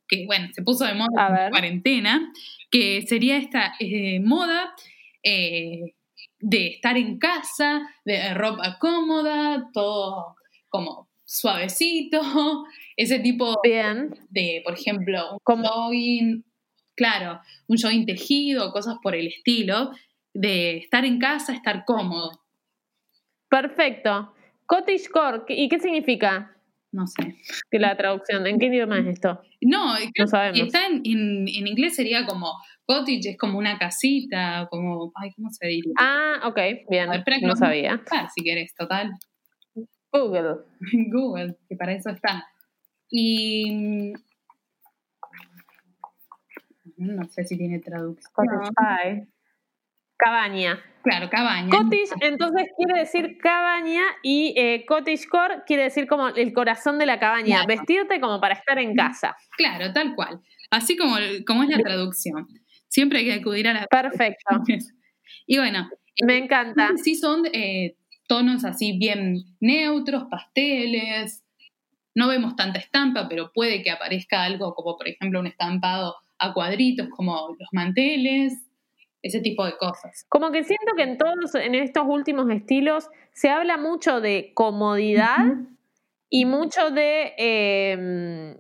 que 0.08 0.26
bueno, 0.26 0.50
se 0.54 0.64
puso 0.64 0.86
de 0.86 0.96
moda 0.96 1.46
en 1.46 1.52
cuarentena, 1.52 2.32
que 2.72 3.04
sería 3.04 3.38
esta 3.38 3.76
eh, 3.80 4.20
moda 4.20 4.74
eh, 5.24 5.94
de 6.40 6.68
estar 6.68 6.98
en 6.98 7.20
casa, 7.20 7.88
de 8.04 8.34
ropa 8.34 8.78
cómoda, 8.80 9.70
todo 9.74 10.36
como 10.70 11.08
suavecito, 11.24 12.20
ese 12.97 13.20
tipo 13.20 13.59
Bien. 13.63 14.09
de, 14.29 14.61
por 14.63 14.74
ejemplo, 14.74 15.33
un 15.33 15.39
Como- 15.43 15.67
jogging, 15.67 16.43
claro, 16.95 17.39
un 17.67 17.78
jogging 17.78 18.05
tejido, 18.05 18.71
cosas 18.71 18.95
por 19.01 19.15
el 19.15 19.28
estilo, 19.28 19.91
de 20.33 20.78
estar 20.78 21.05
en 21.05 21.20
casa, 21.20 21.53
estar 21.53 21.83
cómodo, 21.86 22.39
Perfecto. 23.49 24.33
Cottage 24.65 25.09
core, 25.11 25.43
¿y 25.49 25.70
qué 25.70 25.79
significa 25.79 26.55
no 26.91 27.05
sé. 27.07 27.36
que 27.70 27.79
la 27.79 27.95
traducción? 27.97 28.47
¿En 28.47 28.57
qué 28.59 28.67
idioma 28.67 28.99
es 28.99 29.07
esto? 29.07 29.41
No, 29.61 29.93
que 30.13 30.28
sabemos. 30.28 30.59
está 30.59 30.87
en, 30.87 31.01
en- 31.05 31.47
en 31.47 31.67
inglés 31.67 31.95
sería 31.95 32.25
como 32.25 32.51
cottage, 32.86 33.29
es 33.32 33.37
como 33.37 33.57
una 33.59 33.78
casita, 33.78 34.67
como, 34.71 35.11
ay, 35.15 35.32
¿cómo 35.36 35.49
se 35.51 35.67
diría? 35.67 35.93
Ah, 35.99 36.41
ok, 36.47 36.57
bien, 36.89 37.09
ver, 37.11 37.24
no 37.43 37.55
sabía. 37.55 38.01
Ah, 38.11 38.28
si 38.36 38.43
querés, 38.43 38.74
total. 38.75 39.11
Google. 40.11 40.55
Google, 41.11 41.55
que 41.70 41.75
para 41.75 41.93
eso 41.93 42.09
está. 42.09 42.45
Y 43.16 43.72
mm, 43.72 44.14
no 46.98 47.24
sé 47.30 47.44
si 47.44 47.58
tiene 47.58 47.78
traducción. 47.80 48.32
Cottage 48.34 48.72
pie. 48.76 49.28
Cabaña. 50.18 50.80
Claro, 51.04 51.30
cabaña. 51.30 51.70
Cottage 51.70 52.10
entonces 52.22 52.70
quiere 52.76 53.00
decir 53.02 53.38
cabaña 53.38 54.02
y 54.24 54.56
eh, 54.58 54.84
cottage 54.88 55.28
core 55.30 55.62
quiere 55.68 55.84
decir 55.84 56.08
como 56.08 56.30
el 56.30 56.54
corazón 56.54 56.98
de 56.98 57.06
la 57.06 57.20
cabaña, 57.20 57.64
Claro. 57.64 57.68
vestirte 57.68 58.20
como 58.20 58.40
para 58.42 58.56
estar 58.56 58.80
en 58.80 58.96
casa. 58.96 59.36
Claro, 59.58 59.94
tal 59.94 60.16
cual. 60.16 60.40
Así 60.72 60.98
como, 60.98 61.18
como 61.46 61.64
es 61.64 61.70
la 61.70 61.78
traducción. 61.84 62.48
Siempre 62.88 63.20
hay 63.20 63.26
que 63.26 63.34
acudir 63.34 63.68
a 63.68 63.74
la 63.74 63.86
Perfecto, 63.88 64.46
Y 65.46 65.58
bueno, 65.60 65.88
me 66.26 66.38
encanta. 66.38 66.92
sí 66.96 67.14
son 67.16 67.44
eh, 67.54 67.96
tonos 68.28 68.66
así 68.66 68.98
bien 68.98 69.44
neutros, 69.60 70.24
pasteles. 70.32 71.42
No 72.16 72.28
vemos 72.28 72.56
tanta 72.56 72.80
estampa, 72.80 73.28
pero 73.28 73.52
puede 73.54 73.82
que 73.82 73.92
aparezca 73.92 74.44
algo 74.44 74.74
como, 74.76 74.98
por 74.98 75.08
ejemplo, 75.08 75.40
un 75.40 75.48
estampado 75.48 76.16
a 76.38 76.54
cuadritos, 76.54 77.08
como 77.10 77.56
los 77.60 77.70
manteles, 77.72 78.54
ese 79.22 79.40
tipo 79.40 79.66
de 79.66 79.78
cosas. 79.78 80.26
Como 80.30 80.52
que 80.52 80.64
siento 80.64 80.94
que 80.96 81.04
en 81.04 81.18
todos, 81.18 81.56
en 81.56 81.76
estos 81.76 82.04
últimos 82.06 82.50
estilos, 82.50 83.10
se 83.32 83.50
habla 83.50 83.78
mucho 83.78 84.22
de 84.22 84.52
comodidad 84.54 85.46
y 86.30 86.46
mucho 86.46 86.92
de, 86.92 87.34
em, 87.38 88.58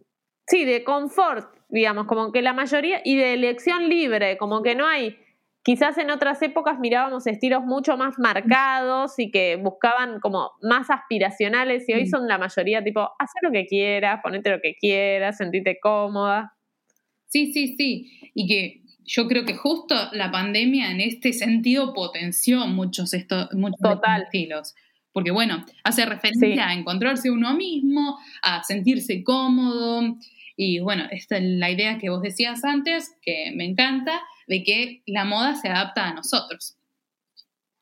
sí, 0.47 0.63
de 0.63 0.83
confort, 0.83 1.53
digamos, 1.69 2.07
como 2.07 2.31
que 2.31 2.41
la 2.41 2.53
mayoría, 2.53 3.01
y 3.03 3.17
de 3.17 3.33
elección 3.33 3.89
libre, 3.89 4.37
como 4.37 4.63
que 4.63 4.75
no 4.75 4.87
hay 4.87 5.17
Quizás 5.63 5.97
en 5.97 6.11
otras 6.11 6.41
épocas 6.41 6.77
mirábamos 6.77 7.25
estilos 7.25 7.63
mucho 7.63 7.95
más 7.95 8.19
marcados 8.19 9.17
y 9.17 9.31
que 9.31 9.55
buscaban 9.55 10.19
como 10.19 10.51
más 10.61 10.89
aspiracionales 10.89 11.87
y 11.87 11.93
hoy 11.93 12.03
mm. 12.03 12.09
son 12.09 12.27
la 12.27 12.37
mayoría 12.37 12.83
tipo, 12.83 12.99
haz 13.17 13.31
lo 13.41 13.51
que 13.51 13.65
quieras, 13.65 14.19
ponete 14.21 14.49
lo 14.49 14.59
que 14.61 14.75
quieras, 14.75 15.37
sentite 15.37 15.79
cómoda. 15.81 16.53
Sí, 17.27 17.53
sí, 17.53 17.75
sí. 17.77 18.31
Y 18.35 18.45
que 18.45 18.81
yo 19.05 19.27
creo 19.27 19.45
que 19.45 19.55
justo 19.55 19.95
la 20.11 20.31
pandemia 20.31 20.91
en 20.91 20.99
este 20.99 21.31
sentido 21.31 21.93
potenció 21.93 22.67
muchos, 22.67 23.13
estos, 23.13 23.47
muchos 23.53 23.79
estilos. 24.21 24.75
Porque 25.13 25.31
bueno, 25.31 25.65
hace 25.83 26.05
referencia 26.05 26.67
a 26.67 26.73
encontrarse 26.73 27.31
uno 27.31 27.53
mismo, 27.53 28.17
a 28.41 28.63
sentirse 28.63 29.23
cómodo. 29.23 30.17
Y 30.57 30.79
bueno, 30.79 31.05
esta 31.11 31.37
es 31.37 31.43
la 31.43 31.71
idea 31.71 31.99
que 31.99 32.09
vos 32.09 32.21
decías 32.21 32.63
antes, 32.63 33.15
que 33.21 33.51
me 33.55 33.65
encanta, 33.65 34.21
de 34.47 34.63
que 34.63 35.03
la 35.05 35.25
moda 35.25 35.55
se 35.55 35.69
adapta 35.69 36.09
a 36.09 36.13
nosotros. 36.13 36.77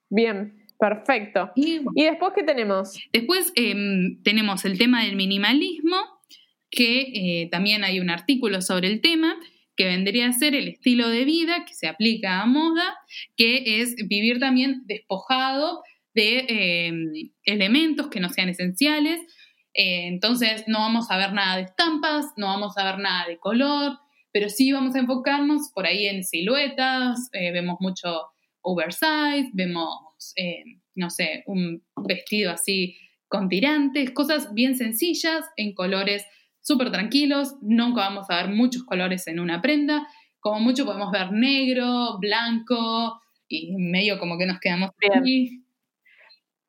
Bien, 0.09 0.65
perfecto. 0.77 1.51
¿Y, 1.55 1.79
después 1.95 2.33
qué 2.35 2.43
tenemos? 2.43 2.97
Después 3.13 3.53
em, 3.55 4.21
tenemos 4.23 4.65
el 4.65 4.77
tema 4.77 5.03
del 5.03 5.15
minimalismo, 5.15 5.97
que 6.69 7.01
eh, 7.13 7.49
también 7.49 7.83
hay 7.83 7.99
un 7.99 8.09
artículo 8.09 8.61
sobre 8.61 8.87
el 8.87 9.01
tema, 9.01 9.37
que 9.75 9.85
vendría 9.85 10.27
a 10.27 10.33
ser 10.33 10.53
el 10.53 10.67
estilo 10.67 11.09
de 11.09 11.25
vida 11.25 11.65
que 11.65 11.73
se 11.73 11.87
aplica 11.87 12.41
a 12.41 12.45
moda, 12.45 12.95
que 13.37 13.81
es 13.81 13.95
vivir 14.07 14.39
también 14.39 14.83
despojado 14.85 15.81
de 16.13 16.45
em, 16.87 17.31
elementos 17.45 18.07
que 18.07 18.19
no 18.19 18.29
sean 18.29 18.49
esenciales. 18.49 19.21
Eh, 19.73 20.07
entonces 20.07 20.65
no 20.67 20.79
vamos 20.79 21.09
a 21.09 21.17
ver 21.17 21.31
nada 21.33 21.57
de 21.57 21.63
estampas, 21.63 22.25
no 22.35 22.47
vamos 22.47 22.77
a 22.77 22.83
ver 22.83 22.99
nada 22.99 23.27
de 23.27 23.37
color, 23.37 23.97
pero 24.31 24.49
sí 24.49 24.71
vamos 24.71 24.95
a 24.95 24.99
enfocarnos 24.99 25.71
por 25.73 25.85
ahí 25.85 26.07
en 26.07 26.23
siluetas, 26.23 27.29
eh, 27.33 27.51
vemos 27.51 27.77
mucho 27.79 28.27
oversize, 28.61 29.49
vemos, 29.53 30.33
eh, 30.35 30.63
no 30.95 31.09
sé, 31.09 31.43
un 31.47 31.83
vestido 31.95 32.51
así 32.51 32.97
con 33.27 33.49
tirantes, 33.49 34.11
cosas 34.11 34.53
bien 34.53 34.75
sencillas, 34.75 35.49
en 35.55 35.73
colores 35.73 36.25
súper 36.61 36.91
tranquilos, 36.91 37.55
nunca 37.61 38.01
vamos 38.01 38.29
a 38.29 38.43
ver 38.43 38.53
muchos 38.53 38.83
colores 38.83 39.27
en 39.27 39.39
una 39.39 39.61
prenda, 39.61 40.07
como 40.39 40.59
mucho 40.59 40.85
podemos 40.85 41.11
ver 41.11 41.31
negro, 41.31 42.17
blanco 42.19 43.21
y 43.47 43.75
medio 43.77 44.19
como 44.19 44.37
que 44.37 44.45
nos 44.45 44.59
quedamos 44.59 44.91
bien. 44.99 45.65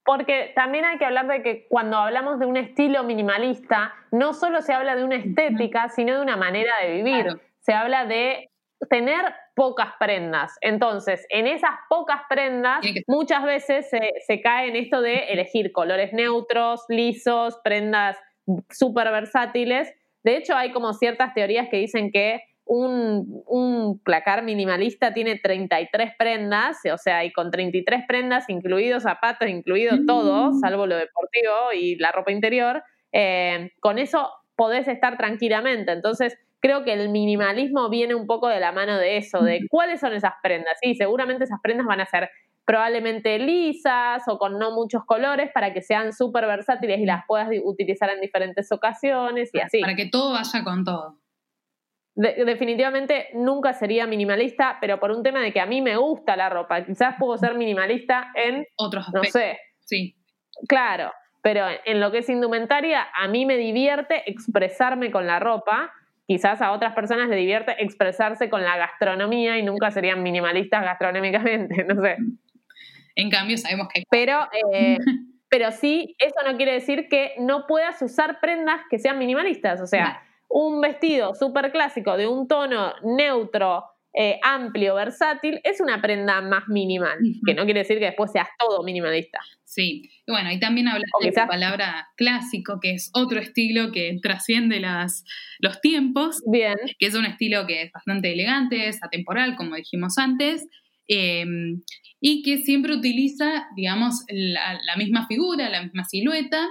Porque 0.05 0.52
también 0.56 0.84
hay 0.84 0.98
que 0.98 1.05
hablar 1.05 1.28
de 1.28 1.43
que 1.43 1.66
cuando 1.68 1.97
hablamos 1.97 2.40
de 2.40 2.47
un 2.47 2.56
estilo 2.56 3.05
minimalista, 3.05 3.94
no 4.10 4.34
solo 4.34 4.60
se 4.60 4.72
habla 4.72 4.97
de 4.97 5.05
una 5.05 5.16
estética, 5.16 5.89
sino 5.90 6.16
de 6.16 6.22
una 6.22 6.36
manera 6.36 6.72
de 6.82 6.94
vivir 6.94 7.40
se 7.62 7.72
habla 7.72 8.05
de 8.05 8.51
tener 8.90 9.24
pocas 9.55 9.90
prendas. 9.98 10.52
Entonces, 10.60 11.24
en 11.30 11.47
esas 11.47 11.70
pocas 11.89 12.22
prendas, 12.28 12.84
muchas 13.06 13.44
veces 13.44 13.89
se, 14.26 14.40
cae 14.40 14.68
en 14.68 14.76
esto 14.76 15.01
de 15.01 15.32
elegir 15.32 15.72
colores 15.72 16.12
neutros, 16.12 16.84
lisos, 16.89 17.59
prendas 17.62 18.16
súper 18.70 19.10
versátiles. 19.10 19.93
De 20.24 20.36
hecho, 20.36 20.56
hay 20.56 20.72
como 20.72 20.93
ciertas 20.94 21.34
teorías 21.34 21.68
que 21.68 21.78
dicen 21.78 22.10
que 22.10 22.43
un, 22.64 23.43
un, 23.47 24.01
placar 24.05 24.43
minimalista 24.44 25.12
tiene 25.12 25.36
33 25.36 26.12
prendas, 26.16 26.78
o 26.93 26.97
sea, 26.97 27.24
y 27.24 27.32
con 27.32 27.51
33 27.51 28.05
prendas, 28.06 28.48
incluidos 28.48 29.02
zapatos, 29.02 29.48
incluido 29.48 29.97
todo, 30.06 30.52
mm. 30.52 30.60
salvo 30.60 30.86
lo 30.86 30.97
deportivo 30.97 31.72
y 31.74 31.97
la 31.97 32.12
ropa 32.12 32.30
interior, 32.30 32.82
eh, 33.10 33.72
con 33.80 33.98
eso 33.98 34.30
podés 34.55 34.86
estar 34.86 35.16
tranquilamente. 35.16 35.93
Entonces, 35.93 36.39
creo 36.62 36.84
que 36.84 36.93
el 36.93 37.09
minimalismo 37.10 37.90
viene 37.90 38.14
un 38.14 38.26
poco 38.26 38.48
de 38.48 38.60
la 38.60 38.72
mano 38.72 38.97
de 38.97 39.16
eso, 39.16 39.43
de 39.43 39.60
cuáles 39.68 40.01
son 40.01 40.14
esas 40.14 40.34
prendas. 40.43 40.78
Sí, 40.80 40.94
seguramente 40.94 41.44
esas 41.44 41.59
prendas 41.60 41.86
van 41.86 42.01
a 42.01 42.06
ser 42.06 42.30
probablemente 42.64 43.39
lisas 43.40 44.22
o 44.28 44.39
con 44.39 44.59
no 44.59 44.70
muchos 44.70 45.05
colores 45.05 45.51
para 45.52 45.74
que 45.74 45.82
sean 45.82 46.12
súper 46.12 46.47
versátiles 46.47 47.01
y 47.01 47.05
las 47.05 47.24
puedas 47.26 47.48
utilizar 47.64 48.09
en 48.10 48.20
diferentes 48.20 48.70
ocasiones 48.70 49.51
y 49.52 49.59
así. 49.59 49.80
Para 49.80 49.97
que 49.97 50.06
todo 50.06 50.32
vaya 50.32 50.62
con 50.62 50.84
todo. 50.84 51.18
definitivamente 52.14 53.30
nunca 53.34 53.72
sería 53.72 54.06
minimalista, 54.06 54.78
pero 54.80 55.01
por 55.01 55.10
un 55.10 55.24
tema 55.24 55.40
de 55.40 55.52
que 55.52 55.60
a 55.60 55.66
mí 55.66 55.82
me 55.82 55.97
gusta 55.97 56.36
la 56.36 56.48
ropa. 56.48 56.84
Quizás 56.84 57.16
puedo 57.18 57.36
ser 57.36 57.56
minimalista 57.56 58.30
en 58.36 58.64
otros 58.76 59.09
aspectos. 59.09 59.34
No 59.34 59.40
sé. 59.40 59.59
Sí. 59.80 60.14
Claro, 60.68 61.10
pero 61.43 61.66
en 61.84 61.98
lo 61.98 62.12
que 62.12 62.18
es 62.18 62.28
indumentaria, 62.28 63.09
a 63.12 63.26
mí 63.26 63.47
me 63.47 63.56
divierte 63.56 64.30
expresarme 64.30 65.10
con 65.10 65.26
la 65.26 65.40
ropa 65.40 65.93
quizás 66.27 66.61
a 66.62 66.73
otras 66.73 66.94
personas 66.94 67.28
le 67.28 67.36
divierte 67.36 67.82
expresarse 67.82 68.49
con 68.49 68.62
la 68.62 68.77
gastronomía 68.77 69.59
y 69.59 69.62
nunca 69.62 69.90
serían 69.90 70.23
minimalistas 70.23 70.82
gastronómicamente, 70.82 71.85
no 71.89 72.01
sé. 72.03 72.16
En 73.15 73.31
cambio, 73.31 73.59
sabemos 73.59 73.89
que... 73.93 74.03
Pero, 74.11 74.49
eh, 74.73 74.99
pero 75.49 75.70
sí, 75.70 76.15
eso 76.19 76.36
no 76.47 76.57
quiere 76.57 76.73
decir 76.73 77.09
que 77.09 77.35
no 77.39 77.66
puedas 77.66 78.01
usar 78.01 78.40
prendas 78.40 78.81
que 78.90 78.99
sean 78.99 79.19
minimalistas. 79.19 79.81
O 79.81 79.86
sea, 79.86 80.23
un 80.49 80.81
vestido 80.81 81.35
súper 81.35 81.73
clásico 81.73 82.16
de 82.16 82.27
un 82.27 82.47
tono 82.47 82.93
neutro, 83.03 83.85
eh, 84.14 84.39
amplio, 84.43 84.94
versátil, 84.94 85.60
es 85.64 85.80
una 85.80 86.02
prenda 86.02 86.43
más 86.43 86.68
minimal, 86.68 87.18
que 87.47 87.55
no 87.55 87.64
quiere 87.64 87.80
decir 87.80 87.98
que 87.98 88.06
después 88.06 88.30
seas 88.30 88.48
todo 88.59 88.82
minimalista. 88.82 89.40
Sí, 89.64 90.10
y 90.26 90.30
bueno, 90.30 90.52
y 90.52 90.60
también 90.60 90.89
hablas 90.89 91.10
de 91.18 91.32
la 91.32 91.47
palabra 91.47 92.09
clásico, 92.16 92.78
que 92.78 92.93
es 92.93 93.10
otro 93.14 93.40
estilo 93.40 93.90
que 93.90 94.18
trasciende 94.20 94.80
las, 94.80 95.24
los 95.60 95.80
tiempos, 95.80 96.43
Bien. 96.47 96.76
que 96.98 97.06
es 97.06 97.14
un 97.14 97.24
estilo 97.24 97.66
que 97.66 97.82
es 97.82 97.93
bastante 97.93 98.32
elegante, 98.32 98.89
es 98.89 99.02
atemporal, 99.02 99.56
como 99.56 99.76
dijimos 99.76 100.18
antes, 100.18 100.66
em, 101.09 101.80
y 102.20 102.43
que 102.43 102.59
siempre 102.59 102.94
utiliza, 102.94 103.66
digamos, 103.76 104.24
la, 104.28 104.78
la 104.86 104.97
misma 104.97 105.26
figura, 105.26 105.70
la 105.70 105.82
misma 105.82 106.05
silueta, 106.05 106.68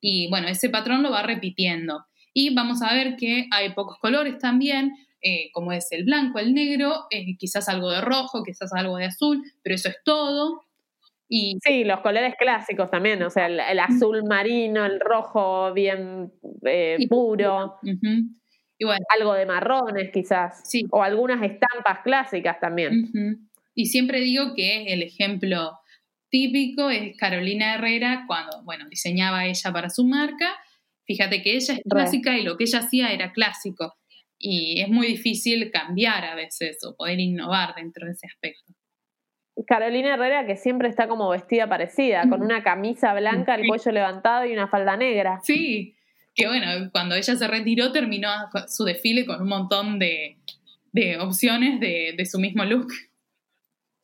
y 0.00 0.28
bueno, 0.28 0.48
ese 0.48 0.70
patrón 0.70 1.04
lo 1.04 1.12
va 1.12 1.22
repitiendo. 1.22 2.04
Y 2.34 2.52
vamos 2.54 2.82
a 2.82 2.92
ver 2.94 3.14
que 3.16 3.46
hay 3.52 3.74
pocos 3.74 3.98
colores 4.00 4.38
también, 4.38 4.92
eh, 5.22 5.50
como 5.52 5.72
es 5.72 5.92
el 5.92 6.04
blanco, 6.04 6.38
el 6.38 6.54
negro, 6.54 7.06
eh, 7.10 7.36
quizás 7.36 7.68
algo 7.68 7.90
de 7.90 8.00
rojo, 8.00 8.42
quizás 8.42 8.72
algo 8.72 8.96
de 8.96 9.06
azul, 9.06 9.42
pero 9.62 9.74
eso 9.74 9.88
es 9.88 9.98
todo. 10.02 10.62
Y... 11.28 11.58
Sí, 11.62 11.84
los 11.84 12.00
colores 12.00 12.34
clásicos 12.38 12.90
también, 12.90 13.22
o 13.22 13.30
sea, 13.30 13.46
el, 13.46 13.78
azul 13.78 14.24
marino, 14.24 14.84
el 14.84 14.98
rojo 14.98 15.72
bien 15.74 16.32
eh, 16.64 16.96
puro. 17.08 17.76
Algo 19.10 19.34
de 19.34 19.44
marrones 19.44 20.10
quizás. 20.10 20.62
Sí. 20.64 20.86
O 20.90 21.02
algunas 21.02 21.42
estampas 21.42 22.00
clásicas 22.02 22.58
también. 22.58 23.10
Y 23.74 23.86
siempre 23.86 24.20
digo 24.20 24.54
que 24.56 24.86
el 24.86 25.02
ejemplo 25.02 25.78
típico 26.30 26.88
es 26.88 27.16
Carolina 27.18 27.74
Herrera 27.74 28.24
cuando, 28.26 28.62
bueno, 28.64 28.88
diseñaba 28.88 29.44
ella 29.44 29.70
para 29.70 29.90
su 29.90 30.06
marca. 30.06 30.56
Fíjate 31.06 31.42
que 31.42 31.56
ella 31.56 31.74
es 31.74 31.80
clásica 31.88 32.38
y 32.38 32.42
lo 32.42 32.56
que 32.56 32.64
ella 32.64 32.78
hacía 32.78 33.12
era 33.12 33.32
clásico 33.32 33.99
y 34.40 34.80
es 34.80 34.88
muy 34.88 35.06
difícil 35.06 35.70
cambiar 35.70 36.24
a 36.24 36.34
veces 36.34 36.78
o 36.84 36.96
poder 36.96 37.20
innovar 37.20 37.74
dentro 37.76 38.06
de 38.06 38.12
ese 38.12 38.26
aspecto. 38.26 38.72
Carolina 39.66 40.14
Herrera 40.14 40.46
que 40.46 40.56
siempre 40.56 40.88
está 40.88 41.06
como 41.06 41.28
vestida 41.28 41.68
parecida, 41.68 42.22
con 42.28 42.42
una 42.42 42.62
camisa 42.62 43.12
blanca, 43.12 43.54
el 43.54 43.68
cuello 43.68 43.92
levantado 43.92 44.46
y 44.46 44.52
una 44.54 44.68
falda 44.68 44.96
negra. 44.96 45.40
Sí, 45.42 45.94
que 46.34 46.46
bueno, 46.46 46.66
cuando 46.92 47.14
ella 47.14 47.36
se 47.36 47.46
retiró 47.46 47.92
terminó 47.92 48.30
su 48.68 48.84
desfile 48.84 49.26
con 49.26 49.42
un 49.42 49.48
montón 49.48 49.98
de, 49.98 50.38
opciones 51.20 51.78
de, 51.80 52.24
su 52.24 52.38
mismo 52.38 52.64
look. 52.64 52.88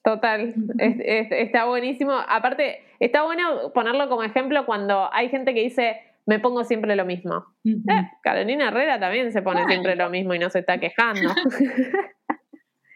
Total, 0.05 0.55
está 0.79 1.65
buenísimo. 1.65 2.13
Aparte, 2.13 2.83
está 3.01 3.23
bueno 3.25 3.73
ponerlo 3.73 4.09
como 4.11 4.23
ejemplo 4.23 4.67
cuando 4.67 5.09
hay 5.13 5.31
gente 5.31 5.55
que 5.55 5.63
dice, 5.63 5.97
me 6.27 6.41
pongo 6.41 6.65
siempre 6.65 6.97
lo 6.97 7.05
mismo. 7.05 7.47
Eh, 7.65 8.11
Carolina 8.23 8.69
Herrera 8.69 8.99
también 8.99 9.33
se 9.33 9.43
pone 9.43 9.65
siempre 9.67 9.95
lo 9.95 10.11
mismo 10.11 10.35
y 10.35 10.39
no 10.39 10.51
se 10.51 10.59
está 10.59 10.79
quejando. 10.79 11.33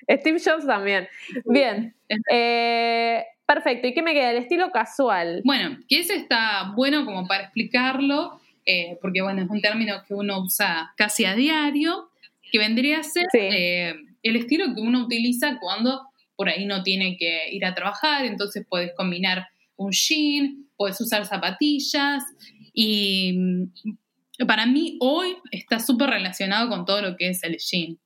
Steve 0.10 0.40
Jobs 0.44 0.66
también. 0.66 1.08
Bien. 1.44 1.94
Eh, 2.30 3.24
perfecto. 3.46 3.86
¿Y 3.86 3.94
qué 3.94 4.02
me 4.02 4.12
queda? 4.12 4.32
El 4.32 4.38
estilo 4.38 4.72
casual. 4.72 5.42
Bueno, 5.44 5.78
que 5.88 6.00
ese 6.00 6.16
está 6.16 6.72
bueno 6.74 7.04
como 7.04 7.28
para 7.28 7.44
explicarlo, 7.44 8.40
eh, 8.66 8.98
porque 9.00 9.22
bueno, 9.22 9.42
es 9.42 9.48
un 9.48 9.60
término 9.60 10.02
que 10.06 10.14
uno 10.14 10.40
usa 10.40 10.92
casi 10.96 11.24
a 11.24 11.34
diario, 11.34 12.10
que 12.50 12.58
vendría 12.58 12.98
a 12.98 13.02
ser 13.04 13.26
el 13.32 14.36
estilo 14.36 14.74
que 14.74 14.80
uno 14.80 15.04
utiliza 15.04 15.58
cuando 15.60 16.02
por 16.34 16.48
ahí 16.48 16.66
no 16.66 16.82
tiene 16.82 17.16
que 17.16 17.50
ir 17.52 17.64
a 17.64 17.74
trabajar, 17.74 18.24
entonces 18.24 18.66
puedes 18.68 18.92
combinar 18.96 19.46
un 19.76 19.92
jean, 19.92 20.66
puedes 20.76 21.00
usar 21.00 21.24
zapatillas, 21.26 22.24
y 22.72 23.32
mm, 23.36 24.46
para 24.46 24.66
mí 24.66 24.96
hoy 25.00 25.36
está 25.50 25.80
súper 25.80 26.10
relacionado 26.10 26.68
con 26.68 26.84
todo 26.84 27.02
lo 27.02 27.16
que 27.16 27.28
es 27.28 27.42
el 27.42 27.56
jean. 27.58 27.98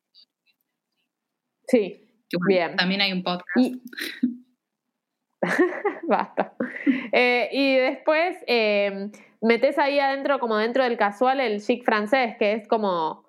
Sí, 1.66 2.04
bien. 2.48 2.76
También 2.76 3.00
hay 3.00 3.12
un 3.12 3.22
podcast. 3.22 3.76
Basta. 6.08 6.54
Eh, 7.12 7.48
y 7.52 7.74
después 7.76 8.36
eh, 8.46 9.10
metes 9.40 9.78
ahí 9.78 9.98
adentro, 9.98 10.38
como 10.40 10.56
dentro 10.56 10.84
del 10.84 10.96
casual, 10.96 11.40
el 11.40 11.62
chic 11.62 11.84
francés, 11.84 12.36
que 12.38 12.54
es 12.54 12.68
como, 12.68 13.24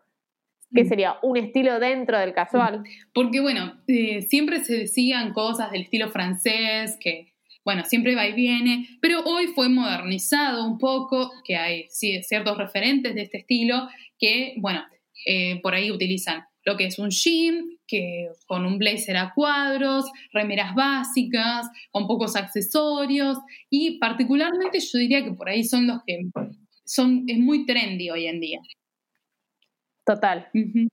que 0.74 0.86
sería 0.86 1.18
un 1.22 1.38
estilo 1.38 1.80
dentro 1.80 2.18
del 2.20 2.34
casual. 2.34 2.84
Porque 3.14 3.41
bueno, 3.41 3.82
eh, 3.88 4.22
siempre 4.24 4.64
se 4.64 4.80
decían 4.80 5.34
cosas 5.34 5.72
del 5.72 5.84
estilo 5.84 6.10
francés, 6.10 6.98
que 6.99 7.35
bueno, 7.66 7.84
siempre 7.84 8.16
va 8.16 8.28
y 8.28 8.34
viene, 8.34 8.88
pero 9.02 9.22
hoy 9.26 9.48
fue 9.48 9.68
modernizado 9.68 10.66
un 10.66 10.78
poco, 10.78 11.32
que 11.44 11.58
hay 11.58 11.88
ciertos 11.90 12.58
referentes 12.58 13.16
de 13.16 13.24
este 13.24 13.40
estilo 13.40 13.90
que, 14.20 14.54
bueno, 14.58 14.86
por 15.64 15.74
ahí 15.74 15.92
utilizan 15.92 16.44
lo 16.64 16.78
que 16.78 16.86
es 16.86 17.00
un 17.00 17.10
jean, 17.10 17.78
que 17.88 18.28
con 18.48 18.66
un 18.66 18.78
blazer 18.78 19.18
a 19.18 19.34
cuadros, 19.36 20.06
remeras 20.32 20.74
básicas, 20.76 21.68
con 21.92 22.08
pocos 22.08 22.36
accesorios 22.36 23.38
y 23.70 24.00
particularmente 24.00 24.80
yo 24.80 24.98
diría 24.98 25.24
que 25.24 25.32
por 25.32 25.50
ahí 25.50 25.64
son 25.64 25.88
los 25.88 26.00
que 26.06 26.22
son 26.86 27.24
es 27.28 27.38
muy 27.40 27.66
trendy 27.66 28.10
hoy 28.10 28.28
en 28.28 28.40
día. 28.40 28.60
Total. 30.06 30.50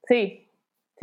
Sí. 0.07 0.42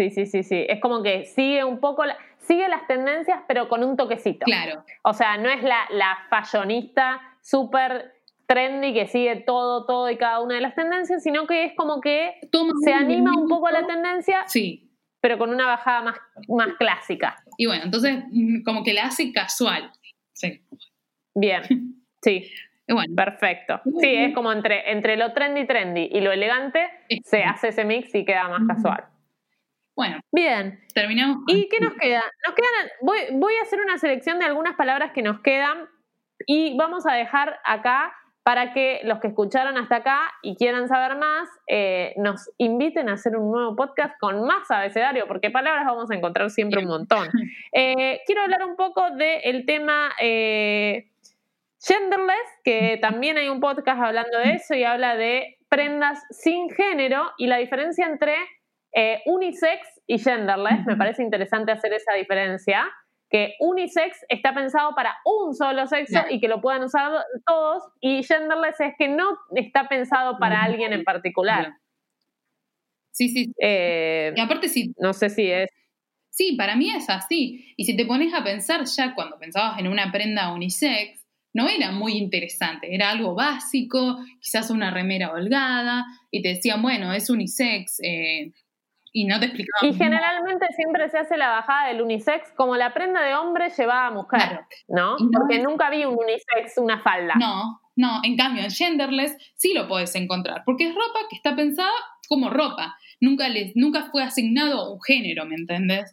Sí, 0.00 0.08
sí, 0.08 0.24
sí, 0.24 0.42
sí. 0.42 0.64
Es 0.66 0.80
como 0.80 1.02
que 1.02 1.26
sigue 1.26 1.62
un 1.62 1.78
poco 1.78 2.04
sigue 2.38 2.66
las 2.68 2.86
tendencias 2.86 3.40
pero 3.46 3.68
con 3.68 3.84
un 3.84 3.98
toquecito. 3.98 4.46
Claro. 4.46 4.82
O 5.02 5.12
sea, 5.12 5.36
no 5.36 5.50
es 5.50 5.62
la 5.62 5.86
la 5.90 6.16
fashionista 6.30 7.20
súper 7.42 8.14
trendy 8.46 8.94
que 8.94 9.06
sigue 9.06 9.36
todo, 9.36 9.84
todo 9.84 10.10
y 10.10 10.16
cada 10.16 10.40
una 10.40 10.54
de 10.54 10.62
las 10.62 10.74
tendencias, 10.74 11.22
sino 11.22 11.46
que 11.46 11.66
es 11.66 11.72
como 11.76 12.00
que 12.00 12.32
se 12.82 12.92
anima 12.94 13.32
un 13.36 13.46
poco 13.46 13.66
a 13.66 13.72
la 13.72 13.86
tendencia, 13.86 14.44
sí. 14.46 14.90
pero 15.20 15.36
con 15.36 15.50
una 15.50 15.66
bajada 15.66 16.00
más, 16.00 16.16
más 16.48 16.68
clásica. 16.78 17.36
Y 17.58 17.66
bueno, 17.66 17.84
entonces 17.84 18.24
mm, 18.30 18.62
como 18.62 18.82
que 18.82 18.94
la 18.94 19.04
hace 19.04 19.32
casual. 19.34 19.92
Sí. 20.32 20.62
Bien, 21.34 21.62
sí. 22.24 22.50
Bueno. 22.88 23.14
Perfecto. 23.14 23.82
Sí, 24.00 24.08
es 24.16 24.34
como 24.34 24.50
entre, 24.50 24.90
entre 24.90 25.18
lo 25.18 25.34
trendy, 25.34 25.66
trendy 25.66 26.08
y 26.10 26.22
lo 26.22 26.32
elegante, 26.32 26.88
se 27.22 27.44
hace 27.44 27.68
ese 27.68 27.84
mix 27.84 28.14
y 28.14 28.24
queda 28.24 28.48
más 28.48 28.62
casual. 28.66 29.04
Bueno. 29.96 30.20
Bien. 30.32 30.80
Terminamos. 30.94 31.44
¿Y 31.46 31.68
qué 31.68 31.80
nos 31.80 31.94
queda? 31.94 32.22
Nos 32.46 32.54
quedan, 32.54 32.90
voy, 33.02 33.18
voy 33.32 33.54
a 33.56 33.62
hacer 33.62 33.80
una 33.80 33.98
selección 33.98 34.38
de 34.38 34.46
algunas 34.46 34.76
palabras 34.76 35.12
que 35.12 35.22
nos 35.22 35.40
quedan 35.40 35.88
y 36.46 36.76
vamos 36.76 37.06
a 37.06 37.12
dejar 37.14 37.58
acá 37.64 38.12
para 38.42 38.72
que 38.72 39.00
los 39.04 39.20
que 39.20 39.28
escucharon 39.28 39.76
hasta 39.76 39.96
acá 39.96 40.32
y 40.42 40.56
quieran 40.56 40.88
saber 40.88 41.16
más, 41.16 41.48
eh, 41.66 42.14
nos 42.16 42.50
inviten 42.56 43.08
a 43.08 43.12
hacer 43.12 43.36
un 43.36 43.50
nuevo 43.50 43.76
podcast 43.76 44.18
con 44.18 44.44
más 44.46 44.70
abecedario, 44.70 45.28
porque 45.28 45.50
palabras 45.50 45.84
vamos 45.84 46.10
a 46.10 46.14
encontrar 46.14 46.50
siempre 46.50 46.80
un 46.80 46.88
montón. 46.88 47.28
Eh, 47.72 48.20
quiero 48.26 48.42
hablar 48.42 48.64
un 48.64 48.74
poco 48.74 49.10
del 49.12 49.64
tema 49.64 50.10
eh, 50.20 51.10
genderless, 51.80 52.48
que 52.64 52.98
también 53.00 53.36
hay 53.36 53.48
un 53.48 53.60
podcast 53.60 54.00
hablando 54.02 54.38
de 54.38 54.54
eso 54.54 54.74
y 54.74 54.82
habla 54.82 55.14
de 55.14 55.58
prendas 55.68 56.20
sin 56.30 56.68
género 56.70 57.30
y 57.38 57.46
la 57.46 57.58
diferencia 57.58 58.06
entre 58.06 58.34
unisex 59.26 59.86
y 60.06 60.18
genderless. 60.18 60.86
Me 60.86 60.96
parece 60.96 61.22
interesante 61.22 61.72
hacer 61.72 61.92
esa 61.92 62.14
diferencia 62.14 62.84
que 63.30 63.54
unisex 63.60 64.24
está 64.28 64.52
pensado 64.52 64.94
para 64.96 65.16
un 65.24 65.54
solo 65.54 65.86
sexo 65.86 66.20
y 66.28 66.40
que 66.40 66.48
lo 66.48 66.60
puedan 66.60 66.82
usar 66.82 67.12
todos, 67.46 67.84
y 68.00 68.24
genderless 68.24 68.80
es 68.80 68.94
que 68.98 69.08
no 69.08 69.38
está 69.54 69.88
pensado 69.88 70.38
para 70.38 70.62
alguien 70.62 70.92
en 70.92 71.04
particular. 71.04 71.74
Sí, 73.12 73.28
sí. 73.28 73.52
Eh, 73.60 74.32
y 74.34 74.40
aparte 74.40 74.68
sí. 74.68 74.94
No 74.98 75.12
sé 75.12 75.30
si 75.30 75.50
es. 75.50 75.68
Sí, 76.30 76.56
para 76.56 76.76
mí 76.76 76.90
es 76.90 77.08
así. 77.10 77.72
Y 77.76 77.84
si 77.84 77.96
te 77.96 78.06
pones 78.06 78.32
a 78.34 78.42
pensar 78.42 78.84
ya 78.84 79.14
cuando 79.14 79.38
pensabas 79.38 79.78
en 79.78 79.88
una 79.88 80.10
prenda 80.10 80.52
unisex, 80.52 81.20
no 81.52 81.68
era 81.68 81.90
muy 81.90 82.16
interesante, 82.16 82.94
era 82.94 83.10
algo 83.10 83.34
básico, 83.34 84.18
quizás 84.40 84.70
una 84.70 84.92
remera 84.92 85.32
holgada, 85.32 86.06
y 86.30 86.42
te 86.42 86.50
decían, 86.50 86.80
bueno, 86.80 87.12
es 87.12 87.28
unisex, 87.28 87.98
eh, 88.04 88.52
y 89.12 89.26
no 89.26 89.38
te 89.40 89.46
explicaba. 89.46 89.90
Y 89.90 89.94
generalmente 89.94 90.66
siempre 90.74 91.08
se 91.08 91.18
hace 91.18 91.36
la 91.36 91.50
bajada 91.50 91.88
del 91.88 92.02
unisex 92.02 92.52
como 92.52 92.76
la 92.76 92.94
prenda 92.94 93.22
de 93.22 93.34
hombre 93.34 93.70
llevada 93.70 94.06
a 94.06 94.10
mujer, 94.10 94.60
¿no? 94.88 95.16
Porque 95.32 95.60
nunca 95.60 95.90
vi 95.90 96.04
un 96.04 96.16
unisex, 96.16 96.78
una 96.78 97.00
falda. 97.00 97.34
No, 97.38 97.80
no, 97.96 98.20
en 98.22 98.36
cambio 98.36 98.62
en 98.62 98.70
genderless 98.70 99.36
sí 99.56 99.74
lo 99.74 99.88
puedes 99.88 100.14
encontrar, 100.14 100.62
porque 100.64 100.88
es 100.88 100.94
ropa 100.94 101.20
que 101.28 101.36
está 101.36 101.56
pensada 101.56 101.90
como 102.28 102.50
ropa. 102.50 102.96
Nunca, 103.20 103.48
les, 103.48 103.72
nunca 103.74 104.08
fue 104.10 104.22
asignado 104.22 104.92
un 104.92 105.00
género, 105.02 105.44
¿me 105.44 105.56
entendés? 105.56 106.12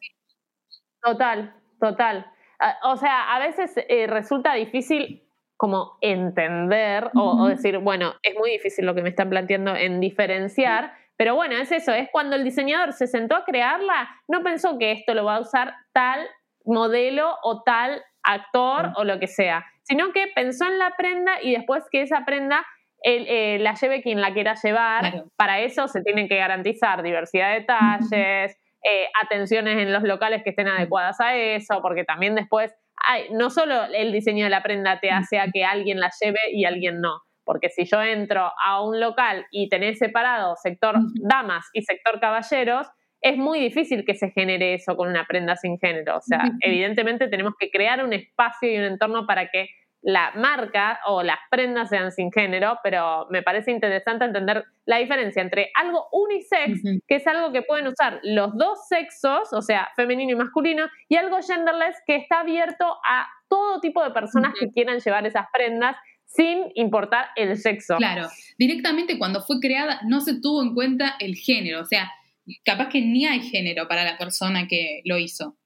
Total, 1.01 1.53
total. 1.79 2.25
Ah, 2.59 2.77
o 2.83 2.97
sea, 2.97 3.35
a 3.35 3.39
veces 3.39 3.71
eh, 3.87 4.07
resulta 4.07 4.53
difícil 4.55 5.23
como 5.55 5.97
entender 6.01 7.09
o, 7.15 7.43
o, 7.43 7.47
decir, 7.47 7.79
bueno, 7.79 8.13
es 8.21 8.35
muy 8.35 8.51
difícil 8.51 8.85
lo 8.85 8.93
que 8.93 9.01
me 9.01 9.09
están 9.09 9.29
planteando 9.29 9.75
en 9.75 9.99
diferenciar, 9.99 10.93
pero 11.17 11.35
bueno, 11.35 11.55
es 11.55 11.71
eso, 11.71 11.93
es 11.93 12.09
cuando 12.11 12.35
el 12.35 12.43
diseñador 12.43 12.93
se 12.93 13.07
sentó 13.07 13.35
a 13.35 13.43
crearla, 13.43 14.09
no 14.27 14.43
pensó 14.43 14.77
que 14.77 14.91
esto 14.91 15.13
lo 15.13 15.25
va 15.25 15.37
a 15.37 15.41
usar 15.41 15.73
tal 15.91 16.27
modelo 16.63 17.35
o 17.43 17.63
tal 17.63 18.03
actor 18.23 18.91
o 18.95 19.03
lo 19.03 19.19
que 19.19 19.27
sea, 19.27 19.65
sino 19.83 20.11
que 20.11 20.27
pensó 20.35 20.65
en 20.65 20.77
la 20.77 20.91
prenda 20.97 21.41
y 21.41 21.53
después 21.53 21.83
que 21.91 22.01
esa 22.01 22.23
prenda 22.25 22.65
eh, 23.03 23.57
la 23.59 23.73
lleve 23.73 24.01
quien 24.01 24.21
la 24.21 24.33
quiera 24.33 24.55
llevar. 24.61 25.23
Para 25.35 25.59
eso 25.61 25.87
se 25.87 26.01
tienen 26.01 26.27
que 26.27 26.37
garantizar 26.37 27.03
diversidad 27.03 27.53
de 27.53 27.61
talles, 27.61 28.57
eh, 28.83 29.07
atenciones 29.23 29.77
en 29.79 29.93
los 29.93 30.03
locales 30.03 30.43
que 30.43 30.51
estén 30.51 30.67
adecuadas 30.67 31.19
a 31.19 31.35
eso, 31.35 31.81
porque 31.81 32.03
también 32.03 32.35
después, 32.35 32.73
no 33.31 33.49
solo 33.49 33.85
el 33.85 34.11
diseño 34.11 34.43
de 34.43 34.49
la 34.49 34.61
prenda 34.61 34.99
te 34.99 35.09
hace 35.09 35.39
a 35.39 35.47
que 35.51 35.63
alguien 35.63 35.99
la 35.99 36.11
lleve 36.21 36.39
y 36.51 36.65
alguien 36.65 36.99
no, 37.01 37.21
porque 37.47 37.69
si 37.69 37.85
yo 37.85 38.01
entro 38.01 38.51
a 38.63 38.83
un 38.83 38.99
local 38.99 39.47
y 39.49 39.69
tenés 39.69 39.97
separado 39.97 40.55
sector 40.57 40.95
damas 41.15 41.65
y 41.73 41.81
sector 41.81 42.19
caballeros, 42.19 42.87
es 43.21 43.37
muy 43.37 43.59
difícil 43.59 44.05
que 44.05 44.13
se 44.13 44.29
genere 44.31 44.73
eso 44.73 44.95
con 44.95 45.07
una 45.07 45.25
prenda 45.25 45.55
sin 45.55 45.79
género. 45.79 46.17
O 46.17 46.21
sea, 46.21 46.43
evidentemente 46.59 47.29
tenemos 47.29 47.53
que 47.57 47.71
crear 47.71 48.03
un 48.03 48.13
espacio 48.13 48.71
y 48.71 48.77
un 48.77 48.83
entorno 48.83 49.25
para 49.25 49.47
que 49.49 49.69
la 50.01 50.31
marca 50.35 50.99
o 51.05 51.23
las 51.23 51.39
prendas 51.49 51.89
sean 51.89 52.11
sin 52.11 52.31
género, 52.31 52.79
pero 52.83 53.27
me 53.29 53.41
parece 53.41 53.71
interesante 53.71 54.25
entender 54.25 54.63
la 54.85 54.97
diferencia 54.97 55.41
entre 55.41 55.71
algo 55.73 56.07
unisex, 56.11 56.81
que 57.07 57.15
es 57.15 57.27
algo 57.27 57.51
que 57.51 57.63
pueden 57.63 57.87
usar 57.87 58.19
los 58.23 58.55
dos 58.57 58.87
sexos, 58.87 59.51
o 59.53 59.61
sea, 59.61 59.89
femenino 59.95 60.33
y 60.33 60.35
masculino, 60.35 60.85
y 61.09 61.15
algo 61.15 61.37
genderless 61.41 61.95
que 62.05 62.17
está 62.17 62.41
abierto 62.41 62.85
a 62.85 63.27
todo 63.49 63.79
tipo 63.79 64.03
de 64.03 64.11
personas 64.11 64.53
que 64.59 64.69
quieran 64.69 64.99
llevar 64.99 65.25
esas 65.25 65.47
prendas 65.51 65.95
sin 66.27 66.65
importar 66.75 67.29
el 67.35 67.57
sexo. 67.57 67.97
Claro, 67.97 68.27
directamente 68.57 69.17
cuando 69.17 69.41
fue 69.41 69.59
creada 69.59 70.01
no 70.05 70.21
se 70.21 70.39
tuvo 70.39 70.61
en 70.61 70.75
cuenta 70.75 71.15
el 71.19 71.35
género, 71.35 71.81
o 71.81 71.85
sea, 71.85 72.11
capaz 72.63 72.89
que 72.89 73.01
ni 73.01 73.25
hay 73.25 73.41
género 73.41 73.87
para 73.87 74.03
la 74.03 74.17
persona 74.17 74.67
que 74.67 75.01
lo 75.05 75.17
hizo. 75.17 75.57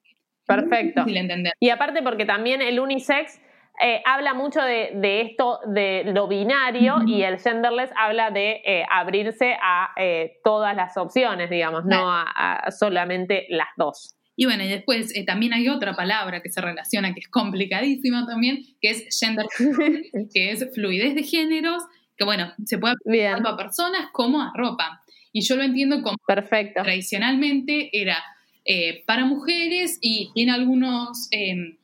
Perfecto. 0.46 1.04
entender. 1.06 1.52
Y 1.60 1.70
aparte 1.70 2.02
porque 2.02 2.24
también 2.24 2.62
el 2.62 2.80
unisex 2.80 3.40
eh, 3.80 4.02
habla 4.04 4.34
mucho 4.34 4.60
de, 4.60 5.20
esto, 5.22 5.60
de 5.66 6.04
lo 6.06 6.28
binario, 6.28 6.96
y 7.06 7.22
el 7.22 7.38
genderless 7.38 7.90
habla 7.96 8.30
de 8.30 8.62
eh, 8.64 8.84
abrirse 8.90 9.56
a 9.60 9.92
eh, 9.96 10.40
todas 10.44 10.76
las 10.76 10.96
opciones, 10.96 11.48
digamos, 11.48 11.84
no 11.84 12.04
a 12.06 12.70
solamente 12.70 13.46
las 13.48 13.68
dos. 13.76 14.16
Y 14.42 14.44
bueno, 14.44 14.64
y 14.64 14.68
después 14.68 15.14
eh, 15.14 15.24
también 15.24 15.52
hay 15.52 15.68
otra 15.68 15.94
palabra 15.94 16.42
que 16.42 16.50
se 16.50 16.60
relaciona, 16.60 17.14
que 17.14 17.20
es 17.20 17.28
complicadísima 17.28 18.26
también, 18.26 18.64
que 18.80 18.90
es 18.90 19.16
gender, 19.16 19.46
que 20.34 20.50
es 20.50 20.68
fluidez 20.74 21.14
de 21.14 21.22
géneros, 21.22 21.84
que 22.16 22.24
bueno, 22.24 22.52
se 22.64 22.76
puede 22.76 22.94
aplicar 22.94 23.34
tanto 23.34 23.50
a 23.50 23.56
personas 23.56 24.08
como 24.12 24.42
a 24.42 24.50
ropa. 24.52 25.04
Y 25.32 25.42
yo 25.42 25.54
lo 25.54 25.62
entiendo 25.62 26.02
como 26.02 26.16
Perfecto. 26.26 26.82
tradicionalmente 26.82 27.90
era 27.92 28.20
eh, 28.64 29.04
para 29.06 29.26
mujeres 29.26 29.98
y 30.00 30.32
tiene 30.34 30.50
algunos 30.50 31.28
em, 31.30 31.78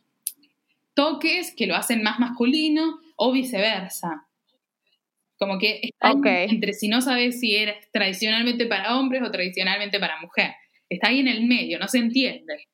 toques 0.94 1.54
que 1.56 1.68
lo 1.68 1.76
hacen 1.76 2.02
más 2.02 2.18
masculino 2.18 2.98
o 3.14 3.30
viceversa. 3.30 4.26
Como 5.38 5.60
que 5.60 5.78
está 5.80 6.10
entre 6.42 6.72
si 6.72 6.88
no 6.88 7.02
sabes 7.02 7.38
si 7.38 7.54
era 7.54 7.76
tradicionalmente 7.92 8.66
para 8.66 8.98
hombres 8.98 9.22
o 9.22 9.30
tradicionalmente 9.30 10.00
para 10.00 10.20
mujer 10.20 10.56
está 10.88 11.08
ahí 11.08 11.20
en 11.20 11.28
el 11.28 11.46
medio, 11.46 11.78
no 11.78 11.88
se 11.88 11.98
entiende. 11.98 12.64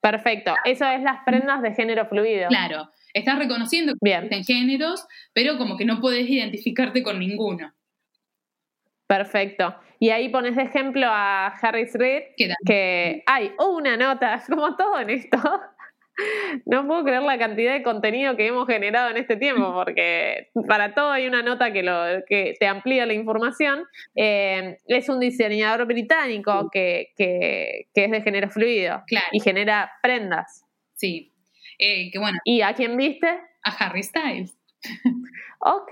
Perfecto, 0.00 0.54
eso 0.64 0.84
es 0.86 1.02
las 1.02 1.22
prendas 1.24 1.62
de 1.62 1.74
género 1.74 2.06
fluido. 2.06 2.48
Claro, 2.48 2.90
estás 3.14 3.38
reconociendo 3.38 3.94
que 4.02 4.12
existen 4.12 4.44
géneros, 4.44 5.06
pero 5.32 5.58
como 5.58 5.76
que 5.76 5.84
no 5.84 6.00
puedes 6.00 6.28
identificarte 6.28 7.02
con 7.02 7.18
ninguno. 7.18 7.72
Perfecto. 9.06 9.76
Y 9.98 10.10
ahí 10.10 10.28
pones 10.28 10.56
de 10.56 10.62
ejemplo 10.62 11.06
a 11.08 11.46
Harris 11.46 11.94
Reid, 11.94 12.22
que 12.66 13.22
hay 13.26 13.52
una 13.58 13.96
nota, 13.96 14.42
como 14.48 14.76
todo 14.76 14.98
en 15.00 15.10
esto, 15.10 15.38
No 16.64 16.86
puedo 16.86 17.04
creer 17.04 17.22
la 17.22 17.38
cantidad 17.38 17.74
de 17.74 17.82
contenido 17.82 18.36
que 18.36 18.46
hemos 18.46 18.66
generado 18.66 19.10
en 19.10 19.18
este 19.18 19.36
tiempo, 19.36 19.72
porque 19.74 20.48
para 20.66 20.94
todo 20.94 21.10
hay 21.10 21.26
una 21.26 21.42
nota 21.42 21.72
que, 21.72 21.82
lo, 21.82 22.24
que 22.26 22.54
te 22.58 22.66
amplía 22.66 23.04
la 23.06 23.12
información. 23.12 23.84
Eh, 24.14 24.78
es 24.86 25.08
un 25.08 25.20
diseñador 25.20 25.86
británico 25.86 26.70
que, 26.72 27.12
que, 27.16 27.88
es 27.94 28.10
de 28.10 28.22
género 28.22 28.48
fluido 28.48 29.02
y 29.32 29.40
genera 29.40 29.92
prendas. 30.02 30.64
Sí, 30.94 31.32
eh, 31.78 32.10
que 32.10 32.18
bueno. 32.18 32.38
¿Y 32.44 32.62
a 32.62 32.72
quién 32.74 32.96
viste? 32.96 33.28
A 33.62 33.70
Harry 33.78 34.02
Styles. 34.02 34.56
Ok. 35.58 35.90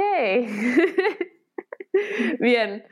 Bien. 2.40 2.84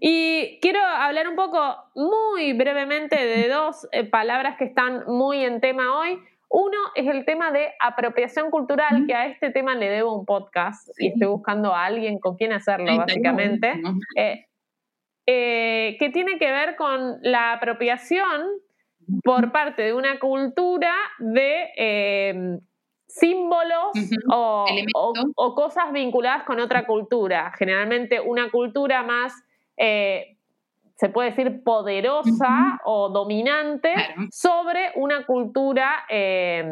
Y 0.00 0.58
quiero 0.60 0.80
hablar 0.84 1.28
un 1.28 1.36
poco 1.36 1.76
muy 1.94 2.52
brevemente 2.52 3.16
de 3.16 3.48
dos 3.48 3.88
eh, 3.92 4.04
palabras 4.04 4.56
que 4.58 4.64
están 4.64 5.04
muy 5.06 5.42
en 5.44 5.60
tema 5.60 5.98
hoy. 5.98 6.18
Uno 6.50 6.78
es 6.94 7.06
el 7.06 7.24
tema 7.24 7.52
de 7.52 7.72
apropiación 7.78 8.50
cultural, 8.50 9.04
que 9.06 9.14
a 9.14 9.26
este 9.26 9.50
tema 9.50 9.74
le 9.74 9.90
debo 9.90 10.18
un 10.18 10.24
podcast 10.24 10.88
y 10.98 11.08
estoy 11.08 11.28
buscando 11.28 11.74
a 11.74 11.84
alguien 11.84 12.18
con 12.18 12.36
quien 12.36 12.52
hacerlo, 12.52 12.96
básicamente, 12.96 13.74
eh, 14.16 14.46
eh, 15.26 15.96
que 15.98 16.08
tiene 16.08 16.38
que 16.38 16.50
ver 16.50 16.76
con 16.76 17.18
la 17.20 17.52
apropiación 17.52 18.46
por 19.22 19.52
parte 19.52 19.82
de 19.82 19.92
una 19.92 20.18
cultura 20.18 20.94
de 21.18 21.68
eh, 21.76 22.58
símbolos 23.06 23.92
o, 24.30 25.54
cosas 25.54 25.92
vinculadas 25.92 26.44
con 26.44 26.60
otra 26.60 26.86
cultura. 26.86 27.52
Generalmente 27.58 28.20
una 28.20 28.50
cultura 28.50 29.02
más 29.02 29.34
se 30.98 31.08
puede 31.08 31.30
decir, 31.30 31.62
poderosa 31.62 32.80
o 32.84 33.08
dominante 33.10 33.94
sobre 34.32 34.90
una 34.96 35.24
cultura 35.26 36.04
eh, 36.10 36.64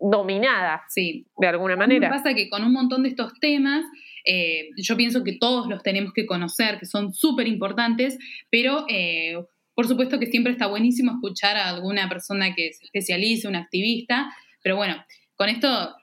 dominada, 0.00 0.82
sí. 0.88 1.26
de 1.36 1.46
alguna 1.46 1.76
manera. 1.76 2.08
Lo 2.08 2.12
que 2.12 2.18
pasa 2.18 2.34
que 2.34 2.50
con 2.50 2.64
un 2.64 2.72
montón 2.72 3.04
de 3.04 3.10
estos 3.10 3.32
temas, 3.38 3.84
eh, 4.24 4.70
yo 4.76 4.96
pienso 4.96 5.22
que 5.22 5.38
todos 5.38 5.68
los 5.68 5.84
tenemos 5.84 6.12
que 6.12 6.26
conocer, 6.26 6.80
que 6.80 6.86
son 6.86 7.14
súper 7.14 7.46
importantes, 7.46 8.18
pero 8.50 8.84
eh, 8.88 9.44
por 9.76 9.86
supuesto 9.86 10.18
que 10.18 10.26
siempre 10.26 10.52
está 10.52 10.66
buenísimo 10.66 11.12
escuchar 11.12 11.56
a 11.56 11.68
alguna 11.68 12.08
persona 12.08 12.56
que 12.56 12.72
se 12.72 12.84
especialice, 12.84 13.46
un 13.46 13.54
activista, 13.54 14.28
pero 14.60 14.74
bueno, 14.74 14.96
con 15.36 15.48
esto 15.48 15.94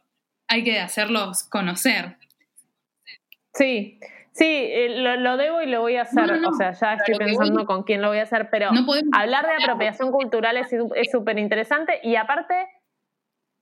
hay 0.47 0.63
que 0.63 0.79
hacerlos 0.79 1.43
conocer. 1.43 2.15
Sí, 3.53 3.99
Sí, 4.35 4.67
eh, 4.69 4.89
lo, 5.17 5.37
debo 5.37 5.61
y 5.61 5.65
lo 5.65 5.79
voy 5.79 5.95
a 5.95 6.01
hacer. 6.01 6.29
o 6.45 6.53
sea, 6.53 6.73
ya 6.73 6.95
estoy 6.95 7.15
pensando 7.17 7.65
con 7.65 7.83
quién 7.83 8.01
lo 8.01 8.09
voy 8.09 8.17
a 8.17 8.23
hacer, 8.23 8.49
pero 8.51 8.69
hablar 9.13 9.47
de 9.47 9.63
apropiación 9.63 10.11
cultural 10.11 10.57
es 10.57 10.69
súper 11.09 11.39
interesante 11.39 12.01
y 12.03 12.17
aparte 12.17 12.67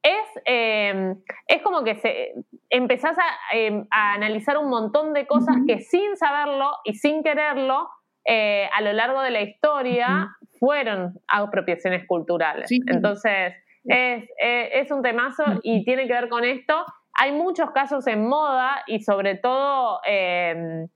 es, 0.01 0.41
em, 0.45 1.21
es 1.47 1.61
como 1.61 1.83
que 1.83 1.93
se, 1.95 2.33
empezás 2.71 3.15
em, 3.51 3.85
a, 3.91 4.13
analizar 4.13 4.57
un 4.57 4.71
montón 4.71 5.13
de 5.13 5.27
cosas 5.27 5.57
que 5.67 5.79
sin 5.79 6.17
saberlo 6.17 6.71
y 6.85 6.95
sin 6.95 7.21
quererlo, 7.21 7.87
eh, 8.25 8.67
a 8.73 8.81
lo 8.81 8.93
largo 8.93 9.21
de 9.21 9.29
la 9.29 9.41
historia, 9.41 10.35
fueron 10.59 11.13
apropiaciones 11.27 12.07
culturales. 12.07 12.67
Entonces, 12.87 13.53
es, 13.85 14.27
es, 14.39 14.89
un 14.89 15.03
temazo 15.03 15.43
y 15.61 15.85
tiene 15.85 16.07
que 16.07 16.13
ver 16.13 16.29
con 16.29 16.43
esto 16.43 16.83
hay 17.13 17.31
muchos 17.31 17.71
casos 17.71 18.07
en 18.07 18.27
moda 18.27 18.83
y 18.87 19.01
sobre 19.01 19.35
todo, 19.35 19.99
em, 20.05 20.87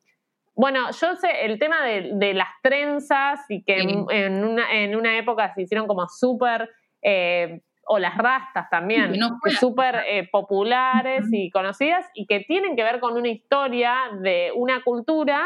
bueno, 0.56 0.90
yo 1.00 1.16
sé 1.16 1.46
el 1.46 1.60
tema 1.60 1.84
de, 1.84 2.34
las 2.34 2.50
trenzas 2.64 3.42
y 3.50 3.64
que 3.64 3.78
en, 3.80 4.44
una, 4.44 5.18
época 5.18 5.54
se 5.54 5.62
hicieron 5.62 5.88
como 5.88 6.08
súper, 6.08 6.70
eh, 7.02 7.62
o 7.86 8.00
las 8.00 8.18
rastas 8.18 8.70
también, 8.70 9.14
súper 9.60 10.04
eh, 10.08 10.28
populares 10.32 11.26
y 11.32 11.52
conocidas 11.52 12.06
y 12.16 12.26
que 12.26 12.42
tienen 12.42 12.76
que 12.76 12.84
ver 12.84 13.00
con 13.00 13.16
una 13.16 13.30
historia 13.30 13.96
de 14.20 14.52
una 14.56 14.84
cultura 14.84 15.46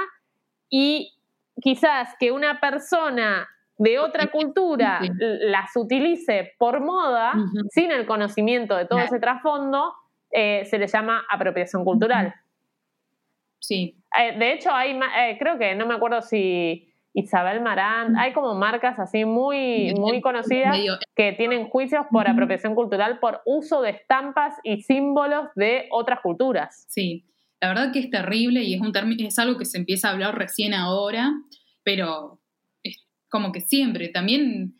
y 0.70 1.14
quizás 1.62 2.16
que 2.20 2.32
una 2.32 2.60
persona 2.60 3.48
de 3.78 4.00
otra 4.00 4.28
cultura 4.28 5.02
las 5.20 5.76
utilice 5.76 6.54
por 6.58 6.82
moda, 6.82 7.34
sin 7.72 7.92
el 7.92 8.06
conocimiento 8.06 8.78
de 8.78 8.86
todo 8.86 9.00
ese 9.00 9.20
trasfondo, 9.20 9.94
eh, 10.32 10.66
se 10.66 10.78
le 10.78 10.88
llama 10.88 11.24
apropiación 11.30 11.84
cultural. 11.84 12.34
Sí. 13.60 13.96
Eh, 14.20 14.38
de 14.38 14.54
hecho, 14.54 14.72
hay, 14.72 14.92
eh, 14.92 15.38
creo 15.40 15.58
que, 15.58 15.76
no 15.76 15.86
me 15.86 15.94
acuerdo 15.94 16.22
si 16.22 16.92
Isabel 17.14 17.62
Marán, 17.62 18.18
hay 18.18 18.34
como 18.34 18.56
marcas 18.56 18.98
así 19.00 19.26
muy, 19.26 19.94
muy 19.96 20.22
conocidas 20.22 20.78
que 21.16 21.34
tienen 21.34 21.68
juicios 21.68 22.06
por 22.10 22.28
apropiación 22.28 22.74
cultural 22.74 23.20
por 23.20 23.42
uso 23.46 23.82
de 23.82 23.92
estampas 23.92 24.56
y 24.64 24.82
símbolos 24.82 25.50
de 25.56 25.88
otras 25.92 26.22
culturas. 26.22 26.86
Sí, 26.90 27.26
la 27.60 27.70
verdad 27.70 27.92
que 27.92 28.00
es 28.00 28.10
terrible 28.10 28.64
y 28.64 28.74
es, 28.74 28.82
un 28.82 28.92
es 28.96 29.40
algo 29.40 29.58
que 29.58 29.66
se 29.66 29.78
empieza 29.78 30.08
a 30.08 30.12
hablar 30.12 30.38
recién 30.38 30.74
ahora, 30.74 31.32
pero 31.84 32.40
es 32.82 33.06
como 33.30 33.52
que 33.52 33.62
siempre, 33.62 34.10
también 34.10 34.76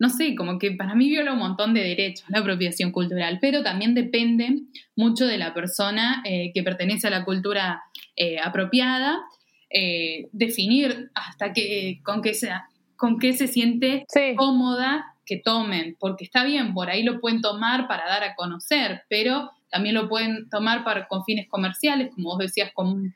no 0.00 0.08
sé, 0.08 0.34
como 0.34 0.58
que 0.58 0.72
para 0.72 0.94
mí 0.94 1.10
viola 1.10 1.34
un 1.34 1.38
montón 1.38 1.74
de 1.74 1.82
derechos 1.82 2.24
la 2.30 2.38
apropiación 2.38 2.90
cultural, 2.90 3.38
pero 3.38 3.62
también 3.62 3.94
depende 3.94 4.62
mucho 4.96 5.26
de 5.26 5.36
la 5.36 5.52
persona 5.52 6.22
eh, 6.24 6.52
que 6.54 6.62
pertenece 6.62 7.06
a 7.06 7.10
la 7.10 7.24
cultura 7.26 7.82
eh, 8.16 8.38
apropiada, 8.42 9.20
eh, 9.68 10.28
definir 10.32 11.10
hasta 11.14 11.52
que, 11.52 12.00
con 12.02 12.22
qué 12.22 12.32
se, 12.32 12.50
con 12.96 13.18
qué 13.18 13.34
se 13.34 13.46
siente 13.46 14.06
cómoda 14.36 15.04
que 15.26 15.36
tomen, 15.36 15.98
porque 16.00 16.24
está 16.24 16.44
bien, 16.44 16.72
por 16.72 16.88
ahí 16.88 17.02
lo 17.02 17.20
pueden 17.20 17.42
tomar 17.42 17.86
para 17.86 18.06
dar 18.06 18.24
a 18.24 18.34
conocer, 18.34 19.02
pero 19.10 19.50
también 19.70 19.94
lo 19.94 20.08
pueden 20.08 20.48
tomar 20.48 20.82
para, 20.82 21.08
con 21.08 21.24
fines 21.24 21.46
comerciales, 21.46 22.10
como 22.14 22.30
vos 22.30 22.38
decías, 22.38 22.72
con, 22.72 23.14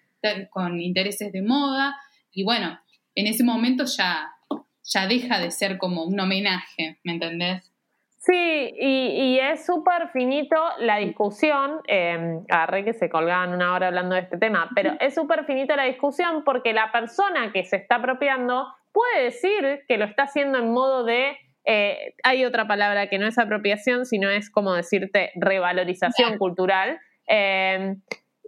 con 0.50 0.80
intereses 0.82 1.32
de 1.32 1.40
moda, 1.40 1.96
y 2.30 2.44
bueno, 2.44 2.78
en 3.14 3.26
ese 3.26 3.42
momento 3.42 3.84
ya 3.86 4.33
ya 4.84 5.06
deja 5.06 5.38
de 5.38 5.50
ser 5.50 5.78
como 5.78 6.04
un 6.04 6.18
homenaje, 6.18 6.98
¿me 7.02 7.12
entendés? 7.12 7.70
Sí, 8.18 8.32
y, 8.32 9.38
es 9.38 9.66
súper 9.66 10.08
finito 10.08 10.56
la 10.78 10.96
discusión, 10.96 11.82
eh, 11.86 12.38
agarré 12.48 12.82
que 12.82 12.94
se 12.94 13.10
colgaban 13.10 13.52
una 13.52 13.74
hora 13.74 13.88
hablando 13.88 14.14
de 14.14 14.22
este 14.22 14.38
tema, 14.38 14.70
pero 14.74 14.94
es 14.98 15.14
súper 15.14 15.44
finito 15.44 15.76
la 15.76 15.84
discusión 15.84 16.42
porque 16.42 16.72
la 16.72 16.90
persona 16.90 17.52
que 17.52 17.64
se 17.64 17.76
está 17.76 17.96
apropiando 17.96 18.66
puede 18.92 19.24
decir 19.24 19.84
que 19.86 19.98
lo 19.98 20.06
está 20.06 20.22
haciendo 20.22 20.58
en 20.58 20.70
modo 20.70 21.04
de, 21.04 21.36
eh, 21.66 22.14
hay 22.22 22.46
otra 22.46 22.66
palabra 22.66 23.08
que 23.08 23.18
no 23.18 23.26
es 23.26 23.36
apropiación, 23.36 24.06
sino 24.06 24.30
es 24.30 24.48
como 24.48 24.72
decirte 24.72 25.32
revalorización 25.34 26.38
cultural. 26.38 26.98
Eh, 27.28 27.96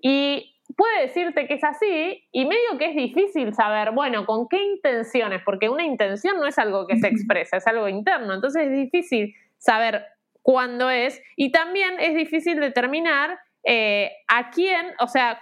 y 0.00 0.55
puede 0.76 1.02
decirte 1.02 1.46
que 1.46 1.54
es 1.54 1.64
así 1.64 2.28
y 2.30 2.44
medio 2.44 2.78
que 2.78 2.90
es 2.90 2.94
difícil 2.94 3.54
saber, 3.54 3.92
bueno, 3.92 4.26
con 4.26 4.46
qué 4.48 4.62
intenciones, 4.62 5.42
porque 5.44 5.68
una 5.68 5.84
intención 5.84 6.36
no 6.36 6.46
es 6.46 6.58
algo 6.58 6.86
que 6.86 6.96
se 6.98 7.08
expresa, 7.08 7.56
es 7.56 7.66
algo 7.66 7.88
interno, 7.88 8.34
entonces 8.34 8.66
es 8.66 8.72
difícil 8.72 9.34
saber 9.58 10.04
cuándo 10.42 10.90
es 10.90 11.20
y 11.34 11.50
también 11.50 11.98
es 11.98 12.14
difícil 12.14 12.60
determinar 12.60 13.38
eh, 13.64 14.12
a 14.28 14.50
quién, 14.50 14.86
o 15.00 15.08
sea, 15.08 15.40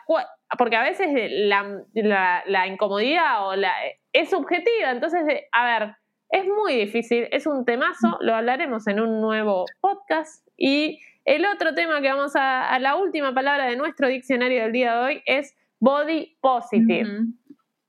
porque 0.57 0.77
a 0.77 0.83
veces 0.83 1.09
la, 1.13 2.67
incomodidad 2.67 3.47
o 3.47 3.57
la, 3.57 3.73
es 4.13 4.31
subjetiva, 4.31 4.93
entonces, 4.93 5.23
a 5.53 5.65
ver, 5.65 5.97
es 6.31 6.47
muy 6.47 6.75
difícil, 6.75 7.29
es 7.33 7.47
un 7.47 7.65
temazo, 7.65 8.19
lo 8.21 8.35
hablaremos 8.35 8.87
en 8.87 9.01
un 9.01 9.21
nuevo 9.21 9.67
podcast 9.81 10.47
y 10.57 11.01
el 11.25 11.47
otro 11.47 11.75
tema 11.75 12.01
que 12.01 12.09
vamos 12.09 12.33
a, 12.35 12.79
la 12.79 12.97
última 12.97 13.33
palabra 13.35 13.67
de 13.67 13.77
nuestro 13.77 14.09
diccionario 14.09 14.63
del 14.63 14.73
día 14.73 14.95
de 14.95 15.05
hoy 15.05 15.23
es 15.27 15.55
body 15.81 16.37
positive. 16.41 17.27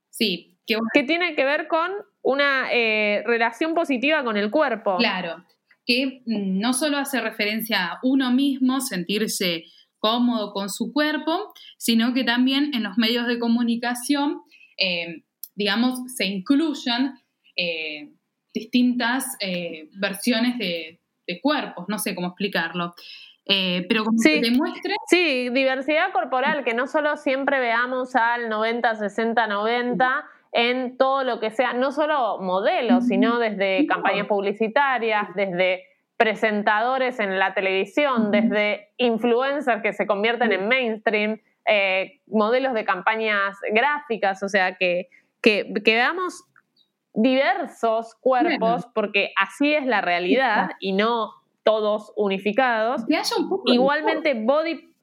Sí, 0.10 0.58
que 0.66 1.04
tiene 1.04 1.36
que 1.36 1.44
ver 1.44 1.68
con 1.68 1.92
una 2.22 2.70
eh, 2.72 3.24
relación 3.26 3.74
positiva 3.74 4.24
con 4.24 4.38
el 4.38 4.50
cuerpo. 4.50 4.98
Claro, 4.98 5.46
que 5.86 6.24
no 6.26 6.74
solo 6.74 6.98
hace 6.98 7.22
referencia 7.22 7.86
a 7.86 8.00
uno 8.02 8.32
mismo, 8.32 8.82
sentirse 8.82 9.66
cómodo 10.00 10.52
con 10.52 10.70
su 10.70 10.92
cuerpo, 10.92 11.54
sino 11.78 12.14
que 12.14 12.24
también 12.24 12.74
en 12.74 12.84
los 12.84 12.98
medios 12.98 13.28
de 13.28 13.38
comunicación, 13.38 14.42
eh, 14.78 15.24
digamos, 15.54 16.00
se 16.16 16.26
incluyan 16.26 17.20
eh, 17.56 18.12
distintas 18.54 19.38
versiones 20.00 20.58
de, 20.58 21.00
de 21.28 21.42
cuerpos, 21.42 21.86
no 21.88 22.00
sé 22.00 22.16
cómo 22.16 22.28
explicarlo. 22.28 22.96
Eh, 23.48 23.86
pero 23.88 24.04
como 24.04 24.18
sí, 24.18 24.42
que 24.42 24.50
demuestre. 24.50 24.96
Sí, 25.08 25.50
diversidad 25.50 26.12
corporal, 26.12 26.64
que 26.64 26.74
no 26.74 26.88
solo 26.88 27.16
siempre 27.18 27.60
veamos 27.60 28.16
al 28.16 28.50
90, 28.50 28.96
60, 28.96 29.48
90 29.48 30.26
en 30.52 30.98
todo 30.98 31.24
lo 31.24 31.40
que 31.40 31.52
sea, 31.52 31.74
no 31.74 31.92
solo 31.92 32.40
modelos, 32.40 33.08
sino 33.08 33.40
desde 33.40 33.86
campañas 33.88 34.26
publicitarias, 34.28 35.28
desde 35.36 35.84
presentadores 36.18 37.20
en 37.20 37.38
la 37.38 37.54
televisión, 37.54 38.32
desde 38.32 38.94
influencers 38.98 39.82
que 39.82 39.92
se 39.92 40.08
convierten 40.08 40.54
en 40.54 40.68
mainstream, 40.68 41.42
eh, 41.66 42.22
modelos 42.28 42.74
de 42.74 42.86
campañas 42.86 43.58
gráficas, 43.74 44.42
o 44.44 44.48
sea, 44.48 44.76
que, 44.76 45.10
que, 45.42 45.74
que 45.84 45.96
veamos 45.96 46.46
diversos 47.14 48.16
cuerpos, 48.22 48.88
porque 48.94 49.34
así 49.36 49.74
es 49.74 49.86
la 49.86 50.02
realidad 50.02 50.72
y 50.80 50.94
no 50.94 51.32
todos 51.66 52.14
unificados. 52.16 53.04
Igualmente, 53.66 54.36
Body 54.36 54.96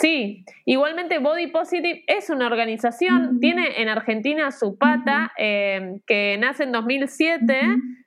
Sí, 0.00 0.44
igualmente 0.64 1.18
Body 1.18 1.48
Positive 1.48 2.04
es 2.06 2.30
una 2.30 2.46
organización, 2.46 3.40
tiene 3.40 3.82
en 3.82 3.88
Argentina 3.88 4.52
su 4.52 4.78
pata, 4.78 5.32
eh, 5.36 6.00
que 6.06 6.38
nace 6.38 6.62
en 6.62 6.70
2007, 6.70 7.60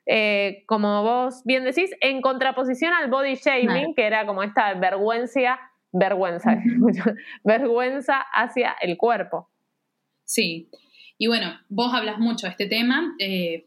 eh, 0.06 0.64
como 0.66 1.02
vos 1.02 1.42
bien 1.44 1.64
decís, 1.64 1.90
en 2.00 2.22
contraposición 2.22 2.94
al 2.94 3.10
body 3.10 3.34
shaming, 3.34 3.94
que 3.94 4.06
era 4.06 4.24
como 4.24 4.42
esta 4.42 4.72
vergüenza, 4.72 5.60
vergüenza, 5.92 6.56
vergüenza 7.44 8.20
hacia 8.32 8.74
el 8.80 8.96
cuerpo. 8.96 9.50
Sí, 10.24 10.70
y 11.18 11.26
bueno, 11.26 11.60
vos 11.68 11.92
hablas 11.92 12.18
mucho 12.18 12.46
de 12.46 12.52
este 12.52 12.68
tema. 12.68 13.14
Eh, 13.18 13.66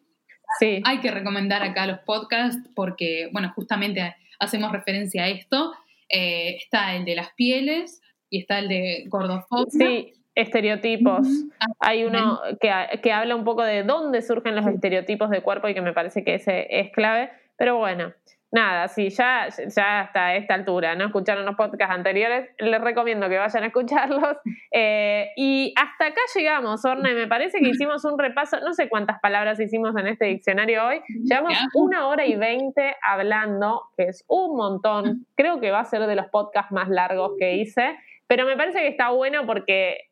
sí. 0.59 0.81
Hay 0.83 0.99
que 0.99 1.11
recomendar 1.11 1.63
acá 1.63 1.87
los 1.87 1.99
podcasts 1.99 2.67
porque, 2.75 3.29
bueno, 3.31 3.51
justamente 3.55 4.15
hacemos 4.39 4.71
referencia 4.71 5.23
a 5.23 5.29
esto. 5.29 5.73
está 6.09 6.95
el 6.95 7.05
de 7.05 7.15
las 7.15 7.33
pieles, 7.33 8.01
y 8.29 8.39
está 8.39 8.59
el 8.59 8.67
de 8.67 9.05
gordofobia. 9.07 9.65
Sí, 9.69 10.13
estereotipos. 10.35 11.27
Ah, 11.59 11.67
Hay 11.79 12.03
uno 12.03 12.39
que, 12.59 12.71
que, 13.01 13.11
habla 13.11 13.35
un 13.35 13.43
poco 13.43 13.63
de 13.63 13.83
dónde 13.83 14.21
surgen 14.21 14.55
los 14.55 14.67
estereotipos 14.67 15.29
de 15.29 15.41
cuerpo 15.41 15.69
y 15.69 15.73
que 15.73 15.81
me 15.81 15.93
parece 15.93 16.23
que 16.23 16.35
ese 16.35 16.67
es 16.69 16.91
clave. 16.91 17.29
Pero 17.57 17.77
bueno, 17.77 18.13
nada, 18.55 18.87
si 18.87 19.09
ya, 19.09 19.49
ya 19.49 19.99
hasta 19.99 20.35
esta 20.35 20.53
altura 20.53 20.95
no 20.95 21.05
escucharon 21.05 21.45
los 21.45 21.55
podcasts 21.55 21.93
anteriores, 21.93 22.49
les 22.57 22.81
recomiendo 22.81 23.27
que 23.27 23.37
vayan 23.37 23.63
a 23.63 23.67
escucharlos. 23.67 24.37
Eh, 24.77 25.31
y 25.37 25.73
hasta 25.77 26.07
acá 26.07 26.19
llegamos, 26.35 26.83
Orne. 26.83 27.13
Me 27.13 27.27
parece 27.27 27.59
que 27.59 27.69
hicimos 27.69 28.03
un 28.03 28.19
repaso, 28.19 28.59
no 28.59 28.73
sé 28.73 28.89
cuántas 28.89 29.21
palabras 29.21 29.57
hicimos 29.57 29.95
en 29.95 30.07
este 30.07 30.25
diccionario 30.25 30.85
hoy. 30.85 31.01
Llevamos 31.23 31.53
una 31.75 32.07
hora 32.07 32.25
y 32.25 32.35
veinte 32.35 32.93
hablando, 33.01 33.83
que 33.95 34.03
es 34.03 34.25
un 34.27 34.57
montón. 34.57 35.25
Creo 35.35 35.61
que 35.61 35.71
va 35.71 35.79
a 35.79 35.85
ser 35.85 36.05
de 36.07 36.15
los 36.15 36.25
podcasts 36.27 36.73
más 36.73 36.89
largos 36.89 37.33
que 37.39 37.55
hice. 37.55 37.97
Pero 38.27 38.45
me 38.45 38.57
parece 38.57 38.79
que 38.79 38.89
está 38.89 39.11
bueno 39.11 39.45
porque 39.45 40.09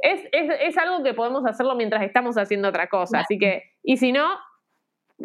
es, 0.00 0.20
es, 0.32 0.76
algo 0.78 1.04
que 1.04 1.14
podemos 1.14 1.46
hacerlo 1.46 1.76
mientras 1.76 2.02
estamos 2.02 2.36
haciendo 2.36 2.68
otra 2.68 2.88
cosa. 2.88 3.20
Así 3.20 3.38
que, 3.38 3.62
y 3.84 3.98
si 3.98 4.10
no, 4.10 4.26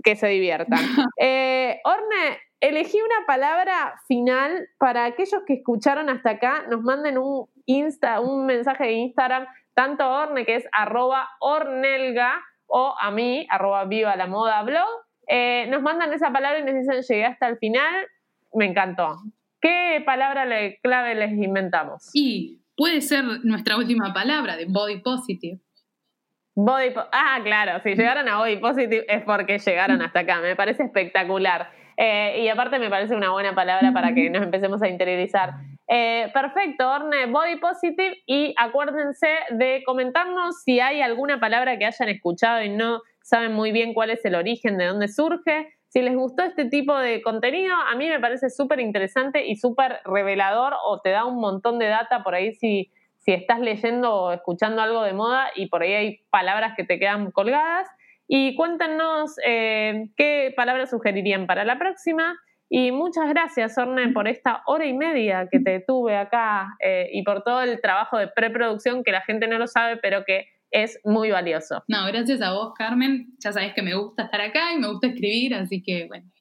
que 0.04 0.16
se 0.16 0.28
diviertan. 0.28 0.80
Eh, 1.24 1.80
Orne, 1.84 2.40
elegí 2.60 2.98
una 2.98 3.26
palabra 3.28 3.94
final 4.08 4.68
para 4.80 5.06
aquellos 5.06 5.42
que 5.46 5.54
escucharon 5.56 6.10
hasta 6.10 6.32
acá, 6.32 6.66
nos 6.70 6.82
manden 6.82 7.18
un, 7.18 7.48
Insta, 7.66 8.20
un 8.20 8.46
mensaje 8.46 8.86
de 8.86 8.94
Instagram, 8.94 9.46
tanto 9.74 10.10
Orne, 10.10 10.46
que 10.46 10.56
es 10.56 10.66
arroba 10.72 11.30
ornelga, 11.40 12.42
o 12.68 12.96
a 13.00 13.12
mí, 13.12 13.46
arroba 13.50 13.86
viva 13.86 14.16
la 14.16 14.28
moda 14.28 14.64
blog. 14.64 14.88
Eh, 15.28 15.68
nos 15.70 15.82
mandan 15.82 16.12
esa 16.14 16.32
palabra 16.32 16.60
y 16.60 16.64
nos 16.64 16.74
dicen 16.74 17.02
llegué 17.02 17.26
hasta 17.26 17.48
el 17.48 17.58
final. 17.58 18.08
Me 18.54 18.66
encantó. 18.66 19.18
¿Qué 19.62 20.02
palabra 20.06 20.46
clave 20.82 21.16
les 21.16 21.32
inventamos? 21.34 22.10
Y 22.14 22.62
puede 22.76 23.02
ser 23.02 23.24
nuestra 23.44 23.78
última 23.78 24.14
palabra, 24.14 24.56
de 24.58 24.66
body 24.66 25.02
positive. 25.02 25.60
Body 26.56 26.94
ah, 27.14 27.40
claro, 27.44 27.80
si 27.82 27.96
llegaron 27.96 28.28
a 28.28 28.38
body 28.38 28.58
positive 28.58 29.06
es 29.08 29.24
porque 29.24 29.58
llegaron 29.58 30.02
hasta 30.02 30.20
acá. 30.20 30.42
Me 30.42 30.56
parece 30.56 30.84
espectacular. 30.84 31.70
Eh, 31.98 32.42
y 32.44 32.48
aparte 32.50 32.80
me 32.80 32.90
parece 32.90 33.16
una 33.16 33.32
buena 33.32 33.54
palabra 33.54 33.92
para 33.94 34.14
que 34.14 34.30
nos 34.30 34.44
empecemos 34.44 34.82
a 34.82 34.88
interiorizar. 34.88 35.54
Eh, 35.88 36.30
perfecto, 36.34 36.90
Orne, 36.90 37.28
body 37.28 37.58
positive. 37.58 38.18
Y 38.26 38.54
acuérdense 38.58 39.28
de 39.52 39.84
comentarnos 39.86 40.62
si 40.64 40.80
hay 40.80 41.02
alguna 41.02 41.40
palabra 41.40 41.78
que 41.78 41.86
hayan 41.86 42.10
escuchado 42.10 42.62
y 42.64 42.70
no 42.70 43.02
saben 43.22 43.54
muy 43.54 43.72
bien 43.72 43.94
cuál 43.94 44.10
es 44.10 44.24
el 44.26 44.36
origen, 44.36 44.78
de 44.78 44.86
dónde 44.86 45.08
surge. 45.08 45.74
Si 45.88 46.02
les 46.02 46.16
gustó 46.16 46.44
este 46.44 46.66
tipo 46.66 46.98
de 46.98 47.22
contenido, 47.22 47.76
a 47.76 47.96
mí 47.96 48.08
me 48.08 48.20
parece 48.20 48.50
súper 48.50 48.80
interesante 48.80 49.46
y 49.46 49.58
súper 49.58 50.00
revelador 50.06 50.74
o 50.86 51.02
te 51.02 51.10
da 51.10 51.26
un 51.26 51.40
montón 51.40 51.80
de 51.80 51.88
data 51.88 52.24
por 52.24 52.34
ahí 52.36 52.54
si, 52.54 52.92
si 53.22 53.34
estás 53.34 53.60
leyendo 53.60 54.14
o 54.14 54.32
escuchando 54.32 54.82
algo 54.82 55.04
de 55.04 55.14
moda 55.14 55.50
y 55.56 55.68
por 55.68 55.84
ahí 55.84 55.94
hay 55.94 56.20
palabras 56.30 56.74
que 56.76 56.84
te 56.84 57.00
quedan 57.00 57.32
colgadas. 57.32 57.88
Y 58.28 58.56
cuéntenos 58.56 59.36
eh, 59.46 60.10
qué 60.16 60.54
palabras 60.56 60.90
sugerirían 60.90 61.48
para 61.48 61.64
la 61.64 61.78
próxima. 61.78 62.36
Y 62.70 62.92
muchas 62.92 63.28
gracias, 63.30 63.78
Orne, 63.78 64.10
por 64.14 64.28
esta 64.28 64.64
hora 64.66 64.86
y 64.86 64.94
media 64.94 65.48
que 65.52 65.60
te 65.60 65.82
tuve 65.82 66.16
acá 66.16 66.70
eh, 66.80 67.10
y 67.12 67.24
por 67.24 67.44
todo 67.44 67.62
el 67.62 67.82
trabajo 67.82 68.18
de 68.18 68.28
preproducción 68.28 69.04
que 69.04 69.12
la 69.12 69.22
gente 69.22 69.48
no 69.48 69.60
lo 69.60 69.68
sabe, 69.68 69.98
pero 69.98 70.24
que 70.26 70.48
es 70.72 71.00
muy 71.04 71.32
valioso. 71.32 71.84
No, 71.90 72.08
gracias 72.08 72.42
a 72.42 72.54
vos, 72.54 72.74
Carmen. 72.74 73.28
Ya 73.40 73.52
sabés 73.52 73.74
que 73.74 73.82
me 73.82 73.94
gusta 73.94 74.24
estar 74.24 74.40
acá 74.40 74.74
y 74.74 74.80
me 74.80 74.88
gusta 74.88 75.08
escribir, 75.08 75.54
así 75.54 75.84
que 75.84 76.08
bueno. 76.08 76.32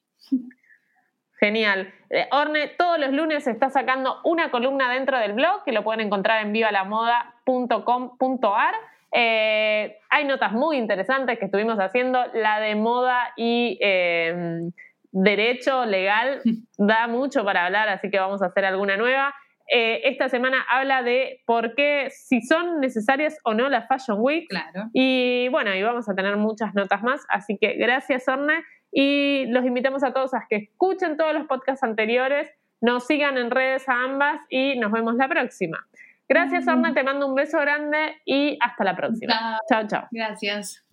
Genial. 1.41 1.93
Eh, 2.11 2.27
Orne 2.31 2.67
todos 2.77 2.99
los 2.99 3.11
lunes 3.11 3.47
está 3.47 3.71
sacando 3.71 4.19
una 4.23 4.51
columna 4.51 4.93
dentro 4.93 5.17
del 5.17 5.33
blog 5.33 5.63
que 5.65 5.71
lo 5.71 5.83
pueden 5.83 6.05
encontrar 6.05 6.45
en 6.45 6.53
vivalamoda.com.ar. 6.53 8.75
Eh, 9.11 9.97
hay 10.09 10.25
notas 10.25 10.51
muy 10.51 10.77
interesantes 10.77 11.39
que 11.39 11.45
estuvimos 11.45 11.79
haciendo. 11.79 12.23
La 12.33 12.59
de 12.59 12.75
moda 12.75 13.33
y 13.35 13.79
eh, 13.81 14.69
derecho 15.11 15.85
legal 15.85 16.43
da 16.77 17.07
mucho 17.07 17.43
para 17.43 17.65
hablar, 17.65 17.89
así 17.89 18.11
que 18.11 18.19
vamos 18.19 18.43
a 18.43 18.47
hacer 18.47 18.65
alguna 18.65 18.95
nueva. 18.95 19.33
Eh, 19.73 20.09
esta 20.09 20.27
semana 20.27 20.57
habla 20.69 21.01
de 21.01 21.41
por 21.45 21.75
qué, 21.75 22.09
si 22.11 22.41
son 22.41 22.81
necesarias 22.81 23.37
o 23.45 23.53
no 23.53 23.69
las 23.69 23.87
Fashion 23.87 24.17
Week. 24.19 24.49
Claro. 24.49 24.89
Y 24.93 25.47
bueno, 25.49 25.73
y 25.73 25.81
vamos 25.81 26.09
a 26.09 26.13
tener 26.13 26.35
muchas 26.35 26.75
notas 26.75 27.01
más. 27.03 27.21
Así 27.29 27.57
que 27.59 27.75
gracias, 27.75 28.27
Orne. 28.27 28.65
Y 28.91 29.45
los 29.47 29.65
invitamos 29.65 30.03
a 30.03 30.13
todos 30.13 30.33
a 30.33 30.45
que 30.49 30.57
escuchen 30.57 31.17
todos 31.17 31.33
los 31.33 31.47
podcasts 31.47 31.83
anteriores, 31.83 32.49
nos 32.81 33.05
sigan 33.05 33.37
en 33.37 33.51
redes 33.51 33.87
a 33.87 34.03
ambas 34.03 34.41
y 34.49 34.77
nos 34.79 34.91
vemos 34.91 35.15
la 35.15 35.29
próxima. 35.29 35.87
Gracias, 36.27 36.67
Orne. 36.67 36.93
Te 36.93 37.03
mando 37.03 37.27
un 37.27 37.35
beso 37.35 37.59
grande 37.59 38.15
y 38.25 38.57
hasta 38.61 38.83
la 38.83 38.95
próxima. 38.95 39.59
Chao, 39.69 39.87
chao. 39.87 40.07
Gracias. 40.11 40.83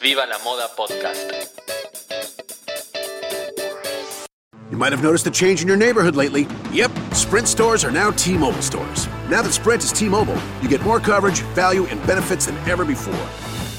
Viva 0.00 0.26
la 0.26 0.38
Moda 0.44 0.68
Podcast. 0.76 1.54
You 4.70 4.78
might 4.78 4.92
have 4.92 5.02
noticed 5.02 5.26
a 5.26 5.30
change 5.30 5.62
in 5.62 5.68
your 5.68 5.76
neighborhood 5.76 6.16
lately. 6.16 6.46
Yep, 6.72 6.90
Sprint 7.12 7.48
stores 7.48 7.84
are 7.84 7.92
now 7.92 8.10
T 8.10 8.36
Mobile 8.36 8.62
stores. 8.62 9.08
Now 9.28 9.42
that 9.42 9.52
Sprint 9.52 9.82
is 9.84 9.92
T 9.92 10.08
Mobile, 10.08 10.38
you 10.62 10.68
get 10.68 10.82
more 10.82 11.00
coverage, 11.00 11.40
value, 11.54 11.86
and 11.86 12.04
benefits 12.06 12.46
than 12.46 12.56
ever 12.68 12.84
before. 12.84 13.53